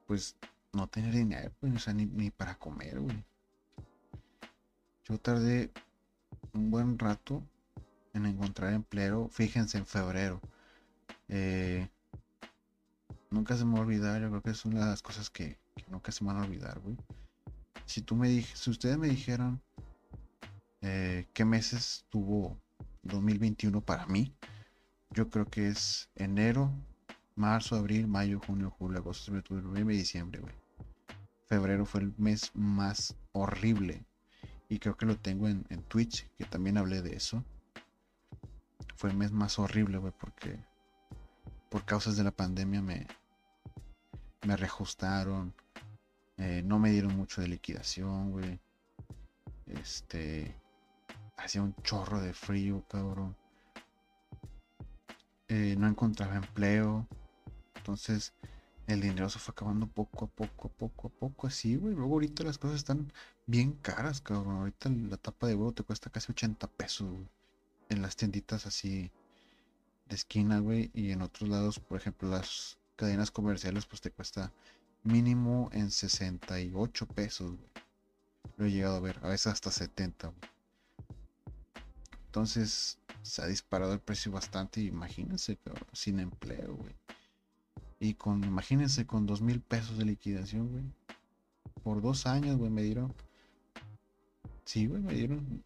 Pues 0.06 0.36
no 0.72 0.86
tener 0.88 1.12
dinero, 1.12 1.52
pues, 1.60 1.74
o 1.74 1.78
sea, 1.78 1.94
ni, 1.94 2.06
ni 2.06 2.30
para 2.30 2.56
comer, 2.56 3.00
güey. 3.00 3.24
Yo 5.04 5.18
tardé 5.18 5.72
un 6.52 6.70
buen 6.70 6.98
rato 6.98 7.42
en 8.14 8.26
encontrar 8.26 8.72
empleo. 8.72 9.28
Fíjense, 9.30 9.78
en 9.78 9.86
febrero. 9.86 10.40
Eh, 11.28 11.88
nunca 13.30 13.56
se 13.56 13.64
me 13.64 13.74
va 13.74 13.78
a 13.78 13.82
olvidar. 13.82 14.20
Yo 14.20 14.28
creo 14.28 14.42
que 14.42 14.50
es 14.50 14.64
una 14.64 14.80
de 14.80 14.86
las 14.86 15.02
cosas 15.02 15.30
que, 15.30 15.58
nunca 15.88 16.12
se 16.12 16.24
me 16.24 16.32
van 16.32 16.42
a 16.42 16.46
olvidar, 16.46 16.78
güey. 16.80 16.96
Si 17.86 18.02
tú 18.02 18.14
me 18.14 18.42
si 18.42 18.70
ustedes 18.70 18.98
me 18.98 19.08
dijeran 19.08 19.60
eh, 20.82 21.26
qué 21.32 21.44
meses 21.44 22.04
tuvo 22.10 22.60
2021 23.02 23.80
para 23.80 24.06
mí, 24.06 24.34
yo 25.10 25.28
creo 25.28 25.46
que 25.46 25.68
es 25.68 26.08
enero, 26.14 26.72
marzo, 27.34 27.76
abril, 27.76 28.06
mayo, 28.06 28.40
junio, 28.46 28.70
julio, 28.70 28.98
agosto, 28.98 29.32
septiembre, 29.32 29.66
noviembre 29.66 29.94
y 29.96 29.98
diciembre, 29.98 30.40
güey. 30.40 30.54
Febrero 31.46 31.84
fue 31.84 32.02
el 32.02 32.14
mes 32.16 32.52
más 32.54 33.16
horrible 33.32 34.04
y 34.68 34.78
creo 34.78 34.96
que 34.96 35.04
lo 35.04 35.16
tengo 35.16 35.48
en, 35.48 35.64
Twitch, 35.88 36.30
que 36.38 36.44
también 36.44 36.78
hablé 36.78 37.02
de 37.02 37.16
eso. 37.16 37.44
Fue 38.94 39.10
el 39.10 39.16
mes 39.16 39.32
más 39.32 39.58
horrible, 39.58 39.98
güey, 39.98 40.12
porque 40.16 40.64
por 41.70 41.84
causas 41.84 42.16
de 42.16 42.24
la 42.24 42.32
pandemia 42.32 42.82
me, 42.82 43.06
me 44.46 44.56
reajustaron. 44.56 45.54
Eh, 46.36 46.62
no 46.64 46.78
me 46.78 46.90
dieron 46.90 47.16
mucho 47.16 47.40
de 47.40 47.48
liquidación, 47.48 48.32
güey. 48.32 48.60
Este. 49.66 50.54
Hacía 51.36 51.62
un 51.62 51.74
chorro 51.82 52.20
de 52.20 52.34
frío, 52.34 52.84
cabrón. 52.88 53.36
Eh, 55.48 55.76
no 55.78 55.86
encontraba 55.86 56.36
empleo. 56.36 57.06
Entonces, 57.76 58.34
el 58.86 59.00
dinero 59.00 59.30
se 59.30 59.38
fue 59.38 59.52
acabando 59.52 59.86
poco 59.86 60.26
a 60.26 60.28
poco, 60.28 60.68
a 60.68 60.70
poco 60.70 61.08
a 61.08 61.10
poco, 61.10 61.46
así, 61.46 61.76
güey. 61.76 61.94
Luego 61.94 62.14
ahorita 62.14 62.42
las 62.42 62.58
cosas 62.58 62.78
están 62.78 63.12
bien 63.46 63.72
caras, 63.74 64.20
cabrón. 64.20 64.56
Ahorita 64.56 64.90
la 64.90 65.16
tapa 65.16 65.46
de 65.46 65.54
huevo 65.54 65.72
te 65.72 65.84
cuesta 65.84 66.10
casi 66.10 66.32
80 66.32 66.66
pesos, 66.66 67.08
En 67.88 68.02
las 68.02 68.16
tienditas 68.16 68.66
así 68.66 69.10
de 70.10 70.16
esquina, 70.16 70.58
güey. 70.58 70.90
Y 70.92 71.12
en 71.12 71.22
otros 71.22 71.48
lados, 71.48 71.78
por 71.78 71.98
ejemplo, 71.98 72.28
las 72.28 72.78
cadenas 72.96 73.30
comerciales, 73.30 73.86
pues 73.86 74.02
te 74.02 74.10
cuesta 74.10 74.52
mínimo 75.04 75.70
en 75.72 75.90
68 75.90 77.06
pesos, 77.06 77.56
güey. 77.56 77.70
Lo 78.58 78.66
he 78.66 78.70
llegado 78.70 78.96
a 78.96 79.00
ver, 79.00 79.18
a 79.22 79.28
veces 79.28 79.46
hasta 79.46 79.70
70, 79.70 80.26
güey. 80.26 80.50
Entonces, 82.26 82.98
se 83.22 83.42
ha 83.42 83.46
disparado 83.46 83.92
el 83.92 84.00
precio 84.00 84.30
bastante. 84.30 84.82
Imagínense, 84.82 85.58
sin 85.92 86.20
empleo, 86.20 86.76
güey. 86.76 86.94
Y 87.98 88.14
con, 88.14 88.44
imagínense, 88.44 89.06
con 89.06 89.26
dos 89.26 89.40
mil 89.40 89.60
pesos 89.60 89.96
de 89.98 90.04
liquidación, 90.04 90.68
güey. 90.68 90.84
Por 91.82 92.02
dos 92.02 92.26
años, 92.26 92.56
güey, 92.56 92.70
me 92.70 92.82
dieron. 92.82 93.14
Sí, 94.64 94.86
güey, 94.86 95.02
me 95.02 95.14
dieron 95.14 95.64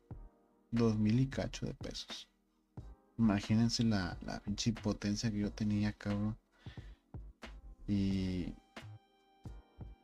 dos 0.70 0.96
mil 0.96 1.18
y 1.20 1.26
cacho 1.26 1.66
de 1.66 1.74
pesos. 1.74 2.28
Imagínense 3.18 3.84
la, 3.84 4.16
la 4.24 4.40
pinche 4.40 4.72
potencia 4.72 5.30
que 5.30 5.38
yo 5.38 5.52
tenía, 5.52 5.92
cabrón. 5.92 6.36
Y. 7.86 8.54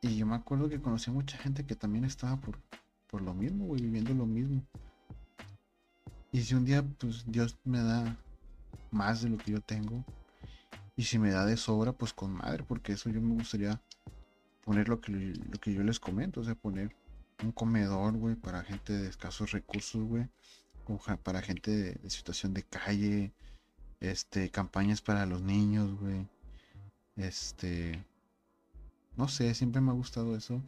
Y 0.03 0.17
yo 0.17 0.27
me 0.27 0.35
acuerdo 0.35 0.69
que 0.69 0.81
conocí 0.81 1.11
a 1.11 1.13
mucha 1.13 1.37
gente 1.37 1.67
que 1.67 1.75
también 1.75 2.05
estaba 2.05 2.41
por, 2.41 2.59
por 3.07 3.21
lo 3.21 3.35
mismo, 3.35 3.67
güey, 3.67 3.83
viviendo 3.83 4.15
lo 4.15 4.25
mismo. 4.25 4.65
Y 6.33 6.41
si 6.43 6.55
un 6.55 6.65
día, 6.65 6.83
pues 6.83 7.25
Dios 7.27 7.59
me 7.65 7.81
da 7.81 8.17
más 8.91 9.23
de 9.23 9.29
lo 9.29 9.37
que 9.37 9.53
yo 9.53 9.61
tengo, 9.61 10.05
y 10.97 11.05
si 11.05 11.19
me 11.19 11.31
da 11.31 11.45
de 11.45 11.57
sobra, 11.57 11.93
pues 11.93 12.13
con 12.13 12.33
madre, 12.33 12.63
porque 12.63 12.93
eso 12.93 13.11
yo 13.11 13.21
me 13.21 13.35
gustaría 13.35 13.81
poner 14.65 14.89
lo 14.89 15.01
que, 15.01 15.13
lo 15.13 15.59
que 15.61 15.73
yo 15.73 15.83
les 15.83 15.99
comento, 15.99 16.41
o 16.41 16.45
sea, 16.45 16.55
poner 16.55 16.95
un 17.43 17.53
comedor, 17.53 18.17
güey, 18.17 18.37
para 18.37 18.63
gente 18.63 18.93
de 18.93 19.09
escasos 19.09 19.53
recursos, 19.53 20.03
güey, 20.05 20.29
para 21.23 21.43
gente 21.43 21.71
de, 21.71 22.11
situación 22.11 22.55
de 22.55 22.63
calle, 22.63 23.33
este, 24.01 24.51
campañas 24.51 25.03
para 25.03 25.27
los 25.27 25.43
niños, 25.43 25.99
güey, 26.01 26.27
este, 27.17 28.05
no 29.17 29.29
sé, 29.29 29.55
siempre 29.55 29.81
me 29.81 29.91
ha 29.91 29.95
gustado 29.95 30.37
eso, 30.37 30.63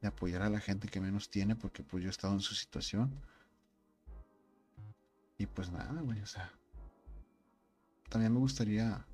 de 0.00 0.08
apoyar 0.08 0.42
a 0.42 0.50
la 0.50 0.60
gente 0.60 0.88
que 0.88 1.00
menos 1.00 1.30
tiene, 1.30 1.56
porque 1.56 1.82
pues 1.82 2.02
yo 2.02 2.08
he 2.08 2.10
estado 2.10 2.34
en 2.34 2.40
su 2.40 2.54
situación. 2.54 3.10
Y 5.38 5.46
pues 5.46 5.70
nada, 5.70 6.00
güey, 6.00 6.20
o 6.20 6.26
sea, 6.26 6.50
también 8.08 8.32
me 8.32 8.38
gustaría 8.38 9.04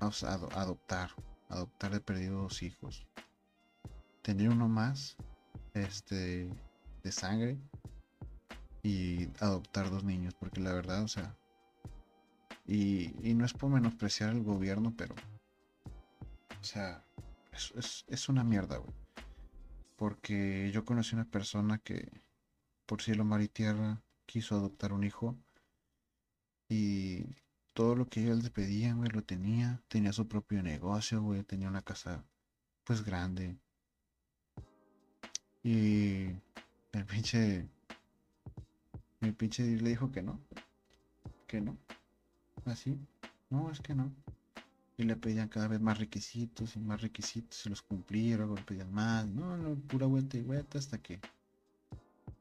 Vamos 0.00 0.22
a 0.22 0.34
adoptar, 0.34 1.10
adoptar 1.48 1.90
de 1.90 2.00
perdido 2.00 2.42
dos 2.42 2.62
hijos. 2.62 3.06
Tener 4.22 4.48
uno 4.48 4.68
más, 4.68 5.16
este, 5.74 6.48
de 7.02 7.12
sangre 7.12 7.58
y 8.88 9.30
adoptar 9.40 9.90
dos 9.90 10.02
niños, 10.04 10.34
porque 10.34 10.60
la 10.60 10.72
verdad, 10.72 11.02
o 11.02 11.08
sea, 11.08 11.36
y, 12.66 13.12
no 13.34 13.44
es 13.44 13.52
por 13.52 13.70
menospreciar 13.70 14.30
el 14.30 14.42
gobierno, 14.42 14.94
pero, 14.96 15.14
o 16.60 16.64
sea, 16.64 17.04
es, 17.52 18.04
es 18.08 18.28
una 18.28 18.44
mierda, 18.44 18.78
güey. 18.78 18.94
Porque 19.96 20.70
yo 20.72 20.84
conocí 20.84 21.14
una 21.14 21.26
persona 21.26 21.78
que, 21.78 22.08
por 22.86 23.02
cielo, 23.02 23.24
mar 23.24 23.42
y 23.42 23.48
tierra, 23.48 24.02
quiso 24.24 24.54
adoptar 24.56 24.92
un 24.92 25.04
hijo 25.04 25.36
y 26.68 27.24
todo 27.74 27.94
lo 27.94 28.08
que 28.08 28.22
ellos 28.22 28.42
le 28.42 28.50
pedían, 28.50 28.98
güey, 28.98 29.10
lo 29.10 29.22
tenía. 29.22 29.82
Tenía 29.88 30.12
su 30.12 30.28
propio 30.28 30.62
negocio, 30.62 31.22
güey. 31.22 31.42
Tenía 31.42 31.68
una 31.68 31.82
casa, 31.82 32.24
pues, 32.84 33.04
grande. 33.04 33.58
Y 35.62 36.28
el 36.92 37.04
pinche... 37.06 37.68
El 39.20 39.34
pinche 39.34 39.64
le 39.64 39.88
dijo 39.88 40.10
que 40.12 40.22
no. 40.22 40.40
Que 41.46 41.60
no. 41.60 41.76
Así. 42.64 42.98
No, 43.50 43.70
es 43.70 43.80
que 43.80 43.94
no. 43.94 44.12
Y 44.96 45.04
le 45.04 45.16
pedían 45.16 45.48
cada 45.48 45.68
vez 45.68 45.80
más 45.80 45.98
requisitos 45.98 46.76
y 46.76 46.80
más 46.80 47.00
requisitos. 47.00 47.58
Se 47.58 47.70
los 47.70 47.82
cumplía, 47.82 48.36
luego 48.36 48.56
le 48.56 48.62
pedían 48.62 48.92
más. 48.92 49.26
No, 49.26 49.74
pura 49.88 50.06
vuelta 50.06 50.36
y 50.36 50.42
vuelta 50.42 50.78
hasta 50.78 50.98
que... 50.98 51.20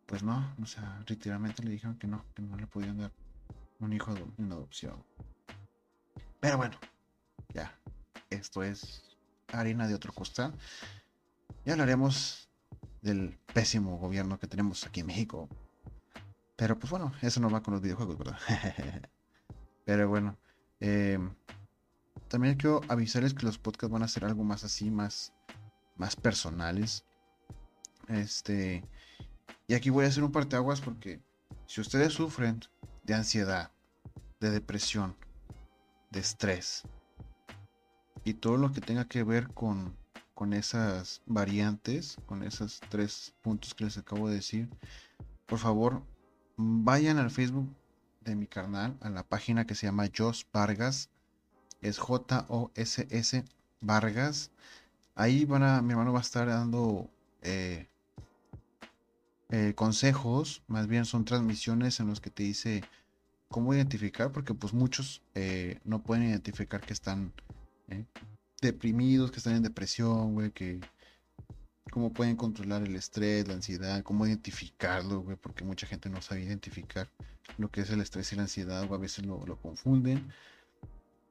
Pues 0.05 0.23
no, 0.23 0.55
o 0.61 0.65
sea, 0.65 1.03
literalmente 1.07 1.63
le 1.63 1.71
dijeron 1.71 1.97
que 1.97 2.07
no, 2.07 2.23
que 2.33 2.41
no 2.41 2.55
le 2.55 2.65
podían 2.65 2.97
dar 2.97 3.11
un 3.79 3.91
hijo 3.91 4.15
en 4.37 4.51
adopción. 4.51 5.03
Pero 6.39 6.57
bueno, 6.57 6.77
ya, 7.53 7.77
esto 8.29 8.63
es 8.63 9.03
harina 9.51 9.87
de 9.87 9.95
otro 9.95 10.13
costal. 10.13 10.53
Y 11.65 11.71
hablaremos 11.71 12.47
del 13.01 13.37
pésimo 13.53 13.97
gobierno 13.97 14.39
que 14.39 14.47
tenemos 14.47 14.85
aquí 14.85 15.01
en 15.01 15.07
México. 15.07 15.49
Pero 16.57 16.77
pues 16.77 16.89
bueno, 16.89 17.13
eso 17.21 17.39
no 17.39 17.49
va 17.51 17.61
con 17.61 17.75
los 17.75 17.83
videojuegos, 17.83 18.17
¿verdad? 18.17 18.37
Pero 19.85 20.09
bueno, 20.09 20.37
eh, 20.79 21.19
también 22.27 22.55
quiero 22.55 22.81
avisarles 22.89 23.35
que 23.35 23.45
los 23.45 23.59
podcasts 23.59 23.93
van 23.93 24.03
a 24.03 24.07
ser 24.07 24.25
algo 24.25 24.43
más 24.43 24.63
así, 24.63 24.89
más, 24.89 25.33
más 25.95 26.15
personales. 26.15 27.05
Este, 28.07 28.83
y 29.67 29.75
aquí 29.75 29.91
voy 29.91 30.05
a 30.05 30.07
hacer 30.07 30.23
un 30.23 30.31
parteaguas 30.31 30.81
porque 30.81 31.21
si 31.67 31.79
ustedes 31.79 32.13
sufren 32.13 32.59
de 33.03 33.13
ansiedad, 33.13 33.71
de 34.39 34.49
depresión, 34.49 35.15
de 36.09 36.21
estrés 36.21 36.83
y 38.23 38.33
todo 38.33 38.57
lo 38.57 38.71
que 38.71 38.81
tenga 38.81 39.05
que 39.05 39.23
ver 39.23 39.47
con, 39.53 39.95
con 40.33 40.53
esas 40.53 41.21
variantes, 41.27 42.17
con 42.25 42.41
esos 42.41 42.79
tres 42.89 43.35
puntos 43.43 43.75
que 43.75 43.85
les 43.85 43.97
acabo 43.99 44.27
de 44.27 44.35
decir, 44.35 44.69
por 45.45 45.59
favor 45.59 46.01
vayan 46.57 47.17
al 47.19 47.31
Facebook 47.31 47.69
de 48.21 48.35
mi 48.35 48.47
canal, 48.47 48.97
a 49.01 49.09
la 49.09 49.23
página 49.23 49.65
que 49.65 49.75
se 49.75 49.85
llama 49.87 50.09
Jos 50.15 50.45
Vargas, 50.51 51.09
es 51.81 51.99
J-O-S-S 51.99 53.45
Vargas. 53.79 54.51
Ahí 55.15 55.45
van 55.45 55.63
a, 55.63 55.81
mi 55.81 55.91
hermano 55.91 56.13
va 56.13 56.19
a 56.19 56.23
estar 56.23 56.47
dando 56.47 57.09
eh, 57.41 57.87
eh, 59.49 59.73
consejos, 59.75 60.63
más 60.67 60.87
bien 60.87 61.05
son 61.05 61.23
transmisiones 61.23 61.99
en 61.99 62.07
los 62.07 62.19
que 62.19 62.29
te 62.29 62.43
dice 62.43 62.83
cómo 63.49 63.73
identificar, 63.73 64.31
porque 64.31 64.53
pues 64.53 64.73
muchos 64.73 65.21
eh, 65.35 65.79
no 65.85 66.03
pueden 66.03 66.25
identificar 66.25 66.81
que 66.81 66.93
están 66.93 67.31
deprimidos, 68.61 69.31
que 69.31 69.37
están 69.37 69.55
en 69.55 69.63
depresión, 69.63 70.33
güey, 70.33 70.51
que 70.51 70.81
cómo 71.91 72.13
pueden 72.13 72.35
controlar 72.35 72.83
el 72.83 72.95
estrés, 72.95 73.47
la 73.47 73.55
ansiedad, 73.55 74.03
cómo 74.03 74.25
identificarlo, 74.25 75.21
güey, 75.21 75.37
porque 75.37 75.63
mucha 75.63 75.87
gente 75.87 76.09
no 76.09 76.21
sabe 76.21 76.43
identificar 76.43 77.09
lo 77.57 77.69
que 77.69 77.81
es 77.81 77.89
el 77.89 78.01
estrés 78.01 78.31
y 78.33 78.35
la 78.35 78.43
ansiedad, 78.43 78.89
o 78.89 78.93
a 78.93 78.97
veces 78.97 79.25
lo, 79.25 79.39
confunden. 79.61 80.31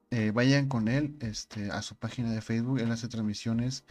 Eh, 0.09 0.31
vayan 0.31 0.67
con 0.67 0.87
él 0.87 1.17
este, 1.21 1.69
a 1.71 1.81
su 1.81 1.95
página 1.95 2.31
de 2.31 2.41
Facebook. 2.41 2.79
Él 2.79 2.91
hace 2.91 3.07
transmisiones. 3.07 3.83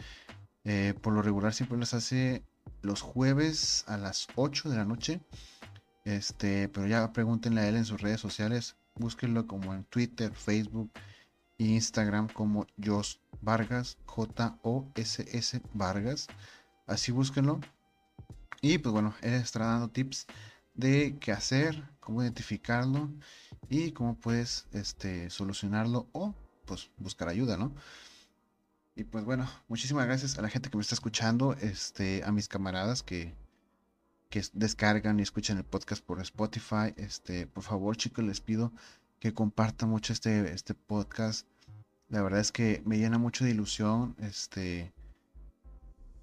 Eh, 0.63 0.93
por 1.01 1.13
lo 1.13 1.21
regular 1.21 1.53
siempre 1.53 1.77
las 1.77 1.93
hace 1.93 2.43
los 2.81 3.01
jueves 3.01 3.85
a 3.87 3.97
las 3.97 4.27
8 4.35 4.69
de 4.69 4.77
la 4.77 4.85
noche. 4.85 5.21
Este, 6.05 6.69
pero 6.69 6.87
ya 6.87 7.11
pregúntenle 7.13 7.61
a 7.61 7.67
él 7.67 7.75
en 7.75 7.85
sus 7.85 8.01
redes 8.01 8.19
sociales. 8.19 8.75
Búsquenlo 8.95 9.45
como 9.45 9.73
en 9.73 9.83
Twitter, 9.85 10.33
Facebook 10.33 10.91
e 11.57 11.65
Instagram 11.65 12.27
como 12.29 12.65
Jos 12.83 13.19
Vargas, 13.41 13.97
J-O-S-S 14.05 15.61
Vargas. 15.73 16.27
Así 16.87 17.11
búsquenlo. 17.11 17.59
Y 18.61 18.79
pues 18.79 18.91
bueno, 18.91 19.13
él 19.21 19.35
estará 19.35 19.67
dando 19.67 19.89
tips 19.89 20.25
de 20.73 21.17
qué 21.19 21.31
hacer, 21.31 21.83
cómo 21.99 22.23
identificarlo 22.23 23.09
y 23.69 23.91
cómo 23.91 24.15
puedes 24.15 24.67
este, 24.71 25.29
solucionarlo 25.29 26.07
o 26.13 26.33
pues 26.65 26.89
buscar 26.97 27.29
ayuda, 27.29 27.57
¿no? 27.57 27.73
Y 28.95 29.03
pues 29.03 29.25
bueno, 29.25 29.47
muchísimas 29.67 30.07
gracias 30.07 30.39
a 30.39 30.41
la 30.41 30.49
gente 30.49 30.69
que 30.69 30.77
me 30.77 30.81
está 30.81 30.95
escuchando, 30.95 31.53
este, 31.53 32.23
a 32.23 32.31
mis 32.31 32.47
camaradas 32.47 33.03
que, 33.03 33.35
que 34.29 34.43
descargan 34.53 35.19
y 35.19 35.23
escuchan 35.23 35.57
el 35.57 35.63
podcast 35.63 36.03
por 36.03 36.19
Spotify. 36.21 36.93
Este, 36.95 37.45
por 37.45 37.63
favor, 37.63 37.95
chicos, 37.95 38.25
les 38.25 38.41
pido 38.41 38.71
que 39.19 39.33
compartan 39.33 39.89
mucho 39.89 40.13
este, 40.13 40.51
este 40.51 40.73
podcast. 40.73 41.45
La 42.09 42.21
verdad 42.23 42.39
es 42.39 42.51
que 42.51 42.81
me 42.85 42.97
llena 42.97 43.19
mucho 43.19 43.45
de 43.45 43.51
ilusión. 43.51 44.15
Este, 44.19 44.93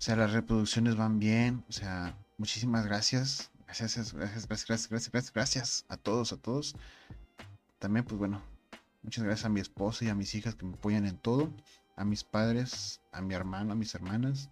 sea, 0.05 0.17
las 0.17 0.35
reproducciones 0.35 0.97
van 0.97 1.19
bien. 1.19 1.65
O 1.67 1.73
sea, 1.73 2.15
muchísimas 2.37 2.85
gracias. 2.85 3.51
Gracias, 3.65 4.13
gracias, 4.13 4.47
gracias, 4.47 4.67
gracias, 4.69 4.91
gracias, 4.91 5.33
gracias 5.33 5.87
a 5.89 5.97
todos, 5.97 6.35
a 6.35 6.37
todos. 6.37 6.77
También, 7.79 8.05
pues 8.05 8.19
bueno, 8.19 8.43
muchas 9.03 9.25
gracias 9.25 9.47
a 9.47 9.49
mi 9.49 9.61
esposa 9.61 10.05
y 10.05 10.11
a 10.11 10.15
mis 10.15 10.35
hijas 10.35 10.57
que 10.57 10.67
me 10.67 10.75
apoyan 10.75 11.07
en 11.07 11.17
todo. 11.17 11.51
A 11.97 12.05
mis 12.05 12.23
padres, 12.23 13.01
a 13.13 13.23
mi 13.23 13.33
hermano, 13.33 13.73
a 13.73 13.77
mis 13.77 13.95
hermanas. 13.95 14.51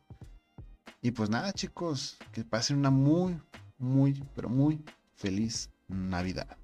Y 1.03 1.11
pues 1.11 1.29
nada, 1.29 1.53
chicos, 1.53 2.17
que 2.33 2.45
pasen 2.45 2.79
una 2.79 2.89
muy, 2.91 3.39
muy, 3.77 4.25
pero 4.35 4.49
muy 4.49 4.83
feliz 5.17 5.69
Navidad. 5.87 6.57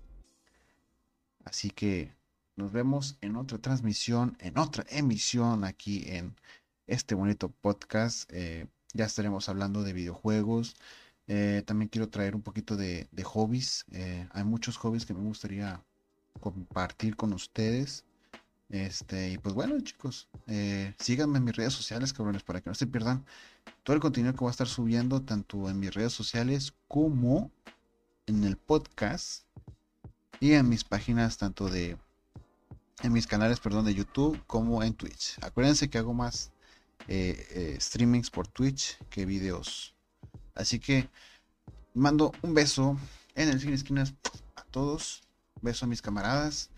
Así 1.44 1.68
que 1.68 2.16
nos 2.56 2.72
vemos 2.72 3.18
en 3.20 3.36
otra 3.36 3.58
transmisión, 3.58 4.38
en 4.40 4.56
otra 4.56 4.86
emisión 4.88 5.64
aquí 5.64 6.04
en 6.06 6.34
este 6.86 7.14
bonito 7.14 7.50
podcast. 7.50 8.32
Eh, 8.32 8.66
ya 8.94 9.04
estaremos 9.04 9.48
hablando 9.48 9.82
de 9.82 9.92
videojuegos, 9.92 10.76
eh, 11.28 11.62
también 11.66 11.90
quiero 11.90 12.08
traer 12.08 12.34
un 12.34 12.42
poquito 12.42 12.76
de, 12.76 13.06
hobbies. 13.22 13.84
Eh, 13.92 14.26
hay 14.32 14.44
muchos 14.44 14.78
hobbies 14.78 15.04
que 15.04 15.14
me 15.14 15.20
gustaría 15.20 15.82
compartir 16.40 17.16
con 17.16 17.32
ustedes. 17.34 18.04
Este, 18.70 19.30
y 19.32 19.38
pues 19.38 19.54
bueno, 19.54 19.78
chicos, 19.80 20.28
eh, 20.46 20.94
síganme 20.98 21.38
en 21.38 21.44
mis 21.44 21.56
redes 21.56 21.72
sociales, 21.72 22.12
cabrones, 22.12 22.42
para 22.42 22.60
que 22.60 22.70
no 22.70 22.74
se 22.74 22.86
pierdan 22.86 23.24
todo 23.82 23.94
el 23.94 24.00
contenido 24.00 24.32
que 24.32 24.40
voy 24.40 24.48
a 24.48 24.50
estar 24.50 24.66
subiendo, 24.66 25.22
tanto 25.22 25.68
en 25.70 25.78
mis 25.78 25.94
redes 25.94 26.12
sociales 26.12 26.74
como 26.86 27.50
en 28.26 28.44
el 28.44 28.56
podcast 28.56 29.44
y 30.40 30.52
en 30.52 30.68
mis 30.68 30.84
páginas, 30.84 31.38
tanto 31.38 31.68
de 31.68 31.96
en 33.02 33.12
mis 33.12 33.26
canales, 33.26 33.60
perdón, 33.60 33.84
de 33.84 33.94
YouTube 33.94 34.42
como 34.46 34.82
en 34.82 34.94
Twitch. 34.94 35.38
Acuérdense 35.42 35.88
que 35.88 35.98
hago 35.98 36.14
más 36.14 36.52
streamings 37.78 38.30
por 38.30 38.48
Twitch 38.48 38.98
que 39.08 39.24
videos 39.24 39.94
Así 40.58 40.80
que 40.80 41.08
mando 41.94 42.32
un 42.42 42.52
beso 42.52 42.98
en 43.36 43.48
el 43.48 43.60
cine 43.60 43.74
esquinas 43.74 44.12
a 44.56 44.64
todos. 44.64 45.22
Beso 45.62 45.86
a 45.86 45.88
mis 45.88 46.02
camaradas. 46.02 46.70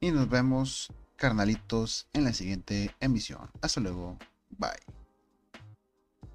Y 0.00 0.10
nos 0.10 0.28
vemos, 0.28 0.90
carnalitos, 1.16 2.08
en 2.14 2.24
la 2.24 2.32
siguiente 2.32 2.94
emisión. 3.00 3.50
Hasta 3.60 3.80
luego. 3.80 4.18
Bye. 4.50 4.70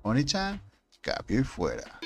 Onichan, 0.04 0.62
cambio 1.02 1.42
y 1.42 1.44
fuera. 1.44 2.00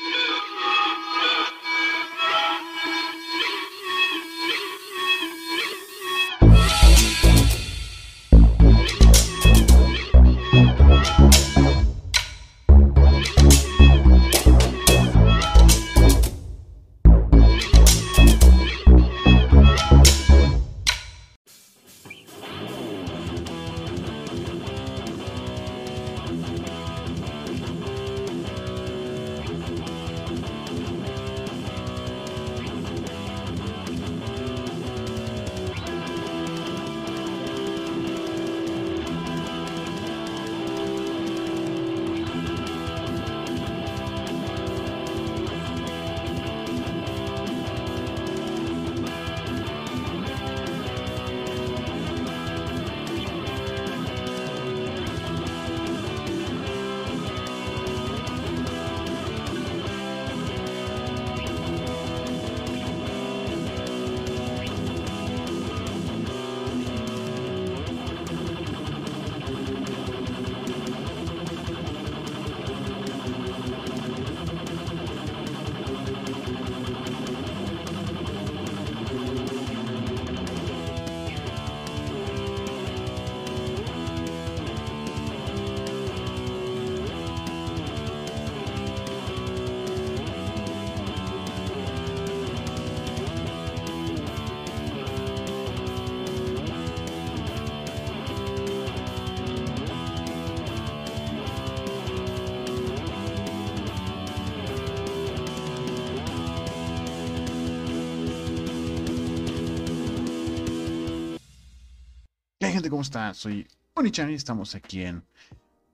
¿Qué 112.72 112.76
hay, 112.76 112.76
gente? 112.76 112.90
¿Cómo 112.90 113.02
está? 113.02 113.34
Soy 113.34 113.68
Onichan 113.96 114.32
y 114.32 114.36
estamos 114.36 114.76
aquí 114.76 115.02
en 115.04 115.26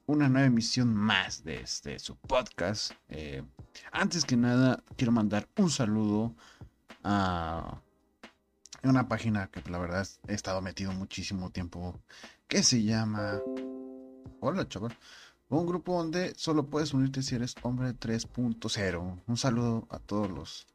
una 0.06 0.30
nueva 0.30 0.46
emisión 0.46 0.94
más 0.94 1.44
de 1.44 1.62
este 1.62 1.98
su 1.98 2.16
podcast. 2.18 2.92
Eh, 3.10 3.42
antes 3.92 4.24
que 4.24 4.38
nada, 4.38 4.84
quiero 4.96 5.12
mandar 5.12 5.50
un 5.58 5.72
saludo 5.72 6.36
a 7.04 7.82
una 8.84 9.08
página 9.08 9.48
que 9.48 9.68
la 9.72 9.80
verdad 9.80 10.08
he 10.28 10.36
estado 10.36 10.62
metido 10.62 10.92
muchísimo 10.92 11.50
tiempo 11.50 12.00
que 12.48 12.62
se 12.62 12.84
llama 12.84 13.42
Hola, 14.40 14.70
chaval. 14.70 14.96
Un 15.50 15.66
grupo 15.66 15.98
donde 15.98 16.36
solo 16.36 16.68
puedes 16.68 16.94
unirte 16.94 17.24
si 17.24 17.34
eres 17.34 17.56
hombre 17.64 17.96
3.0. 17.96 19.24
Un 19.26 19.38
saludo 19.38 19.88
a 19.90 19.98
todos 19.98 20.30
los 20.30 20.68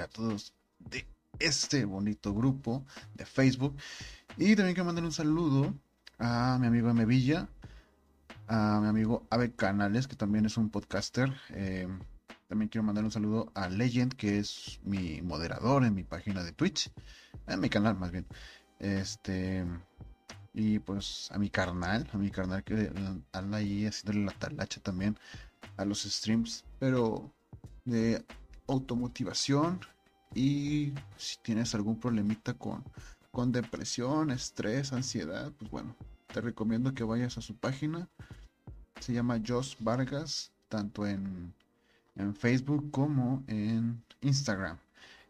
a 0.00 0.06
todos 0.06 0.54
de 0.78 1.08
este 1.40 1.86
bonito 1.86 2.32
grupo 2.34 2.84
de 3.14 3.26
Facebook. 3.26 3.76
Y 4.42 4.56
también 4.56 4.74
quiero 4.74 4.86
mandar 4.86 5.04
un 5.04 5.12
saludo 5.12 5.74
a 6.18 6.56
mi 6.58 6.66
amigo 6.66 6.88
M. 6.88 7.04
Villa, 7.04 7.46
a 8.46 8.80
mi 8.80 8.88
amigo 8.88 9.26
Ave 9.28 9.52
Canales, 9.52 10.08
que 10.08 10.16
también 10.16 10.46
es 10.46 10.56
un 10.56 10.70
podcaster. 10.70 11.30
Eh, 11.50 11.86
también 12.48 12.70
quiero 12.70 12.82
mandar 12.82 13.04
un 13.04 13.10
saludo 13.10 13.52
a 13.54 13.68
Legend, 13.68 14.14
que 14.14 14.38
es 14.38 14.80
mi 14.82 15.20
moderador 15.20 15.84
en 15.84 15.94
mi 15.94 16.04
página 16.04 16.42
de 16.42 16.52
Twitch, 16.52 16.90
en 17.48 17.60
mi 17.60 17.68
canal 17.68 17.98
más 17.98 18.12
bien. 18.12 18.26
Este. 18.78 19.66
Y 20.54 20.78
pues 20.78 21.28
a 21.32 21.38
mi 21.38 21.50
carnal, 21.50 22.08
a 22.10 22.16
mi 22.16 22.30
carnal 22.30 22.64
que 22.64 22.90
anda 23.32 23.58
ahí 23.58 23.84
haciéndole 23.84 24.24
la 24.24 24.32
talacha 24.32 24.80
también 24.80 25.18
a 25.76 25.84
los 25.84 26.04
streams, 26.04 26.64
pero 26.78 27.30
de 27.84 28.24
automotivación 28.68 29.80
y 30.34 30.94
si 31.18 31.36
tienes 31.42 31.74
algún 31.74 32.00
problemita 32.00 32.54
con, 32.54 32.82
con 33.30 33.52
depresión, 33.52 34.30
estrés, 34.30 34.92
ansiedad, 34.92 35.52
pues 35.58 35.70
bueno, 35.70 35.94
te 36.32 36.40
recomiendo 36.40 36.94
que 36.94 37.04
vayas 37.04 37.38
a 37.38 37.42
su 37.42 37.54
página. 37.54 38.08
Se 39.00 39.12
llama 39.12 39.40
Jos 39.46 39.76
Vargas, 39.80 40.50
tanto 40.68 41.06
en, 41.06 41.52
en 42.16 42.34
Facebook 42.34 42.90
como 42.90 43.42
en 43.46 44.02
Instagram. 44.20 44.78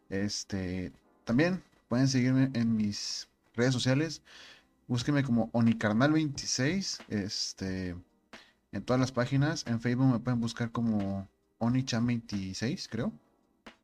Este, 0.09 0.93
también 1.25 1.63
pueden 1.89 2.09
seguirme 2.09 2.51
en 2.55 2.77
mis 2.77 3.29
redes 3.55 3.73
sociales. 3.73 4.23
Búsquenme 4.89 5.23
como 5.23 5.51
Onicarnal26. 5.53 7.01
Este, 7.09 7.97
en 8.73 8.83
todas 8.85 9.01
las 9.01 9.13
páginas. 9.13 9.67
En 9.67 9.81
Facebook 9.81 10.13
me 10.13 10.19
pueden 10.19 10.41
buscar 10.41 10.73
como 10.73 11.29
Onichan26, 11.61 12.89
creo 12.91 13.13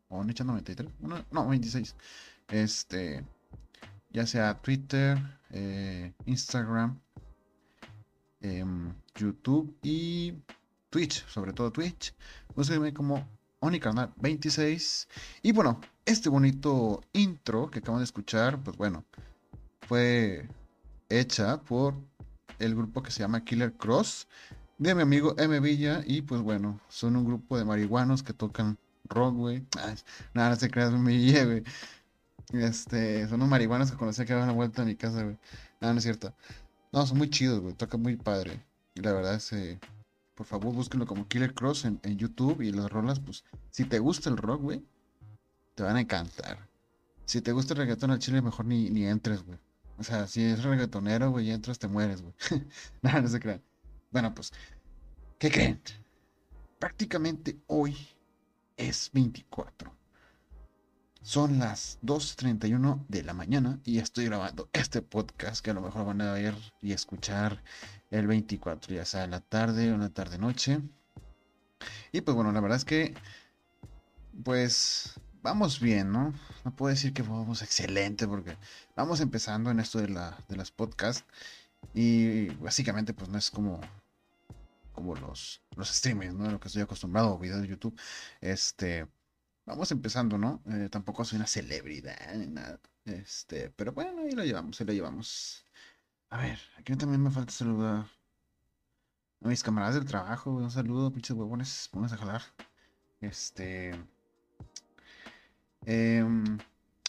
o 0.08 0.24
Necha 0.24 0.44
93, 0.44 0.90
no, 1.30 1.48
26. 1.48 1.94
Este, 2.48 3.24
ya 4.10 4.26
sea 4.26 4.54
Twitter, 4.60 5.18
eh, 5.50 6.12
Instagram, 6.26 6.98
em, 8.40 8.92
YouTube 9.14 9.76
y 9.82 10.34
Twitch, 10.90 11.26
sobre 11.26 11.52
todo 11.52 11.70
Twitch. 11.70 12.14
Búsquenme 12.54 12.92
como 12.92 13.26
Onicarnal 13.60 14.12
26. 14.16 15.08
Y 15.42 15.52
bueno, 15.52 15.80
este 16.04 16.28
bonito 16.28 17.02
intro 17.12 17.70
que 17.70 17.80
acaban 17.80 18.00
de 18.00 18.04
escuchar, 18.04 18.62
pues 18.62 18.76
bueno, 18.76 19.04
fue 19.82 20.48
hecha 21.08 21.60
por 21.62 21.94
el 22.58 22.74
grupo 22.74 23.02
que 23.02 23.10
se 23.10 23.20
llama 23.20 23.44
Killer 23.44 23.72
Cross 23.74 24.26
de 24.78 24.94
mi 24.94 25.02
amigo 25.02 25.34
M 25.38 25.58
Villa 25.60 26.02
y 26.06 26.22
pues 26.22 26.40
bueno, 26.42 26.80
son 26.88 27.16
un 27.16 27.24
grupo 27.24 27.56
de 27.58 27.64
marihuanos 27.64 28.22
que 28.22 28.32
tocan 28.32 28.78
rock, 29.08 29.34
güey. 29.34 29.66
Nada, 30.34 30.50
no 30.50 30.56
se 30.56 30.70
creas, 30.70 30.92
mi 30.92 31.32
güey. 31.32 31.64
Este, 32.52 33.24
son 33.26 33.36
unos 33.36 33.48
marihuanos 33.48 33.90
que 33.90 33.96
conocía 33.96 34.24
que 34.24 34.32
daban 34.32 34.48
la 34.48 34.54
vuelta 34.54 34.82
a 34.82 34.84
mi 34.84 34.96
casa, 34.96 35.22
güey. 35.22 35.36
Nada, 35.80 35.92
no 35.92 35.98
es 35.98 36.04
cierto. 36.04 36.34
No, 36.92 37.06
son 37.06 37.18
muy 37.18 37.30
chidos, 37.30 37.60
güey. 37.60 37.74
Toca 37.74 37.96
muy 37.96 38.16
padre. 38.16 38.64
La 38.94 39.12
verdad 39.12 39.34
es, 39.34 39.52
eh, 39.52 39.78
por 40.34 40.46
favor, 40.46 40.74
búsquenlo 40.74 41.06
como 41.06 41.26
Killer 41.28 41.54
Cross 41.54 41.86
en, 41.86 42.00
YouTube 42.18 42.60
y 42.62 42.70
las 42.72 42.90
rolas, 42.90 43.20
pues, 43.20 43.44
si 43.70 43.84
te 43.84 43.98
gusta 43.98 44.30
el 44.30 44.36
rock, 44.36 44.62
güey, 44.62 44.84
te 45.74 45.82
van 45.82 45.96
a 45.96 46.00
encantar. 46.00 46.68
Si 47.24 47.40
te 47.40 47.52
gusta 47.52 47.74
el 47.74 47.78
reggaetón 47.78 48.10
al 48.10 48.18
chile, 48.18 48.40
mejor 48.42 48.66
ni, 48.66 48.90
ni 48.90 49.06
entres, 49.06 49.42
güey. 49.42 49.58
O 49.98 50.04
sea, 50.04 50.26
si 50.26 50.44
es 50.44 50.62
reggaetonero, 50.62 51.30
güey, 51.30 51.50
entras, 51.50 51.78
te 51.78 51.88
mueres, 51.88 52.22
güey. 52.22 52.34
Nada, 53.02 53.22
no 53.22 53.28
se 53.28 53.40
crean. 53.40 53.62
Bueno, 54.10 54.34
pues, 54.34 54.52
¿qué 55.38 55.50
creen? 55.50 55.80
Prácticamente 56.78 57.58
hoy 57.66 57.96
es 58.76 59.10
24. 59.12 59.95
Son 61.26 61.58
las 61.58 61.98
2.31 62.04 63.04
de 63.08 63.24
la 63.24 63.34
mañana 63.34 63.80
y 63.82 63.98
estoy 63.98 64.26
grabando 64.26 64.68
este 64.72 65.02
podcast 65.02 65.60
que 65.60 65.72
a 65.72 65.74
lo 65.74 65.80
mejor 65.80 66.06
van 66.06 66.20
a 66.20 66.32
ver 66.32 66.54
y 66.80 66.92
escuchar 66.92 67.64
el 68.12 68.28
24, 68.28 68.94
ya 68.94 69.04
sea 69.04 69.26
la 69.26 69.40
tarde 69.40 69.90
o 69.92 69.96
la 69.96 70.10
tarde-noche. 70.10 70.78
Y 72.12 72.20
pues 72.20 72.32
bueno, 72.36 72.52
la 72.52 72.60
verdad 72.60 72.76
es 72.76 72.84
que 72.84 73.12
pues 74.44 75.18
vamos 75.42 75.80
bien, 75.80 76.12
¿no? 76.12 76.32
No 76.64 76.76
puedo 76.76 76.94
decir 76.94 77.12
que 77.12 77.22
vamos 77.22 77.60
excelente 77.60 78.28
porque 78.28 78.56
vamos 78.94 79.18
empezando 79.18 79.72
en 79.72 79.80
esto 79.80 79.98
de, 79.98 80.10
la, 80.10 80.38
de 80.48 80.56
las 80.56 80.70
podcasts 80.70 81.24
y 81.92 82.50
básicamente 82.50 83.14
pues 83.14 83.28
no 83.28 83.36
es 83.36 83.50
como 83.50 83.80
como 84.92 85.16
los, 85.16 85.60
los 85.74 85.88
streamers, 85.88 86.34
¿no? 86.34 86.48
Lo 86.50 86.60
que 86.60 86.68
estoy 86.68 86.82
acostumbrado, 86.82 87.36
videos 87.36 87.62
de 87.62 87.68
YouTube. 87.68 87.98
Este, 88.40 89.06
vamos 89.66 89.90
empezando, 89.92 90.38
¿no? 90.38 90.62
Eh, 90.66 90.88
tampoco 90.90 91.24
soy 91.24 91.36
una 91.36 91.46
celebridad 91.46 92.34
ni 92.36 92.46
nada. 92.46 92.80
Este, 93.04 93.70
pero 93.70 93.92
bueno, 93.92 94.22
ahí 94.22 94.32
lo 94.32 94.44
llevamos, 94.44 94.80
ahí 94.80 94.86
lo 94.86 94.92
llevamos. 94.92 95.64
A 96.30 96.38
ver, 96.38 96.58
aquí 96.78 96.96
también 96.96 97.22
me 97.22 97.30
falta 97.30 97.52
saludar 97.52 98.06
a 99.42 99.48
mis 99.48 99.62
camaradas 99.62 99.96
del 99.96 100.06
trabajo. 100.06 100.50
Un 100.50 100.70
saludo, 100.70 101.12
pinches 101.12 101.36
huevones, 101.36 101.90
vamos 101.92 102.12
a 102.12 102.16
jalar. 102.16 102.42
Este. 103.20 103.92
Eh, 105.84 106.24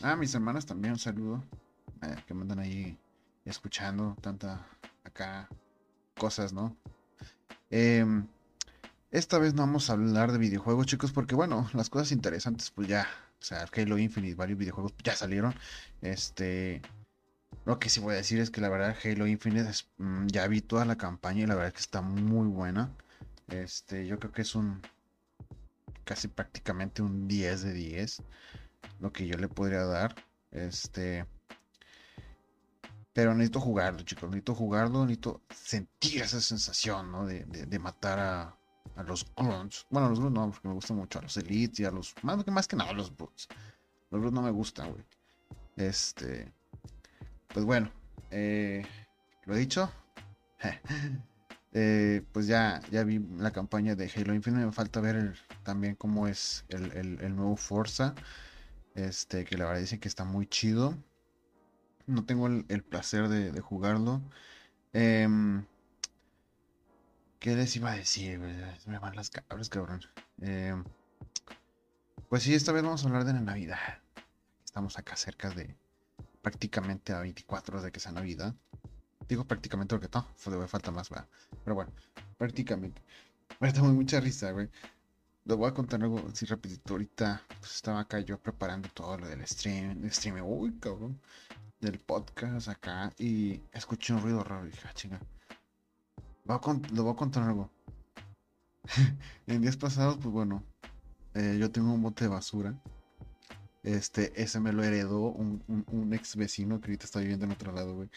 ah, 0.01 0.15
mis 0.15 0.33
hermanas 0.35 0.65
también, 0.65 0.93
un 0.93 0.99
saludo. 0.99 1.43
Eh, 2.03 2.15
que 2.27 2.33
me 2.33 2.41
andan 2.41 2.59
ahí 2.59 2.97
escuchando 3.45 4.15
tanta 4.21 4.67
acá 5.03 5.49
cosas, 6.15 6.53
¿no? 6.53 6.75
Em, 7.69 8.27
esta 9.11 9.39
vez 9.39 9.53
no 9.53 9.61
vamos 9.61 9.89
a 9.89 9.93
hablar 9.93 10.31
de 10.31 10.37
videojuegos, 10.37 10.85
chicos, 10.85 11.11
porque 11.11 11.35
bueno, 11.35 11.69
las 11.73 11.89
cosas 11.89 12.11
interesantes, 12.11 12.71
pues 12.71 12.87
ya, 12.87 13.07
o 13.39 13.43
sea, 13.43 13.65
Halo 13.75 13.97
Infinite, 13.97 14.35
varios 14.35 14.59
videojuegos 14.59 14.93
ya 15.03 15.15
salieron. 15.15 15.53
Este, 16.01 16.81
lo 17.65 17.79
que 17.79 17.89
sí 17.89 17.99
voy 17.99 18.13
a 18.13 18.17
decir 18.17 18.39
es 18.39 18.49
que 18.49 18.61
la 18.61 18.69
verdad 18.69 18.95
Halo 19.03 19.27
Infinite 19.27 19.71
mm, 19.97 20.27
ya 20.27 20.47
vi 20.47 20.61
toda 20.61 20.85
la 20.85 20.97
campaña 20.97 21.43
y 21.43 21.47
la 21.47 21.55
verdad 21.55 21.69
es 21.69 21.73
que 21.73 21.81
está 21.81 22.01
muy 22.01 22.47
buena. 22.47 22.91
Este, 23.47 24.05
yo 24.07 24.19
creo 24.19 24.31
que 24.31 24.41
es 24.41 24.55
un 24.55 24.81
casi 26.03 26.27
prácticamente 26.29 27.01
un 27.01 27.27
10 27.27 27.63
de 27.63 27.73
10 27.73 28.23
lo 28.99 29.11
que 29.11 29.27
yo 29.27 29.37
le 29.37 29.47
podría 29.47 29.83
dar. 29.83 30.15
Este, 30.51 31.25
pero 33.13 33.33
necesito 33.33 33.59
jugarlo, 33.59 34.01
chicos. 34.03 34.29
Necesito 34.29 34.55
jugarlo, 34.55 35.01
necesito 35.05 35.41
sentir 35.49 36.21
esa 36.21 36.41
sensación, 36.41 37.11
¿no? 37.11 37.25
De, 37.25 37.79
matar 37.79 38.19
a, 38.19 38.56
los 39.03 39.25
grunts. 39.35 39.85
Bueno, 39.89 40.07
a 40.07 40.09
los 40.09 40.19
grunts 40.19 40.39
no, 40.39 40.51
porque 40.51 40.67
me 40.67 40.73
gustan 40.73 40.97
mucho. 40.97 41.19
A 41.19 41.21
los 41.23 41.37
elites 41.37 41.79
y 41.79 41.85
a 41.85 41.91
los. 41.91 42.13
Más, 42.23 42.45
más 42.47 42.67
que 42.67 42.75
nada 42.75 42.91
a 42.91 42.93
los 42.93 43.15
brutes. 43.15 43.47
Los 44.09 44.21
brutes 44.21 44.33
no 44.33 44.41
me 44.41 44.51
gustan, 44.51 44.91
güey. 44.91 45.03
Este. 45.75 46.51
Pues 47.53 47.65
bueno. 47.65 47.91
Eh, 48.31 48.85
Lo 49.45 49.55
he 49.55 49.59
dicho. 49.59 49.91
Eh, 51.79 52.23
pues 52.31 52.47
ya, 52.47 52.81
ya 52.89 53.03
vi 53.03 53.19
la 53.37 53.51
campaña 53.51 53.93
de 53.93 54.09
Halo 54.09 54.33
Infinite. 54.33 54.65
Me 54.65 54.71
falta 54.71 54.99
ver 54.99 55.35
también 55.61 55.93
cómo 55.93 56.27
es 56.27 56.65
el, 56.69 56.91
el, 56.93 57.35
nuevo 57.35 57.55
Forza. 57.55 58.15
Este, 58.95 59.45
que 59.45 59.57
la 59.57 59.65
verdad 59.65 59.81
dicen 59.81 59.99
que 59.99 60.07
está 60.07 60.23
muy 60.23 60.47
chido 60.47 60.97
no 62.07 62.25
tengo 62.25 62.47
el, 62.47 62.83
placer 62.83 63.27
de, 63.27 63.61
jugarlo. 63.61 64.21
Em, 64.93 65.65
¿Qué 67.39 67.55
les 67.55 67.75
iba 67.75 67.91
a 67.91 67.95
decir? 67.95 68.39
Me 68.39 68.99
van 68.99 69.15
las 69.15 69.29
cabras, 69.29 69.69
cabrón. 69.69 70.01
Em, 70.41 70.83
pues 72.29 72.43
sí, 72.43 72.53
esta 72.53 72.71
vez 72.71 72.83
vamos 72.83 73.03
a 73.03 73.07
hablar 73.07 73.25
de 73.25 73.33
la 73.33 73.41
Navidad. 73.41 73.99
Estamos 74.65 74.97
acá 74.97 75.15
cerca 75.15 75.49
de 75.51 75.75
prácticamente 76.41 77.13
a 77.13 77.19
24 77.19 77.81
de 77.81 77.91
que 77.91 77.99
sea 77.99 78.11
Navidad. 78.11 78.55
Digo 79.27 79.45
prácticamente 79.45 79.95
porque 79.97 80.09
no, 80.13 80.59
me 80.59 80.67
falta 80.67 80.91
más, 80.91 81.09
¿verdad? 81.09 81.27
Pero 81.63 81.75
bueno, 81.75 81.91
prácticamente. 82.37 83.01
Me 83.59 83.71
muy 83.73 83.93
mucha 83.93 84.19
risa, 84.19 84.51
güey. 84.51 84.69
Les 85.45 85.57
voy 85.57 85.69
a 85.69 85.73
contar 85.73 86.01
algo 86.01 86.21
así 86.31 86.45
rapidito. 86.45 86.93
Ahorita 86.93 87.41
pues, 87.59 87.75
estaba 87.75 88.01
acá 88.01 88.19
yo 88.19 88.39
preparando 88.39 88.89
todo 88.89 89.17
lo 89.17 89.27
del 89.27 89.45
stream. 89.47 90.03
El 90.03 90.11
stream. 90.11 90.41
Uy, 90.43 90.77
cabrón 90.79 91.19
del 91.79 91.99
podcast 91.99 92.69
acá 92.69 93.13
y 93.19 93.61
escuché 93.71 94.13
un 94.13 94.21
ruido 94.21 94.43
raro 94.43 94.65
y 94.65 94.71
dije, 94.71 94.87
ah, 94.87 94.93
chinga. 94.93 95.21
Le 96.47 97.01
voy 97.01 97.11
a 97.11 97.15
contar 97.15 97.43
algo. 97.43 97.69
en 99.47 99.61
días 99.61 99.75
pasados, 99.75 100.15
pues 100.15 100.29
bueno, 100.29 100.63
eh, 101.33 101.57
yo 101.59 101.69
tengo 101.71 101.93
un 101.93 102.01
bote 102.01 102.23
de 102.23 102.29
basura. 102.29 102.73
Este, 103.83 104.41
ese 104.41 104.59
me 104.61 104.71
lo 104.71 104.83
heredó 104.83 105.19
un, 105.19 106.13
ex 106.13 106.35
vecino 106.37 106.79
que 106.79 106.87
ahorita 106.87 107.05
está 107.05 107.19
viviendo 107.19 107.45
en 107.45 107.51
otro 107.51 107.71
lado, 107.73 107.95
güey. 107.95 108.09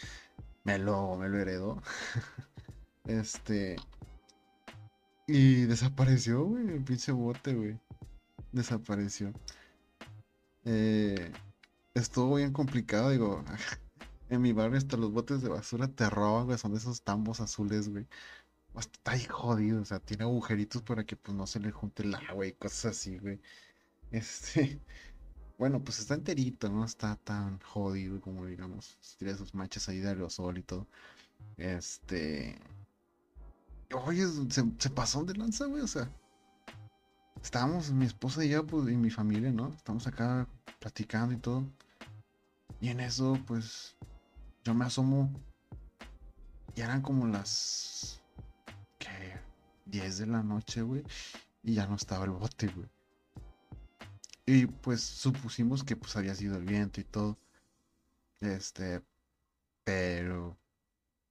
me 0.63 0.77
lo, 0.77 1.17
me 1.17 1.27
lo 1.27 1.39
heredó. 1.39 1.81
este. 3.05 3.75
Y 5.27 5.63
desapareció, 5.63 6.45
güey, 6.45 6.69
el 6.69 6.83
pinche 6.83 7.11
bote, 7.11 7.53
güey. 7.53 7.79
Desapareció. 8.53 9.33
Eh, 10.63 11.31
estuvo 11.93 12.35
bien 12.35 12.53
complicado, 12.53 13.09
digo. 13.09 13.43
en 14.31 14.41
mi 14.41 14.53
barrio 14.53 14.77
hasta 14.77 14.97
los 14.97 15.11
botes 15.11 15.41
de 15.41 15.49
basura 15.49 15.89
te 15.89 16.09
roban, 16.09 16.45
güey. 16.45 16.57
Son 16.57 16.71
de 16.71 16.77
esos 16.79 17.01
tambos 17.03 17.41
azules, 17.41 17.89
güey. 17.89 18.07
Está 18.79 19.11
ahí 19.11 19.25
jodido, 19.25 19.81
o 19.81 19.85
sea, 19.85 19.99
tiene 19.99 20.23
agujeritos 20.23 20.81
para 20.83 21.03
que 21.05 21.17
pues 21.17 21.35
no 21.37 21.45
se 21.45 21.59
le 21.59 21.71
junte 21.71 22.03
el 22.03 22.15
agua 22.15 22.47
y 22.47 22.53
cosas 22.53 22.97
así, 22.97 23.17
güey. 23.19 23.39
Este. 24.11 24.79
Bueno, 25.57 25.79
pues 25.83 25.99
está 25.99 26.15
enterito, 26.15 26.69
no 26.69 26.83
está 26.83 27.15
tan 27.17 27.59
jodido 27.59 28.19
como 28.19 28.47
digamos. 28.47 28.97
Tiene 29.19 29.35
sus 29.37 29.53
manchas 29.53 29.87
ahí 29.89 29.99
de 29.99 30.07
aerosol 30.09 30.57
y 30.57 30.63
todo. 30.63 30.87
Este. 31.57 32.57
Oye, 33.93 34.25
se, 34.49 34.89
pasó 34.89 35.23
de 35.23 35.35
lanza, 35.35 35.65
güey, 35.65 35.83
o 35.83 35.87
sea. 35.87 36.09
Estábamos, 37.43 37.91
mi 37.91 38.05
esposa 38.05 38.43
y 38.43 38.49
yo, 38.49 38.65
pues, 38.65 38.89
y 38.89 38.95
mi 38.97 39.11
familia, 39.11 39.51
¿no? 39.51 39.71
Estamos 39.73 40.07
acá 40.07 40.47
platicando 40.79 41.35
y 41.35 41.37
todo. 41.37 41.63
Y 42.79 42.89
en 42.89 42.99
eso, 42.99 43.37
pues, 43.45 43.95
yo 44.63 44.73
me 44.73 44.85
asomo. 44.85 45.31
Y 46.75 46.81
eran 46.81 47.01
como 47.01 47.27
las. 47.27 48.21
¿Qué? 48.99 49.39
10 49.85 50.19
de 50.19 50.27
la 50.27 50.43
noche, 50.43 50.81
güey. 50.81 51.03
Y 51.63 51.75
ya 51.75 51.87
no 51.87 51.95
estaba 51.95 52.25
el 52.25 52.31
bote, 52.31 52.67
güey. 52.67 52.87
Y 54.45 54.65
pues 54.65 55.01
supusimos 55.01 55.83
que 55.83 55.95
pues 55.95 56.15
había 56.15 56.35
sido 56.35 56.57
el 56.57 56.63
viento 56.63 57.01
y 57.01 57.03
todo. 57.03 57.37
Este. 58.39 59.01
Pero. 59.83 60.57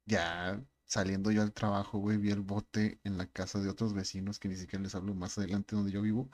Ya 0.07 0.61
saliendo 0.91 1.31
yo 1.31 1.43
al 1.43 1.53
trabajo, 1.53 1.99
güey, 1.99 2.17
vi 2.19 2.31
el 2.33 2.41
bote 2.41 2.99
en 3.05 3.17
la 3.17 3.27
casa 3.27 3.61
de 3.61 3.69
otros 3.69 3.95
vecinos 3.95 4.41
que 4.41 4.49
ni 4.49 4.57
siquiera 4.57 4.83
les 4.83 4.95
hablo 4.97 5.15
más 5.15 5.39
adelante 5.39 5.77
donde 5.77 5.93
yo 5.93 6.03
vivo. 6.03 6.29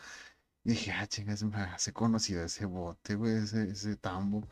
Y 0.65 0.71
dije, 0.71 0.93
ah, 0.93 1.07
chingas, 1.07 1.43
me 1.45 1.57
hace 1.59 1.93
conocido 1.93 2.43
ese 2.45 2.65
bote, 2.67 3.17
güey, 3.17 3.37
ese, 3.37 3.71
ese 3.71 3.97
tambo. 3.97 4.49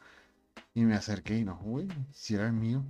Y 0.74 0.84
me 0.84 0.94
acerqué 0.94 1.38
y 1.38 1.44
no, 1.44 1.56
güey, 1.58 1.88
si 2.12 2.34
era 2.34 2.46
el 2.46 2.52
mío. 2.52 2.84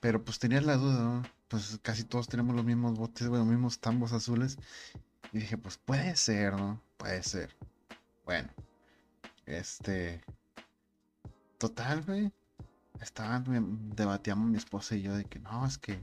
Pero 0.00 0.24
pues 0.24 0.38
tenía 0.38 0.60
la 0.60 0.76
duda, 0.76 1.02
¿no? 1.02 1.22
Pues 1.48 1.78
casi 1.82 2.04
todos 2.04 2.28
tenemos 2.28 2.54
los 2.54 2.64
mismos 2.64 2.98
botes, 2.98 3.26
güey, 3.26 3.40
los 3.40 3.48
mismos 3.48 3.78
tambos 3.80 4.12
azules. 4.12 4.58
Y 5.32 5.38
dije, 5.40 5.58
pues 5.58 5.78
puede 5.78 6.16
ser, 6.16 6.54
¿no? 6.54 6.80
Puede 6.96 7.22
ser. 7.22 7.54
Bueno, 8.24 8.48
este. 9.46 10.22
Total, 11.58 12.02
güey 12.02 12.32
estaban, 13.02 13.90
debatíamos 13.94 14.48
mi 14.50 14.56
esposa 14.56 14.96
y 14.96 15.02
yo 15.02 15.14
de 15.14 15.24
que 15.24 15.38
no, 15.38 15.66
es 15.66 15.78
que 15.78 15.98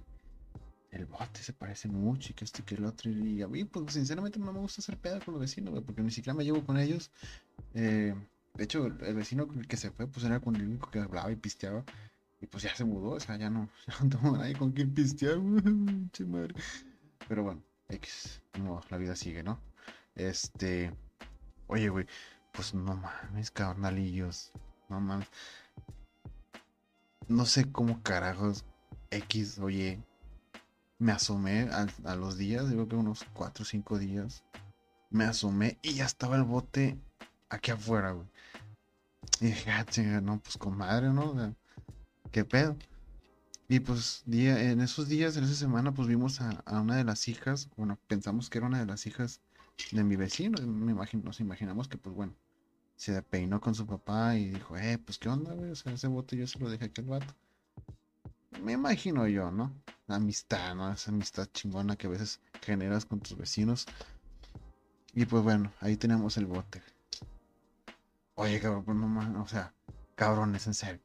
el 0.91 1.05
bote 1.05 1.41
se 1.41 1.53
parece 1.53 1.87
mucho 1.89 2.31
y 2.31 2.33
que 2.33 2.45
esto 2.45 2.61
y 2.61 2.65
que 2.65 2.75
el 2.75 2.85
otro. 2.85 3.11
Y 3.11 3.41
a 3.41 3.47
mí, 3.47 3.65
pues 3.65 3.93
sinceramente 3.93 4.39
no 4.39 4.53
me 4.53 4.59
gusta 4.59 4.81
hacer 4.81 4.97
pedo 4.97 5.19
con 5.23 5.33
los 5.33 5.41
vecinos, 5.41 5.81
porque 5.85 6.01
ni 6.01 6.11
siquiera 6.11 6.33
me 6.33 6.45
llevo 6.45 6.65
con 6.65 6.77
ellos. 6.77 7.11
Eh, 7.73 8.15
de 8.55 8.63
hecho, 8.63 8.85
el, 8.85 9.15
vecino 9.15 9.47
que 9.47 9.77
se 9.77 9.91
fue, 9.91 10.07
pues 10.07 10.25
era 10.25 10.39
con 10.39 10.55
el 10.55 10.67
único 10.67 10.89
que 10.89 10.99
hablaba 10.99 11.31
y 11.31 11.35
pisteaba. 11.35 11.83
Y 12.41 12.47
pues 12.47 12.63
ya 12.63 12.75
se 12.75 12.83
mudó, 12.83 13.11
o 13.11 13.19
sea, 13.19 13.37
ya 13.37 13.49
no, 13.49 13.69
ya 13.87 13.95
no 14.01 14.09
tengo 14.09 14.37
nadie 14.37 14.55
con 14.55 14.71
quien 14.71 14.93
pistear, 14.93 15.39
madre. 16.27 16.55
Pero 17.27 17.43
bueno, 17.43 17.63
X, 17.89 18.41
no, 18.59 18.81
la 18.89 18.97
vida 18.97 19.15
sigue, 19.15 19.43
¿no? 19.43 19.59
Este, 20.15 20.93
oye, 21.67 21.89
güey, 21.89 22.05
pues 22.51 22.73
no 22.73 22.95
mames, 22.95 23.51
carnalillos, 23.51 24.51
no 24.89 25.01
mames 25.01 25.27
no 27.27 27.45
sé 27.45 27.71
cómo 27.71 28.01
carajos 28.03 28.65
X, 29.11 29.59
oye, 29.59 30.03
me 30.99 31.11
asomé 31.11 31.69
a, 31.71 32.15
los 32.15 32.37
días, 32.37 32.69
digo 32.69 32.87
que 32.87 32.95
unos 32.95 33.25
4 33.33 33.63
o 33.63 33.65
5 33.65 33.99
días, 33.99 34.43
me 35.09 35.25
asomé 35.25 35.77
y 35.81 35.95
ya 35.95 36.05
estaba 36.05 36.35
el 36.35 36.43
bote 36.43 36.97
aquí 37.49 37.71
afuera, 37.71 38.11
güey. 38.11 38.27
Y 39.41 39.47
dije, 39.47 39.71
ah, 39.71 39.85
no, 40.21 40.39
pues 40.39 40.57
comadre, 40.57 41.09
¿no? 41.09 41.55
¿Qué 42.31 42.45
pedo? 42.45 42.77
Y 43.67 43.79
pues 43.79 44.21
día, 44.25 44.71
en 44.71 44.79
esos 44.79 45.07
días, 45.09 45.37
en 45.37 45.43
esa 45.43 45.55
semana, 45.55 45.91
pues 45.91 46.07
vimos 46.07 46.39
a, 46.39 46.63
una 46.79 46.95
de 46.95 47.03
las 47.03 47.27
hijas, 47.27 47.69
bueno, 47.75 47.97
pensamos 48.07 48.49
que 48.49 48.59
era 48.59 48.67
una 48.67 48.79
de 48.79 48.85
las 48.85 49.07
hijas 49.07 49.41
de 49.91 50.03
mi 50.03 50.15
vecino, 50.15 50.61
me 50.65 50.91
imagino, 50.91 51.23
nos 51.23 51.39
imaginamos 51.39 51.87
que 51.87 51.97
pues 51.97 52.15
bueno, 52.15 52.33
se 52.95 53.21
peinó 53.23 53.59
con 53.59 53.73
su 53.73 53.87
papá 53.87 54.35
y 54.37 54.49
dijo, 54.49 54.77
eh, 54.77 54.99
pues 54.99 55.17
qué 55.17 55.29
onda, 55.29 55.53
güey, 55.53 55.71
o 55.71 55.75
sea, 55.75 55.93
ese 55.93 56.07
bote 56.07 56.37
yo 56.37 56.45
se 56.45 56.59
lo 56.59 56.69
dejé 56.69 56.85
aquí 56.85 57.01
al 57.01 57.07
vato. 57.07 57.33
Me 58.61 58.73
imagino 58.73 59.27
yo, 59.27 59.51
¿no? 59.51 59.73
Amistad, 60.07 60.75
¿no? 60.75 60.91
Esa 60.93 61.11
amistad 61.11 61.47
chingona 61.51 61.95
que 61.95 62.07
a 62.07 62.11
veces 62.11 62.39
generas 62.61 63.05
con 63.05 63.19
tus 63.19 63.35
vecinos. 63.35 63.85
Y 65.13 65.25
pues 65.25 65.43
bueno, 65.43 65.73
ahí 65.81 65.97
tenemos 65.97 66.37
el 66.37 66.45
bote. 66.45 66.81
Oye, 68.35 68.59
cabrón, 68.59 68.83
pues 68.83 68.97
no 68.97 69.07
más, 69.07 69.29
o 69.35 69.47
sea, 69.47 69.73
cabrones, 70.15 70.67
en 70.67 70.73
serio. 70.73 71.01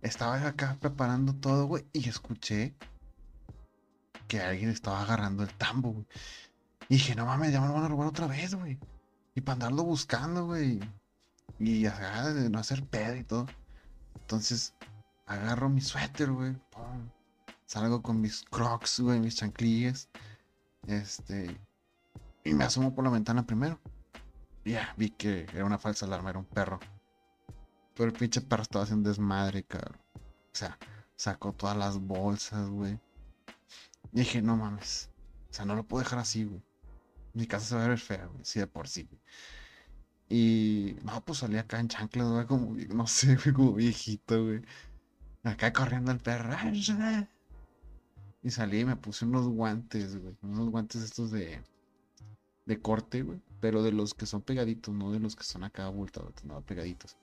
Estaba 0.00 0.36
acá 0.46 0.76
preparando 0.80 1.34
todo, 1.34 1.66
güey, 1.66 1.86
y 1.92 2.08
escuché 2.08 2.74
que 4.28 4.40
alguien 4.40 4.70
estaba 4.70 5.02
agarrando 5.02 5.42
el 5.42 5.52
tambo, 5.54 5.92
güey. 5.92 6.06
Y 6.88 6.94
dije, 6.94 7.14
no 7.14 7.26
mames, 7.26 7.52
ya 7.52 7.60
me 7.60 7.68
lo 7.68 7.74
van 7.74 7.84
a 7.84 7.88
robar 7.88 8.08
otra 8.08 8.26
vez, 8.26 8.54
güey. 8.54 8.78
Y 9.34 9.40
para 9.40 9.54
andarlo 9.54 9.84
buscando, 9.84 10.46
güey. 10.46 10.80
Y 11.58 11.82
de 11.82 12.50
no 12.50 12.58
hacer 12.58 12.84
pedo 12.86 13.16
y 13.16 13.24
todo. 13.24 13.46
Entonces, 14.20 14.74
agarro 15.26 15.68
mi 15.68 15.80
suéter, 15.80 16.30
güey. 16.30 16.56
Salgo 17.66 18.02
con 18.02 18.20
mis 18.20 18.42
crocs, 18.44 19.00
güey, 19.00 19.20
mis 19.20 19.36
chanclillas. 19.36 20.08
Este. 20.86 21.58
Y 22.44 22.54
me 22.54 22.64
asomo 22.64 22.94
por 22.94 23.04
la 23.04 23.10
ventana 23.10 23.46
primero. 23.46 23.80
Ya, 24.64 24.94
vi 24.96 25.10
que 25.10 25.46
era 25.52 25.64
una 25.64 25.78
falsa 25.78 26.06
alarma, 26.06 26.30
era 26.30 26.38
un 26.38 26.44
perro. 26.44 26.78
Pero 27.94 28.10
el 28.10 28.16
pinche 28.16 28.40
perro 28.40 28.62
estaba 28.62 28.84
haciendo 28.84 29.08
desmadre, 29.08 29.64
cabrón. 29.64 30.00
O 30.14 30.54
sea, 30.54 30.78
sacó 31.16 31.52
todas 31.52 31.76
las 31.76 31.98
bolsas, 31.98 32.68
güey. 32.68 32.98
Y 34.12 34.20
dije, 34.20 34.42
no 34.42 34.56
mames. 34.56 35.10
O 35.50 35.54
sea, 35.54 35.64
no 35.64 35.74
lo 35.74 35.84
puedo 35.84 36.02
dejar 36.02 36.20
así, 36.20 36.44
güey. 36.44 36.62
Mi 37.34 37.46
casa 37.46 37.66
se 37.66 37.74
va 37.76 37.84
a 37.84 37.88
ver 37.88 37.98
fea, 37.98 38.26
güey. 38.26 38.44
Sí, 38.44 38.60
de 38.60 38.66
por 38.66 38.88
sí, 38.88 39.04
güey. 39.04 39.20
Y 40.28 40.96
no, 41.04 41.22
pues 41.24 41.38
salí 41.38 41.58
acá 41.58 41.78
en 41.80 41.88
chanclas, 41.88 42.28
güey, 42.28 42.46
como, 42.46 42.74
no 42.94 43.06
sé, 43.06 43.36
güey, 43.42 43.52
como 43.52 43.74
viejito, 43.74 44.44
güey. 44.44 44.62
Acá 45.42 45.72
corriendo 45.72 46.12
el 46.12 46.18
perro. 46.18 46.56
Y 48.42 48.50
salí 48.50 48.80
y 48.80 48.84
me 48.84 48.96
puse 48.96 49.24
unos 49.24 49.48
guantes, 49.48 50.16
güey. 50.20 50.36
Unos 50.42 50.70
guantes 50.70 51.02
estos 51.02 51.30
de, 51.30 51.62
de 52.66 52.80
corte, 52.80 53.22
güey. 53.22 53.40
Pero 53.62 53.84
de 53.84 53.92
los 53.92 54.12
que 54.12 54.26
son 54.26 54.42
pegaditos, 54.42 54.92
no 54.92 55.12
de 55.12 55.20
los 55.20 55.36
que 55.36 55.44
son 55.44 55.62
acá 55.62 55.86
abultados, 55.86 56.34
no, 56.44 56.60
pegaditos. 56.62 57.16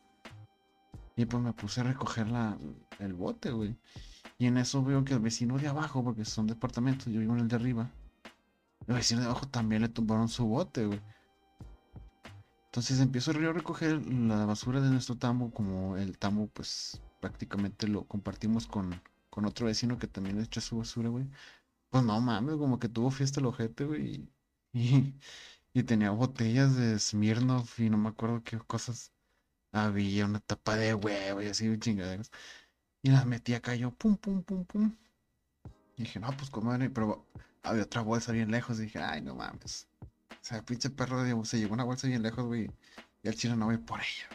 Y 1.18 1.26
pues 1.26 1.44
me 1.44 1.52
puse 1.52 1.82
a 1.82 1.84
recoger 1.84 2.30
la, 2.30 2.58
el 3.00 3.14
bote, 3.14 3.52
güey. 3.52 3.76
Y 4.38 4.46
en 4.48 4.58
eso 4.58 4.82
veo 4.82 5.04
que 5.04 5.14
el 5.14 5.20
vecino 5.20 5.58
de 5.58 5.68
abajo, 5.68 6.02
porque 6.02 6.24
son 6.24 6.48
departamentos, 6.48 7.08
yo 7.08 7.20
vivo 7.20 7.34
en 7.34 7.42
el 7.42 7.50
de 7.50 7.58
arriba. 7.58 7.92
El 8.88 8.96
vecino 8.96 9.20
de 9.20 9.28
abajo 9.28 9.48
también 9.48 9.82
le 9.82 9.90
tumbaron 9.90 10.30
su 10.30 10.46
bote, 10.46 10.86
güey. 10.86 11.02
Entonces 12.68 13.02
empiezo 13.02 13.32
a 13.32 13.34
recoger 13.34 14.02
la 14.10 14.46
basura 14.46 14.80
de 14.80 14.90
nuestro 14.90 15.18
tambo, 15.18 15.52
como 15.52 15.98
el 15.98 16.18
tambo 16.18 16.48
pues 16.48 17.02
prácticamente 17.20 17.86
lo 17.90 18.06
compartimos 18.06 18.66
con, 18.66 19.02
con 19.30 19.44
otro 19.46 19.66
vecino 19.66 19.98
que 19.98 20.08
también 20.08 20.40
echa 20.40 20.62
su 20.62 20.78
basura, 20.78 21.10
güey. 21.10 21.28
Pues 21.90 22.06
no 22.06 22.22
mames, 22.22 22.56
como 22.56 22.80
que 22.80 22.88
tuvo 22.88 23.12
fiesta 23.12 23.42
el 23.42 23.48
ojete, 23.48 23.84
güey. 23.84 24.30
Y, 24.72 25.16
y, 25.74 25.84
tenía 25.84 26.12
botellas 26.12 26.76
de 26.76 26.98
Smirnoff 27.00 27.80
y 27.80 27.90
no 27.90 27.98
me 27.98 28.10
acuerdo 28.10 28.44
qué 28.44 28.58
cosas 28.60 29.12
había, 29.72 30.26
una 30.26 30.40
tapa 30.40 30.76
de 30.76 30.94
huevo 30.94 31.42
y 31.42 31.48
así, 31.48 31.78
chingaderas. 31.80 32.32
Y 33.02 33.12
las 33.12 33.26
metí 33.26 33.54
acá 33.54 33.76
yo, 33.76 33.92
pum, 33.92 34.18
pum, 34.18 34.44
pum, 34.44 34.66
pum. 34.66 34.96
Y 35.96 36.04
dije, 36.04 36.20
no, 36.20 36.30
pues 36.38 36.50
comadre, 36.50 36.90
pero 36.90 37.26
había 37.64 37.84
otra 37.84 38.02
bolsa 38.02 38.32
bien 38.32 38.52
lejos. 38.52 38.80
Y 38.80 38.84
dije, 38.84 39.00
ay, 39.00 39.22
no 39.22 39.36
mames. 39.36 39.88
O 40.02 40.06
sea, 40.42 40.58
el 40.58 40.64
pinche 40.64 40.90
perro 40.90 41.24
digamos, 41.24 41.50
se 41.50 41.60
llevó 41.60 41.74
una 41.74 41.84
bolsa 41.84 42.08
bien 42.08 42.24
lejos, 42.24 42.46
güey. 42.46 42.70
Y 43.24 43.28
el 43.28 43.36
chino 43.36 43.56
no 43.56 43.66
voy 43.66 43.78
por 43.78 44.00
ella. 44.00 44.30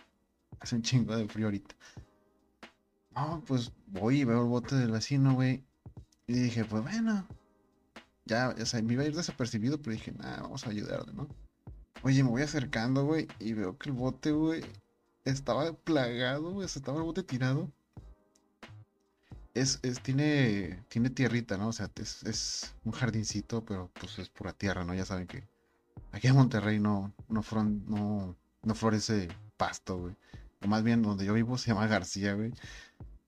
Hace 0.60 0.76
un 0.76 0.82
chingo 0.82 1.16
de 1.16 1.28
frío 1.28 1.46
ahorita. 1.46 1.74
No, 3.14 3.42
pues 3.46 3.72
voy 3.86 4.20
y 4.20 4.24
veo 4.24 4.42
el 4.42 4.48
bote 4.48 4.76
del 4.76 4.90
vecino, 4.90 5.34
güey. 5.34 5.64
Y 6.26 6.34
dije, 6.34 6.64
pues 6.64 6.82
bueno. 6.82 7.26
Ya, 8.26 8.54
o 8.60 8.66
sea, 8.66 8.82
me 8.82 8.94
iba 8.94 9.02
a 9.02 9.06
ir 9.06 9.14
desapercibido, 9.14 9.80
pero 9.80 9.92
dije, 9.92 10.12
nada, 10.12 10.42
vamos 10.42 10.66
a 10.66 10.70
ayudarle, 10.70 11.12
¿no? 11.12 11.28
Oye, 12.02 12.22
me 12.22 12.30
voy 12.30 12.42
acercando, 12.42 13.04
güey, 13.04 13.28
y 13.38 13.52
veo 13.54 13.78
que 13.78 13.90
el 13.90 13.94
bote, 13.96 14.32
güey, 14.32 14.62
estaba 15.24 15.72
plagado, 15.72 16.52
güey, 16.52 16.66
estaba 16.66 16.98
el 16.98 17.04
bote 17.04 17.22
tirado. 17.22 17.70
Es, 19.54 19.78
es, 19.82 20.00
tiene, 20.00 20.82
tiene 20.88 21.10
tierrita, 21.10 21.56
¿no? 21.56 21.68
O 21.68 21.72
sea, 21.72 21.90
es, 21.96 22.22
es 22.24 22.74
un 22.84 22.92
jardincito, 22.92 23.64
pero 23.64 23.90
pues 24.00 24.18
es 24.18 24.28
pura 24.28 24.52
tierra, 24.52 24.84
¿no? 24.84 24.94
Ya 24.94 25.04
saben 25.04 25.26
que 25.26 25.44
Aquí 26.14 26.28
en 26.28 26.36
Monterrey 26.36 26.78
no, 26.78 27.12
no, 27.28 27.42
no, 27.88 28.36
no 28.62 28.74
florece 28.76 29.28
pasto, 29.56 29.98
güey. 29.98 30.16
O 30.62 30.68
más 30.68 30.84
bien 30.84 31.02
donde 31.02 31.24
yo 31.24 31.34
vivo 31.34 31.58
se 31.58 31.70
llama 31.72 31.88
García, 31.88 32.34
güey. 32.34 32.52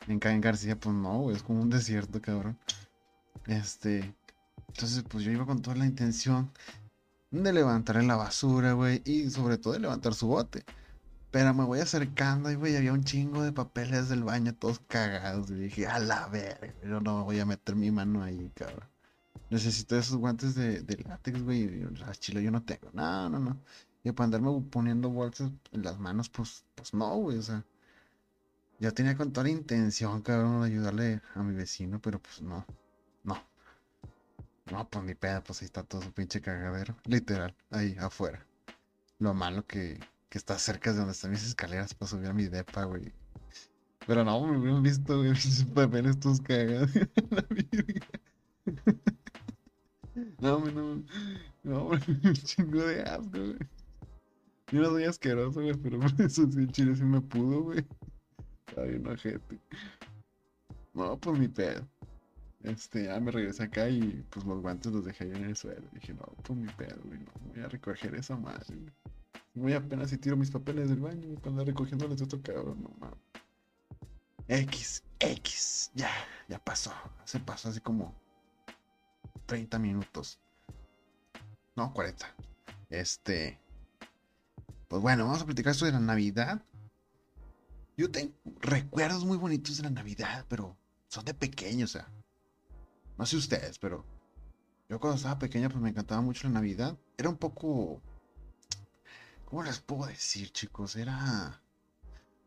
En 0.06 0.20
Caen 0.20 0.40
García, 0.40 0.78
pues 0.78 0.94
no, 0.94 1.22
güey, 1.22 1.34
es 1.34 1.42
como 1.42 1.60
un 1.62 1.68
desierto, 1.68 2.22
cabrón. 2.22 2.56
Este. 3.46 4.14
Entonces, 4.76 5.04
pues 5.08 5.24
yo 5.24 5.32
iba 5.32 5.46
con 5.46 5.62
toda 5.62 5.74
la 5.76 5.86
intención 5.86 6.50
de 7.30 7.50
levantar 7.50 8.02
la 8.04 8.16
basura, 8.16 8.74
güey, 8.74 9.00
y 9.06 9.30
sobre 9.30 9.56
todo 9.56 9.72
de 9.72 9.80
levantar 9.80 10.12
su 10.12 10.26
bote. 10.26 10.64
Pero 11.30 11.54
me 11.54 11.64
voy 11.64 11.80
acercando 11.80 12.50
y, 12.50 12.56
güey, 12.56 12.76
había 12.76 12.92
un 12.92 13.02
chingo 13.02 13.42
de 13.42 13.52
papeles 13.52 14.10
del 14.10 14.22
baño 14.22 14.54
todos 14.54 14.80
cagados. 14.86 15.50
Y 15.50 15.54
dije, 15.54 15.86
a 15.86 15.98
la 15.98 16.28
verga, 16.28 16.74
yo 16.84 17.00
no 17.00 17.24
voy 17.24 17.40
a 17.40 17.46
meter 17.46 17.74
mi 17.74 17.90
mano 17.90 18.22
ahí, 18.22 18.50
cabrón. 18.54 18.86
Necesito 19.48 19.96
esos 19.96 20.18
guantes 20.18 20.54
de, 20.54 20.84
látex, 21.08 21.42
güey. 21.42 21.86
Chile 22.18 22.42
yo 22.42 22.50
no 22.50 22.62
tengo. 22.62 22.90
No, 22.92 23.30
no, 23.30 23.38
no. 23.38 23.56
Y 24.04 24.12
para 24.12 24.26
andarme 24.26 24.62
poniendo 24.70 25.08
bolsas 25.08 25.50
en 25.72 25.82
las 25.84 25.98
manos, 25.98 26.28
pues, 26.28 26.66
pues 26.74 26.92
no, 26.92 27.16
güey. 27.16 27.38
O 27.38 27.42
sea, 27.42 27.64
ya 28.78 28.90
tenía 28.90 29.16
con 29.16 29.32
toda 29.32 29.44
la 29.44 29.50
intención, 29.50 30.20
cabrón, 30.20 30.60
de 30.60 30.66
ayudarle 30.66 31.22
a 31.34 31.42
mi 31.42 31.54
vecino, 31.54 31.98
pero 31.98 32.20
pues. 32.20 32.42
No. 32.42 32.66
No, 34.70 34.88
pues 34.88 35.04
ni 35.04 35.14
pedo, 35.14 35.42
pues 35.44 35.62
ahí 35.62 35.66
está 35.66 35.82
todo 35.84 36.02
su 36.02 36.12
pinche 36.12 36.40
cagadero. 36.40 36.96
Literal, 37.04 37.54
ahí 37.70 37.96
afuera. 38.00 38.44
Lo 39.18 39.32
malo 39.32 39.64
que, 39.66 40.00
que 40.28 40.38
está 40.38 40.58
cerca 40.58 40.92
de 40.92 40.98
donde 40.98 41.12
están 41.12 41.30
mis 41.30 41.46
escaleras 41.46 41.94
para 41.94 42.10
subir 42.10 42.28
a 42.28 42.32
mi 42.32 42.48
depa, 42.48 42.84
güey. 42.84 43.12
Pero 44.06 44.24
no, 44.24 44.46
me 44.46 44.58
hubieran 44.58 44.82
visto, 44.82 45.18
güey, 45.18 45.30
mis 45.30 45.64
papeles 45.64 46.18
todos 46.18 46.40
cagados. 46.40 46.90
la 46.94 47.46
no, 50.40 50.58
no, 50.58 51.04
no, 51.62 51.86
un 51.88 52.34
chingo 52.34 52.82
de 52.82 53.02
asco, 53.02 53.30
güey. 53.30 53.58
Yo 54.72 54.80
no 54.80 54.90
soy 54.90 55.04
asqueroso, 55.04 55.60
güey, 55.60 55.74
pero 55.74 56.00
eso 56.18 56.50
sí, 56.50 56.66
chile 56.68 56.96
sí 56.96 57.04
me 57.04 57.20
pudo, 57.20 57.62
güey. 57.62 57.86
Ay, 58.76 58.96
una 58.96 59.16
gente. 59.16 59.60
No, 60.92 61.16
pues 61.18 61.38
mi 61.38 61.46
pedo. 61.46 61.86
Este, 62.66 63.04
ya 63.04 63.20
me 63.20 63.30
regresé 63.30 63.62
acá 63.62 63.88
y 63.88 64.24
pues 64.28 64.44
los 64.44 64.60
guantes 64.60 64.90
los 64.92 65.04
dejé 65.04 65.24
ahí 65.24 65.30
en 65.30 65.44
el 65.44 65.56
suelo. 65.56 65.86
Dije, 65.92 66.12
no, 66.14 66.26
pues 66.42 66.58
mi 66.58 66.66
pedo, 66.72 67.00
güey, 67.04 67.20
no 67.20 67.32
voy 67.54 67.62
a 67.62 67.68
recoger 67.68 68.12
esa 68.16 68.36
madre, 68.36 68.74
güey. 68.74 68.92
Muy 69.54 69.72
apenas 69.72 70.10
si 70.10 70.18
tiro 70.18 70.36
mis 70.36 70.50
papeles 70.50 70.88
del 70.88 70.98
baño 70.98 71.34
para 71.36 71.50
andar 71.50 71.66
recogiéndoles 71.66 72.20
otro 72.20 72.42
cabrón, 72.42 72.82
no 72.82 72.90
mames. 72.98 73.18
X, 74.48 75.04
X, 75.20 75.92
ya, 75.94 76.10
ya 76.48 76.58
pasó. 76.58 76.92
Se 77.24 77.38
pasó 77.38 77.68
así 77.68 77.80
como 77.80 78.12
30 79.46 79.78
minutos. 79.78 80.40
No, 81.76 81.92
40. 81.94 82.34
Este. 82.90 83.60
Pues 84.88 85.02
bueno, 85.02 85.24
vamos 85.24 85.42
a 85.42 85.46
platicar 85.46 85.70
esto 85.70 85.86
de 85.86 85.92
la 85.92 86.00
Navidad. 86.00 86.62
Yo 87.96 88.10
tengo 88.10 88.32
recuerdos 88.60 89.24
muy 89.24 89.36
bonitos 89.36 89.76
de 89.76 89.84
la 89.84 89.90
Navidad, 89.90 90.44
pero 90.48 90.76
son 91.08 91.24
de 91.24 91.32
pequeño, 91.32 91.84
o 91.84 91.88
sea. 91.88 92.10
No 93.18 93.26
sé 93.26 93.36
ustedes, 93.36 93.78
pero 93.78 94.04
yo 94.88 95.00
cuando 95.00 95.16
estaba 95.16 95.38
pequeño, 95.38 95.68
pues 95.68 95.82
me 95.82 95.90
encantaba 95.90 96.20
mucho 96.20 96.46
la 96.46 96.54
Navidad. 96.54 96.96
Era 97.18 97.28
un 97.28 97.36
poco. 97.36 98.00
¿Cómo 99.44 99.62
les 99.62 99.80
puedo 99.80 100.06
decir, 100.06 100.50
chicos? 100.52 100.96
Era. 100.96 101.60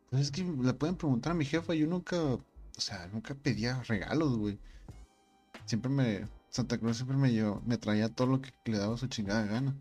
Pues 0.10 0.24
es 0.24 0.32
que 0.32 0.44
le 0.44 0.74
pueden 0.74 0.96
preguntar 0.96 1.32
a 1.34 1.36
mi 1.36 1.46
jefa. 1.46 1.74
Yo 1.74 1.88
nunca. 1.88 2.18
O 2.22 2.44
sea, 2.82 3.08
nunca 3.08 3.36
pedía 3.36 3.84
regalos, 3.84 4.38
güey. 4.38 4.60
Siempre 5.66 5.90
me. 5.92 6.28
Santa 6.50 6.78
Cruz 6.80 6.98
siempre 6.98 7.16
me, 7.16 7.32
yo, 7.32 7.62
me 7.66 7.78
traía 7.78 8.10
todo 8.10 8.28
lo 8.28 8.42
que 8.42 8.52
le 8.66 8.78
daba 8.78 8.98
su 8.98 9.08
chingada 9.08 9.46
gana. 9.46 9.76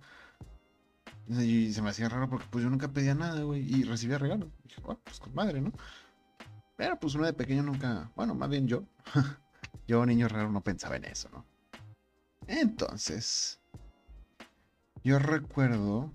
Y 1.29 1.73
se 1.73 1.81
me 1.83 1.91
hacía 1.91 2.09
raro 2.09 2.29
porque 2.29 2.47
pues 2.51 2.65
yo 2.65 2.71
nunca 2.71 2.89
pedía 2.89 3.15
nada, 3.15 3.43
güey. 3.43 3.63
Y 3.63 3.85
recibía 3.85 4.19
regalos. 4.19 4.49
dije, 4.65 4.81
bueno, 4.81 5.01
pues 5.05 5.21
con 5.21 5.35
madre, 5.35 5.61
¿no? 5.61 5.73
Pero 6.77 6.99
pues 6.99 7.15
uno 7.15 7.27
de 7.27 7.33
pequeño 7.35 7.63
nunca. 7.63 8.11
Bueno, 8.17 8.35
más 8.35 8.49
bien 8.49 8.67
yo. 8.67 8.85
yo, 9.87 10.05
niño 10.07 10.29
raro, 10.29 10.51
no 10.51 10.63
pensaba 10.63 10.97
en 10.97 11.05
eso, 11.05 11.29
¿no? 11.31 11.45
Entonces. 12.47 13.61
Yo 15.05 15.19
recuerdo 15.19 16.13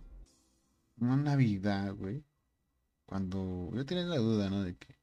una 0.99 1.15
Navidad, 1.15 1.93
güey. 1.93 2.23
Cuando 3.05 3.69
yo 3.73 3.85
tenía 3.85 4.05
la 4.05 4.17
duda, 4.17 4.49
¿no? 4.49 4.63
De 4.63 4.75
que 4.75 4.95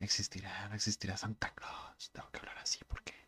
existirá, 0.00 0.68
no 0.68 0.74
existirá 0.74 1.16
Santa 1.16 1.52
Claus. 1.54 2.10
Tengo 2.12 2.30
que 2.30 2.38
hablar 2.38 2.58
así 2.58 2.78
porque 2.88 3.20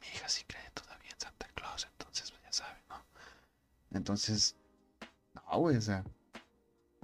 mi 0.00 0.06
hija 0.14 0.28
sí 0.28 0.44
cree 0.46 0.70
todavía 0.70 1.10
en 1.10 1.20
Santa 1.20 1.48
Claus, 1.54 1.86
entonces 1.90 2.30
pues, 2.30 2.42
ya 2.42 2.52
sabe, 2.52 2.78
¿no? 2.88 3.02
Entonces, 3.92 4.56
no, 5.34 5.58
güey, 5.58 5.76
o 5.76 5.80
sea, 5.80 6.04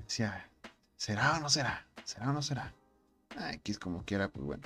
decía, 0.04 0.48
¿será 0.96 1.36
o 1.36 1.40
no 1.40 1.48
será? 1.48 1.86
¿Será 2.04 2.30
o 2.30 2.32
no 2.32 2.42
será? 2.42 2.72
Ah, 3.36 3.52
X 3.54 3.78
como 3.78 4.04
quiera, 4.04 4.28
pues 4.28 4.44
bueno. 4.44 4.62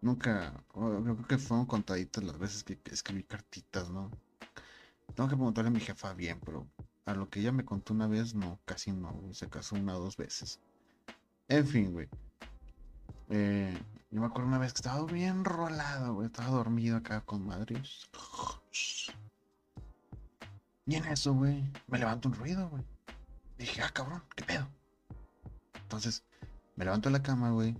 Nunca, 0.00 0.52
creo 0.72 1.26
que 1.26 1.38
fueron 1.38 1.66
contaditas 1.66 2.22
las 2.22 2.38
veces 2.38 2.64
que 2.64 2.78
escribí 2.90 3.24
cartitas, 3.24 3.90
¿no? 3.90 4.10
Tengo 5.14 5.28
que 5.28 5.36
preguntarle 5.36 5.68
a 5.68 5.72
mi 5.72 5.80
jefa 5.80 6.12
bien, 6.12 6.40
pero 6.44 6.66
a 7.06 7.14
lo 7.14 7.30
que 7.30 7.40
ella 7.40 7.52
me 7.52 7.64
contó 7.64 7.94
una 7.94 8.06
vez, 8.06 8.34
no, 8.34 8.58
casi 8.64 8.92
no, 8.92 9.18
Se 9.32 9.48
casó 9.48 9.76
una 9.76 9.96
o 9.96 10.00
dos 10.00 10.16
veces. 10.16 10.60
En 11.48 11.66
fin, 11.66 11.92
güey. 11.92 12.08
Eh, 13.30 13.78
yo 14.10 14.20
me 14.20 14.26
acuerdo 14.26 14.48
una 14.48 14.58
vez 14.58 14.72
que 14.72 14.78
estaba 14.78 15.04
bien 15.06 15.44
rolado, 15.44 16.14
güey. 16.14 16.26
Estaba 16.26 16.50
dormido 16.50 16.96
acá 16.96 17.20
con 17.20 17.46
madre. 17.46 17.80
Y 20.86 20.94
en 20.94 21.04
eso, 21.06 21.32
güey, 21.34 21.64
me 21.86 21.98
levanto 21.98 22.28
un 22.28 22.34
ruido, 22.34 22.68
güey. 22.68 22.84
Dije, 23.58 23.82
ah, 23.82 23.90
cabrón, 23.92 24.22
¿qué 24.34 24.44
pedo? 24.44 24.68
Entonces, 25.82 26.24
me 26.74 26.84
levanto 26.84 27.08
de 27.08 27.14
la 27.14 27.22
cama, 27.22 27.50
güey. 27.50 27.76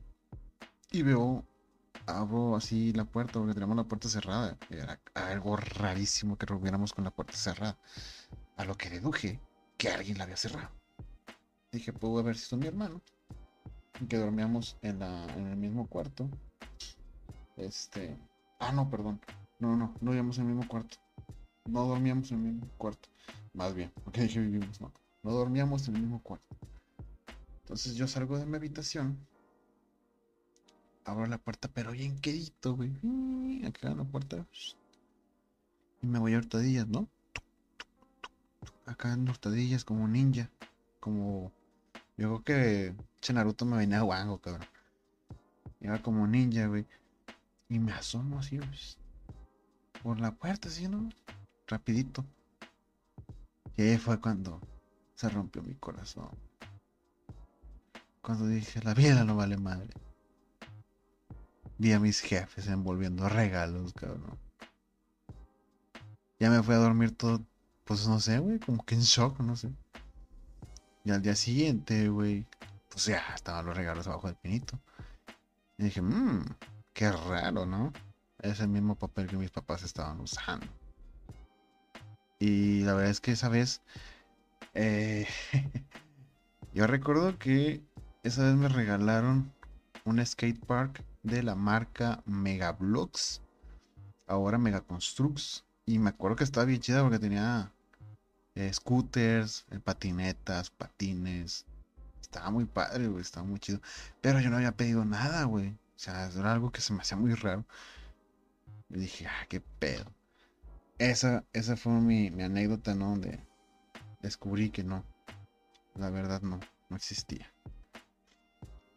Y 0.90 1.02
veo, 1.02 1.44
abro 2.06 2.56
así 2.56 2.92
la 2.92 3.04
puerta, 3.04 3.34
porque 3.34 3.54
tenemos 3.54 3.76
la 3.76 3.84
puerta 3.84 4.08
cerrada. 4.08 4.56
Era 4.70 5.00
algo 5.14 5.56
rarísimo 5.56 6.36
que 6.36 6.46
rompiéramos 6.46 6.92
con 6.92 7.04
la 7.04 7.10
puerta 7.10 7.36
cerrada. 7.36 7.78
A 8.56 8.64
lo 8.64 8.76
que 8.76 8.90
deduje 8.90 9.40
que 9.76 9.88
alguien 9.88 10.18
la 10.18 10.24
había 10.24 10.36
cerrado. 10.36 10.70
Dije, 11.72 11.92
puedo 11.92 12.22
ver 12.22 12.36
si 12.36 12.46
son 12.46 12.60
mi 12.60 12.66
hermano 12.66 13.02
que 14.08 14.16
dormíamos 14.16 14.76
en, 14.82 14.98
la, 14.98 15.26
en 15.34 15.46
el 15.46 15.56
mismo 15.56 15.86
cuarto. 15.86 16.28
Este. 17.56 18.16
Ah, 18.60 18.72
no, 18.72 18.88
perdón. 18.90 19.20
No, 19.58 19.76
no, 19.76 19.94
no 20.00 20.10
vivíamos 20.10 20.38
en 20.38 20.46
el 20.46 20.54
mismo 20.54 20.68
cuarto. 20.68 20.98
No 21.66 21.86
dormíamos 21.86 22.30
en 22.30 22.38
el 22.38 22.52
mismo 22.52 22.68
cuarto. 22.76 23.08
Más 23.54 23.74
bien, 23.74 23.90
porque 24.04 24.22
dije 24.22 24.40
vivimos, 24.40 24.80
no. 24.80 24.92
No 25.22 25.32
dormíamos 25.32 25.88
en 25.88 25.96
el 25.96 26.02
mismo 26.02 26.22
cuarto. 26.22 26.56
Entonces 27.62 27.94
yo 27.94 28.06
salgo 28.06 28.38
de 28.38 28.46
mi 28.46 28.56
habitación. 28.56 29.18
Abro 31.06 31.24
la 31.26 31.38
puerta, 31.38 31.68
pero 31.72 31.92
bien 31.92 32.18
quedito, 32.18 32.74
güey. 32.74 32.90
Acá 33.64 33.92
en 33.92 33.98
la 33.98 34.04
puerta. 34.04 34.44
Y 36.02 36.06
me 36.08 36.18
voy 36.18 36.34
a 36.34 36.38
hurtadillas, 36.38 36.88
¿no? 36.88 37.08
Acá 38.86 39.12
en 39.12 39.28
hurtadillas 39.28 39.84
como 39.84 40.08
ninja. 40.08 40.50
Como 40.98 41.52
yo 42.16 42.42
creo 42.42 42.42
que 42.42 42.96
che 43.20 43.32
Naruto 43.32 43.64
me 43.64 43.76
venía 43.76 44.00
guango, 44.00 44.38
cabrón. 44.38 44.66
Iba 45.80 46.02
como 46.02 46.26
ninja, 46.26 46.66
güey. 46.66 46.84
Y 47.68 47.78
me 47.78 47.92
asomo 47.92 48.40
así, 48.40 48.58
güey. 48.58 48.70
Por 50.02 50.18
la 50.18 50.32
puerta, 50.32 50.68
así, 50.68 50.88
¿no? 50.88 51.08
Rapidito. 51.68 52.24
Y 53.76 53.82
ahí 53.82 53.96
fue 53.96 54.20
cuando 54.20 54.60
se 55.14 55.28
rompió 55.28 55.62
mi 55.62 55.76
corazón. 55.76 56.30
Cuando 58.22 58.48
dije, 58.48 58.82
la 58.82 58.92
vida 58.92 59.22
no 59.22 59.36
vale 59.36 59.56
madre. 59.56 59.90
Vi 61.78 61.92
a 61.92 62.00
mis 62.00 62.20
jefes 62.20 62.68
envolviendo 62.68 63.28
regalos, 63.28 63.92
cabrón. 63.92 64.38
Ya 66.38 66.50
me 66.50 66.62
fui 66.62 66.74
a 66.74 66.78
dormir 66.78 67.14
todo, 67.16 67.44
pues 67.84 68.06
no 68.08 68.20
sé, 68.20 68.38
güey, 68.38 68.58
como 68.58 68.84
que 68.84 68.94
en 68.94 69.02
shock, 69.02 69.40
no 69.40 69.56
sé. 69.56 69.70
Y 71.04 71.10
al 71.10 71.22
día 71.22 71.36
siguiente, 71.36 72.08
güey, 72.08 72.46
pues 72.88 73.06
ya 73.06 73.22
estaban 73.34 73.66
los 73.66 73.76
regalos 73.76 74.06
abajo 74.06 74.26
del 74.26 74.36
pinito. 74.36 74.78
Y 75.78 75.84
dije, 75.84 76.00
mmm, 76.00 76.44
qué 76.92 77.12
raro, 77.12 77.66
¿no? 77.66 77.92
Es 78.40 78.60
el 78.60 78.68
mismo 78.68 78.96
papel 78.96 79.26
que 79.26 79.36
mis 79.36 79.50
papás 79.50 79.82
estaban 79.82 80.20
usando. 80.20 80.66
Y 82.38 82.80
la 82.80 82.94
verdad 82.94 83.10
es 83.10 83.20
que 83.20 83.32
esa 83.32 83.48
vez, 83.48 83.82
eh, 84.74 85.26
yo 86.72 86.86
recuerdo 86.86 87.38
que 87.38 87.82
esa 88.22 88.44
vez 88.44 88.54
me 88.54 88.68
regalaron 88.68 89.52
un 90.04 90.24
skate 90.24 90.64
park 90.66 91.02
de 91.26 91.42
la 91.42 91.56
marca 91.56 92.22
Megablocks, 92.24 93.42
ahora 94.26 94.58
Megaconstructs. 94.58 95.64
Y 95.84 95.98
me 95.98 96.10
acuerdo 96.10 96.36
que 96.36 96.44
estaba 96.44 96.66
bien 96.66 96.80
chida 96.80 97.02
porque 97.02 97.18
tenía 97.18 97.72
eh, 98.54 98.72
scooters, 98.72 99.66
eh, 99.70 99.80
patinetas, 99.80 100.70
patines. 100.70 101.66
Estaba 102.20 102.50
muy 102.50 102.64
padre, 102.64 103.08
güey, 103.08 103.22
estaba 103.22 103.46
muy 103.46 103.58
chido. 103.58 103.80
Pero 104.20 104.40
yo 104.40 104.50
no 104.50 104.56
había 104.56 104.76
pedido 104.76 105.04
nada, 105.04 105.44
güey. 105.44 105.70
O 105.70 105.98
sea, 105.98 106.26
era 106.26 106.52
algo 106.52 106.70
que 106.70 106.80
se 106.80 106.92
me 106.92 107.00
hacía 107.00 107.16
muy 107.16 107.34
raro. 107.34 107.64
Y 108.90 108.98
dije, 108.98 109.26
ah, 109.26 109.46
qué 109.48 109.60
pedo. 109.60 110.04
Esa, 110.98 111.44
esa 111.52 111.76
fue 111.76 111.92
mi, 111.92 112.30
mi 112.30 112.42
anécdota, 112.42 112.94
¿no? 112.94 113.10
Donde 113.10 113.40
descubrí 114.22 114.70
que 114.70 114.84
no. 114.84 115.04
La 115.94 116.10
verdad 116.10 116.40
no, 116.42 116.60
no 116.88 116.96
existía. 116.96 117.52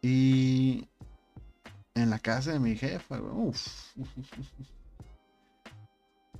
Y 0.02 0.88
En 1.94 2.10
la 2.10 2.18
casa 2.18 2.52
de 2.52 2.60
mi 2.60 2.76
jefa. 2.76 3.20
Uf. 3.20 3.96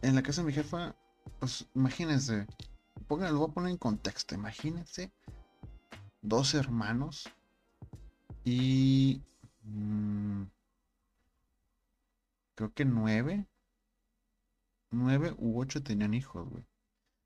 En 0.02 0.14
la 0.14 0.22
casa 0.22 0.40
de 0.40 0.46
mi 0.46 0.54
jefa, 0.54 0.96
pues 1.38 1.66
imagínense. 1.74 2.46
Pónganlo, 3.06 3.34
lo 3.34 3.40
voy 3.40 3.50
a 3.50 3.54
poner 3.54 3.70
en 3.72 3.76
contexto. 3.76 4.34
Imagínense. 4.34 5.12
Dos 6.22 6.54
hermanos. 6.54 7.28
Y. 8.44 9.22
Mm, 9.64 10.44
creo 12.54 12.72
que 12.72 12.84
nueve. 12.86 13.46
Nueve 14.90 15.34
u 15.36 15.60
ocho 15.60 15.82
tenían 15.82 16.14
hijos, 16.14 16.48
güey. 16.48 16.62
O 16.62 16.66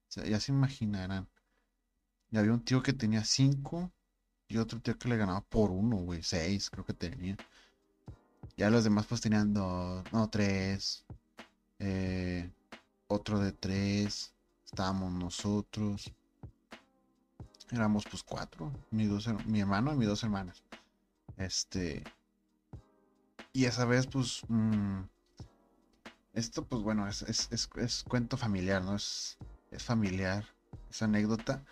sea, 0.09 0.25
ya 0.25 0.41
se 0.41 0.51
imaginarán. 0.51 1.29
Y 2.31 2.39
había 2.39 2.53
un 2.53 2.65
tío 2.65 2.83
que 2.83 2.93
tenía 2.93 3.25
cinco. 3.25 3.93
Y 4.49 4.57
otro 4.59 4.81
tío 4.81 4.99
que 4.99 5.09
le 5.09 5.17
ganaba 5.17 5.43
por 5.43 5.71
uno, 5.71 5.97
güey. 5.99 6.23
Seis, 6.23 6.71
creo 6.71 6.85
que 6.85 6.95
tenía. 6.95 7.37
Ya 8.57 8.71
los 8.71 8.85
demás 8.85 9.07
pues 9.07 9.21
tenían 9.21 9.53
dos, 9.53 10.05
no, 10.13 10.29
tres. 10.31 11.05
Eh, 11.79 12.51
otro 13.09 13.41
de 13.41 13.53
tres. 13.53 14.33
Estábamos 14.65 15.13
nosotros. 15.13 16.13
Éramos 17.71 18.05
pues 18.09 18.23
cuatro. 18.23 18.73
Mi, 18.91 19.61
hermano 19.61 19.93
y 19.93 19.97
mis 19.97 20.09
dos 20.09 20.23
hermanas. 20.23 20.63
Este. 21.37 22.05
Y 23.53 23.65
esa 23.65 23.85
vez 23.85 24.07
pues... 24.07 24.43
Mmm, 24.49 25.03
esto 26.35 26.65
pues 26.65 26.83
bueno, 26.83 27.07
es, 27.07 27.23
es, 27.23 27.49
es, 27.53 27.71
es, 27.77 28.05
cuento 28.05 28.37
familiar, 28.37 28.83
¿no? 28.83 28.97
Es, 28.97 29.39
familiar, 29.79 30.45
es 30.91 31.03
anécdota. 31.03 31.65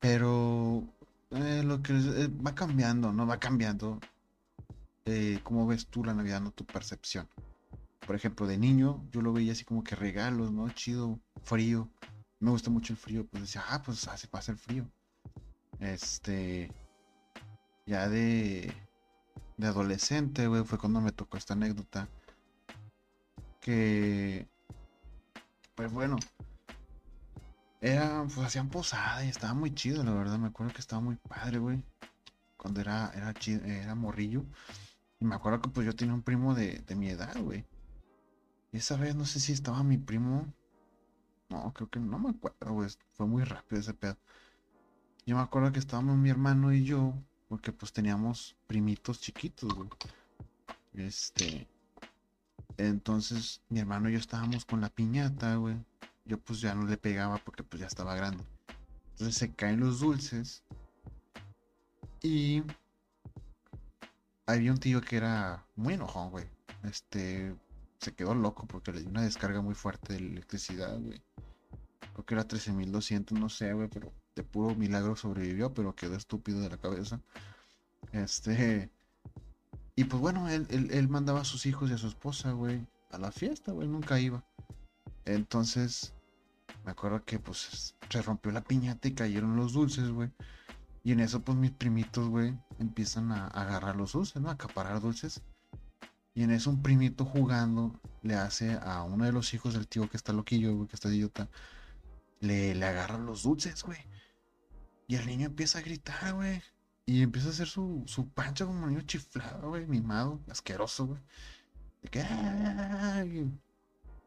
Pero 0.00 0.84
eh, 1.30 1.62
lo 1.64 1.82
que 1.82 1.94
eh, 1.94 2.28
va 2.28 2.54
cambiando, 2.54 3.12
¿no? 3.12 3.26
Va 3.26 3.40
cambiando 3.40 4.00
eh, 5.06 5.40
cómo 5.42 5.66
ves 5.66 5.86
tú 5.86 6.04
la 6.04 6.14
Navidad, 6.14 6.40
no 6.40 6.50
tu 6.50 6.64
percepción. 6.64 7.28
Por 8.06 8.16
ejemplo, 8.16 8.46
de 8.46 8.58
niño 8.58 9.06
yo 9.10 9.22
lo 9.22 9.32
veía 9.32 9.52
así 9.52 9.64
como 9.64 9.82
que 9.84 9.96
regalos, 9.96 10.52
¿no? 10.52 10.68
Chido, 10.70 11.20
frío. 11.42 11.90
Me 12.40 12.50
gusta 12.50 12.70
mucho 12.70 12.92
el 12.92 12.98
frío, 12.98 13.26
pues 13.26 13.42
decía, 13.44 13.64
ah, 13.68 13.82
pues 13.82 14.06
hace 14.08 14.28
pasa 14.28 14.52
el 14.52 14.58
frío. 14.58 14.90
Este, 15.80 16.70
ya 17.86 18.08
de, 18.08 18.72
de 19.56 19.66
adolescente, 19.66 20.46
güey, 20.46 20.64
fue 20.64 20.78
cuando 20.78 21.00
me 21.00 21.12
tocó 21.12 21.36
esta 21.36 21.54
anécdota. 21.54 22.08
Que, 23.60 24.46
pues 25.74 25.90
bueno, 25.90 26.16
era, 27.80 28.24
pues 28.24 28.46
hacían 28.46 28.68
posada 28.68 29.24
y 29.24 29.28
estaba 29.28 29.54
muy 29.54 29.74
chido, 29.74 30.02
la 30.04 30.12
verdad. 30.12 30.38
Me 30.38 30.48
acuerdo 30.48 30.72
que 30.72 30.80
estaba 30.80 31.00
muy 31.00 31.16
padre, 31.16 31.58
güey. 31.58 31.82
Cuando 32.56 32.80
era, 32.80 33.10
era, 33.14 33.32
chido, 33.34 33.64
era 33.64 33.94
morrillo. 33.94 34.44
Y 35.20 35.24
me 35.24 35.34
acuerdo 35.34 35.62
que 35.62 35.68
pues 35.70 35.86
yo 35.86 35.94
tenía 35.94 36.14
un 36.14 36.22
primo 36.22 36.54
de, 36.54 36.82
mi 36.96 37.08
edad, 37.08 37.36
güey. 37.40 37.64
Y 38.72 38.78
esa 38.78 38.96
vez 38.96 39.14
no 39.14 39.24
sé 39.24 39.40
si 39.40 39.52
estaba 39.52 39.82
mi 39.82 39.98
primo. 39.98 40.46
No, 41.48 41.72
creo 41.72 41.88
que 41.88 42.00
no 42.00 42.18
me 42.18 42.30
acuerdo, 42.30 42.72
güey. 42.72 42.90
Fue 43.12 43.26
muy 43.26 43.44
rápido 43.44 43.80
ese 43.80 43.94
pedo. 43.94 44.16
Yo 45.26 45.36
me 45.36 45.42
acuerdo 45.42 45.72
que 45.72 45.78
estábamos 45.78 46.16
mi 46.16 46.30
hermano 46.30 46.72
y 46.72 46.84
yo. 46.84 47.14
Porque 47.48 47.72
pues 47.72 47.92
teníamos 47.92 48.56
primitos 48.66 49.20
chiquitos, 49.20 49.72
güey. 49.72 49.88
Este. 50.94 51.68
Entonces 52.76 53.62
mi 53.68 53.80
hermano 53.80 54.08
y 54.08 54.14
yo 54.14 54.18
estábamos 54.18 54.64
con 54.64 54.80
la 54.80 54.88
piñata, 54.88 55.56
güey. 55.56 55.76
Yo 56.24 56.38
pues 56.38 56.60
ya 56.60 56.74
no 56.74 56.86
le 56.86 56.96
pegaba 56.96 57.38
porque 57.38 57.62
pues 57.62 57.80
ya 57.80 57.86
estaba 57.86 58.14
grande. 58.14 58.44
Entonces 59.12 59.36
se 59.36 59.52
caen 59.52 59.80
los 59.80 60.00
dulces. 60.00 60.64
Y 62.22 62.62
había 64.46 64.72
un 64.72 64.78
tío 64.78 65.00
que 65.00 65.16
era 65.16 65.66
muy 65.76 65.94
enojón, 65.94 66.30
güey. 66.30 66.46
Este, 66.84 67.54
se 67.98 68.14
quedó 68.14 68.34
loco 68.34 68.66
porque 68.66 68.92
le 68.92 69.00
dio 69.00 69.10
una 69.10 69.22
descarga 69.22 69.60
muy 69.60 69.74
fuerte 69.74 70.12
de 70.14 70.18
electricidad, 70.18 70.98
güey. 70.98 71.22
Creo 72.12 72.26
que 72.26 72.34
era 72.34 72.46
13.200, 72.46 73.32
no 73.32 73.48
sé, 73.48 73.72
güey, 73.72 73.88
pero 73.88 74.12
de 74.36 74.42
puro 74.42 74.74
milagro 74.74 75.16
sobrevivió, 75.16 75.72
pero 75.72 75.94
quedó 75.94 76.16
estúpido 76.16 76.60
de 76.60 76.70
la 76.70 76.76
cabeza. 76.76 77.20
Este, 78.12 78.90
y 79.96 80.04
pues 80.04 80.20
bueno, 80.20 80.48
él, 80.48 80.66
él 80.70 81.08
mandaba 81.08 81.40
a 81.40 81.44
sus 81.44 81.66
hijos 81.66 81.90
y 81.90 81.94
a 81.94 81.98
su 81.98 82.06
esposa, 82.06 82.52
güey, 82.52 82.86
a 83.10 83.18
la 83.18 83.32
fiesta, 83.32 83.72
güey, 83.72 83.88
nunca 83.88 84.20
iba. 84.20 84.44
Entonces, 85.24 86.14
me 86.84 86.90
acuerdo 86.90 87.24
que 87.24 87.38
pues 87.38 87.94
se 88.08 88.22
rompió 88.22 88.52
la 88.52 88.62
piñata 88.62 89.08
y 89.08 89.14
cayeron 89.14 89.56
los 89.56 89.72
dulces, 89.72 90.10
güey. 90.10 90.30
Y 91.04 91.12
en 91.12 91.20
eso, 91.20 91.42
pues 91.42 91.56
mis 91.58 91.70
primitos, 91.70 92.28
güey, 92.28 92.58
empiezan 92.78 93.30
a, 93.30 93.48
agarrar 93.48 93.94
los 93.94 94.12
dulces, 94.12 94.40
¿no? 94.40 94.48
A 94.48 94.52
acaparar 94.52 95.00
dulces. 95.00 95.42
Y 96.34 96.42
en 96.42 96.50
eso 96.50 96.70
un 96.70 96.82
primito 96.82 97.26
jugando 97.26 98.00
le 98.22 98.34
hace 98.34 98.78
a 98.82 99.02
uno 99.02 99.24
de 99.26 99.32
los 99.32 99.52
hijos 99.52 99.74
del 99.74 99.86
tío 99.86 100.08
que 100.08 100.16
está 100.16 100.32
loquillo, 100.32 100.74
güey, 100.74 100.88
que 100.88 100.96
está 100.96 101.12
idiota, 101.12 101.48
le, 102.40 102.74
le 102.74 102.86
agarra 102.86 103.18
los 103.18 103.42
dulces, 103.42 103.82
güey. 103.82 103.98
Y 105.06 105.16
el 105.16 105.26
niño 105.26 105.46
empieza 105.46 105.78
a 105.78 105.82
gritar, 105.82 106.34
güey. 106.34 106.62
Y 107.06 107.22
empieza 107.22 107.48
a 107.48 107.50
hacer 107.50 107.68
su, 107.68 108.02
su 108.06 108.28
pancha 108.30 108.64
como 108.64 108.84
un 108.84 108.90
niño 108.90 109.02
chiflado, 109.02 109.68
güey, 109.68 109.86
mimado, 109.86 110.40
asqueroso, 110.50 111.06
güey. 111.06 111.20
De 112.02 112.08
que... 112.08 113.46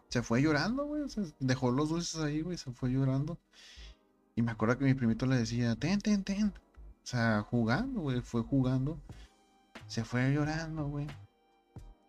Se 0.09 0.21
fue 0.21 0.41
llorando, 0.41 0.85
güey. 0.85 1.03
dejó 1.39 1.71
los 1.71 1.89
dulces 1.89 2.21
ahí, 2.21 2.41
güey. 2.41 2.57
Se 2.57 2.71
fue 2.71 2.91
llorando. 2.91 3.39
Y 4.35 4.43
me 4.43 4.51
acuerdo 4.51 4.77
que 4.77 4.85
mi 4.85 4.93
primito 4.93 5.25
le 5.25 5.35
decía, 5.37 5.75
ten, 5.75 5.99
ten, 5.99 6.23
ten. 6.23 6.53
O 7.07 7.09
sea, 7.09 7.41
jugando, 7.41 8.01
güey, 8.01 8.19
fue 8.19 8.43
jugando. 8.43 8.99
Se 9.87 10.03
fue 10.03 10.29
llorando, 10.33 10.89
güey. 10.89 11.07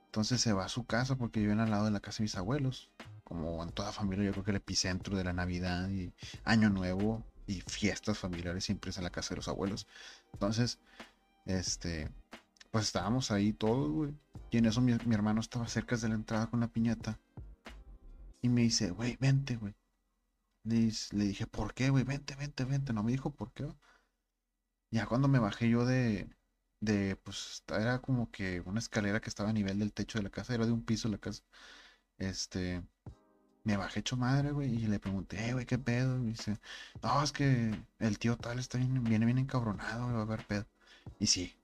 Entonces 0.07 0.41
se 0.41 0.53
va 0.53 0.65
a 0.65 0.69
su 0.69 0.87
casa 0.87 1.15
porque 1.15 1.39
viven 1.39 1.61
al 1.61 1.71
lado 1.71 1.85
de 1.85 1.93
la 1.93 2.01
casa 2.01 2.19
de 2.19 2.25
mis 2.25 2.35
abuelos. 2.35 2.91
Como 3.23 3.63
en 3.63 3.71
toda 3.71 3.93
familia, 3.93 4.25
yo 4.25 4.33
creo 4.33 4.43
que 4.43 4.51
el 4.51 4.57
epicentro 4.57 5.17
de 5.17 5.23
la 5.23 5.33
Navidad 5.33 5.89
y 5.89 6.13
Año 6.43 6.69
Nuevo 6.69 7.23
y 7.47 7.61
fiestas 7.61 8.19
familiares 8.19 8.65
siempre 8.65 8.91
es 8.91 8.99
en 8.99 9.05
la 9.05 9.11
casa 9.11 9.31
de 9.31 9.37
los 9.37 9.47
abuelos. 9.47 9.87
Entonces, 10.33 10.81
este, 11.47 12.11
pues 12.73 12.87
estábamos 12.87 13.31
ahí 13.31 13.53
todos, 13.53 13.93
güey. 13.93 14.13
Y 14.51 14.59
en 14.59 14.67
eso 14.67 14.81
mi, 14.81 14.91
hermano 15.15 15.41
estaba 15.41 15.69
cerca 15.69 15.97
de 15.97 16.09
la 16.09 16.17
entrada 16.17 16.49
con 16.49 16.59
la 16.59 16.67
piñata. 16.67 17.21
Y 18.43 18.49
me 18.49 18.63
dice, 18.63 18.91
güey, 18.91 19.17
vente, 19.21 19.59
güey. 19.59 19.77
Le, 20.65 20.91
le, 21.13 21.25
dije, 21.25 21.47
¿por 21.47 21.73
qué, 21.73 21.89
güey? 21.91 22.03
Vente, 22.03 22.35
vente, 22.35 22.65
vente. 22.65 22.93
No 22.93 23.05
me 23.05 23.13
dijo 23.13 23.31
por 23.31 23.53
qué. 23.53 23.69
Ya 24.91 25.07
cuando 25.07 25.29
me 25.29 25.39
bajé 25.39 25.69
yo 25.69 25.85
de, 25.85 26.29
de, 26.81 27.17
pues, 27.17 27.63
era 27.69 28.01
como 28.01 28.31
que 28.31 28.61
una 28.63 28.79
escalera 28.81 29.21
que 29.21 29.29
estaba 29.29 29.51
a 29.51 29.53
nivel 29.53 29.79
del 29.79 29.93
techo 29.93 30.19
de 30.19 30.25
la 30.25 30.31
casa, 30.31 30.55
era 30.55 30.67
de 30.67 30.73
un 30.73 30.85
piso 30.85 31.09
la 31.09 31.19
casa. 31.19 31.43
Este, 32.19 32.83
me 33.65 33.77
bajé 33.77 34.01
hecho 34.01 34.17
madre, 34.17 34.53
güey, 34.53 34.75
y 34.75 34.87
le 34.87 34.99
pregunté, 34.99 35.53
güey, 35.53 35.67
¿qué 35.67 35.79
pedo? 35.79 36.19
Y 36.23 36.29
dice, 36.29 36.59
no, 37.03 37.23
es 37.23 37.33
que 37.33 37.79
el 37.99 38.19
tío 38.19 38.37
tal 38.37 38.59
está 38.59 38.79
bien, 38.79 39.05
viene 39.05 39.27
bien 39.27 39.39
encabronado, 39.39 40.05
güey, 40.05 40.15
va 40.15 40.21
a 40.21 40.25
haber 40.25 40.47
pedo. 40.47 40.67
Y 41.19 41.27
sí, 41.27 41.55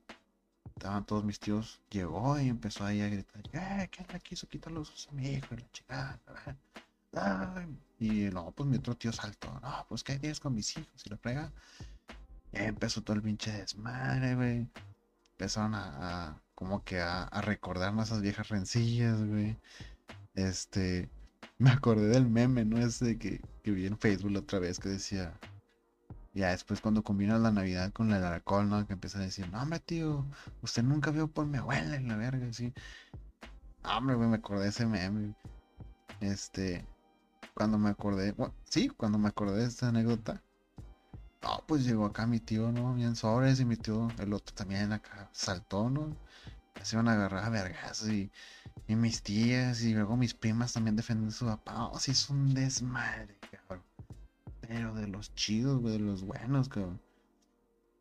estaban 0.75 1.05
todos 1.05 1.23
mis 1.23 1.39
tíos, 1.39 1.81
llegó 1.89 2.39
y 2.39 2.49
empezó 2.49 2.85
ahí 2.85 3.01
a 3.01 3.09
gritar, 3.09 3.41
eh, 3.53 3.89
¿qué 3.91 4.01
anda 4.01 4.19
quiso 4.19 4.47
quitar 4.47 4.71
los 4.71 5.09
a 5.09 5.21
hijo 5.21 5.55
y 5.55 5.57
la 5.57 5.71
chingada? 5.71 6.19
Y 7.99 8.09
no, 8.31 8.51
pues 8.51 8.69
mi 8.69 8.77
otro 8.77 8.95
tío 8.95 9.11
saltó, 9.13 9.47
no, 9.61 9.85
pues 9.87 10.03
¿qué 10.03 10.19
tienes 10.19 10.39
con 10.39 10.53
mis 10.53 10.77
hijos? 10.77 11.05
Y 11.05 11.09
la 11.09 11.17
frega 11.17 11.51
empezó 12.55 13.01
todo 13.03 13.15
el 13.15 13.21
pinche 13.21 13.51
desmadre, 13.51 14.35
güey. 14.35 14.67
Empezaron 15.31 15.75
a, 15.75 16.41
como 16.55 16.83
que 16.83 16.99
a, 17.01 17.23
a 17.23 17.41
recordarnos 17.41 18.07
esas 18.07 18.21
viejas 18.21 18.49
rencillas, 18.49 19.23
güey. 19.23 19.57
Este, 20.33 21.09
me 21.57 21.71
acordé 21.71 22.07
del 22.07 22.27
meme, 22.27 22.65
¿no? 22.65 22.77
Ese 22.77 23.17
que, 23.17 23.41
que 23.63 23.71
vi 23.71 23.85
en 23.87 23.97
Facebook 23.97 24.35
otra 24.37 24.59
vez 24.59 24.79
que 24.79 24.89
decía, 24.89 25.33
ya 26.33 26.49
después 26.49 26.81
cuando 26.81 27.03
combinas 27.03 27.39
la 27.41 27.51
Navidad 27.51 27.91
con 27.93 28.11
el 28.11 28.23
alcohol, 28.23 28.69
¿no? 28.69 28.85
Que 28.85 28.93
empieza 28.93 29.19
a 29.19 29.23
decir, 29.23 29.49
no, 29.49 29.61
hombre, 29.61 29.79
tío, 29.79 30.25
usted 30.61 30.83
nunca 30.83 31.11
vio 31.11 31.27
por 31.27 31.45
mi 31.45 31.57
abuela 31.57 31.95
en 31.95 32.07
la 32.07 32.17
verga, 32.17 32.47
así. 32.47 32.73
Hombre, 33.83 34.15
güey, 34.15 34.29
me 34.29 34.37
acordé 34.37 34.63
de 34.63 34.69
ese 34.69 34.85
meme. 34.85 35.35
Este, 36.19 36.85
cuando 37.53 37.77
me 37.77 37.89
acordé, 37.89 38.35
sí, 38.65 38.89
cuando 38.89 39.17
me 39.17 39.29
acordé 39.29 39.61
de 39.61 39.67
esta 39.67 39.89
anécdota, 39.89 40.43
no, 41.45 41.63
pues 41.67 41.85
llegó 41.85 42.05
acá 42.05 42.25
mi 42.25 42.39
tío, 42.39 42.71
¿no? 42.71 42.95
Bien 42.95 43.15
sobres 43.15 43.59
y 43.59 43.65
mi 43.65 43.77
tío, 43.77 44.09
el 44.19 44.33
otro 44.33 44.55
también 44.55 44.91
acá 44.91 45.29
saltó, 45.31 45.89
¿no? 45.89 46.15
Se 46.81 46.95
iban 46.95 47.07
a 47.07 47.13
agarrar 47.13 47.45
a 47.45 47.49
vergas 47.49 48.07
y, 48.07 48.31
y, 48.87 48.95
mis 48.95 49.21
tías 49.21 49.83
y 49.83 49.93
luego 49.93 50.17
mis 50.17 50.33
primas 50.33 50.73
también 50.73 50.95
defendiendo 50.95 51.33
a 51.33 51.37
su 51.37 51.45
papá. 51.45 51.85
Oh, 51.87 51.99
sí, 51.99 52.11
es 52.11 52.29
un 52.29 52.53
desmadre, 52.53 53.37
cabrón. 53.51 53.83
Pero 54.61 54.95
de 54.95 55.07
los 55.07 55.33
chidos, 55.35 55.81
güey, 55.81 55.93
de 55.93 55.99
los 55.99 56.23
buenos, 56.23 56.67
cabrón. 56.67 56.99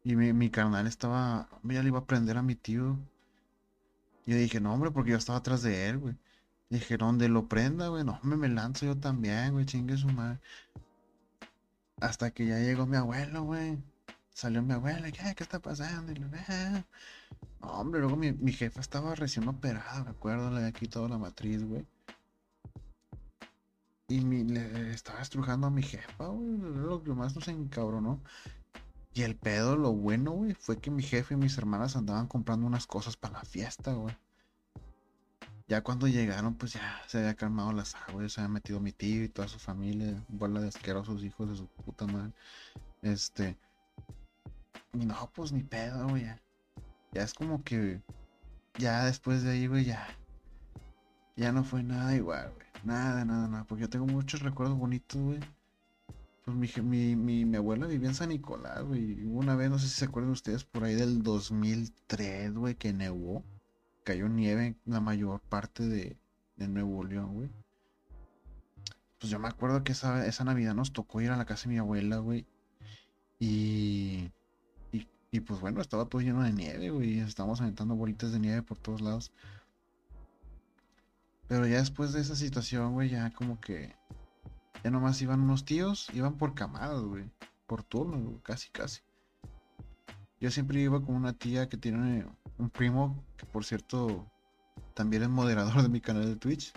Y 0.04 0.16
mi, 0.16 0.32
mi 0.32 0.50
carnal 0.50 0.86
estaba, 0.86 1.48
ya 1.64 1.82
le 1.82 1.88
iba 1.88 1.98
a 1.98 2.06
prender 2.06 2.38
a 2.38 2.42
mi 2.42 2.54
tío. 2.54 2.98
Y 4.26 4.32
yo 4.32 4.36
dije, 4.38 4.60
no, 4.60 4.72
hombre, 4.72 4.90
porque 4.90 5.10
yo 5.12 5.18
estaba 5.18 5.38
atrás 5.38 5.62
de 5.62 5.88
él, 5.88 5.98
güey. 5.98 6.16
Dije, 6.70 6.96
¿dónde 6.96 7.28
lo 7.28 7.48
prenda, 7.48 7.88
güey? 7.88 8.04
No, 8.04 8.18
me, 8.22 8.36
me 8.36 8.48
lanzo 8.48 8.86
yo 8.86 8.96
también, 8.98 9.52
güey, 9.52 9.66
chingue 9.66 9.96
su 9.96 10.08
madre. 10.08 10.40
Hasta 12.00 12.30
que 12.32 12.46
ya 12.46 12.58
llegó 12.58 12.86
mi 12.86 12.96
abuelo, 12.96 13.42
güey. 13.44 13.78
salió 14.32 14.62
mi 14.62 14.72
abuela, 14.74 15.10
¿qué, 15.10 15.34
qué 15.34 15.42
está 15.42 15.60
pasando? 15.60 16.12
Y 16.12 16.24
ah". 16.48 16.84
hombre, 17.60 18.00
luego 18.00 18.16
mi, 18.16 18.32
mi, 18.32 18.52
jefa 18.52 18.80
estaba 18.80 19.14
recién 19.14 19.48
operada, 19.48 20.04
me 20.04 20.10
acuerdo, 20.10 20.50
le 20.50 20.66
había 20.66 21.08
la 21.08 21.18
matriz, 21.18 21.62
güey. 21.64 21.86
Y 24.08 24.20
mi, 24.20 24.44
le 24.44 24.92
estaba 24.92 25.22
estrujando 25.22 25.66
a 25.66 25.70
mi 25.70 25.82
jefa, 25.82 26.26
güey. 26.26 26.58
Lo 26.58 27.02
que 27.02 27.12
más 27.12 27.34
nos 27.34 27.48
encabronó. 27.48 28.20
Y 29.14 29.22
el 29.22 29.36
pedo, 29.36 29.76
lo 29.76 29.92
bueno, 29.92 30.32
güey, 30.32 30.54
fue 30.54 30.78
que 30.78 30.90
mi 30.90 31.02
jefe 31.02 31.34
y 31.34 31.36
mis 31.36 31.56
hermanas 31.56 31.96
andaban 31.96 32.26
comprando 32.26 32.66
unas 32.66 32.86
cosas 32.86 33.16
para 33.16 33.34
la 33.34 33.44
fiesta, 33.44 33.92
güey. 33.92 34.16
Ya 35.66 35.82
cuando 35.82 36.06
llegaron, 36.06 36.54
pues 36.54 36.74
ya 36.74 37.00
se 37.06 37.18
había 37.18 37.34
calmado 37.34 37.72
las 37.72 37.94
aguas, 37.94 38.32
se 38.32 38.40
había 38.40 38.52
metido 38.52 38.80
mi 38.80 38.92
tío 38.92 39.24
y 39.24 39.28
toda 39.30 39.48
su 39.48 39.58
familia, 39.58 40.22
bola 40.28 40.60
de 40.60 40.68
asquerosos 40.68 41.24
hijos 41.24 41.48
de 41.48 41.56
su 41.56 41.66
puta 41.66 42.06
madre. 42.06 42.32
Este. 43.00 43.56
Y 44.92 45.06
no, 45.06 45.30
pues 45.34 45.52
ni 45.52 45.62
pedo, 45.62 46.06
güey. 46.08 46.24
Ya. 46.24 46.40
ya 47.12 47.22
es 47.22 47.32
como 47.32 47.62
que. 47.64 48.02
Ya 48.78 49.04
después 49.04 49.42
de 49.42 49.52
ahí, 49.52 49.66
güey, 49.66 49.84
ya. 49.86 50.06
Ya 51.36 51.50
no 51.50 51.64
fue 51.64 51.82
nada 51.82 52.14
igual, 52.14 52.52
güey. 52.52 52.66
Nada, 52.84 53.24
nada, 53.24 53.48
nada. 53.48 53.64
Porque 53.64 53.82
yo 53.82 53.90
tengo 53.90 54.06
muchos 54.06 54.42
recuerdos 54.42 54.76
bonitos, 54.78 55.20
güey. 55.20 55.40
Pues 56.44 56.56
mi, 56.56 56.68
mi, 56.82 57.16
mi, 57.16 57.44
mi, 57.46 57.56
abuela 57.56 57.86
vivía 57.86 58.10
en 58.10 58.14
San 58.14 58.28
Nicolás, 58.28 58.82
güey. 58.82 59.24
Una 59.24 59.56
vez, 59.56 59.70
no 59.70 59.78
sé 59.78 59.88
si 59.88 59.94
se 59.94 60.04
acuerdan 60.04 60.32
ustedes, 60.32 60.64
por 60.64 60.84
ahí 60.84 60.94
del 60.94 61.22
2003, 61.22 62.52
güey, 62.54 62.74
que 62.74 62.92
nevó 62.92 63.42
cayó 64.04 64.28
nieve 64.28 64.66
en 64.66 64.78
la 64.84 65.00
mayor 65.00 65.40
parte 65.40 65.88
de, 65.88 66.16
Nuevo 66.56 67.02
León, 67.02 67.34
güey. 67.34 67.50
Pues 69.18 69.30
yo 69.30 69.38
me 69.38 69.48
acuerdo 69.48 69.82
que 69.82 69.92
esa, 69.92 70.26
esa 70.26 70.44
Navidad 70.44 70.74
nos 70.74 70.92
tocó 70.92 71.20
ir 71.20 71.30
a 71.30 71.36
la 71.36 71.46
casa 71.46 71.64
de 71.64 71.74
mi 71.74 71.78
abuela, 71.78 72.18
güey. 72.18 72.46
Y, 73.40 74.30
y, 74.92 75.40
pues 75.40 75.60
bueno, 75.60 75.80
estaba 75.80 76.06
todo 76.06 76.22
lleno 76.22 76.42
de 76.42 76.52
nieve, 76.52 76.90
güey. 76.90 77.18
Estábamos 77.18 77.60
aventando 77.60 77.96
bolitas 77.96 78.30
de 78.30 78.38
nieve 78.38 78.62
por 78.62 78.78
todos 78.78 79.00
lados. 79.00 79.32
Pero 81.48 81.66
ya 81.66 81.78
después 81.78 82.12
de 82.12 82.20
esa 82.20 82.36
situación, 82.36 82.92
güey, 82.92 83.10
ya 83.10 83.30
como 83.30 83.60
que. 83.60 83.94
Ya 84.84 84.90
nomás 84.90 85.20
iban 85.22 85.40
unos 85.40 85.64
tíos, 85.64 86.08
iban 86.14 86.36
por 86.38 86.54
camadas, 86.54 87.02
güey. 87.02 87.24
Por 87.66 87.82
turno, 87.82 88.40
casi, 88.42 88.70
casi. 88.70 89.00
Yo 90.40 90.50
siempre 90.50 90.80
iba 90.80 91.02
con 91.02 91.16
una 91.16 91.32
tía 91.32 91.68
que 91.68 91.76
tiene 91.76 92.26
un 92.58 92.70
primo, 92.70 93.24
que 93.36 93.46
por 93.46 93.64
cierto 93.64 94.26
también 94.94 95.22
es 95.22 95.28
moderador 95.28 95.82
de 95.82 95.88
mi 95.88 96.00
canal 96.00 96.26
de 96.26 96.36
Twitch. 96.36 96.72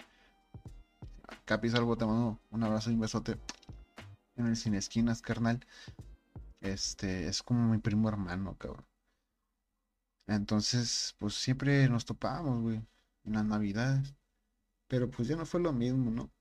Capi 1.46 1.70
Salvo, 1.70 1.98
te 1.98 2.06
mando 2.06 2.40
un 2.52 2.64
abrazo 2.64 2.92
y 2.92 2.96
un 2.96 3.02
besote 3.02 3.38
en 4.36 4.48
el 4.48 4.56
Cine 4.56 4.78
Esquinas, 4.78 5.22
carnal. 5.22 5.66
Este 6.62 7.28
es 7.28 7.44
como 7.44 7.70
mi 7.70 7.78
primo 7.78 8.10
hermano, 8.10 8.58
cabrón. 8.58 8.86
Entonces, 10.28 11.16
pues 11.20 11.36
siempre 11.36 11.88
nos 11.90 12.06
topábamos, 12.06 12.62
güey, 12.62 12.82
en 13.24 13.34
las 13.34 13.46
navidades. 13.46 14.14
Pero 14.88 15.10
pues 15.10 15.28
ya 15.28 15.36
no 15.36 15.46
fue 15.46 15.60
lo 15.62 15.74
mismo, 15.74 16.12
¿no? 16.12 16.32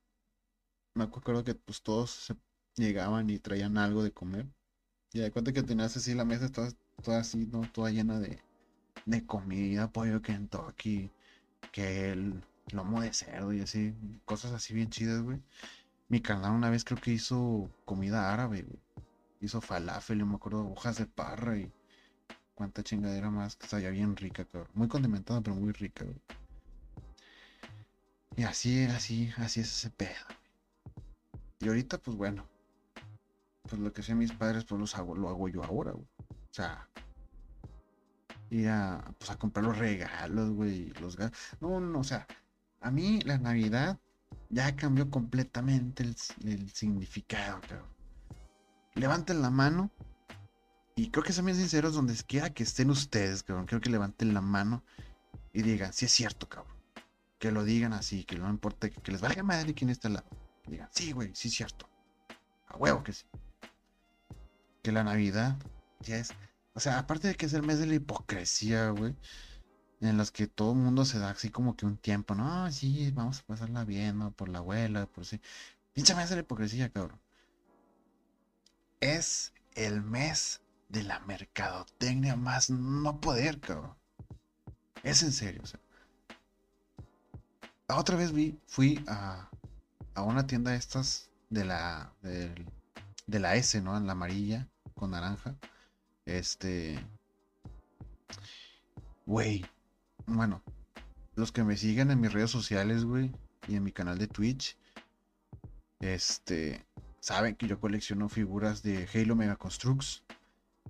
Me 0.95 1.05
acuerdo 1.05 1.45
que 1.45 1.55
pues 1.55 1.83
todos 1.83 2.35
llegaban 2.75 3.31
y 3.31 3.39
traían 3.39 3.79
algo 3.79 4.03
de 4.03 4.13
comer. 4.13 4.47
Y 5.13 5.21
de 5.21 5.31
cuenta 5.31 5.53
que 5.53 5.63
tenías 5.63 5.97
así 5.97 6.15
la 6.15 6.25
mesa 6.25 6.51
toda, 6.51 6.73
toda 7.03 7.21
así, 7.21 7.47
¿no? 7.47 7.63
Toda 7.73 7.91
llena 7.91 8.19
de, 8.19 8.41
de 9.05 9.27
comida, 9.27 9.90
pollo 9.93 10.23
Kentucky, 10.23 11.10
que 11.73 12.10
el 12.12 12.43
lomo 12.73 13.01
de 13.01 13.12
cerdo 13.12 13.52
y 13.52 13.60
así, 13.60 13.94
cosas 14.24 14.52
así 14.52 14.74
bien 14.74 14.90
chidas, 14.90 15.23
güey. 15.23 15.40
Mi 16.09 16.20
canal 16.20 16.52
una 16.52 16.70
vez 16.70 16.85
creo 16.85 17.01
que 17.01 17.12
hizo 17.12 17.70
comida 17.85 18.32
árabe, 18.32 18.62
güey. 18.62 18.81
Hizo 19.40 19.60
falafel, 19.60 20.20
yo 20.20 20.27
me 20.27 20.36
acuerdo, 20.36 20.68
hojas 20.70 20.98
de 20.98 21.06
parra 21.06 21.59
y 21.59 21.70
cuánta 22.55 22.82
chingadera 22.82 23.31
más, 23.31 23.56
que 23.56 23.66
sabía 23.66 23.90
bien 23.90 24.16
rica, 24.16 24.44
cabrón. 24.44 24.70
Muy 24.74 24.89
condimentada, 24.89 25.40
pero 25.40 25.56
muy 25.56 25.73
rica, 25.73 26.05
güey. 26.05 26.20
Y 28.36 28.43
así, 28.44 28.85
así, 28.85 29.31
así 29.36 29.60
es 29.60 29.68
ese 29.68 29.90
pedo. 29.90 30.27
Y 31.60 31.68
ahorita, 31.68 31.98
pues 31.98 32.16
bueno, 32.16 32.47
pues 33.62 33.81
lo 33.81 33.93
que 33.93 34.01
hacían 34.01 34.18
mis 34.18 34.32
padres, 34.32 34.64
pues 34.64 34.81
los 34.81 34.94
hago, 34.97 35.16
lo 35.16 35.28
hago 35.28 35.48
yo 35.48 35.64
ahora, 35.64 35.93
güey. 35.93 36.06
O 36.18 36.55
sea, 36.55 36.89
ir 38.51 38.68
a, 38.68 39.14
pues, 39.18 39.31
a 39.31 39.36
comprar 39.36 39.64
los 39.64 39.78
regalos, 39.78 40.51
güey, 40.51 40.93
los 41.01 41.18
No, 41.60 41.81
no, 41.81 42.01
o 42.01 42.05
sea, 42.05 42.27
a 42.81 42.90
mí 42.90 43.20
la 43.23 43.39
Navidad 43.39 43.98
ya 44.48 44.77
cambió 44.77 45.10
completamente 45.10 46.02
el, 46.02 46.70
significado, 46.70 47.60
cabrón. 47.62 47.89
Levanten 48.94 49.43
la 49.43 49.51
mano 49.51 49.90
y 50.94 51.10
creo 51.10 51.23
que 51.23 51.32
sean 51.32 51.47
bien 51.47 51.59
sinceros 51.59 51.94
donde 51.94 52.14
quiera 52.27 52.51
que 52.51 52.62
estén 52.62 52.90
ustedes, 52.90 53.43
cabrón. 53.43 53.66
Creo 53.66 53.81
que 53.81 53.90
levanten 53.90 54.32
la 54.32 54.40
mano 54.40 54.82
y 55.52 55.62
digan, 55.62 55.93
si 55.93 56.06
es 56.06 56.12
cierto, 56.12 56.48
cabrón. 56.48 56.77
Que 57.39 57.52
lo 57.52 57.64
digan 57.64 57.93
así, 57.93 58.24
que 58.24 58.39
no 58.39 58.48
importa, 58.48 58.89
que, 58.89 59.12
les 59.12 59.20
valga 59.20 59.43
madre 59.43 59.74
quién 59.74 59.90
está 59.90 60.09
al 60.09 60.14
lado. 60.14 60.27
Digan, 60.66 60.89
sí, 60.93 61.12
güey, 61.12 61.35
sí 61.35 61.48
es 61.48 61.55
cierto. 61.55 61.89
A 62.68 62.77
huevo 62.77 63.02
que 63.02 63.12
sí. 63.12 63.27
Que 64.82 64.93
la 64.93 65.05
Navidad 65.05 65.56
ya 66.01 66.16
es 66.16 66.32
o 66.77 66.81
sea, 66.81 66.98
aparte 66.98 67.28
de 67.28 67.36
que 67.36 67.47
es 67.47 67.55
el 67.55 67.62
mes 67.62 67.78
de 67.78 67.86
la 67.86 67.94
hipocresía, 67.94 68.90
güey. 68.90 69.16
En 70.01 70.19
los 70.19 70.31
que 70.31 70.47
todo 70.47 70.73
el 70.73 70.78
mundo 70.78 71.07
se 71.07 71.19
da 71.19 71.31
así 71.31 71.48
como 71.48 71.74
que 71.74 71.86
un 71.86 71.97
tiempo, 71.97 72.35
no, 72.35 72.70
sí, 72.70 73.11
vamos 73.12 73.40
a 73.40 73.44
pasarla 73.44 73.85
bien, 73.85 74.19
¿no? 74.19 74.31
Por 74.32 74.51
la 74.51 74.59
abuela, 74.59 75.07
por 75.07 75.24
sí. 75.24 75.40
Pinche 75.94 76.15
mes 76.15 76.28
de 76.28 76.36
la 76.36 76.43
hipocresía, 76.43 76.93
cabrón. 76.93 77.19
Es 79.01 79.55
el 79.74 80.03
mes 80.03 80.61
de 80.90 81.03
la 81.03 81.19
mercadotecnia 81.20 82.36
más 82.36 82.69
no 82.69 83.23
poder, 83.23 83.59
cabrón. 83.59 83.97
Es 85.03 85.23
en 85.23 85.32
serio, 85.32 85.62
o 85.65 85.66
sea. 85.66 85.81
otra 87.89 88.16
vez 88.16 88.32
vi, 88.32 88.59
fui 88.66 89.03
a, 89.09 89.48
a 90.15 90.23
una 90.23 90.47
tienda 90.47 90.73
de 90.73 90.77
estas 90.77 91.31
de 91.48 91.65
la, 91.65 92.12
de, 92.20 92.55
de 93.27 93.40
la 93.40 93.57
S, 93.57 93.81
¿no? 93.81 93.97
En 93.97 94.07
la 94.07 94.12
amarilla 94.12 94.69
con 94.94 95.12
naranja 95.12 95.57
este. 96.27 96.98
Güey. 99.24 99.65
Bueno. 100.27 100.62
Los 101.35 101.53
que 101.53 101.65
me 101.65 101.77
siguen 101.77 102.11
en 102.11 102.20
mis 102.20 102.32
redes 102.32 102.51
sociales, 102.51 103.05
güey. 103.05 103.32
Y 103.69 103.77
en 103.77 103.82
mi 103.82 103.93
canal 103.93 104.19
de 104.19 104.27
Twitch. 104.27 104.77
Este. 106.01 106.85
Saben 107.20 107.57
que 107.57 107.66
yo 107.66 107.81
colecciono 107.81 108.28
figuras 108.28 108.82
de 108.82 109.09
Halo 109.15 109.35
Mega 109.35 109.57
Constructs. 109.57 110.23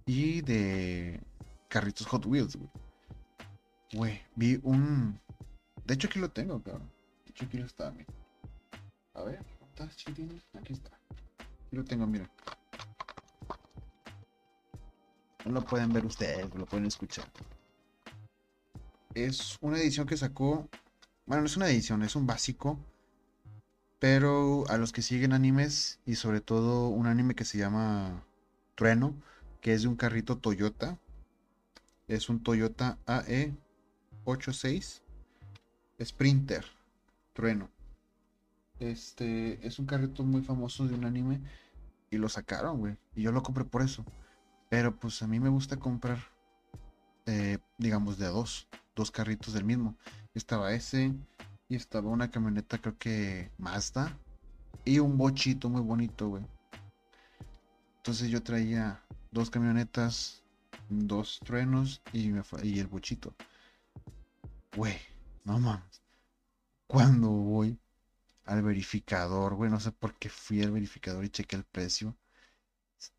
Y 0.06 0.40
de 0.42 1.20
carritos 1.68 2.06
Hot 2.06 2.26
Wheels, 2.26 2.56
güey. 2.56 2.70
Güey, 3.92 4.22
vi 4.34 4.60
un. 4.62 5.20
De 5.84 5.94
hecho, 5.94 6.08
aquí 6.08 6.18
lo 6.18 6.30
tengo, 6.30 6.62
cabrón. 6.62 6.90
De 7.24 7.30
hecho, 7.30 7.44
aquí 7.44 7.58
lo 7.58 7.66
está, 7.66 7.90
mira. 7.90 8.06
A 9.14 9.22
ver, 9.22 9.40
¿estás 9.68 9.96
Aquí 10.08 10.72
está. 10.72 10.90
Aquí 11.38 11.76
lo 11.76 11.84
tengo, 11.84 12.06
mira. 12.06 12.28
No 15.46 15.52
lo 15.52 15.64
pueden 15.64 15.92
ver 15.92 16.04
ustedes, 16.04 16.52
lo 16.56 16.66
pueden 16.66 16.86
escuchar. 16.86 17.30
Es 19.14 19.56
una 19.60 19.78
edición 19.78 20.08
que 20.08 20.16
sacó. 20.16 20.68
Bueno, 21.24 21.42
no 21.42 21.46
es 21.46 21.56
una 21.56 21.68
edición, 21.68 22.02
es 22.02 22.16
un 22.16 22.26
básico. 22.26 22.80
Pero 24.00 24.64
a 24.68 24.76
los 24.76 24.92
que 24.92 25.02
siguen 25.02 25.32
animes 25.32 26.00
y 26.04 26.16
sobre 26.16 26.40
todo 26.40 26.88
un 26.88 27.06
anime 27.06 27.36
que 27.36 27.44
se 27.44 27.58
llama 27.58 28.24
Trueno, 28.74 29.14
que 29.60 29.72
es 29.72 29.82
de 29.82 29.88
un 29.88 29.94
carrito 29.94 30.36
Toyota. 30.36 30.98
Es 32.08 32.28
un 32.28 32.42
Toyota 32.42 32.98
AE86 33.06 35.00
Sprinter 36.02 36.64
Trueno. 37.34 37.70
Este 38.80 39.64
es 39.64 39.78
un 39.78 39.86
carrito 39.86 40.24
muy 40.24 40.42
famoso 40.42 40.88
de 40.88 40.94
un 40.94 41.04
anime 41.04 41.40
y 42.10 42.16
lo 42.18 42.28
sacaron, 42.28 42.80
güey. 42.80 42.96
Y 43.14 43.22
yo 43.22 43.30
lo 43.30 43.44
compré 43.44 43.62
por 43.64 43.82
eso. 43.82 44.04
Pero 44.68 44.96
pues 44.96 45.22
a 45.22 45.26
mí 45.26 45.38
me 45.38 45.48
gusta 45.48 45.76
comprar, 45.76 46.18
eh, 47.26 47.58
digamos, 47.78 48.18
de 48.18 48.26
dos, 48.26 48.66
dos 48.94 49.10
carritos 49.10 49.54
del 49.54 49.64
mismo. 49.64 49.96
Estaba 50.34 50.72
ese 50.72 51.14
y 51.68 51.76
estaba 51.76 52.10
una 52.10 52.30
camioneta, 52.30 52.78
creo 52.78 52.98
que 52.98 53.50
Mazda, 53.58 54.18
y 54.84 54.98
un 54.98 55.16
bochito 55.16 55.68
muy 55.68 55.82
bonito, 55.82 56.28
güey. 56.28 56.44
Entonces 57.98 58.28
yo 58.28 58.42
traía 58.42 59.02
dos 59.30 59.50
camionetas, 59.50 60.42
dos 60.88 61.40
truenos 61.44 62.02
y, 62.12 62.32
y 62.62 62.78
el 62.78 62.86
bochito. 62.86 63.34
Güey, 64.76 64.98
no 65.44 65.58
mames. 65.58 66.02
Cuando 66.86 67.30
voy 67.30 67.78
al 68.44 68.62
verificador, 68.62 69.54
güey, 69.54 69.70
no 69.70 69.80
sé 69.80 69.90
por 69.90 70.14
qué 70.14 70.28
fui 70.28 70.62
al 70.62 70.70
verificador 70.70 71.24
y 71.24 71.30
chequé 71.30 71.56
el 71.56 71.64
precio 71.64 72.16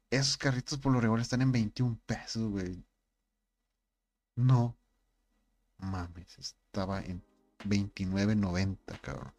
esos 0.10 0.38
carritos 0.38 0.78
por 0.80 0.92
lo 0.92 1.02
regular 1.02 1.22
están 1.22 1.42
en 1.42 1.52
21 1.52 2.00
pesos, 2.06 2.50
güey. 2.50 2.84
No. 4.36 4.76
Mames, 5.80 6.38
estaba 6.40 7.02
en 7.02 7.22
29.90, 7.66 8.78
cabrón. 9.02 9.34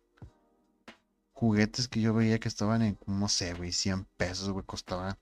Juguetes 1.32 1.88
que 1.88 2.00
yo 2.00 2.14
veía 2.14 2.38
que 2.38 2.48
estaban 2.48 2.82
en, 2.82 2.98
no 3.06 3.28
sé, 3.28 3.54
güey, 3.54 3.72
100 3.72 4.04
pesos, 4.16 4.50
güey, 4.50 4.64
costaban. 4.64 5.16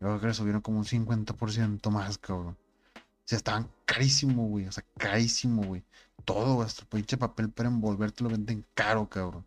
Yo 0.00 0.08
creo 0.08 0.20
que 0.20 0.26
le 0.26 0.34
subieron 0.34 0.60
como 0.60 0.78
un 0.78 0.84
50% 0.84 1.90
más, 1.90 2.18
cabrón. 2.18 2.56
O 2.94 3.28
sea, 3.28 3.38
estaban 3.38 3.68
carísimo, 3.84 4.46
güey. 4.48 4.66
O 4.66 4.72
sea, 4.72 4.84
carísimo, 4.98 5.64
güey. 5.64 5.82
Todo, 6.24 6.62
hasta 6.62 6.84
pinche 6.84 7.16
papel 7.16 7.50
para 7.50 7.68
envolverte 7.68 8.22
lo 8.24 8.30
venden 8.30 8.64
caro, 8.74 9.08
cabrón. 9.08 9.44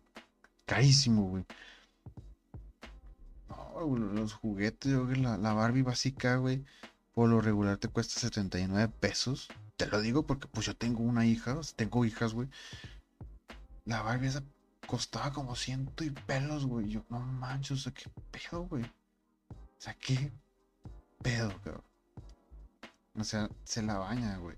Carísimo, 0.66 1.28
güey. 1.28 1.44
No, 3.80 3.96
los 3.96 4.34
juguetes, 4.34 4.92
yo 4.92 5.04
la, 5.06 5.38
la 5.38 5.54
Barbie 5.54 5.82
básica, 5.82 6.36
güey. 6.36 6.64
Por 7.14 7.30
lo 7.30 7.40
regular 7.40 7.78
te 7.78 7.88
cuesta 7.88 8.20
79 8.20 8.92
pesos. 9.00 9.48
Te 9.76 9.86
lo 9.86 10.00
digo 10.00 10.26
porque 10.26 10.48
pues 10.48 10.66
yo 10.66 10.76
tengo 10.76 11.02
una 11.02 11.24
hija, 11.24 11.58
tengo 11.76 12.04
hijas, 12.04 12.34
güey. 12.34 12.48
La 13.86 14.02
Barbie 14.02 14.28
esa 14.28 14.42
costaba 14.86 15.32
como 15.32 15.56
ciento 15.56 16.04
y 16.04 16.10
pelos, 16.10 16.66
güey. 16.66 16.88
Yo, 16.88 17.04
no 17.08 17.20
manches, 17.20 17.72
o 17.72 17.76
sea, 17.76 17.92
qué 17.92 18.10
pedo, 18.30 18.66
güey. 18.66 18.84
O 18.84 19.78
sea, 19.78 19.94
qué 19.94 20.30
pedo, 21.22 21.48
cabrón. 21.62 21.84
O 23.16 23.24
sea, 23.24 23.48
se 23.64 23.82
la 23.82 23.98
baña, 23.98 24.36
güey. 24.38 24.56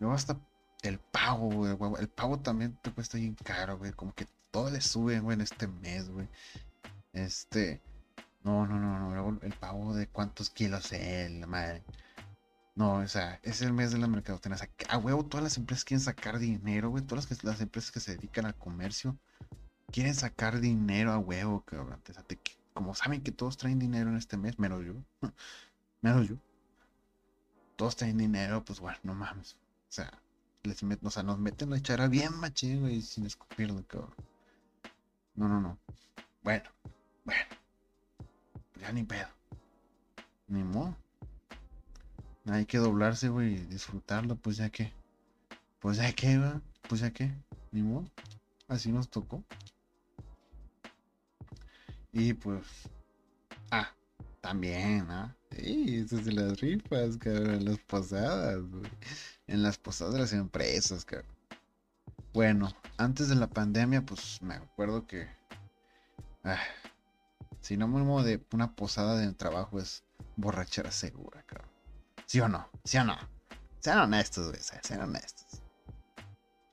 Luego 0.00 0.14
hasta 0.14 0.40
el 0.82 0.98
pago, 0.98 1.50
güey. 1.50 1.76
El 2.00 2.08
pago 2.08 2.38
también 2.38 2.78
te 2.82 2.92
cuesta 2.92 3.18
bien 3.18 3.34
caro, 3.34 3.76
güey. 3.78 3.92
Como 3.92 4.14
que 4.14 4.26
todo 4.50 4.70
le 4.70 4.80
sube, 4.80 5.20
güey, 5.20 5.34
en 5.34 5.42
este 5.42 5.66
mes, 5.68 6.08
güey. 6.08 6.28
Este. 7.12 7.82
No, 8.44 8.66
no, 8.66 8.78
no, 8.78 8.98
no. 8.98 9.40
El 9.42 9.52
pago 9.54 9.94
de 9.94 10.06
cuántos 10.08 10.50
kilos 10.50 10.92
es, 10.92 11.30
la 11.32 11.46
madre. 11.46 11.82
No, 12.74 12.94
o 12.94 13.08
sea, 13.08 13.40
es 13.42 13.60
el 13.62 13.72
mes 13.72 13.90
de 13.90 13.98
la 13.98 14.06
mercadotecnia. 14.06 14.68
A 14.88 14.98
huevo, 14.98 15.24
todas 15.24 15.42
las 15.42 15.56
empresas 15.56 15.84
quieren 15.84 16.04
sacar 16.04 16.38
dinero, 16.38 16.90
güey. 16.90 17.04
Todas 17.04 17.28
las, 17.28 17.44
las 17.44 17.60
empresas 17.60 17.90
que 17.90 18.00
se 18.00 18.16
dedican 18.16 18.46
al 18.46 18.54
comercio 18.54 19.18
quieren 19.90 20.14
sacar 20.14 20.60
dinero 20.60 21.12
a 21.12 21.18
huevo, 21.18 21.62
cabrón. 21.62 22.00
Sea, 22.04 22.24
como 22.74 22.94
saben 22.94 23.22
que 23.22 23.32
todos 23.32 23.56
traen 23.56 23.78
dinero 23.78 24.10
en 24.10 24.16
este 24.16 24.36
mes, 24.36 24.58
menos 24.58 24.84
yo. 24.84 24.94
menos 26.02 26.28
yo. 26.28 26.36
Todos 27.76 27.96
traen 27.96 28.18
dinero, 28.18 28.64
pues 28.64 28.80
bueno, 28.80 28.98
no 29.02 29.14
mames. 29.14 29.54
O 29.54 29.92
sea, 29.92 30.12
les 30.62 30.82
o 30.82 31.10
sea, 31.10 31.22
nos 31.22 31.38
meten 31.38 31.70
la 31.70 31.78
echara 31.78 32.08
bien 32.08 32.34
machín, 32.36 32.80
güey, 32.80 33.02
sin 33.02 33.26
escupirlo, 33.26 33.84
cabrón. 33.86 34.14
No, 35.34 35.48
no, 35.48 35.60
no. 35.60 35.78
Bueno. 36.42 36.70
Ni 38.92 39.04
pedo. 39.04 39.28
Ni 40.46 40.62
modo. 40.62 40.96
Hay 42.46 42.64
que 42.64 42.78
doblarse, 42.78 43.28
güey, 43.28 43.54
y 43.54 43.66
disfrutarlo, 43.66 44.36
pues 44.36 44.56
ya 44.56 44.70
que. 44.70 44.92
Pues 45.80 45.98
ya 45.98 46.12
que, 46.12 46.38
va. 46.38 46.62
Pues 46.88 47.02
ya 47.02 47.10
que. 47.10 47.30
Ni 47.70 47.82
modo. 47.82 48.10
Así 48.66 48.90
nos 48.90 49.08
tocó. 49.10 49.44
Y 52.12 52.32
pues. 52.32 52.64
Ah, 53.70 53.92
también, 54.40 55.10
¿ah? 55.10 55.36
Sí, 55.50 56.02
eso 56.04 56.18
es 56.18 56.24
de 56.24 56.32
las 56.32 56.60
rifas, 56.60 57.18
cabrón. 57.18 57.54
En 57.56 57.64
las 57.66 57.78
posadas, 57.80 58.62
güey. 58.62 58.90
En 59.46 59.62
las 59.62 59.76
posadas 59.76 60.14
de 60.14 60.20
las 60.20 60.32
empresas, 60.32 61.04
cabrón. 61.04 61.30
Bueno, 62.32 62.72
antes 62.96 63.28
de 63.28 63.34
la 63.34 63.48
pandemia, 63.48 64.02
pues 64.02 64.40
me 64.42 64.54
acuerdo 64.54 65.06
que. 65.06 65.28
Ah, 66.44 66.58
si 67.60 67.76
no 67.76 67.88
me 67.88 68.22
de 68.22 68.44
una 68.52 68.74
posada 68.74 69.16
de 69.16 69.32
trabajo 69.32 69.78
es 69.78 70.04
borrachera 70.36 70.90
segura, 70.90 71.42
cabrón. 71.42 71.70
¿Sí 72.26 72.40
o 72.40 72.48
no? 72.48 72.68
¿Sí 72.84 72.98
o 72.98 73.04
no? 73.04 73.16
Sean 73.80 73.98
honestos, 73.98 74.48
güey. 74.48 74.60
Sean 74.82 75.00
honestos. 75.00 75.62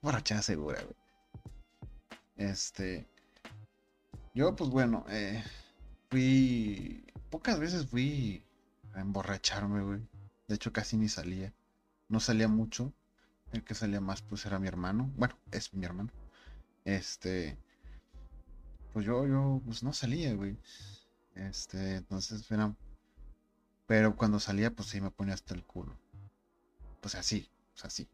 Borrachera 0.02 0.42
segura, 0.42 0.82
güey. 0.82 0.96
Este. 2.36 3.08
Yo, 4.34 4.56
pues 4.56 4.70
bueno, 4.70 5.06
eh, 5.10 5.44
fui. 6.10 7.06
Pocas 7.30 7.60
veces 7.60 7.88
fui 7.88 8.44
a 8.94 9.02
emborracharme, 9.02 9.82
güey. 9.84 10.02
De 10.48 10.56
hecho, 10.56 10.74
casi 10.74 10.98
ni 10.98 11.10
salía. 11.10 11.54
No 12.10 12.20
salía 12.20 12.48
mucho. 12.48 12.94
El 13.52 13.64
que 13.64 13.76
salía 13.76 14.02
más, 14.02 14.22
pues 14.22 14.46
era 14.46 14.60
mi 14.60 14.68
hermano. 14.68 15.12
Bueno, 15.16 15.38
es 15.52 15.74
mi 15.74 15.86
hermano. 15.86 16.12
Este. 16.84 17.58
Pues 18.96 19.06
yo, 19.06 19.28
yo, 19.28 19.62
pues 19.66 19.84
no 19.84 19.92
salía, 19.92 20.34
güey. 20.36 20.58
Este, 21.34 21.98
entonces 21.98 22.50
era 22.50 22.74
pero 23.88 24.16
cuando 24.16 24.40
salía, 24.40 24.72
pues 24.72 24.88
sí 24.88 25.02
me 25.02 25.12
ponía 25.12 25.34
hasta 25.34 25.54
el 25.54 25.66
culo. 25.66 26.00
Pues 27.02 27.16
así, 27.16 27.52
pues 27.74 27.84
así. 27.84 28.08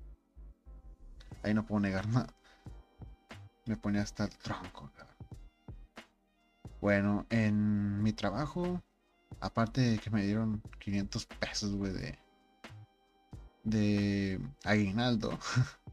Ahí 1.44 1.54
no 1.54 1.68
puedo 1.68 1.82
negar 1.82 2.08
nada. 2.08 2.34
Me 3.68 3.78
ponía 3.78 4.02
hasta 4.02 4.24
el 4.24 4.36
tronco, 4.40 4.92
Bueno, 6.82 7.28
en 7.30 8.02
mi 8.02 8.12
trabajo, 8.12 8.82
aparte 9.40 9.82
de 9.82 10.00
que 10.00 10.10
me 10.10 10.26
dieron 10.26 10.64
500 10.80 11.28
pesos, 11.28 11.76
güey, 11.76 11.94
de, 11.94 12.18
de 13.66 14.42
aguinaldo. 14.64 15.38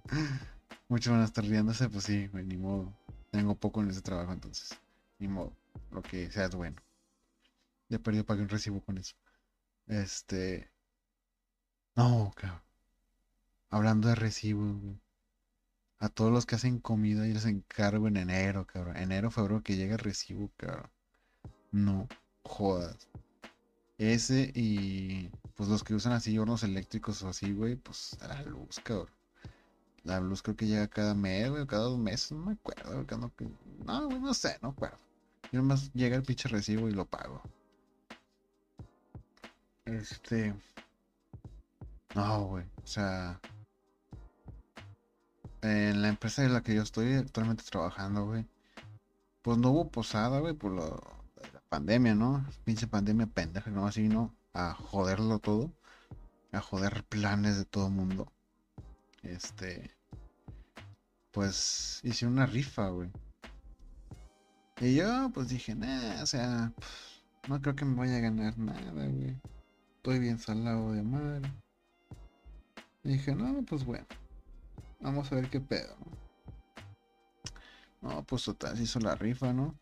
Muchos 0.89 1.12
van 1.12 1.20
a 1.20 1.27
estar 1.27 1.44
riéndose, 1.44 1.90
pues 1.90 2.05
sí, 2.05 2.27
güey, 2.28 2.47
ni 2.47 2.56
modo. 2.56 2.97
Tengo 3.39 3.55
poco 3.55 3.81
en 3.81 3.90
ese 3.90 4.02
trabajo, 4.02 4.32
entonces. 4.32 4.77
Ni 5.20 5.28
modo. 5.28 5.52
Lo 5.93 6.02
que 6.02 6.28
sea 6.28 6.47
es 6.47 6.56
bueno. 6.56 6.82
Ya 7.89 8.01
perdido 8.01 8.24
para 8.27 8.39
que 8.39 8.43
un 8.43 8.48
recibo 8.48 8.81
con 8.81 8.98
eso. 8.98 9.15
Este. 9.86 10.69
No, 11.94 12.32
cabrón. 12.35 12.60
Hablando 13.70 14.09
de 14.09 14.16
recibos, 14.16 14.74
A 16.01 16.09
todos 16.09 16.32
los 16.32 16.47
que 16.47 16.56
hacen 16.56 16.81
comida 16.81 17.28
y 17.28 17.32
les 17.32 17.44
encargo 17.44 18.09
en 18.09 18.16
enero, 18.16 18.66
cabrón. 18.66 18.97
Enero, 18.97 19.31
febrero 19.31 19.62
que 19.62 19.77
llega 19.77 19.93
el 19.94 20.01
recibo, 20.01 20.51
cabrón. 20.56 20.90
No 21.70 22.09
jodas. 22.43 23.09
Ese 23.98 24.51
y 24.52 25.28
pues 25.55 25.69
los 25.69 25.85
que 25.85 25.94
usan 25.94 26.12
así 26.12 26.36
hornos 26.36 26.65
eléctricos 26.65 27.23
o 27.23 27.28
así, 27.28 27.52
güey, 27.52 27.77
pues 27.77 28.19
la 28.20 28.43
luz, 28.43 28.81
cabrón. 28.82 29.15
La 30.04 30.20
luz 30.20 30.42
creo 30.42 30.56
que 30.56 30.66
llega 30.66 30.88
cada 30.88 31.14
mes, 31.14 31.50
güey, 31.50 31.66
cada 31.66 31.84
dos 31.84 31.98
meses, 31.98 32.32
no 32.32 32.46
me 32.46 32.52
acuerdo. 32.52 33.04
No, 33.84 34.06
güey, 34.06 34.20
no 34.20 34.34
sé, 34.34 34.58
no 34.62 34.70
acuerdo. 34.70 34.98
Yo 35.52 35.60
nomás 35.60 35.92
llega 35.92 36.16
el 36.16 36.22
pinche 36.22 36.48
recibo 36.48 36.88
y 36.88 36.92
lo 36.92 37.06
pago. 37.06 37.42
Este. 39.84 40.54
No, 42.14 42.44
güey. 42.46 42.64
O 42.82 42.86
sea. 42.86 43.40
En 45.62 46.02
la 46.02 46.08
empresa 46.08 46.44
en 46.44 46.52
la 46.52 46.62
que 46.62 46.74
yo 46.74 46.82
estoy 46.82 47.14
actualmente 47.14 47.64
trabajando, 47.64 48.26
güey. 48.26 48.46
Pues 49.42 49.58
no 49.58 49.70
hubo 49.70 49.90
posada, 49.90 50.40
güey, 50.40 50.54
por 50.54 50.72
la 50.72 50.96
pandemia, 51.68 52.14
¿no? 52.14 52.46
Pinche 52.64 52.86
pandemia 52.86 53.26
pendeja, 53.26 53.70
no 53.70 53.86
así 53.86 54.02
vino 54.02 54.34
a 54.52 54.74
joderlo 54.74 55.38
todo. 55.38 55.72
A 56.52 56.60
joder 56.60 57.04
planes 57.04 57.56
de 57.58 57.64
todo 57.64 57.90
mundo. 57.90 58.32
Este. 59.30 59.90
Pues 61.32 62.00
hice 62.02 62.26
una 62.26 62.46
rifa, 62.46 62.88
güey. 62.88 63.10
Y 64.80 64.96
yo, 64.96 65.30
pues 65.34 65.48
dije, 65.48 65.74
nah, 65.74 66.22
o 66.22 66.26
sea, 66.26 66.72
no 67.48 67.60
creo 67.60 67.74
que 67.74 67.84
me 67.84 67.96
vaya 67.96 68.16
a 68.16 68.20
ganar 68.20 68.59
nada, 68.59 69.06
güey 69.06 69.36
estoy 70.09 70.20
bien 70.20 70.38
salado 70.38 70.92
de 70.92 71.02
madre. 71.02 71.52
Y 73.05 73.10
dije, 73.10 73.34
no, 73.34 73.62
pues 73.66 73.84
bueno, 73.84 74.06
vamos 75.00 75.30
a 75.30 75.34
ver 75.34 75.50
qué 75.50 75.60
pedo. 75.60 75.96
No, 78.00 78.24
pues 78.24 78.44
total, 78.44 78.76
se 78.78 78.84
hizo 78.84 79.00
la 79.00 79.16
rifa, 79.16 79.52
¿no? 79.52 79.78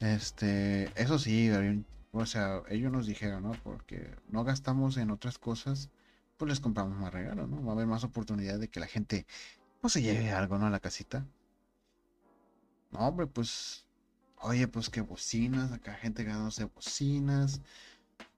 Este, 0.00 0.90
eso 1.00 1.18
sí, 1.18 1.50
o 2.12 2.26
sea, 2.26 2.62
ellos 2.68 2.92
nos 2.92 3.06
dijeron, 3.06 3.44
¿no? 3.44 3.52
Porque 3.62 4.14
no 4.28 4.44
gastamos 4.44 4.98
en 4.98 5.10
otras 5.10 5.38
cosas, 5.38 5.88
pues 6.36 6.48
les 6.48 6.60
compramos 6.60 6.98
más 6.98 7.12
regalo, 7.12 7.46
¿no? 7.46 7.62
Va 7.64 7.72
a 7.72 7.74
haber 7.74 7.86
más 7.86 8.04
oportunidad 8.04 8.58
de 8.58 8.68
que 8.68 8.80
la 8.80 8.86
gente, 8.86 9.26
pues 9.80 9.92
se 9.92 10.02
lleve 10.02 10.32
algo, 10.32 10.58
¿no? 10.58 10.66
A 10.66 10.70
la 10.70 10.80
casita. 10.80 11.26
No, 12.92 13.00
hombre, 13.00 13.26
pues, 13.26 13.86
oye, 14.40 14.68
pues 14.68 14.90
que 14.90 15.00
bocinas, 15.00 15.72
acá 15.72 15.94
gente 15.94 16.24
ganándose 16.24 16.64
bocinas, 16.64 17.60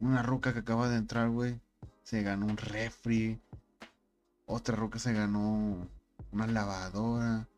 una 0.01 0.23
ruca 0.23 0.53
que 0.53 0.61
acaba 0.61 0.89
de 0.89 0.97
entrar, 0.97 1.29
güey, 1.31 1.61
se 2.07 2.23
ganó 2.23 2.47
un 2.47 2.57
refri. 2.57 3.41
Otra 4.47 4.77
ruca 4.77 4.99
se 4.99 5.13
ganó 5.13 5.89
una 6.33 6.47
lavadora. 6.47 7.49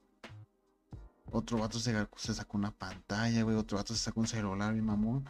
Otro 1.30 1.58
vato 1.58 1.78
se, 1.78 1.94
sacó 2.34 2.56
una 2.56 2.70
pantalla, 2.70 3.42
güey. 3.42 3.56
Otro 3.56 3.76
vato 3.76 3.92
se 3.94 4.00
sacó 4.00 4.20
un 4.20 4.26
celular, 4.26 4.72
mi 4.72 4.80
mamón. 4.80 5.26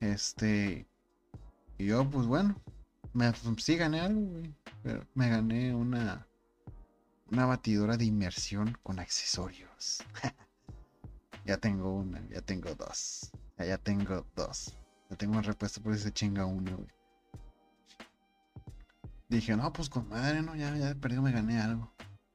Este. 0.00 0.86
Y 1.76 1.86
yo, 1.86 2.08
pues 2.08 2.26
bueno. 2.26 2.56
Me, 3.14 3.32
sí 3.58 3.76
gané 3.76 4.00
algo, 4.00 4.20
güey. 4.20 4.54
Pero 4.82 5.06
me 5.14 5.28
gané 5.28 5.74
una. 5.74 6.26
Una 7.30 7.46
batidora 7.46 7.96
de 7.96 8.04
inmersión 8.04 8.76
con 8.82 8.98
accesorios. 8.98 10.04
ya 11.46 11.56
tengo 11.56 11.94
una, 11.94 12.20
ya 12.28 12.42
tengo 12.42 12.74
dos. 12.74 13.30
ya 13.56 13.78
tengo 13.78 14.26
dos 14.36 14.76
tengo 15.16 15.34
una 15.34 15.42
respuesta 15.42 15.80
por 15.80 15.92
ese 15.92 16.12
chinga 16.12 16.44
uno, 16.44 16.76
güey. 16.76 16.88
Dije, 19.28 19.56
no, 19.56 19.72
pues 19.72 19.88
con 19.88 20.08
madre, 20.08 20.42
no, 20.42 20.54
ya, 20.54 20.76
ya 20.76 20.90
he 20.90 20.94
perdido, 20.94 21.22
me 21.22 21.32
gané 21.32 21.60
algo. 21.60 21.92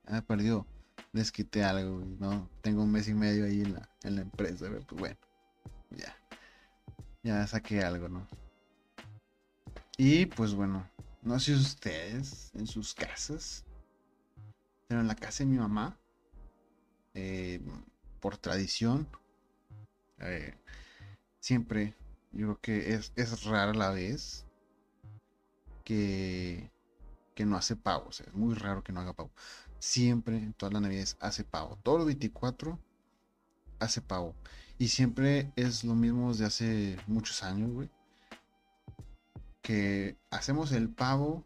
Ya 0.08 0.18
he 0.18 0.22
perdido, 0.22 0.66
les 1.14 1.32
quité 1.32 1.64
algo, 1.64 2.00
güey. 2.00 2.18
No, 2.20 2.50
tengo 2.62 2.84
un 2.84 2.92
mes 2.92 3.08
y 3.08 3.14
medio 3.14 3.46
ahí 3.46 3.62
en 3.62 3.74
la, 3.74 3.90
en 4.04 4.16
la 4.16 4.22
empresa, 4.22 4.68
güey. 4.68 4.84
Pues 4.84 5.00
bueno, 5.00 5.18
ya. 5.92 6.16
Ya 7.24 7.46
saqué 7.48 7.84
algo, 7.84 8.10
¿no? 8.10 8.28
Y 10.02 10.28
pues 10.28 10.54
bueno, 10.54 10.90
no 11.24 11.38
sé 11.42 11.54
ustedes 11.54 12.52
en 12.56 12.68
sus 12.68 12.94
casas, 12.94 13.66
pero 14.88 15.02
en 15.02 15.08
la 15.10 15.16
casa 15.16 15.44
de 15.44 15.50
mi 15.50 15.58
mamá, 15.58 16.00
eh, 17.14 17.60
por 18.22 18.38
tradición, 18.38 19.10
eh, 20.20 20.56
siempre, 21.42 21.98
yo 22.32 22.46
creo 22.46 22.62
que 22.62 22.94
es, 22.94 23.12
es 23.18 23.44
rara 23.44 23.74
la 23.74 23.90
vez 23.90 24.46
que, 25.84 26.72
que 27.36 27.46
no 27.46 27.58
hace 27.58 27.76
pavo, 27.76 28.08
o 28.08 28.14
sea, 28.14 28.26
es 28.26 28.34
muy 28.34 28.56
raro 28.56 28.82
que 28.86 28.94
no 28.94 29.02
haga 29.02 29.12
pavo. 29.12 29.32
Siempre, 29.80 30.38
en 30.38 30.54
todas 30.54 30.72
las 30.72 30.82
navidades, 30.82 31.18
hace 31.20 31.44
pavo. 31.44 31.78
Todos 31.84 31.98
los 31.98 32.08
24 32.08 32.80
hace 33.80 34.00
pavo. 34.00 34.34
Y 34.78 34.88
siempre 34.88 35.52
es 35.58 35.84
lo 35.84 35.94
mismo 35.94 36.30
desde 36.30 36.46
hace 36.46 36.98
muchos 37.06 37.44
años, 37.44 37.70
güey. 37.70 37.90
Que 39.62 40.18
hacemos 40.32 40.72
el 40.72 40.90
pavo. 40.90 41.46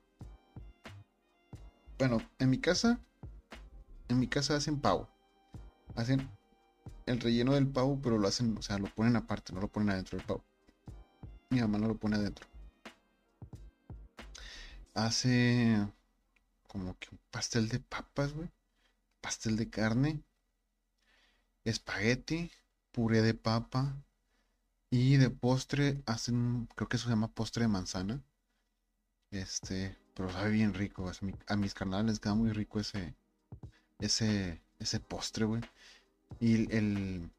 Bueno, 1.98 2.18
en 2.40 2.50
mi 2.50 2.60
casa, 2.60 3.00
en 4.10 4.20
mi 4.20 4.28
casa 4.28 4.56
hacen 4.56 4.80
pavo. 4.80 5.10
Hacen 5.96 6.30
el 7.06 7.20
relleno 7.20 7.54
del 7.54 7.68
pavo, 7.68 8.00
pero 8.02 8.18
lo 8.18 8.28
hacen, 8.28 8.58
o 8.58 8.62
sea, 8.62 8.78
lo 8.78 8.88
ponen 8.94 9.16
aparte, 9.16 9.54
no 9.54 9.62
lo 9.62 9.68
ponen 9.68 9.90
adentro 9.90 10.18
del 10.18 10.28
pavo. 10.28 10.44
Mi 11.50 11.62
mamá 11.62 11.78
no 11.78 11.88
lo 11.88 11.96
pone 11.96 12.16
adentro. 12.16 12.48
Hace 14.94 15.88
como 16.68 16.98
que 16.98 17.10
un 17.12 17.20
pastel 17.32 17.70
de 17.70 17.80
papas, 17.80 18.34
güey. 18.34 18.50
Pastel 19.22 19.56
de 19.58 19.70
carne. 19.70 20.24
Espagueti. 21.64 22.52
Puré 22.92 23.22
de 23.22 23.34
papa. 23.34 23.96
Y 24.96 25.18
de 25.18 25.32
postre 25.32 26.04
hacen, 26.06 26.70
creo 26.76 26.88
que 26.88 26.98
eso 26.98 27.06
se 27.06 27.10
llama 27.10 27.28
postre 27.28 27.64
de 27.64 27.68
manzana. 27.68 28.22
Este, 29.32 29.98
pero 30.14 30.32
sabe 30.32 30.52
bien 30.52 30.76
rico. 30.76 31.12
A, 31.48 31.56
mis 31.56 31.74
carnales 31.74 32.06
les 32.06 32.20
queda 32.20 32.36
muy 32.36 32.52
rico 32.52 32.80
ese, 32.80 33.16
ese, 33.98 34.62
ese 34.78 35.00
postre, 35.00 35.46
güey. 35.46 35.64
Y 36.40 36.72
el, 36.72 37.32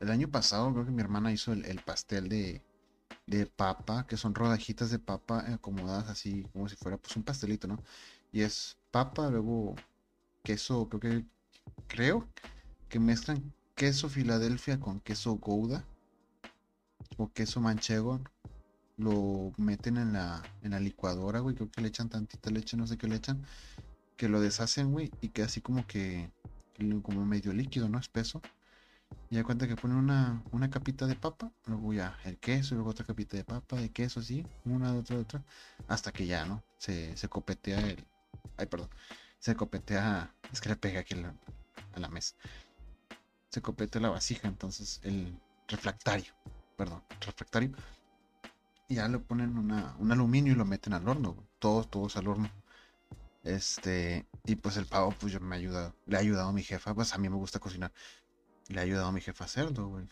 el, 0.00 0.10
año 0.10 0.28
pasado 0.28 0.70
creo 0.74 0.84
que 0.84 0.90
mi 0.90 1.00
hermana 1.00 1.32
hizo 1.32 1.54
el, 1.54 1.80
pastel 1.80 2.28
de, 2.28 2.60
de, 3.26 3.46
papa, 3.46 4.06
que 4.06 4.18
son 4.18 4.34
rodajitas 4.34 4.90
de 4.90 4.98
papa 4.98 5.50
acomodadas 5.50 6.10
así 6.10 6.42
como 6.52 6.68
si 6.68 6.76
fuera 6.76 6.98
pues 6.98 7.16
un 7.16 7.22
pastelito, 7.22 7.66
¿no? 7.66 7.82
Y 8.32 8.42
es 8.42 8.76
papa, 8.90 9.30
luego 9.30 9.76
queso, 10.44 10.90
creo 10.90 11.00
que 11.00 11.24
creo 11.86 12.28
que 12.90 13.00
mezclan 13.00 13.54
queso 13.76 14.10
Filadelfia 14.10 14.78
con 14.78 15.00
queso 15.00 15.36
Gouda 15.36 15.86
o 17.18 17.30
queso 17.32 17.60
manchego. 17.60 18.20
Lo 18.96 19.52
meten 19.58 19.98
en 19.98 20.14
la, 20.14 20.42
en 20.62 20.70
la 20.70 20.80
licuadora, 20.80 21.40
güey. 21.40 21.54
Creo 21.54 21.70
que 21.70 21.82
le 21.82 21.88
echan 21.88 22.08
tantita 22.08 22.50
leche, 22.50 22.76
no 22.76 22.86
sé 22.86 22.96
qué 22.96 23.06
le 23.06 23.16
echan. 23.16 23.44
Que 24.16 24.28
lo 24.28 24.40
deshacen, 24.40 24.90
güey. 24.92 25.10
Y 25.20 25.28
queda 25.28 25.46
así 25.46 25.60
como 25.60 25.86
que, 25.86 26.30
como 27.02 27.26
medio 27.26 27.52
líquido, 27.52 27.88
¿no? 27.88 27.98
Espeso. 27.98 28.40
Y 29.30 29.36
ya 29.36 29.44
cuenta 29.44 29.68
que 29.68 29.76
ponen 29.76 29.98
una, 29.98 30.42
una 30.52 30.70
capita 30.70 31.06
de 31.06 31.14
papa, 31.14 31.52
luego 31.66 31.92
ya 31.92 32.18
el 32.24 32.38
queso, 32.38 32.74
luego 32.74 32.90
otra 32.90 33.06
capita 33.06 33.36
de 33.36 33.44
papa, 33.44 33.76
de 33.76 33.90
queso, 33.90 34.20
así, 34.20 34.44
una, 34.64 34.94
otra, 34.94 35.18
otra, 35.18 35.44
hasta 35.86 36.12
que 36.12 36.26
ya, 36.26 36.44
¿no? 36.44 36.62
Se, 36.78 37.16
se 37.16 37.28
copetea 37.28 37.80
el, 37.80 38.06
Ay, 38.58 38.66
perdón. 38.66 38.90
Se 39.38 39.54
copetea. 39.54 40.34
Es 40.52 40.60
que 40.60 40.68
le 40.68 40.76
pega 40.76 41.00
aquí 41.00 41.14
a 41.14 41.98
la, 41.98 42.08
mesa. 42.08 42.34
Se 43.50 43.62
copetea 43.62 44.02
la 44.02 44.10
vasija, 44.10 44.48
entonces 44.48 45.00
el 45.04 45.38
refractario. 45.68 46.34
Perdón, 46.78 47.02
refractario. 47.20 47.72
Y 48.88 48.94
ya 48.94 49.08
le 49.08 49.18
ponen 49.18 49.58
una, 49.58 49.96
un 49.98 50.12
aluminio 50.12 50.52
y 50.52 50.56
lo 50.56 50.64
meten 50.64 50.92
al 50.92 51.08
horno. 51.08 51.36
Todos, 51.58 51.90
todos 51.90 52.16
al 52.16 52.28
horno. 52.28 52.48
Este, 53.42 54.26
y 54.44 54.54
pues 54.54 54.76
el 54.76 54.86
pavo, 54.86 55.12
pues 55.18 55.32
yo 55.32 55.40
me 55.40 55.56
ha 55.56 55.58
ayudado. 55.58 55.92
Le 56.06 56.16
ha 56.16 56.20
ayudado 56.20 56.50
a 56.50 56.52
mi 56.52 56.62
jefa. 56.62 56.94
Pues 56.94 57.12
a 57.12 57.18
mí 57.18 57.28
me 57.28 57.34
gusta 57.34 57.58
cocinar. 57.58 57.92
Le 58.68 58.78
ha 58.78 58.84
ayudado 58.84 59.08
a 59.08 59.12
mi 59.12 59.20
jefa 59.20 59.42
a 59.42 59.46
hacerlo, 59.46 59.88
güey. 59.88 60.06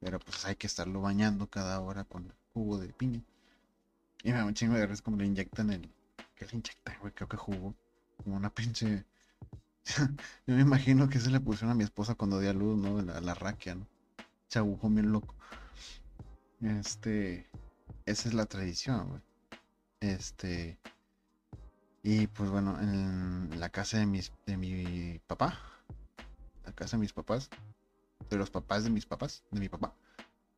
Pero 0.00 0.18
pues 0.18 0.44
hay 0.44 0.56
que 0.56 0.66
estarlo 0.66 1.00
bañando 1.02 1.48
cada 1.48 1.78
hora 1.80 2.02
con 2.02 2.34
jugo 2.52 2.78
de 2.78 2.92
piña. 2.92 3.22
Y 4.24 4.32
me 4.32 4.38
da 4.38 4.44
un 4.44 4.54
chingo 4.54 4.74
de 4.74 4.86
veces 4.86 5.02
como 5.02 5.18
le 5.18 5.26
inyectan 5.26 5.70
el, 5.70 5.88
¿Qué 6.34 6.46
le 6.46 6.52
inyectan, 6.52 6.96
güey? 7.00 7.12
Creo 7.12 7.28
que 7.28 7.36
jugó 7.36 7.76
como 8.16 8.36
una 8.36 8.50
pinche. 8.50 9.04
Yo 10.48 10.54
me 10.54 10.62
imagino 10.62 11.08
que 11.08 11.20
se 11.20 11.30
le 11.30 11.38
pusieron 11.38 11.70
a 11.70 11.74
mi 11.74 11.84
esposa 11.84 12.16
cuando 12.16 12.40
dio 12.40 12.50
a 12.50 12.54
luz, 12.54 12.76
¿no? 12.76 13.00
La, 13.02 13.20
la 13.20 13.34
raquia, 13.34 13.76
¿no? 13.76 13.86
Se 14.48 14.60
bien 14.60 15.12
loco. 15.12 15.36
Este. 16.60 17.46
Esa 18.04 18.28
es 18.28 18.34
la 18.34 18.46
tradición, 18.46 19.08
güey. 19.08 19.22
Este. 20.00 20.78
Y 22.02 22.28
pues 22.28 22.50
bueno, 22.50 22.78
en 22.80 23.58
la 23.58 23.68
casa 23.70 23.98
de 23.98 24.06
mis 24.06 24.32
de 24.46 24.56
mi 24.56 25.18
papá. 25.26 25.58
La 26.64 26.72
casa 26.72 26.96
de 26.96 27.00
mis 27.00 27.12
papás. 27.12 27.50
De 28.30 28.36
los 28.36 28.50
papás 28.50 28.84
de 28.84 28.90
mis 28.90 29.06
papás. 29.06 29.44
De 29.50 29.60
mi 29.60 29.68
papá. 29.68 29.94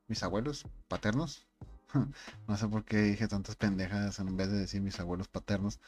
Mis 0.08 0.22
abuelos 0.22 0.66
paternos. 0.88 1.46
no 2.48 2.56
sé 2.56 2.68
por 2.68 2.84
qué 2.84 2.98
dije 2.98 3.28
tantas 3.28 3.56
pendejas 3.56 4.18
en 4.18 4.36
vez 4.36 4.50
de 4.50 4.58
decir 4.58 4.80
mis 4.80 5.00
abuelos 5.00 5.28
paternos. 5.28 5.80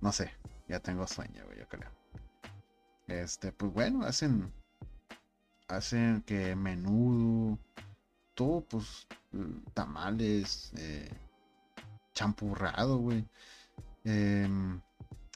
No 0.00 0.12
sé, 0.12 0.30
ya 0.68 0.80
tengo 0.80 1.06
sueño, 1.06 1.44
yo 1.56 1.68
creo. 1.68 1.90
Este, 3.06 3.52
pues 3.52 3.72
bueno, 3.72 4.04
hacen. 4.04 4.52
Hacen 5.68 6.22
que 6.22 6.56
menudo. 6.56 7.58
Todo, 8.38 8.60
pues. 8.62 9.08
Tamales. 9.74 10.72
Eh, 10.76 11.10
champurrado, 12.14 12.98
güey. 12.98 13.26
Em, 14.04 14.80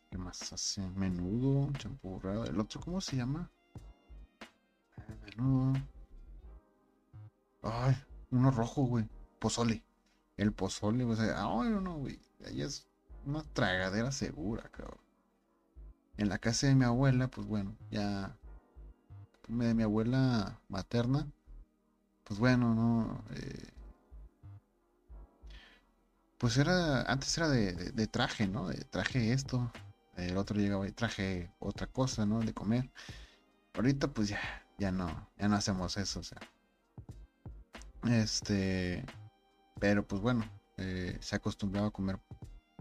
¿Qué 0.08 0.18
más 0.18 0.52
hacen? 0.52 0.96
Menudo, 0.96 1.72
champurrado. 1.78 2.44
¿El 2.44 2.60
otro 2.60 2.80
cómo 2.80 3.00
se 3.00 3.16
llama? 3.16 3.50
Eh, 4.98 5.16
menudo. 5.36 5.80
Ay, 7.62 7.96
uno 8.30 8.50
rojo, 8.50 8.84
güey. 8.84 9.08
Pozole 9.40 9.82
el 10.36 10.52
pozole, 10.52 11.04
o 11.04 11.16
sea, 11.16 11.36
ay, 11.38 11.70
no, 11.70 11.80
no, 11.80 11.98
güey, 11.98 12.18
ahí 12.46 12.62
es 12.62 12.86
una 13.24 13.42
tragadera 13.52 14.12
segura, 14.12 14.68
cabrón. 14.70 15.00
En 16.16 16.28
la 16.28 16.38
casa 16.38 16.66
de 16.66 16.74
mi 16.74 16.84
abuela, 16.84 17.28
pues 17.28 17.46
bueno, 17.46 17.76
ya 17.90 18.36
de 19.48 19.74
mi 19.74 19.82
abuela 19.82 20.60
materna, 20.68 21.30
pues 22.24 22.38
bueno, 22.40 22.74
no, 22.74 23.24
eh, 23.34 23.72
pues 26.38 26.56
era, 26.56 27.02
antes 27.02 27.36
era 27.38 27.48
de, 27.48 28.06
traje, 28.08 28.48
¿no? 28.48 28.68
De 28.68 28.84
traje 28.84 29.32
esto, 29.32 29.70
el 30.16 30.36
otro 30.36 30.58
llegaba 30.58 30.88
y 30.88 30.92
traje 30.92 31.52
otra 31.60 31.86
cosa, 31.86 32.26
¿no? 32.26 32.40
De 32.40 32.52
comer. 32.52 32.90
Ahorita 33.74 34.08
pues 34.08 34.28
ya, 34.28 34.40
ya 34.78 34.90
no, 34.92 35.30
ya 35.38 35.48
no 35.48 35.56
hacemos 35.56 35.96
eso, 35.96 36.20
o 36.20 36.24
sea. 36.24 36.40
Este, 38.04 39.04
pero 39.78 40.06
pues 40.06 40.20
bueno, 40.20 40.44
eh, 40.78 41.16
se 41.20 41.36
acostumbraba 41.36 41.88
a 41.88 41.90
comer 41.92 42.18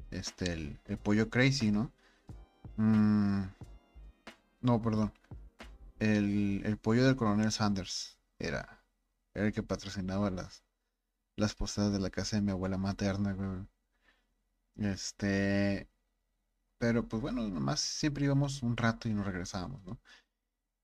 este 0.10 0.54
el, 0.54 0.98
pollo 1.04 1.30
crazy, 1.30 1.72
¿no? 1.72 1.92
Mm, 2.78 3.44
no, 4.62 4.82
perdón. 4.82 5.14
El, 6.00 6.78
pollo 6.82 7.06
del 7.06 7.16
coronel 7.16 7.52
Sanders 7.52 8.18
era, 8.40 8.81
era 9.34 9.48
el 9.48 9.54
que 9.54 9.64
patrocinaba 9.64 10.30
las, 10.30 10.64
las 11.36 11.56
posadas 11.56 11.94
de 11.94 12.00
la 12.00 12.10
casa 12.10 12.38
de 12.38 12.42
mi 12.42 12.52
abuela 12.52 12.78
materna, 12.78 13.34
güey. 13.34 13.68
Este. 14.78 15.88
Pero 16.78 17.08
pues 17.08 17.22
bueno, 17.22 17.48
nomás 17.48 17.80
siempre 17.80 18.26
íbamos 18.26 18.64
un 18.64 18.76
rato 18.78 19.08
y 19.08 19.14
nos 19.14 19.26
regresábamos, 19.26 19.84
¿no? 19.86 20.00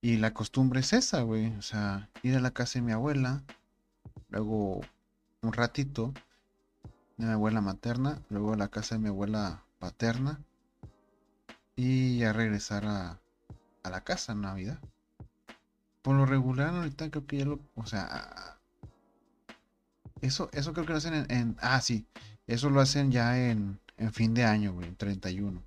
Y 0.02 0.18
la 0.18 0.34
costumbre 0.34 0.82
es 0.82 0.94
esa, 0.94 1.22
güey. 1.22 1.56
O 1.58 1.62
sea, 1.62 2.10
ir 2.24 2.36
a 2.36 2.40
la 2.40 2.52
casa 2.52 2.80
de 2.80 2.86
mi 2.86 2.92
abuela, 2.92 3.44
luego 4.30 4.82
un 5.42 5.54
ratito 5.54 6.14
de 7.18 7.26
mi 7.26 7.32
abuela 7.32 7.62
materna, 7.62 8.22
luego 8.30 8.54
a 8.54 8.58
la 8.58 8.70
casa 8.70 8.96
de 8.96 9.02
mi 9.02 9.10
abuela 9.10 9.64
paterna 9.80 10.40
y 11.76 12.20
ya 12.20 12.34
regresar 12.34 12.86
a, 12.86 13.20
a 13.84 13.90
la 13.90 14.04
casa 14.04 14.34
en 14.34 14.42
Navidad. 14.42 14.80
Por 16.08 16.16
lo 16.16 16.26
regular 16.26 16.74
ahorita 16.74 17.10
creo 17.10 17.28
que 17.28 17.36
ya 17.36 17.44
lo, 17.44 17.60
o 17.76 17.86
sea, 17.86 18.58
eso, 20.22 20.50
eso 20.54 20.72
creo 20.72 20.86
que 20.86 20.94
lo 20.94 21.00
hacen 21.00 21.26
en, 21.30 21.58
ah, 21.60 21.82
sí, 21.82 22.08
eso 22.48 22.70
lo 22.70 22.80
hacen 22.80 23.12
ya 23.12 23.38
en, 23.38 23.82
en 23.98 24.14
fin 24.14 24.34
de 24.34 24.46
año, 24.46 24.72
güey, 24.72 24.88
en 24.88 24.96
31. 24.96 25.62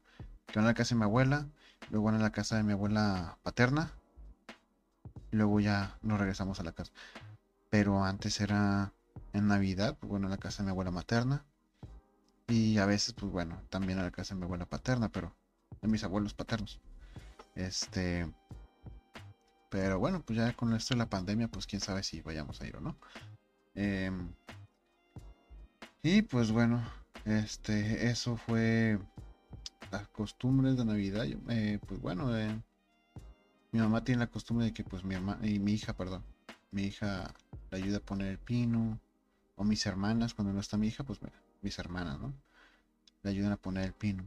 Que 0.47 0.59
van 0.59 0.65
a 0.65 0.69
la 0.69 0.75
casa 0.75 0.95
de 0.95 1.01
mi 1.01 1.05
abuela, 1.05 1.47
luego 1.91 2.07
van 2.07 2.15
a 2.15 2.21
la 2.21 2.31
casa 2.31 2.57
de 2.57 2.63
mi 2.63 2.73
abuela 2.73 3.37
paterna, 3.43 3.93
y 5.31 5.37
luego 5.37 5.61
ya 5.61 5.99
nos 6.01 6.19
regresamos 6.19 6.59
a 6.59 6.65
la 6.65 6.73
casa. 6.73 6.91
Pero 7.69 8.03
antes 8.03 8.41
era 8.41 8.95
en 9.35 9.47
Navidad, 9.47 9.99
pues 10.01 10.09
bueno, 10.09 10.29
a 10.29 10.31
la 10.31 10.39
casa 10.39 10.63
de 10.63 10.69
mi 10.69 10.71
abuela 10.71 10.91
materna. 10.91 11.45
Y 12.49 12.79
a 12.79 12.87
veces, 12.87 13.13
pues 13.13 13.31
bueno, 13.31 13.61
también 13.69 13.99
a 13.99 14.05
la 14.05 14.11
casa 14.11 14.33
de 14.33 14.39
mi 14.39 14.47
abuela 14.47 14.65
paterna, 14.65 15.11
pero 15.11 15.35
de 15.83 15.89
mis 15.89 16.03
abuelos 16.03 16.33
paternos. 16.33 16.81
Este. 17.55 18.27
Pero 19.71 19.99
bueno, 19.99 20.23
pues 20.23 20.39
ya 20.39 20.53
con 20.55 20.75
esto 20.75 20.95
de 20.95 20.99
la 20.99 21.09
pandemia, 21.09 21.49
pues 21.49 21.67
quién 21.67 21.81
sabe 21.81 22.03
si 22.03 22.21
vayamos 22.21 22.61
a 22.61 22.67
ir 22.67 22.77
o 22.77 22.81
no. 22.81 22.97
Em, 23.75 24.33
y 26.03 26.23
pues 26.23 26.51
bueno, 26.53 26.83
Este, 27.25 28.09
eso 28.11 28.37
fue 28.37 28.99
las 29.91 30.09
costumbres 30.09 30.77
de 30.77 30.85
Navidad. 30.85 31.27
Eh, 31.49 31.79
pues 31.87 32.01
bueno, 32.01 32.37
eh, 32.37 32.63
mi 33.73 33.81
mamá 33.81 34.03
tiene 34.05 34.21
la 34.21 34.31
costumbre 34.31 34.67
de 34.67 34.73
que 34.73 34.85
pues 34.85 35.05
mi 35.05 35.15
mamá 35.17 35.39
y 35.43 35.59
mi 35.59 35.73
hija, 35.75 35.95
perdón, 35.95 36.25
mi 36.71 36.85
hija 36.85 37.33
le 37.71 37.79
ayuda 37.79 37.99
a 37.99 38.01
poner 38.01 38.29
el 38.29 38.39
pino. 38.39 38.99
O 39.57 39.65
mis 39.65 39.85
hermanas, 39.87 40.33
cuando 40.35 40.55
no 40.55 40.61
está 40.61 40.79
mi 40.79 40.89
hija, 40.89 41.05
pues 41.05 41.21
mis 41.61 41.79
hermanas, 41.79 42.19
¿no? 42.19 42.33
Le 43.23 43.31
ayudan 43.31 43.53
a 43.53 43.57
poner 43.59 43.85
el 43.85 43.93
pino. 43.93 44.27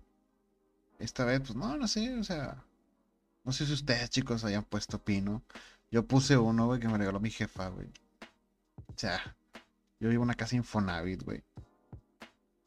Esta 1.00 1.26
vez, 1.26 1.42
pues 1.42 1.56
no, 1.56 1.76
no 1.76 1.88
sé, 1.88 2.16
o 2.20 2.24
sea, 2.24 2.64
no 3.44 3.52
sé 3.52 3.66
si 3.66 3.74
ustedes, 3.74 4.10
chicos, 4.10 4.44
hayan 4.44 4.64
puesto 4.64 5.00
pino. 5.00 5.44
Yo 5.92 6.06
puse 6.08 6.38
uno, 6.38 6.66
güey, 6.66 6.80
que 6.80 6.88
me 6.88 6.98
regaló 6.98 7.20
mi 7.20 7.30
jefa, 7.30 7.68
güey. 7.70 7.88
O 8.88 8.94
sea, 8.96 9.36
yo 10.00 10.10
vivo 10.10 10.24
en 10.24 10.30
una 10.30 10.36
casa 10.36 10.56
Infonavit, 10.56 11.24
güey. 11.24 11.44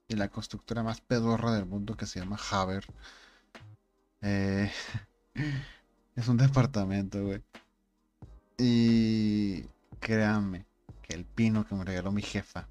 Y 0.08 0.14
la 0.16 0.28
constructora 0.28 0.82
más 0.82 1.00
pedorra 1.00 1.52
del 1.52 1.66
mundo 1.66 1.96
que 1.96 2.06
se 2.06 2.20
llama 2.20 2.38
Haber. 2.50 2.86
Eh, 4.20 4.70
es 6.16 6.28
un 6.28 6.36
departamento, 6.36 7.24
güey. 7.24 7.42
Y 8.58 9.62
créanme 9.98 10.66
que 11.02 11.14
el 11.14 11.24
pino 11.24 11.66
que 11.66 11.74
me 11.74 11.84
regaló 11.84 12.12
mi 12.12 12.22
jefa 12.22 12.68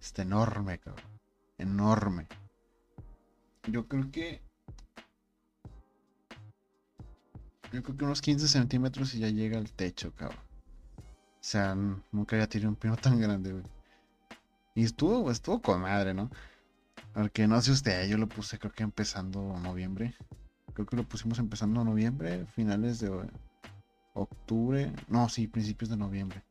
está 0.00 0.22
enorme, 0.22 0.78
cabrón. 0.78 1.10
Enorme. 1.58 2.26
Yo 3.68 3.86
creo 3.86 4.10
que 4.10 4.42
Yo 7.72 7.82
creo 7.82 7.96
que 7.96 8.04
unos 8.04 8.20
15 8.20 8.48
centímetros 8.48 9.14
y 9.14 9.20
ya 9.20 9.28
llega 9.28 9.58
al 9.58 9.72
techo, 9.72 10.12
cabrón. 10.14 10.38
O 10.98 11.44
sea, 11.44 11.74
nunca 12.12 12.36
había 12.36 12.48
tirado 12.48 12.68
un 12.68 12.76
pino 12.76 12.96
tan 12.96 13.18
grande, 13.18 13.52
güey. 13.52 13.64
Y 14.74 14.84
estuvo, 14.84 15.30
estuvo 15.30 15.60
con 15.60 15.80
madre, 15.80 16.14
¿no? 16.14 16.30
Porque 17.14 17.46
no 17.46 17.60
sé 17.60 17.72
usted, 17.72 18.08
yo 18.08 18.16
lo 18.18 18.28
puse 18.28 18.58
creo 18.58 18.72
que 18.72 18.82
empezando 18.82 19.40
noviembre. 19.58 20.14
Creo 20.74 20.86
que 20.86 20.96
lo 20.96 21.04
pusimos 21.04 21.38
empezando 21.38 21.84
noviembre, 21.84 22.46
finales 22.46 23.00
de 23.00 23.10
octubre. 24.14 24.92
No, 25.08 25.28
sí, 25.28 25.46
principios 25.46 25.90
de 25.90 25.96
noviembre. 25.96 26.44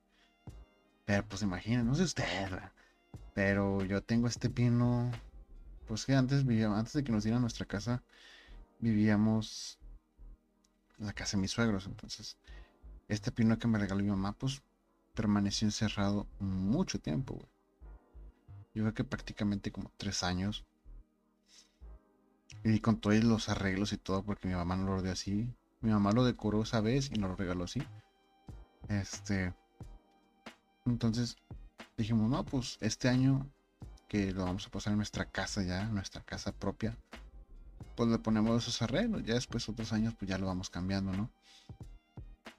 Pero 1.05 1.27
pues 1.27 1.41
imaginen, 1.41 1.85
no 1.85 1.95
sé 1.95 2.03
usted, 2.03 2.49
pero 3.33 3.83
yo 3.83 4.01
tengo 4.01 4.27
este 4.27 4.49
pino. 4.49 5.11
Pues 5.87 6.05
que 6.05 6.15
antes 6.15 6.45
vivíamos, 6.45 6.77
antes 6.77 6.93
de 6.93 7.03
que 7.03 7.11
nos 7.11 7.23
dieran 7.23 7.41
nuestra 7.41 7.65
casa, 7.65 8.03
vivíamos 8.79 9.80
la 11.01 11.13
casa 11.13 11.37
de 11.37 11.41
mis 11.41 11.51
suegros. 11.51 11.85
Entonces, 11.85 12.37
este 13.07 13.31
pino 13.31 13.57
que 13.57 13.67
me 13.67 13.79
regaló 13.79 14.01
mi 14.03 14.09
mamá, 14.09 14.33
pues 14.33 14.61
permaneció 15.13 15.67
encerrado 15.67 16.27
mucho 16.39 16.99
tiempo. 16.99 17.39
Yo 18.73 18.83
creo 18.83 18.93
que 18.93 19.03
prácticamente 19.03 19.71
como 19.71 19.91
tres 19.97 20.23
años. 20.23 20.65
Y 22.63 22.79
con 22.79 22.99
todos 22.99 23.23
los 23.23 23.49
arreglos 23.49 23.91
y 23.93 23.97
todo, 23.97 24.23
porque 24.23 24.47
mi 24.47 24.53
mamá 24.53 24.75
no 24.75 24.85
lo 24.85 24.93
ordenó 24.93 25.13
así. 25.13 25.49
Mi 25.81 25.91
mamá 25.91 26.11
lo 26.11 26.23
decoró 26.23 26.61
esa 26.61 26.79
vez 26.79 27.09
y 27.11 27.15
nos 27.15 27.31
lo 27.31 27.35
regaló 27.35 27.63
así. 27.63 27.81
Este. 28.87 29.53
Entonces 30.85 31.37
dijimos, 31.97 32.29
no, 32.29 32.43
pues 32.43 32.77
este 32.81 33.09
año 33.09 33.49
que 34.07 34.31
lo 34.31 34.43
vamos 34.43 34.67
a 34.67 34.69
pasar 34.69 34.91
en 34.91 34.97
nuestra 34.97 35.25
casa 35.25 35.63
ya, 35.63 35.85
nuestra 35.85 36.21
casa 36.21 36.51
propia, 36.51 36.97
pues 37.95 38.09
le 38.09 38.19
ponemos 38.19 38.63
esos 38.63 38.81
arreglos. 38.81 39.23
Ya 39.23 39.35
después 39.35 39.67
otros 39.69 39.93
años 39.93 40.13
pues 40.17 40.29
ya 40.29 40.37
lo 40.37 40.47
vamos 40.47 40.69
cambiando, 40.69 41.11
¿no? 41.13 41.29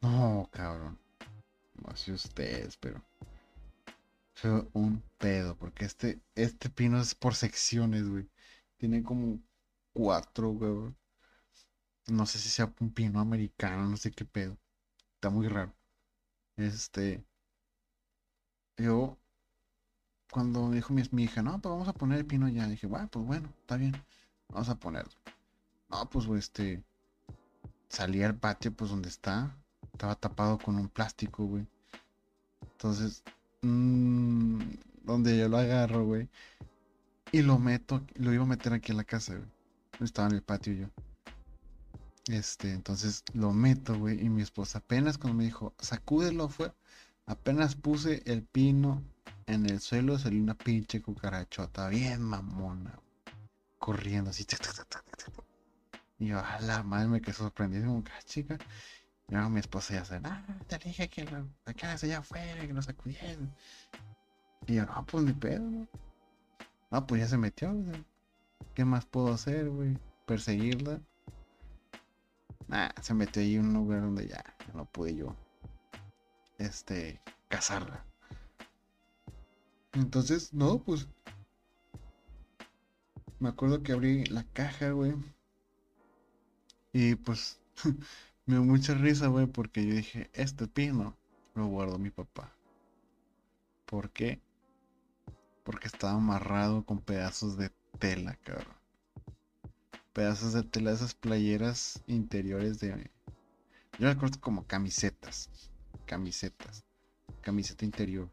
No, 0.01 0.49
cabrón. 0.53 0.99
No 1.75 1.97
sé 1.97 2.13
ustedes, 2.13 2.77
pero 2.77 3.03
fue 4.35 4.67
un 4.73 5.03
pedo, 5.19 5.57
porque 5.57 5.85
este, 5.85 6.21
este 6.35 6.71
pino 6.71 7.01
es 7.01 7.15
por 7.15 7.35
secciones, 7.35 8.09
güey. 8.09 8.29
Tiene 8.77 9.03
como 9.03 9.41
cuatro, 9.93 10.51
güey. 10.51 10.95
No 12.09 12.27
sé 12.27 12.39
si 12.39 12.49
sea 12.49 12.73
un 12.81 12.93
pino 12.93 13.21
americano, 13.21 13.87
no 13.89 13.97
sé 13.97 14.11
qué 14.11 14.25
pedo. 14.25 14.59
Está 15.15 15.31
muy 15.31 15.49
raro. 15.49 15.73
Este. 16.57 17.25
Yo, 18.77 19.19
cuando 20.31 20.71
dijo 20.71 20.93
mi, 20.93 21.03
mi 21.13 21.25
hija, 21.25 21.43
no, 21.43 21.61
pues 21.61 21.71
vamos 21.71 21.89
a 21.89 21.93
poner 21.93 22.19
el 22.19 22.27
pino 22.27 22.49
ya, 22.49 22.67
dije, 22.67 22.87
bueno, 22.87 23.09
pues 23.09 23.25
bueno, 23.25 23.49
está 23.61 23.77
bien. 23.77 23.95
Vamos 24.53 24.69
a 24.69 24.75
ponerlo. 24.75 25.11
No, 25.89 26.09
pues, 26.09 26.27
este. 26.29 26.83
Salí 27.89 28.23
al 28.23 28.37
patio, 28.37 28.73
pues, 28.73 28.91
donde 28.91 29.09
está. 29.09 29.57
Estaba 29.93 30.15
tapado 30.15 30.59
con 30.59 30.77
un 30.77 30.89
plástico, 30.89 31.45
güey. 31.47 31.67
Entonces, 32.73 33.23
mmm, 33.63 34.61
donde 35.05 35.39
yo 35.39 35.49
lo 35.49 35.59
agarro, 35.59 36.05
güey. 36.05 36.29
Y 37.33 37.43
lo 37.43 37.59
meto, 37.59 38.03
lo 38.15 38.33
iba 38.33 38.45
a 38.45 38.47
meter 38.47 38.73
aquí 38.75 38.93
en 38.93 38.99
la 38.99 39.05
casa, 39.05 39.35
güey. 39.35 39.49
Estaba 40.01 40.29
en 40.29 40.35
el 40.35 40.43
patio 40.43 40.75
yo. 40.75 40.87
Este, 42.29 42.73
entonces 42.73 43.25
lo 43.35 43.53
meto, 43.53 43.99
güey. 43.99 44.25
Y 44.25 44.29
mi 44.29 44.43
esposa 44.43 44.79
apenas 44.79 45.19
cuando 45.19 45.39
me 45.39 45.45
dijo, 45.45 45.75
sacúdelo, 45.79 46.49
fue. 46.49 46.73
Apenas 47.27 47.75
puse 47.77 48.23
el 48.27 48.43
pino 48.43 49.03
en 49.47 49.67
el 49.67 49.81
suelo, 49.81 50.19
salió 50.19 50.43
una 50.43 50.55
pinche 50.55 51.01
cucarachota, 51.01 51.89
bien 51.89 52.23
mamona 52.23 53.02
corriendo 53.83 54.31
así. 54.31 54.47
Y 56.21 56.29
yo, 56.29 56.39
a 56.39 56.61
la 56.61 56.85
madre 56.85 57.09
me 57.09 57.21
quedé 57.21 57.35
sorprendido, 57.35 57.87
como 57.87 58.05
ah, 58.07 58.23
chica. 58.25 58.57
Y 59.29 59.35
luego 59.35 59.51
mi 59.51 59.59
esposa 59.59 59.95
ya 59.95 60.05
se, 60.05 60.21
ah, 60.23 60.45
te 60.69 60.79
dije 60.79 61.09
que 61.09 61.25
la, 61.25 61.45
casa 61.75 62.07
allá 62.07 62.19
afuera, 62.19 62.65
que 62.65 62.73
nos 62.73 62.85
sacudieron. 62.85 63.53
Y 64.69 64.75
yo, 64.75 64.87
no, 64.87 65.05
pues 65.05 65.25
ni 65.25 65.33
pedo, 65.33 65.69
¿no? 65.69 65.89
No, 66.93 67.07
pues 67.09 67.23
ya 67.23 67.27
se 67.27 67.37
metió, 67.37 67.75
¿Qué 68.75 68.85
más 68.85 69.05
puedo 69.05 69.35
hacer, 69.35 69.69
güey? 69.69 69.99
¿Perseguirla? 70.27 71.01
Nah, 72.69 72.91
se 73.01 73.15
metió 73.15 73.43
ahí 73.43 73.57
en 73.57 73.67
un 73.67 73.75
lugar 73.75 74.03
donde 74.03 74.29
ya, 74.29 74.45
ya 74.65 74.73
no 74.75 74.85
pude 74.85 75.17
yo, 75.17 75.35
este, 76.59 77.21
cazarla. 77.49 78.07
Entonces, 79.93 80.55
no, 80.55 80.79
pues 80.79 81.09
me 83.43 83.49
acuerdo 83.49 83.83
que 83.83 83.91
abrí 83.91 84.25
la 84.27 84.45
caja, 84.45 84.91
güey. 84.91 85.15
Y 86.93 87.17
pues 87.17 87.59
me 88.47 88.55
dio 88.55 88.63
mucha 88.63 88.95
risa, 88.95 89.27
güey, 89.27 89.47
porque 89.47 89.85
yo 89.85 89.95
dije, 89.95 90.31
este 90.33 90.69
pino 90.69 91.17
lo 91.57 91.67
guardó 91.67 91.99
mi 91.99 92.11
papá. 92.11 92.53
¿Por 93.85 94.11
qué? 94.11 94.41
Porque 95.65 95.89
estaba 95.89 96.13
amarrado 96.13 96.85
con 96.85 97.01
pedazos 97.01 97.57
de 97.57 97.73
tela, 97.99 98.37
cabrón. 98.45 98.77
Pedazos 100.13 100.53
de 100.53 100.63
tela, 100.63 100.93
esas 100.93 101.15
playeras 101.15 102.01
interiores 102.07 102.79
de... 102.79 103.11
Yo 103.99 104.07
las 104.07 104.17
corto 104.17 104.41
como 104.41 104.69
camisetas. 104.69 105.51
Camisetas. 106.07 106.85
Camiseta 107.41 107.85
interior. 107.85 108.31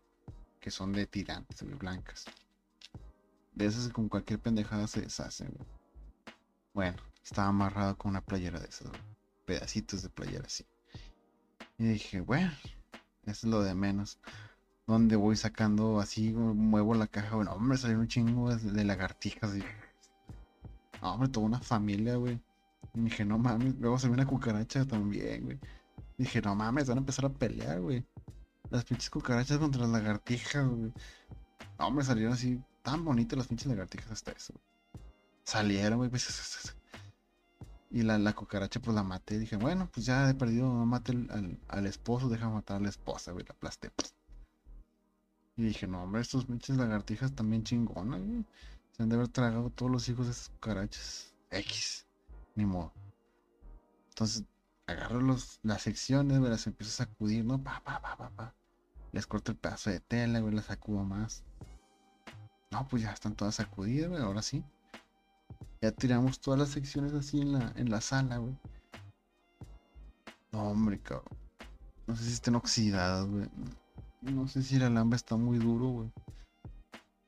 Que 0.60 0.70
son 0.70 0.94
de 0.94 1.08
tirantes, 1.08 1.64
blancas. 1.80 2.26
De 3.60 3.66
esas 3.66 3.90
con 3.90 4.08
cualquier 4.08 4.40
pendejada 4.40 4.88
se 4.88 5.02
deshace, 5.02 5.46
Bueno, 6.74 6.96
estaba 7.22 7.50
amarrado 7.50 7.98
con 7.98 8.12
una 8.12 8.22
playera 8.22 8.58
de 8.58 8.70
esas, 8.70 8.88
Pedacitos 9.46 10.02
de 10.02 10.08
playera 10.08 10.46
así. 10.46 10.66
Y 11.78 11.84
dije, 11.84 12.22
bueno, 12.22 12.54
eso 13.26 13.48
es 13.48 13.52
lo 13.52 13.62
de 13.62 13.76
menos. 13.76 14.18
Donde 14.88 15.18
voy 15.18 15.36
sacando 15.36 16.00
así, 16.00 16.32
muevo 16.32 16.96
la 16.96 17.08
caja, 17.08 17.36
bueno, 17.36 17.52
hombre, 17.52 17.78
salió 17.78 18.00
un 18.00 18.08
chingo 18.08 18.56
de 18.56 18.84
lagartijas. 18.86 19.54
Y... 19.58 19.64
No, 21.02 21.16
hombre, 21.16 21.28
toda 21.28 21.46
una 21.46 21.60
familia, 21.60 22.16
güey. 22.16 22.40
Y 22.94 23.02
dije, 23.02 23.26
no 23.26 23.38
mames, 23.38 23.76
luego 23.76 24.00
salió 24.00 24.14
una 24.14 24.26
cucaracha 24.26 24.86
también, 24.86 25.44
güey. 25.44 25.60
Dije, 26.18 26.42
no 26.42 26.56
mames, 26.56 26.88
van 26.88 27.00
a 27.00 27.02
empezar 27.02 27.26
a 27.26 27.30
pelear, 27.30 27.82
güey. 27.82 28.06
Las 28.70 28.86
pinches 28.86 29.10
cucarachas 29.10 29.58
contra 29.58 29.82
las 29.82 29.90
lagartijas, 29.90 30.66
güey. 30.66 30.94
No, 31.78 31.88
hombre, 31.88 32.06
salieron 32.06 32.32
así 32.32 32.58
tan 32.82 33.04
bonitas 33.06 33.38
las 33.38 33.48
pinches 33.48 33.68
lagartijas 33.68 34.12
hasta 34.12 34.32
eso. 34.32 34.54
Salieron, 35.44 35.98
güey. 35.98 36.10
Pues, 36.10 36.76
y 37.92 38.04
la, 38.04 38.20
la, 38.20 38.34
cucaracha, 38.34 38.80
pues 38.80 38.94
la 38.94 39.04
maté. 39.04 39.40
Dije, 39.40 39.56
bueno, 39.56 39.90
pues 39.92 40.06
ya 40.06 40.30
he 40.30 40.36
perdido, 40.36 40.68
no 40.68 40.86
mate 40.86 41.14
al, 41.68 41.86
esposo, 41.88 42.30
deja 42.30 42.50
matar 42.50 42.78
a 42.78 42.80
la 42.82 42.90
esposa, 42.90 43.32
güey. 43.32 43.46
La 43.46 43.54
aplasté. 43.54 43.92
Y 45.58 45.64
dije, 45.64 45.88
no, 45.88 46.04
hombre, 46.04 46.22
estos 46.22 46.46
pinches 46.46 46.78
lagartijas 46.78 47.34
también 47.34 47.64
chingonas, 47.64 48.22
güey. 48.22 48.46
Se 48.92 49.04
han 49.04 49.10
de 49.10 49.16
haber 49.16 49.30
tragado 49.30 49.70
todos 49.72 49.92
los 49.92 50.08
hijos 50.08 50.28
de 50.28 50.34
esas 50.34 50.50
cucarachas. 50.50 51.34
X. 51.50 52.06
Ni 52.56 52.66
modo. 52.66 52.94
Entonces, 54.10 54.44
agarro 54.86 55.22
los, 55.22 55.60
las 55.64 55.82
secciones, 55.82 56.38
güey, 56.40 56.52
las 56.52 56.68
empiezo 56.68 56.92
a 56.92 57.06
sacudir, 57.06 57.44
¿no? 57.44 57.62
Pa, 57.64 57.82
pa, 57.84 58.02
pa, 58.02 58.18
pa, 58.18 58.30
pa. 58.30 58.56
Les 59.12 59.26
corto 59.26 59.52
el 59.52 59.58
pedazo 59.58 59.90
de 59.90 60.00
tela, 60.00 60.40
güey, 60.40 60.54
las 60.54 60.66
sacudo 60.66 61.04
más. 61.04 61.44
No, 62.72 62.88
pues 62.88 63.04
ya 63.04 63.12
están 63.12 63.36
todas 63.36 63.56
sacudidas, 63.56 64.10
güey, 64.10 64.22
ahora 64.22 64.42
sí. 64.42 64.64
Ya 65.82 65.92
tiramos 65.92 66.40
todas 66.40 66.60
las 66.60 66.70
secciones 66.70 67.14
así 67.14 67.42
en 67.42 67.54
la, 67.54 67.74
en 67.76 67.90
la 67.90 68.02
sala, 68.02 68.38
güey. 68.38 68.56
No, 70.52 70.70
hombre, 70.70 71.00
cabrón. 71.00 71.38
No 72.06 72.16
sé 72.16 72.26
si 72.26 72.34
estén 72.34 72.56
oxidadas, 72.56 73.26
güey. 73.26 73.48
No 74.22 74.48
sé 74.48 74.64
si 74.64 74.76
el 74.76 74.84
alambre 74.84 75.18
está 75.18 75.36
muy 75.36 75.58
duro, 75.58 75.88
güey. 75.88 76.12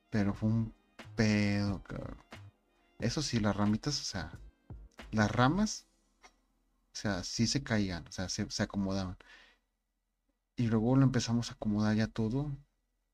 Pero 0.10 0.34
fue 0.34 0.50
un 0.50 0.74
pedo, 1.16 1.82
cabrón. 1.84 2.18
Eso 3.00 3.22
sí, 3.22 3.40
las 3.40 3.56
ramitas, 3.56 4.00
o 4.00 4.04
sea, 4.04 4.32
las 5.12 5.32
ramas, 5.32 5.88
o 6.94 6.96
sea, 6.96 7.24
sí 7.24 7.48
se 7.48 7.64
caían, 7.64 8.06
o 8.08 8.12
sea, 8.12 8.30
se, 8.30 8.50
se 8.52 8.64
acomodaban. 8.64 9.18
Y 10.56 10.68
luego 10.68 10.96
lo 10.96 11.04
empezamos 11.04 11.50
a 11.50 11.54
acomodar 11.54 11.96
ya 11.96 12.08
todo, 12.08 12.52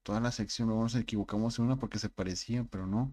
toda 0.08 0.22
la 0.22 0.32
sección, 0.32 0.70
luego 0.70 0.84
nos 0.84 0.96
equivocamos 0.96 1.60
en 1.60 1.66
una 1.66 1.76
porque 1.76 2.00
se 2.00 2.08
parecían, 2.08 2.66
pero 2.66 2.88
no. 2.88 3.12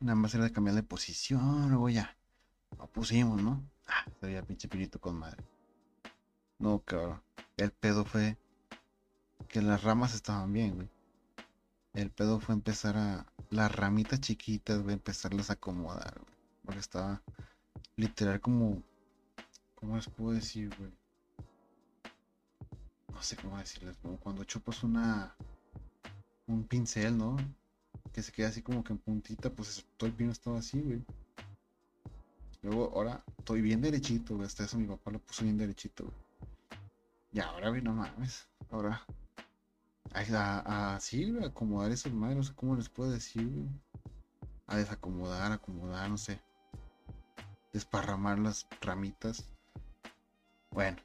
Nada 0.00 0.16
más 0.16 0.34
era 0.34 0.42
de 0.42 0.50
cambiar 0.50 0.74
de 0.74 0.82
posición, 0.82 1.68
luego 1.68 1.88
ya. 1.88 2.16
Lo 2.76 2.88
pusimos, 2.88 3.40
¿no? 3.40 3.62
Ah, 3.86 4.04
sería 4.20 4.42
pinche 4.42 4.66
pirito 4.66 5.00
con 5.00 5.14
madre. 5.14 5.44
No, 6.58 6.80
cabrón. 6.80 7.22
El 7.56 7.70
pedo 7.70 8.04
fue 8.04 8.36
que 9.46 9.62
las 9.62 9.84
ramas 9.84 10.16
estaban 10.16 10.52
bien, 10.52 10.74
güey. 10.74 10.88
El 11.92 12.10
pedo 12.10 12.40
fue 12.40 12.56
empezar 12.56 12.96
a. 12.96 13.24
Las 13.50 13.70
ramitas 13.70 14.20
chiquitas, 14.20 14.82
güey, 14.82 14.94
empezarlas 14.94 15.50
a 15.50 15.52
acomodar, 15.52 16.14
güey. 16.18 16.36
Porque 16.64 16.80
estaba 16.80 17.22
literal 17.94 18.40
como. 18.40 18.82
¿Cómo 19.76 19.94
les 19.94 20.08
puedo 20.08 20.32
decir, 20.32 20.74
güey? 20.76 20.90
No 23.14 23.22
sé 23.22 23.36
cómo 23.36 23.58
decirles, 23.58 23.96
como 24.02 24.18
cuando 24.18 24.44
chupas 24.44 24.82
una. 24.82 25.34
Un 26.46 26.64
pincel, 26.64 27.16
¿no? 27.16 27.36
Que 28.12 28.22
se 28.22 28.32
queda 28.32 28.48
así 28.48 28.60
como 28.60 28.84
que 28.84 28.92
en 28.92 28.98
puntita, 28.98 29.50
pues 29.50 29.86
todo 29.96 30.08
el 30.08 30.14
pino 30.14 30.30
estaba 30.30 30.58
así, 30.58 30.80
güey. 30.80 31.02
Luego, 32.60 32.92
ahora 32.94 33.24
estoy 33.38 33.62
bien 33.62 33.80
derechito, 33.80 34.34
güey. 34.34 34.46
Hasta 34.46 34.64
eso 34.64 34.78
mi 34.78 34.86
papá 34.86 35.10
lo 35.10 35.18
puso 35.20 35.44
bien 35.44 35.56
derechito, 35.56 36.04
güey. 36.04 36.16
Y 37.32 37.40
ahora, 37.40 37.70
güey, 37.70 37.80
no 37.80 37.94
mames. 37.94 38.46
Ahora 38.70 39.04
a, 40.14 40.94
así, 40.96 41.30
güey, 41.30 41.44
acomodar 41.44 41.90
esas 41.90 42.12
madres, 42.12 42.36
no 42.36 42.42
sé 42.44 42.54
cómo 42.54 42.76
les 42.76 42.88
puedo 42.88 43.10
decir, 43.10 43.46
güey. 43.48 43.68
A 44.66 44.76
desacomodar, 44.76 45.52
acomodar, 45.52 46.08
no 46.08 46.16
sé. 46.16 46.40
Desparramar 47.72 48.38
las 48.38 48.66
ramitas. 48.80 49.44
Bueno, 50.70 50.96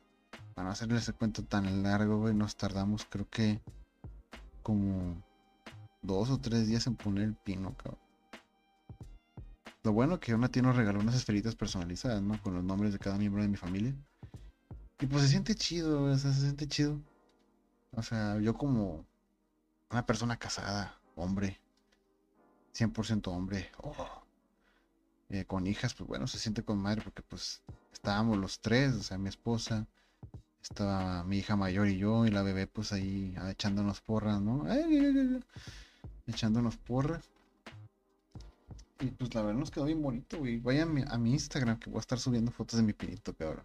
para 0.60 0.68
no 0.68 0.74
hacerles 0.74 1.08
el 1.08 1.16
cuento 1.16 1.42
tan 1.42 1.84
largo, 1.84 2.18
güey, 2.18 2.34
nos 2.34 2.58
tardamos 2.58 3.06
creo 3.10 3.26
que 3.30 3.62
como 4.62 5.24
dos 6.02 6.30
o 6.32 6.38
tres 6.38 6.68
días 6.68 6.86
en 6.86 6.98
poner 6.98 7.24
el 7.24 7.34
pino, 7.34 7.74
cabrón. 7.78 7.98
Lo 9.84 9.94
bueno 9.94 10.20
que 10.20 10.36
una 10.36 10.50
tía 10.50 10.62
nos 10.62 10.76
regaló 10.76 11.00
unas 11.00 11.16
esferitas 11.16 11.56
personalizadas, 11.56 12.22
¿no? 12.22 12.42
Con 12.42 12.56
los 12.56 12.64
nombres 12.66 12.92
de 12.92 13.00
cada 13.00 13.18
miembro 13.18 13.42
de 13.42 13.48
mi 13.48 13.56
familia. 13.56 13.96
Y 15.00 15.06
pues 15.06 15.24
se 15.24 15.30
siente 15.30 15.56
chido, 15.56 16.04
o 16.04 16.18
sea, 16.18 16.34
se 16.34 16.42
siente 16.42 16.68
chido. 16.68 17.00
O 17.94 18.04
sea, 18.04 18.38
yo 18.42 18.54
como 18.54 19.06
una 19.90 20.06
persona 20.06 20.36
casada, 20.36 21.00
hombre, 21.16 21.58
100% 22.74 23.28
hombre, 23.28 23.72
oh, 23.82 23.96
eh, 25.30 25.46
con 25.46 25.68
hijas, 25.68 25.94
pues 25.94 26.06
bueno, 26.06 26.28
se 26.28 26.38
siente 26.38 26.64
con 26.64 26.80
madre 26.80 27.02
porque 27.02 27.22
pues 27.22 27.62
estábamos 27.94 28.38
los 28.38 28.60
tres, 28.60 28.94
o 28.96 29.04
sea, 29.04 29.18
mi 29.18 29.30
esposa, 29.30 29.88
estaba 30.62 31.24
mi 31.24 31.38
hija 31.38 31.56
mayor 31.56 31.88
y 31.88 31.98
yo, 31.98 32.26
y 32.26 32.32
la 32.32 32.44
bebé 32.44 32.68
pues 32.68 32.92
ahí 32.94 33.34
ah, 33.38 33.52
echándonos 33.52 34.02
porras, 34.02 34.42
¿no? 34.42 34.66
echándonos 36.28 36.78
porras. 36.78 37.30
Y 39.00 39.08
pues 39.12 39.34
la 39.34 39.42
verdad 39.42 39.60
nos 39.60 39.72
quedó 39.72 39.86
bien 39.86 40.02
bonito, 40.02 40.38
güey. 40.40 40.58
Vayan 40.60 41.06
a 41.10 41.18
mi, 41.18 41.32
Instagram 41.32 41.80
que 41.80 41.90
voy 41.90 42.00
a 42.00 42.02
estar 42.02 42.20
subiendo 42.20 42.52
fotos 42.52 42.78
de 42.78 42.84
mi 42.84 42.94
pinito, 42.94 43.34
cabrón. 43.34 43.64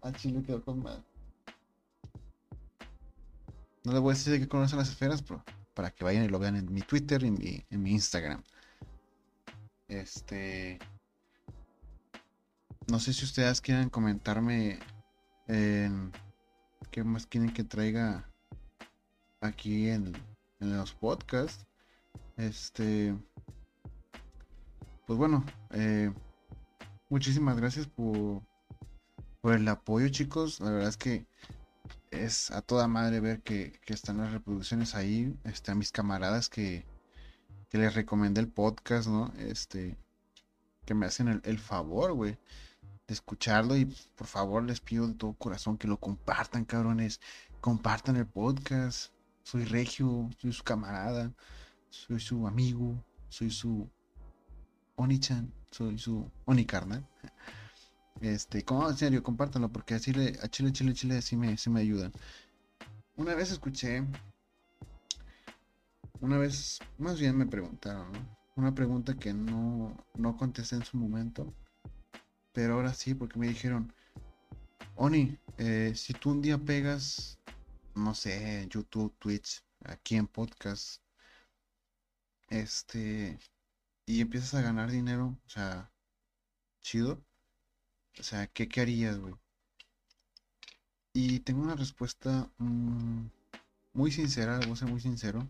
Ah, 0.00 0.12
chile 0.12 0.42
quedó 0.42 0.64
con 0.64 0.82
madre. 0.82 1.02
No 3.84 3.92
les 3.92 4.00
voy 4.00 4.12
a 4.12 4.14
decir 4.14 4.32
de 4.32 4.40
qué 4.40 4.48
conocen 4.48 4.78
las 4.78 4.88
esferas, 4.88 5.22
pero 5.22 5.44
para 5.74 5.90
que 5.90 6.04
vayan 6.04 6.24
y 6.24 6.28
lo 6.28 6.38
vean 6.38 6.56
en 6.56 6.72
mi 6.72 6.80
Twitter 6.80 7.22
y 7.22 7.26
en 7.68 7.82
mi, 7.82 7.90
Instagram. 7.90 8.42
Este. 9.88 10.78
No 12.86 12.98
sé 12.98 13.12
si 13.12 13.24
ustedes 13.24 13.60
quieren 13.60 13.90
comentarme 13.90 14.78
en 15.46 16.10
qué 16.90 17.04
más 17.04 17.26
quieren 17.26 17.52
que 17.52 17.64
traiga 17.64 18.28
aquí 19.40 19.88
en, 19.88 20.12
los 20.58 20.92
podcasts. 20.92 21.66
Este. 22.36 23.16
Pues 25.06 25.18
bueno, 25.18 25.44
eh, 25.70 26.12
muchísimas 27.08 27.56
gracias 27.56 27.86
por, 27.86 28.42
por 29.40 29.54
el 29.54 29.66
apoyo, 29.68 30.08
chicos. 30.08 30.60
La 30.60 30.70
verdad 30.70 30.88
es 30.88 30.96
que 30.96 31.26
es 32.10 32.50
a 32.50 32.62
toda 32.62 32.88
madre 32.88 33.20
ver 33.20 33.40
que, 33.40 33.78
están 33.86 34.18
las 34.18 34.32
reproducciones 34.32 34.94
ahí. 34.94 35.34
Este, 35.44 35.70
a 35.72 35.74
mis 35.74 35.92
camaradas 35.92 36.48
que, 36.48 36.84
les 37.72 37.94
recomendé 37.94 38.40
el 38.40 38.48
podcast, 38.48 39.08
¿no? 39.08 39.32
Este, 39.38 39.96
que 40.84 40.94
me 40.94 41.06
hacen 41.06 41.40
el, 41.44 41.58
favor, 41.58 42.12
güey, 42.14 42.36
de 43.10 43.14
escucharlo. 43.14 43.76
Y 43.76 43.84
por 44.16 44.26
favor 44.26 44.62
les 44.62 44.80
pido 44.80 45.06
de 45.06 45.14
todo 45.14 45.34
corazón 45.34 45.76
que 45.76 45.88
lo 45.88 45.98
compartan, 45.98 46.64
cabrones. 46.64 47.20
Compartan 47.60 48.16
el 48.16 48.26
podcast. 48.26 49.12
Soy 49.42 49.64
Regio, 49.64 50.30
soy 50.38 50.52
su 50.52 50.62
camarada, 50.62 51.32
soy 51.88 52.20
su 52.20 52.46
amigo, 52.46 52.94
soy 53.28 53.50
su 53.50 53.88
Onichan, 54.96 55.52
soy 55.70 55.98
su 55.98 56.30
Onicarnal. 56.44 57.04
Este, 58.20 58.64
como 58.64 58.88
en 58.88 58.96
serio, 58.96 59.22
compártanlo 59.22 59.70
porque 59.70 59.94
así 59.94 60.12
le, 60.12 60.38
a 60.42 60.48
Chile, 60.48 60.72
Chile, 60.72 60.94
Chile 60.94 61.18
así 61.18 61.36
me, 61.36 61.56
se 61.56 61.70
me 61.70 61.80
ayudan. 61.80 62.12
Una 63.16 63.34
vez 63.34 63.50
escuché, 63.50 64.04
una 66.20 66.38
vez, 66.38 66.78
más 66.98 67.18
bien 67.18 67.36
me 67.36 67.46
preguntaron, 67.46 68.12
Una 68.56 68.74
pregunta 68.74 69.14
que 69.14 69.32
no, 69.32 69.96
no 70.14 70.36
contesté 70.36 70.76
en 70.76 70.84
su 70.84 70.96
momento, 70.96 71.52
pero 72.52 72.74
ahora 72.74 72.94
sí, 72.94 73.14
porque 73.14 73.38
me 73.38 73.48
dijeron, 73.48 73.92
Oni, 74.96 75.38
eh, 75.58 75.92
si 75.96 76.12
tú 76.14 76.30
un 76.30 76.42
día 76.42 76.58
pegas, 76.58 77.38
no 77.94 78.14
sé, 78.14 78.66
YouTube, 78.70 79.14
Twitch, 79.18 79.62
aquí 79.84 80.16
en 80.16 80.26
podcast, 80.26 81.02
este, 82.48 83.38
y 84.06 84.20
empiezas 84.20 84.54
a 84.54 84.62
ganar 84.62 84.90
dinero, 84.90 85.38
o 85.46 85.48
sea, 85.48 85.90
chido 86.82 87.22
o 88.18 88.22
sea, 88.22 88.46
¿qué, 88.48 88.68
qué 88.68 88.80
harías, 88.80 89.18
güey? 89.18 89.34
Y 91.14 91.40
tengo 91.40 91.62
una 91.62 91.74
respuesta 91.74 92.50
mm, 92.58 93.26
muy 93.94 94.12
sincera, 94.12 94.58
voy 94.58 94.72
a 94.72 94.76
ser 94.76 94.88
muy 94.88 95.00
sincero. 95.00 95.48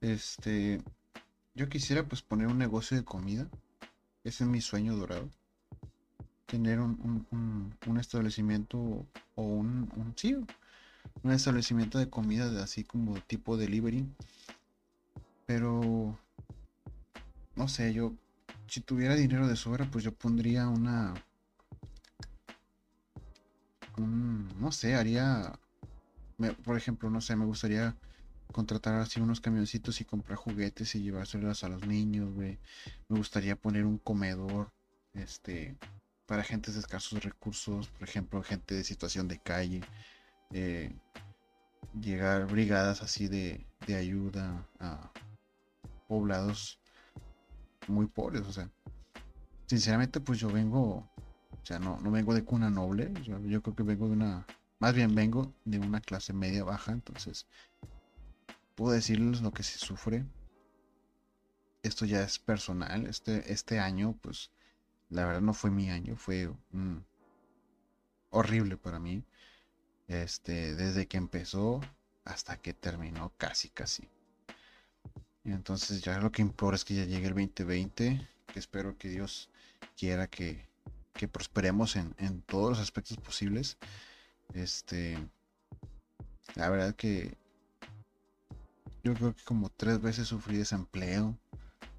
Este, 0.00 0.82
yo 1.54 1.68
quisiera 1.68 2.04
pues 2.04 2.22
poner 2.22 2.46
un 2.46 2.58
negocio 2.58 2.96
de 2.96 3.04
comida. 3.04 3.48
Ese 4.24 4.44
es 4.44 4.50
mi 4.50 4.60
sueño 4.60 4.96
dorado. 4.96 5.28
Tener 6.52 6.80
un, 6.80 7.26
un, 7.86 7.98
establecimiento 7.98 9.06
o 9.36 9.42
un, 9.42 10.12
sí, 10.16 10.36
un 11.22 11.32
establecimiento 11.32 11.98
de 11.98 12.10
comida 12.10 12.62
así 12.62 12.84
como 12.84 13.14
tipo 13.22 13.56
delivery. 13.56 14.06
Pero, 15.46 16.18
no 17.56 17.68
sé, 17.68 17.94
yo, 17.94 18.12
si 18.68 18.82
tuviera 18.82 19.14
dinero 19.14 19.48
de 19.48 19.56
sobra, 19.56 19.90
pues 19.90 20.04
yo 20.04 20.12
pondría 20.12 20.68
una 20.68 21.14
no 24.62 24.72
sé, 24.72 24.94
haría, 24.94 25.58
por 26.64 26.76
ejemplo, 26.76 27.10
no 27.10 27.20
sé, 27.20 27.36
me 27.36 27.44
gustaría 27.44 27.96
contratar 28.52 28.94
así 28.94 29.20
unos 29.20 29.40
camioncitos 29.40 30.00
y 30.00 30.04
comprar 30.04 30.36
juguetes 30.36 30.94
y 30.94 31.02
llevárselos 31.02 31.64
a 31.64 31.68
los 31.68 31.86
niños, 31.86 32.32
güey. 32.32 32.58
Me 33.08 33.18
gustaría 33.18 33.56
poner 33.56 33.84
un 33.84 33.98
comedor, 33.98 34.72
este, 35.14 35.76
para 36.26 36.42
gentes 36.44 36.74
de 36.74 36.80
escasos 36.80 37.22
recursos, 37.22 37.88
por 37.88 38.08
ejemplo, 38.08 38.42
gente 38.42 38.74
de 38.74 38.84
situación 38.84 39.28
de 39.28 39.38
calle. 39.38 39.80
Eh, 40.50 40.94
llegar 42.00 42.46
brigadas 42.46 43.02
así 43.02 43.28
de, 43.28 43.66
de 43.86 43.96
ayuda 43.96 44.66
a 44.78 45.10
poblados 46.08 46.78
muy 47.88 48.06
pobres, 48.06 48.42
o 48.42 48.52
sea. 48.52 48.70
Sinceramente, 49.66 50.20
pues 50.20 50.38
yo 50.38 50.50
vengo 50.50 51.10
o 51.62 51.66
sea, 51.66 51.78
no, 51.78 51.98
no 52.00 52.10
vengo 52.10 52.34
de 52.34 52.44
cuna 52.44 52.70
noble. 52.70 53.12
yo 53.22 53.62
creo 53.62 53.76
que 53.76 53.82
vengo 53.82 54.08
de 54.08 54.14
una. 54.14 54.46
Más 54.80 54.94
bien 54.94 55.14
vengo 55.14 55.54
de 55.64 55.78
una 55.78 56.00
clase 56.00 56.32
media 56.32 56.64
baja. 56.64 56.92
Entonces, 56.92 57.46
puedo 58.74 58.92
decirles 58.92 59.42
lo 59.42 59.52
que 59.52 59.62
se 59.62 59.78
sufre. 59.78 60.24
Esto 61.82 62.04
ya 62.04 62.22
es 62.22 62.38
personal. 62.40 63.06
Este, 63.06 63.52
este 63.52 63.78
año, 63.78 64.18
pues, 64.22 64.50
la 65.12 65.26
verdad 65.26 65.40
no 65.40 65.54
fue 65.54 65.70
mi 65.70 65.90
año. 65.90 66.16
Fue 66.16 66.50
horrible 68.30 68.76
para 68.76 68.98
mí. 68.98 69.24
Este, 70.08 70.74
desde 70.74 71.06
que 71.06 71.16
empezó 71.16 71.80
hasta 72.24 72.56
que 72.56 72.74
terminó, 72.74 73.32
casi, 73.36 73.68
casi. 73.70 74.08
Entonces 75.44 76.02
ya 76.02 76.18
lo 76.18 76.32
que 76.32 76.42
imploro 76.42 76.76
es 76.76 76.84
que 76.84 76.94
ya 76.94 77.04
llegue 77.04 77.28
el 77.28 77.34
2020. 77.34 78.28
Que 78.46 78.58
espero 78.58 78.98
que 78.98 79.08
Dios 79.08 79.48
quiera 79.96 80.26
que 80.26 80.72
que 81.14 81.28
prosperemos 81.28 81.96
en, 81.96 82.42
todos 82.42 82.70
los 82.70 82.78
aspectos 82.78 83.16
posibles. 83.18 83.76
Este, 84.54 85.18
la 86.54 86.68
verdad 86.68 86.94
que 86.94 87.36
yo 89.04 89.14
creo 89.14 89.34
que 89.34 89.42
como 89.44 89.70
tres 89.70 90.00
veces 90.00 90.28
sufrí 90.28 90.56
desempleo. 90.56 91.38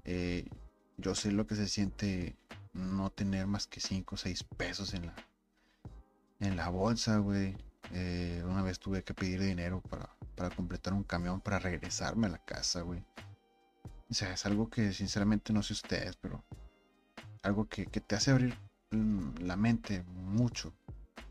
Eh, 0.04 0.48
yo 0.96 1.14
sé 1.14 1.32
lo 1.32 1.46
que 1.46 1.54
se 1.54 1.68
siente 1.68 2.36
no 2.74 3.10
tener 3.10 3.46
más 3.46 3.66
que 3.66 3.80
5 3.80 4.14
o 4.14 4.18
6 4.18 4.44
pesos 4.44 4.94
en 4.94 5.06
la, 5.06 5.14
en 6.40 6.56
la 6.56 6.68
bolsa, 6.68 7.18
güey. 7.18 7.56
Eh, 7.92 8.42
una 8.46 8.62
vez 8.62 8.78
tuve 8.78 9.04
que 9.04 9.14
pedir 9.14 9.40
dinero 9.40 9.80
para, 9.80 10.10
para 10.34 10.50
completar 10.50 10.92
un 10.92 11.04
camión 11.04 11.40
para 11.40 11.58
regresarme 11.58 12.26
a 12.26 12.30
la 12.30 12.44
casa, 12.44 12.82
güey. 12.82 13.02
O 14.10 14.14
sea, 14.14 14.32
es 14.32 14.44
algo 14.46 14.68
que 14.68 14.92
sinceramente 14.92 15.52
no 15.52 15.62
sé 15.62 15.72
ustedes, 15.72 16.16
pero 16.16 16.44
algo 17.42 17.68
que, 17.68 17.86
te 17.86 18.16
hace 18.16 18.30
abrir 18.30 18.56
la 18.90 19.56
mente 19.56 20.02
mucho. 20.04 20.72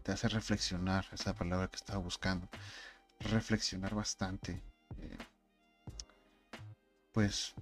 Te 0.03 0.11
hace 0.11 0.27
reflexionar, 0.27 1.07
esa 1.11 1.33
palabra 1.33 1.67
que 1.67 1.77
estaba 1.77 1.99
buscando. 1.99 2.47
Reflexionar 3.19 3.95
bastante. 3.95 4.61
Eh, 4.97 5.17
pues, 7.11 7.53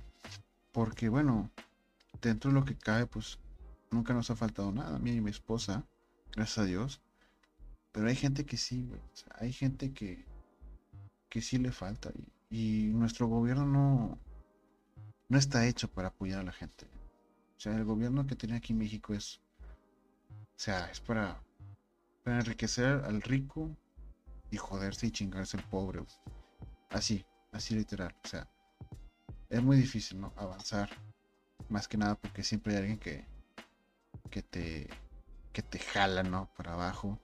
porque 0.71 1.09
bueno, 1.09 1.49
dentro 2.21 2.51
de 2.51 2.59
lo 2.59 2.65
que 2.65 2.75
cabe, 2.75 3.05
pues 3.05 3.37
nunca 3.91 4.13
nos 4.13 4.31
ha 4.31 4.35
faltado 4.35 4.71
nada, 4.71 4.95
a 4.95 4.99
mí 4.99 5.11
y 5.11 5.21
mi 5.21 5.29
esposa, 5.29 5.85
gracias 6.33 6.57
a 6.57 6.63
Dios. 6.63 7.01
Pero 7.91 8.07
hay 8.07 8.15
gente 8.15 8.45
que 8.45 8.57
sí, 8.57 8.89
hay 9.35 9.51
gente 9.51 9.93
que, 9.93 10.25
que 11.29 11.41
sí 11.41 11.57
le 11.57 11.71
falta. 11.71 12.11
Y, 12.49 12.91
nuestro 12.93 13.27
gobierno 13.27 13.65
no, 13.65 14.17
no 15.27 15.37
está 15.37 15.67
hecho 15.67 15.89
para 15.89 16.07
apoyar 16.07 16.39
a 16.39 16.43
la 16.43 16.53
gente. 16.53 16.85
O 17.57 17.59
sea, 17.59 17.75
el 17.75 17.83
gobierno 17.83 18.25
que 18.25 18.35
tiene 18.35 18.55
aquí 18.55 18.73
en 18.73 18.79
México 18.79 19.13
es. 19.13 19.39
O 20.31 20.63
sea, 20.63 20.89
es 20.89 20.99
para, 20.99 21.41
para 22.23 22.39
enriquecer 22.39 23.03
al 23.05 23.21
rico 23.21 23.75
y 24.51 24.57
joderse 24.57 25.07
y 25.07 25.11
chingarse 25.11 25.57
al 25.57 25.67
pobre. 25.69 26.03
Así, 26.89 27.25
así 27.51 27.75
literal. 27.75 28.15
O 28.23 28.27
sea, 28.27 28.47
es 29.49 29.61
muy 29.61 29.77
difícil, 29.77 30.21
¿no? 30.21 30.33
Avanzar. 30.37 30.89
Más 31.69 31.87
que 31.87 31.97
nada 31.97 32.15
porque 32.15 32.43
siempre 32.43 32.73
hay 32.73 32.79
alguien 32.79 32.97
que, 32.99 33.25
que 34.29 34.41
te, 34.41 34.89
que 35.53 35.61
te 35.61 35.79
jala, 35.79 36.23
¿no? 36.23 36.49
Para 36.55 36.73
abajo. 36.73 37.19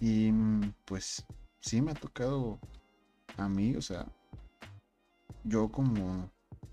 Y 0.00 0.32
mm, 0.32 0.74
pues 0.84 1.24
sí 1.60 1.80
me 1.82 1.92
ha 1.92 1.94
tocado 1.94 2.58
a 3.36 3.48
mí, 3.48 3.76
o 3.76 3.82
sea, 3.82 4.06
yo 5.44 5.70
como, 5.70 6.30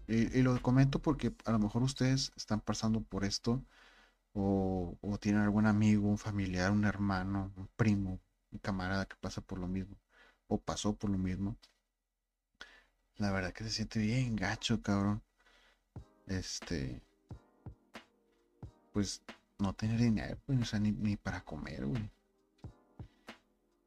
y, 0.08 0.42
lo 0.42 0.62
comento 0.62 1.00
porque 1.02 1.34
a 1.46 1.52
lo 1.52 1.60
mejor 1.60 1.84
ustedes 1.84 2.32
están 2.36 2.62
pasando 2.62 3.02
por 3.02 3.24
esto 3.26 3.64
o, 4.34 4.98
o, 5.02 5.18
tienen 5.20 5.42
algún 5.42 5.68
amigo, 5.68 6.08
un 6.10 6.18
familiar, 6.18 6.72
un 6.72 6.86
hermano, 6.86 7.52
un 7.58 7.68
primo, 7.76 8.20
un 8.52 8.60
camarada 8.60 9.06
que 9.06 9.16
pasa 9.18 9.42
por 9.42 9.60
lo 9.60 9.68
mismo 9.68 9.98
o 10.48 10.60
pasó 10.60 10.96
por 10.96 11.10
lo 11.10 11.18
mismo. 11.18 11.58
La 13.18 13.32
verdad 13.32 13.54
que 13.54 13.64
se 13.64 13.70
siente 13.70 14.00
bien 14.00 14.36
gacho, 14.36 14.82
cabrón. 14.82 15.22
Este, 16.28 17.02
pues 19.00 19.22
no 19.60 19.72
tener 19.72 19.98
dinero, 19.98 20.38
pues, 20.46 20.74
ni, 20.82 21.16
para 21.16 21.40
comer, 21.46 21.86
güey. 21.86 22.12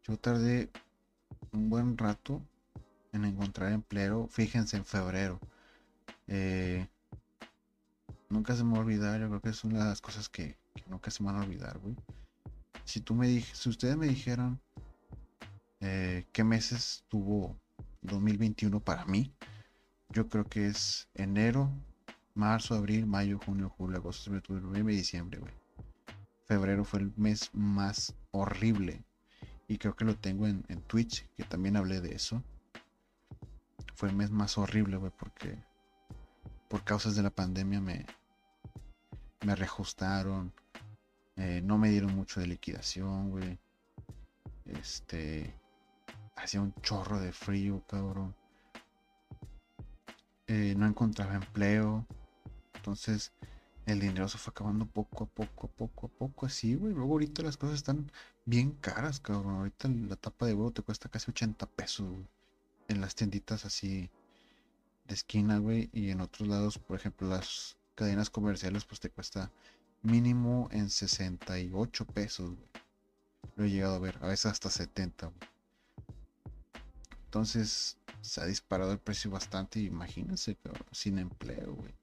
Yo 0.05 0.17
tardé 0.17 0.71
un 1.53 1.69
buen 1.69 1.99
rato 1.99 2.41
en 3.13 3.27
encontrar 3.27 3.73
empleo. 3.73 4.27
Fíjense, 4.29 4.79
en 4.79 4.87
febrero. 4.87 5.39
Eh, 6.29 6.89
nunca 8.31 8.57
se 8.57 8.65
me 8.65 8.73
va 8.73 8.79
a 8.79 8.81
olvidar. 8.81 9.21
Yo 9.21 9.29
creo 9.29 9.43
que 9.43 9.51
es 9.51 9.65
una 9.65 9.81
de 9.81 9.85
las 9.85 10.01
cosas 10.01 10.31
que, 10.31 10.57
nunca 10.87 11.11
se 11.11 11.23
me 11.23 11.31
van 11.31 11.43
a 11.43 11.45
olvidar, 11.45 11.79
güey. 11.81 11.95
Si 12.87 13.03
tú 13.03 13.15
me 13.15 13.29
si 13.43 13.69
ustedes 13.69 13.99
me 13.99 14.07
dijeran 14.07 14.59
eh, 15.81 16.27
qué 16.33 16.43
meses 16.43 17.05
tuvo 17.09 17.55
2021 18.01 18.81
para 18.81 19.05
mí, 19.05 19.31
yo 20.09 20.31
creo 20.31 20.45
que 20.45 20.69
es 20.69 21.07
enero, 21.13 21.71
marzo, 22.35 22.75
abril, 22.75 23.07
mayo, 23.07 23.39
junio, 23.45 23.69
julio, 23.71 23.99
agosto, 23.99 24.31
septiembre, 24.31 24.67
noviembre 24.67 24.95
y 24.95 24.99
diciembre. 24.99 25.41
Febrero 26.47 26.85
fue 26.85 27.01
el 27.01 27.13
mes 27.17 27.51
más 27.53 28.15
horrible 28.31 29.05
y 29.69 29.79
creo 29.79 29.97
que 29.97 30.05
lo 30.05 30.17
tengo 30.17 30.47
en, 30.47 30.65
Twitch, 30.87 31.27
que 31.37 31.45
también 31.45 31.77
hablé 31.77 32.01
de 32.01 32.15
eso. 32.15 32.43
Fue 33.95 34.09
el 34.09 34.17
mes 34.17 34.31
más 34.31 34.59
horrible, 34.59 34.97
güey, 34.97 35.13
porque 35.17 35.57
por 36.69 36.85
causas 36.85 37.17
de 37.17 37.23
la 37.23 37.31
pandemia 37.31 37.81
me, 37.81 38.05
me 39.47 39.55
reajustaron, 39.55 40.53
eh, 41.37 41.63
no 41.65 41.79
me 41.79 41.89
dieron 41.89 42.15
mucho 42.15 42.41
de 42.41 42.49
liquidación, 42.49 43.31
güey. 43.31 43.59
Este, 44.67 45.55
hacía 46.37 46.61
un 46.61 46.75
chorro 46.83 47.19
de 47.19 47.33
frío, 47.33 47.83
cabrón. 47.87 48.35
Eh, 50.47 50.75
no 50.77 50.87
encontraba 50.87 51.35
empleo. 51.35 52.07
Entonces, 52.83 53.31
el 53.87 54.01
dinero 54.01 54.29
se 54.29 54.39
fue 54.39 54.51
acabando 54.51 54.87
poco 54.87 55.23
a 55.23 55.27
poco, 55.29 55.69
a 55.69 55.71
poco 55.71 56.07
a 56.07 56.09
poco, 56.11 56.47
así, 56.47 56.75
güey. 56.75 56.93
Luego 56.93 57.13
ahorita 57.13 57.43
las 57.43 57.57
cosas 57.57 57.77
están 57.77 58.11
bien 58.45 58.73
caras, 58.73 59.21
cabrón. 59.21 59.55
Ahorita 59.55 59.87
la 59.87 60.17
tapa 60.17 60.47
de 60.47 60.55
huevo 60.55 60.73
te 60.73 60.83
cuesta 60.83 61.09
casi 61.09 61.31
80 61.31 61.65
pesos, 61.67 62.09
En 62.89 63.01
las 63.01 63.15
tienditas 63.15 63.65
así 63.65 64.11
de 65.07 65.15
esquina, 65.15 65.59
güey. 65.59 65.91
Y 65.93 66.11
en 66.11 66.21
otros 66.21 66.49
lados, 66.49 66.79
por 66.79 66.97
ejemplo, 66.99 67.29
las 67.29 67.77
cadenas 67.95 68.31
comerciales, 68.31 68.85
pues 68.85 68.99
te 68.99 69.11
cuesta 69.11 69.53
mínimo 70.03 70.69
en 70.73 70.91
68 70.91 72.05
pesos, 72.07 72.51
güey. 72.51 72.69
Lo 73.55 73.65
he 73.65 73.71
llegado 73.71 73.95
a 73.95 74.01
ver, 74.01 74.19
a 74.23 74.27
veces 74.27 74.47
hasta 74.47 74.71
70, 74.71 75.27
güey. 75.27 75.39
Entonces, 77.27 77.97
se 78.23 78.41
ha 78.41 78.45
disparado 78.45 78.91
el 78.91 78.99
precio 78.99 79.31
bastante. 79.31 79.79
Imagínense, 79.79 80.57
cabrón, 80.57 80.89
sin 80.91 81.19
empleo, 81.19 81.75
güey. 81.75 82.02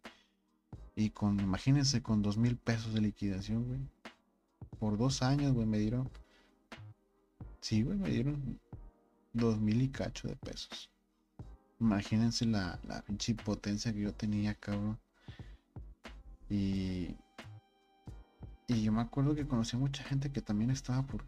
Y 1.00 1.12
con, 1.12 1.40
imagínense, 1.40 2.04
con 2.04 2.22
dos 2.22 2.38
mil 2.38 2.58
pesos 2.58 2.94
de 2.94 3.00
liquidación, 3.00 3.66
güey. 3.66 3.80
Por 4.80 4.98
dos 4.98 5.22
años, 5.22 5.54
güey, 5.54 5.66
me 5.66 5.80
dieron. 5.80 6.10
Sí, 7.62 7.84
güey, 7.84 7.98
me 7.98 8.10
dieron 8.10 8.60
dos 9.32 9.62
mil 9.62 9.82
y 9.82 9.88
cacho 9.88 10.28
de 10.28 10.36
pesos. 10.36 10.92
Imagínense 11.80 12.46
la, 12.46 12.82
la 12.84 13.02
pinche 13.02 13.34
potencia 13.34 13.94
que 13.94 14.02
yo 14.02 14.14
tenía, 14.14 14.56
cabrón. 14.56 15.00
Y. 16.50 17.16
Y 18.68 18.84
yo 18.84 18.92
me 18.92 19.00
acuerdo 19.00 19.34
que 19.36 19.48
conocí 19.48 19.78
a 19.78 19.80
mucha 19.80 20.04
gente 20.04 20.34
que 20.34 20.42
también 20.42 20.70
estaba 20.70 21.08
por, 21.08 21.24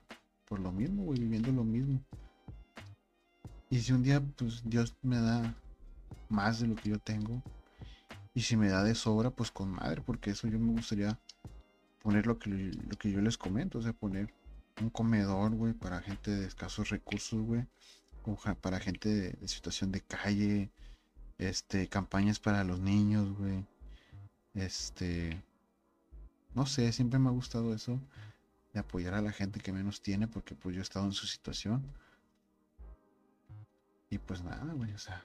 por 0.49 0.60
lo 0.60 0.73
mismo, 0.73 1.03
güey, 1.03 1.22
viviendo 1.22 1.49
lo 1.49 1.64
mismo. 1.64 2.02
Y 3.69 3.80
si 3.80 3.93
un 3.93 4.03
día, 4.03 4.22
pues 4.35 4.64
Dios 4.65 4.98
me 5.02 5.15
da 5.15 5.56
más 6.27 6.60
de 6.60 6.68
lo 6.68 6.76
que 6.76 6.89
yo 6.89 6.99
tengo, 6.99 7.41
y 8.34 8.41
si 8.41 8.56
me 8.56 8.70
da 8.70 8.84
de 8.84 8.95
sobra, 8.95 9.32
pues 9.32 9.52
con 9.52 9.70
madre, 9.70 10.02
porque 10.02 10.32
eso 10.32 10.48
yo 10.48 10.60
me 10.60 10.72
gustaría 10.72 11.20
poner 12.02 12.26
lo 12.28 12.40
que, 12.40 12.49
lo 12.49 12.98
que 12.98 13.12
yo 13.12 13.22
les 13.22 13.38
comento, 13.38 13.80
o 13.80 13.82
sea, 13.82 13.94
poner 13.94 14.34
un 14.82 14.90
comedor, 14.90 15.52
güey, 15.52 15.74
para 15.74 16.02
gente 16.02 16.32
de 16.32 16.48
escasos 16.48 16.90
recursos, 16.90 17.41
güey, 17.41 17.68
para 18.62 18.80
gente 18.80 19.10
de, 19.10 19.48
situación 19.48 19.91
de 19.91 20.02
calle, 20.02 20.72
este, 21.38 21.88
campañas 21.88 22.40
para 22.40 22.64
los 22.64 22.80
niños, 22.80 23.38
güey, 23.38 23.66
este, 24.53 25.44
no 26.56 26.66
sé, 26.66 26.91
siempre 26.94 27.20
me 27.20 27.30
ha 27.30 27.34
gustado 27.34 27.74
eso, 27.74 27.99
de 28.74 28.80
apoyar 28.80 29.14
a 29.14 29.22
la 29.22 29.32
gente 29.32 29.60
que 29.60 29.74
menos 29.74 30.02
tiene, 30.02 30.28
porque 30.28 30.56
pues 30.56 30.76
yo 30.76 30.82
he 30.82 30.84
estado 30.84 31.06
en 31.06 31.12
su 31.12 31.28
situación. 31.28 31.84
Y 34.10 34.18
pues 34.18 34.41
nada, 34.44 34.74
güey, 34.74 34.94
o 34.94 34.98
sea, 34.98 35.24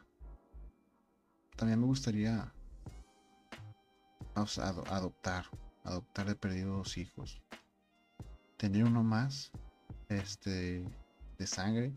también 1.56 1.80
me 1.80 1.86
gustaría 1.86 2.52
Vamos 4.36 4.58
a 4.58 4.68
adoptar, 4.68 5.46
adoptar 5.82 6.26
de 6.26 6.36
perdido 6.36 6.76
dos 6.76 6.98
hijos. 6.98 7.40
Tener 8.58 8.84
uno 8.84 9.02
más, 9.02 9.50
este, 10.10 10.84
de 11.38 11.46
sangre 11.46 11.94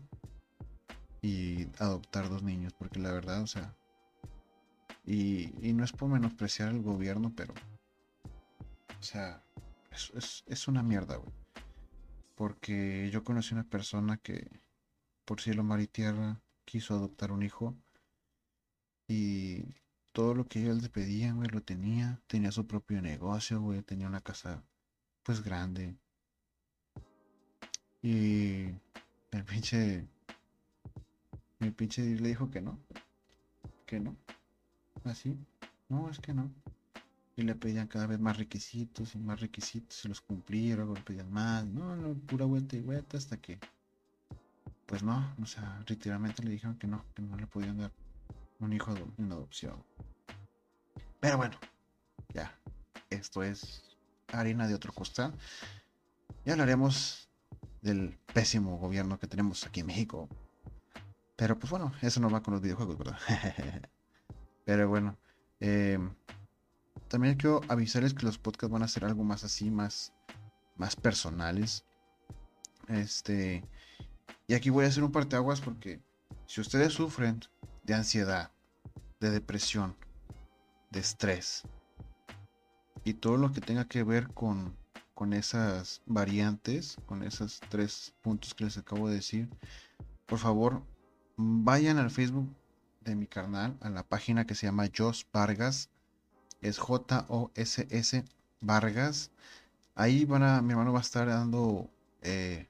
y 1.20 1.66
adoptar 1.78 2.30
dos 2.30 2.42
niños, 2.42 2.72
porque 2.72 2.98
la 2.98 3.12
verdad, 3.12 3.42
o 3.42 3.46
sea, 3.46 3.76
y, 5.04 5.52
no 5.74 5.84
es 5.84 5.92
por 5.92 6.08
menospreciar 6.08 6.70
el 6.70 6.80
gobierno, 6.80 7.30
pero, 7.36 7.52
o 8.98 9.02
sea, 9.02 9.44
es, 9.90 10.42
es 10.46 10.66
una 10.66 10.82
mierda, 10.82 11.16
güey. 11.16 11.34
Porque 12.36 13.10
yo 13.12 13.22
conocí 13.22 13.52
una 13.52 13.68
persona 13.68 14.16
que, 14.16 14.48
por 15.26 15.42
cielo, 15.42 15.62
mar 15.62 15.80
y 15.80 15.88
tierra, 15.88 16.40
quiso 16.64 16.94
adoptar 16.94 17.32
un 17.32 17.42
hijo 17.42 17.76
y 19.08 19.74
todo 20.12 20.34
lo 20.34 20.46
que 20.46 20.60
ellos 20.60 20.82
les 20.82 20.88
pedían, 20.90 21.36
güey, 21.36 21.48
lo 21.50 21.62
tenía. 21.62 22.20
Tenía 22.26 22.52
su 22.52 22.66
propio 22.66 23.00
negocio, 23.02 23.60
güey. 23.60 23.82
Tenía 23.82 24.06
una 24.06 24.20
casa, 24.20 24.62
pues, 25.22 25.42
grande. 25.42 25.96
Y 28.02 28.66
el 29.30 29.44
pinche... 29.46 30.06
El 31.60 31.72
pinche 31.74 32.02
le 32.02 32.28
dijo 32.28 32.50
que 32.50 32.60
no. 32.60 32.78
Que 33.86 34.00
no. 34.00 34.16
Así. 35.04 35.36
No, 35.88 36.10
es 36.10 36.18
que 36.18 36.32
no. 36.32 36.50
Y 37.36 37.42
le 37.42 37.54
pedían 37.54 37.86
cada 37.86 38.06
vez 38.06 38.18
más 38.18 38.38
requisitos 38.38 39.14
y 39.14 39.18
más 39.18 39.40
requisitos. 39.40 40.04
Y 40.04 40.08
los 40.08 40.20
cumplía, 40.20 40.76
luego 40.76 40.94
le 40.94 41.02
pedían 41.02 41.30
más. 41.30 41.66
No, 41.66 41.96
no, 41.96 42.14
pura 42.14 42.46
vuelta 42.46 42.76
y 42.76 42.80
vuelta 42.80 43.18
hasta 43.18 43.36
que... 43.36 43.58
Pues 44.86 45.02
no, 45.04 45.34
o 45.40 45.46
sea, 45.46 45.84
literalmente 45.86 46.42
le 46.42 46.50
dijeron 46.50 46.76
que 46.76 46.88
no, 46.88 47.04
que 47.14 47.22
no 47.22 47.36
le 47.36 47.46
podían 47.46 47.78
dar 47.78 47.92
un 48.60 48.72
hijo 48.72 48.94
en 49.18 49.32
adopción. 49.32 49.84
Pero 51.20 51.36
bueno, 51.36 51.56
ya, 52.32 52.54
esto 53.10 53.42
es 53.42 53.82
harina 54.32 54.66
de 54.66 54.74
otro 54.74 54.92
costal. 54.92 55.34
Y 56.44 56.50
hablaremos 56.50 57.28
del 57.82 58.18
pésimo 58.32 58.78
gobierno 58.78 59.18
que 59.18 59.26
tenemos 59.26 59.66
aquí 59.66 59.80
en 59.80 59.86
México. 59.86 60.28
Pero 61.36 61.58
pues 61.58 61.70
bueno, 61.70 61.92
eso 62.02 62.20
no 62.20 62.30
va 62.30 62.42
con 62.42 62.54
los 62.54 62.62
videojuegos, 62.62 62.98
¿verdad? 62.98 63.18
Pero 64.64 64.88
bueno, 64.88 65.18
eh, 65.58 65.98
también 67.08 67.36
quiero 67.36 67.60
avisarles 67.68 68.14
que 68.14 68.26
los 68.26 68.38
podcasts 68.38 68.72
van 68.72 68.82
a 68.82 68.88
ser 68.88 69.04
algo 69.04 69.24
más 69.24 69.42
así, 69.44 69.70
más, 69.70 70.12
más 70.76 70.96
personales. 70.96 71.84
Este, 72.88 73.64
y 74.46 74.54
aquí 74.54 74.70
voy 74.70 74.84
a 74.84 74.88
hacer 74.88 75.02
un 75.02 75.12
parteaguas 75.12 75.60
porque 75.60 76.00
si 76.46 76.60
ustedes 76.60 76.92
sufren 76.92 77.40
de 77.84 77.94
ansiedad, 77.94 78.50
de 79.20 79.30
depresión, 79.30 79.96
de 80.90 81.00
estrés 81.00 81.64
y 83.04 83.14
todo 83.14 83.36
lo 83.36 83.52
que 83.52 83.60
tenga 83.60 83.86
que 83.86 84.02
ver 84.02 84.28
con, 84.28 84.76
con 85.14 85.32
esas 85.32 86.02
variantes, 86.06 86.96
con 87.06 87.22
esos 87.22 87.60
tres 87.68 88.14
puntos 88.22 88.54
que 88.54 88.64
les 88.64 88.78
acabo 88.78 89.08
de 89.08 89.16
decir, 89.16 89.48
por 90.26 90.38
favor 90.38 90.82
vayan 91.36 91.98
al 91.98 92.10
Facebook 92.10 92.54
de 93.00 93.16
mi 93.16 93.26
canal, 93.26 93.76
a 93.80 93.88
la 93.90 94.02
página 94.02 94.46
que 94.46 94.54
se 94.54 94.66
llama 94.66 94.88
Jos 94.94 95.26
Vargas, 95.32 95.88
es 96.60 96.78
J-O-S-S 96.78 98.24
Vargas. 98.60 99.30
Ahí 99.94 100.24
van 100.24 100.42
a, 100.42 100.62
mi 100.62 100.72
hermano 100.72 100.92
va 100.92 100.98
a 100.98 101.02
estar 101.02 101.26
dando 101.26 101.90
eh, 102.22 102.69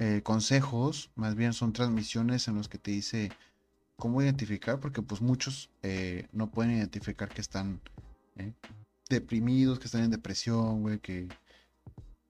eh, 0.00 0.22
consejos, 0.22 1.10
más 1.16 1.34
bien 1.34 1.52
son 1.52 1.72
transmisiones 1.72 2.46
en 2.46 2.54
los 2.54 2.68
que 2.68 2.78
te 2.78 2.92
dice 2.92 3.32
cómo 3.96 4.22
identificar, 4.22 4.78
porque 4.78 5.02
pues 5.02 5.20
muchos 5.20 5.70
eh, 5.82 6.28
no 6.30 6.52
pueden 6.52 6.76
identificar 6.76 7.28
que 7.28 7.40
están 7.40 7.80
eh, 8.36 8.52
deprimidos, 9.10 9.80
que 9.80 9.86
están 9.86 10.04
en 10.04 10.12
depresión, 10.12 10.82
güey, 10.82 11.00
que 11.00 11.26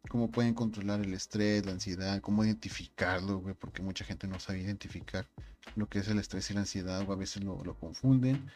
cómo 0.08 0.30
pueden 0.30 0.54
controlar 0.54 1.00
el 1.00 1.12
estrés, 1.12 1.66
la 1.66 1.72
ansiedad, 1.72 2.22
cómo 2.22 2.42
identificarlo, 2.42 3.40
güey, 3.40 3.54
porque 3.54 3.82
mucha 3.82 4.02
gente 4.02 4.26
no 4.26 4.40
sabe 4.40 4.60
identificar 4.60 5.26
lo 5.76 5.90
que 5.90 5.98
es 5.98 6.08
el 6.08 6.18
estrés 6.18 6.50
y 6.50 6.54
la 6.54 6.60
ansiedad, 6.60 7.06
o 7.06 7.12
a 7.12 7.16
veces 7.16 7.44
lo, 7.44 7.74
confunden. 7.78 8.50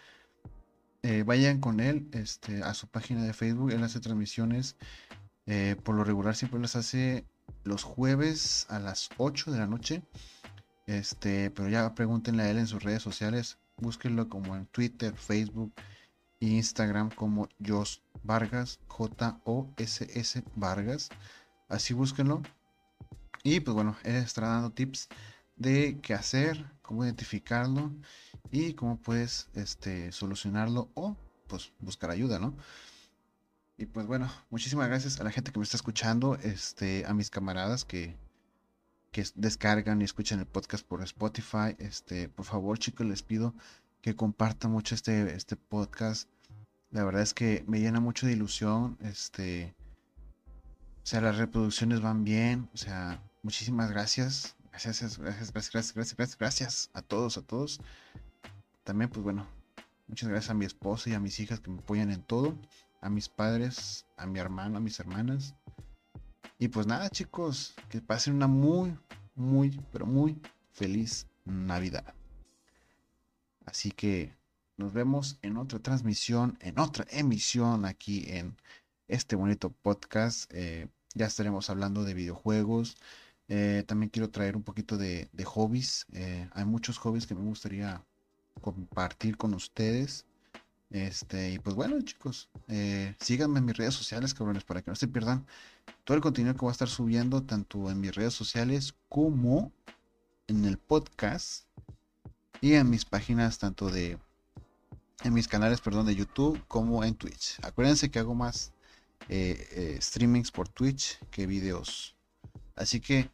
vayan 1.26 1.60
con 1.60 1.80
él 1.80 2.08
este, 2.12 2.62
a 2.62 2.72
su 2.72 2.86
página 2.86 3.24
de 3.24 3.34
Facebook, 3.34 3.72
él 3.72 3.82
hace 3.82 4.00
transmisiones, 4.00 4.76
por 5.84 5.94
lo 5.94 6.04
regular 6.04 6.34
siempre 6.34 6.60
las 6.60 6.76
hace 6.76 7.26
los 7.64 7.82
jueves 7.82 8.66
a 8.68 8.78
las 8.78 9.10
8 9.18 9.52
de 9.52 9.58
la 9.58 9.66
noche. 9.66 10.02
Este, 10.86 11.50
pero 11.50 11.68
ya 11.68 11.94
pregúntenle 11.94 12.42
a 12.42 12.50
él 12.50 12.58
en 12.58 12.66
sus 12.66 12.82
redes 12.82 13.02
sociales. 13.02 13.58
Búsquenlo 13.78 14.28
como 14.28 14.56
en 14.56 14.66
Twitter, 14.66 15.14
Facebook 15.16 15.72
e 16.40 16.46
Instagram 16.46 17.10
como 17.10 17.48
Jos 17.64 18.02
Vargas, 18.22 18.80
J-O-S-S 18.88 20.44
Vargas. 20.56 21.08
Así 21.68 21.94
búsquenlo. 21.94 22.42
Y 23.42 23.60
pues 23.60 23.74
bueno, 23.74 23.96
él 24.04 24.16
estará 24.16 24.48
dando 24.48 24.70
tips 24.70 25.08
de 25.56 25.98
qué 26.02 26.14
hacer, 26.14 26.64
cómo 26.82 27.04
identificarlo 27.04 27.92
y 28.50 28.74
cómo 28.74 28.98
puedes 28.98 29.48
este, 29.54 30.12
solucionarlo 30.12 30.90
o 30.94 31.16
pues 31.48 31.72
buscar 31.80 32.10
ayuda, 32.10 32.38
¿no? 32.38 32.56
Y 33.82 33.86
pues 33.86 34.06
bueno, 34.06 34.30
muchísimas 34.48 34.86
gracias 34.86 35.18
a 35.18 35.24
la 35.24 35.32
gente 35.32 35.50
que 35.50 35.58
me 35.58 35.64
está 35.64 35.76
escuchando, 35.76 36.36
este, 36.36 37.04
a 37.04 37.14
mis 37.14 37.30
camaradas 37.30 37.84
que, 37.84 38.14
que 39.10 39.26
descargan 39.34 40.00
y 40.00 40.04
escuchan 40.04 40.38
el 40.38 40.46
podcast 40.46 40.86
por 40.86 41.02
Spotify. 41.02 41.74
Este, 41.80 42.28
por 42.28 42.44
favor, 42.44 42.78
chicos, 42.78 43.04
les 43.04 43.24
pido 43.24 43.56
que 44.00 44.14
compartan 44.14 44.70
mucho 44.70 44.94
este, 44.94 45.34
este 45.34 45.56
podcast. 45.56 46.28
La 46.92 47.02
verdad 47.02 47.22
es 47.22 47.34
que 47.34 47.64
me 47.66 47.80
llena 47.80 47.98
mucho 47.98 48.24
de 48.24 48.34
ilusión. 48.34 48.98
Este, 49.00 49.74
o 51.02 51.06
sea, 51.06 51.20
las 51.20 51.38
reproducciones 51.38 52.00
van 52.00 52.22
bien. 52.22 52.68
O 52.74 52.76
sea, 52.76 53.20
muchísimas 53.42 53.90
gracias. 53.90 54.54
Gracias, 54.70 55.18
gracias, 55.18 55.52
gracias, 55.52 55.72
gracias, 55.72 56.16
gracias, 56.16 56.38
gracias, 56.38 56.90
a 56.94 57.02
todos, 57.02 57.36
a 57.36 57.42
todos. 57.42 57.80
También, 58.84 59.10
pues 59.10 59.24
bueno, 59.24 59.44
muchas 60.06 60.28
gracias 60.28 60.50
a 60.50 60.54
mi 60.54 60.66
esposa 60.66 61.10
y 61.10 61.14
a 61.14 61.18
mis 61.18 61.40
hijas 61.40 61.58
que 61.58 61.68
me 61.68 61.80
apoyan 61.80 62.12
en 62.12 62.22
todo 62.22 62.56
a 63.02 63.10
mis 63.10 63.28
padres, 63.28 64.06
a 64.16 64.24
mi 64.24 64.38
hermano, 64.38 64.78
a 64.78 64.80
mis 64.80 64.98
hermanas. 64.98 65.54
Y 66.58 66.68
pues 66.68 66.86
nada, 66.86 67.10
chicos, 67.10 67.74
que 67.90 68.00
pasen 68.00 68.34
una 68.34 68.46
muy, 68.46 68.96
muy, 69.34 69.78
pero 69.92 70.06
muy 70.06 70.40
feliz 70.72 71.26
Navidad. 71.44 72.14
Así 73.66 73.90
que 73.90 74.34
nos 74.76 74.92
vemos 74.92 75.38
en 75.42 75.56
otra 75.56 75.80
transmisión, 75.80 76.56
en 76.60 76.78
otra 76.78 77.04
emisión 77.10 77.84
aquí 77.84 78.24
en 78.28 78.56
este 79.08 79.36
bonito 79.36 79.70
podcast. 79.70 80.50
Eh, 80.54 80.88
ya 81.14 81.26
estaremos 81.26 81.68
hablando 81.70 82.04
de 82.04 82.14
videojuegos. 82.14 82.96
Eh, 83.48 83.82
también 83.86 84.10
quiero 84.10 84.30
traer 84.30 84.56
un 84.56 84.62
poquito 84.62 84.96
de, 84.96 85.28
hobbies. 85.44 86.06
Eh, 86.12 86.48
hay 86.52 86.64
muchos 86.64 86.98
hobbies 86.98 87.26
que 87.26 87.34
me 87.34 87.42
gustaría 87.42 88.04
compartir 88.60 89.36
con 89.36 89.54
ustedes. 89.54 90.24
Este, 90.92 91.52
y 91.52 91.58
pues 91.58 91.74
bueno, 91.74 91.98
chicos, 92.02 92.50
eh, 92.68 93.16
síganme 93.18 93.60
en 93.60 93.64
mis 93.64 93.76
redes 93.76 93.94
sociales, 93.94 94.34
cabrones, 94.34 94.62
para 94.62 94.82
que 94.82 94.90
no 94.90 94.94
se 94.94 95.08
pierdan 95.08 95.46
todo 96.04 96.16
el 96.16 96.22
contenido 96.22 96.54
que 96.54 96.60
voy 96.60 96.68
a 96.68 96.72
estar 96.72 96.88
subiendo, 96.88 97.42
tanto 97.42 97.90
en 97.90 97.98
mis 97.98 98.14
redes 98.14 98.34
sociales 98.34 98.94
como 99.08 99.72
en 100.48 100.66
el 100.66 100.76
podcast 100.76 101.64
y 102.60 102.74
en 102.74 102.90
mis 102.90 103.06
páginas, 103.06 103.58
tanto 103.58 103.88
de, 103.88 104.18
en 105.24 105.32
mis 105.32 105.48
canales, 105.48 105.80
perdón, 105.80 106.04
de 106.04 106.14
YouTube 106.14 106.62
como 106.68 107.02
en 107.04 107.14
Twitch. 107.14 107.58
Acuérdense 107.62 108.10
que 108.10 108.18
hago 108.18 108.34
más 108.34 108.74
eh, 109.30 109.66
eh, 109.72 109.98
streamings 109.98 110.50
por 110.50 110.68
Twitch 110.68 111.18
que 111.30 111.46
videos. 111.46 112.14
Así 112.76 113.00
que 113.00 113.30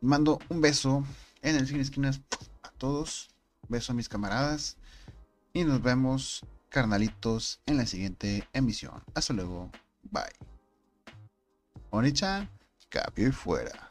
mando 0.00 0.38
un 0.48 0.60
beso 0.60 1.04
en 1.42 1.56
el 1.56 1.66
cine 1.66 1.80
esquinas 1.80 2.20
a 2.62 2.70
todos. 2.70 3.30
Beso 3.68 3.92
a 3.92 3.96
mis 3.96 4.08
camaradas. 4.08 4.76
Y 5.52 5.64
nos 5.64 5.82
vemos 5.82 6.44
carnalitos 6.68 7.60
en 7.66 7.76
la 7.76 7.86
siguiente 7.86 8.46
emisión. 8.52 9.02
Hasta 9.14 9.32
luego. 9.32 9.70
Bye. 10.02 10.22
Onichan, 11.90 12.50
cambio 12.90 13.28
y 13.28 13.32
fuera. 13.32 13.88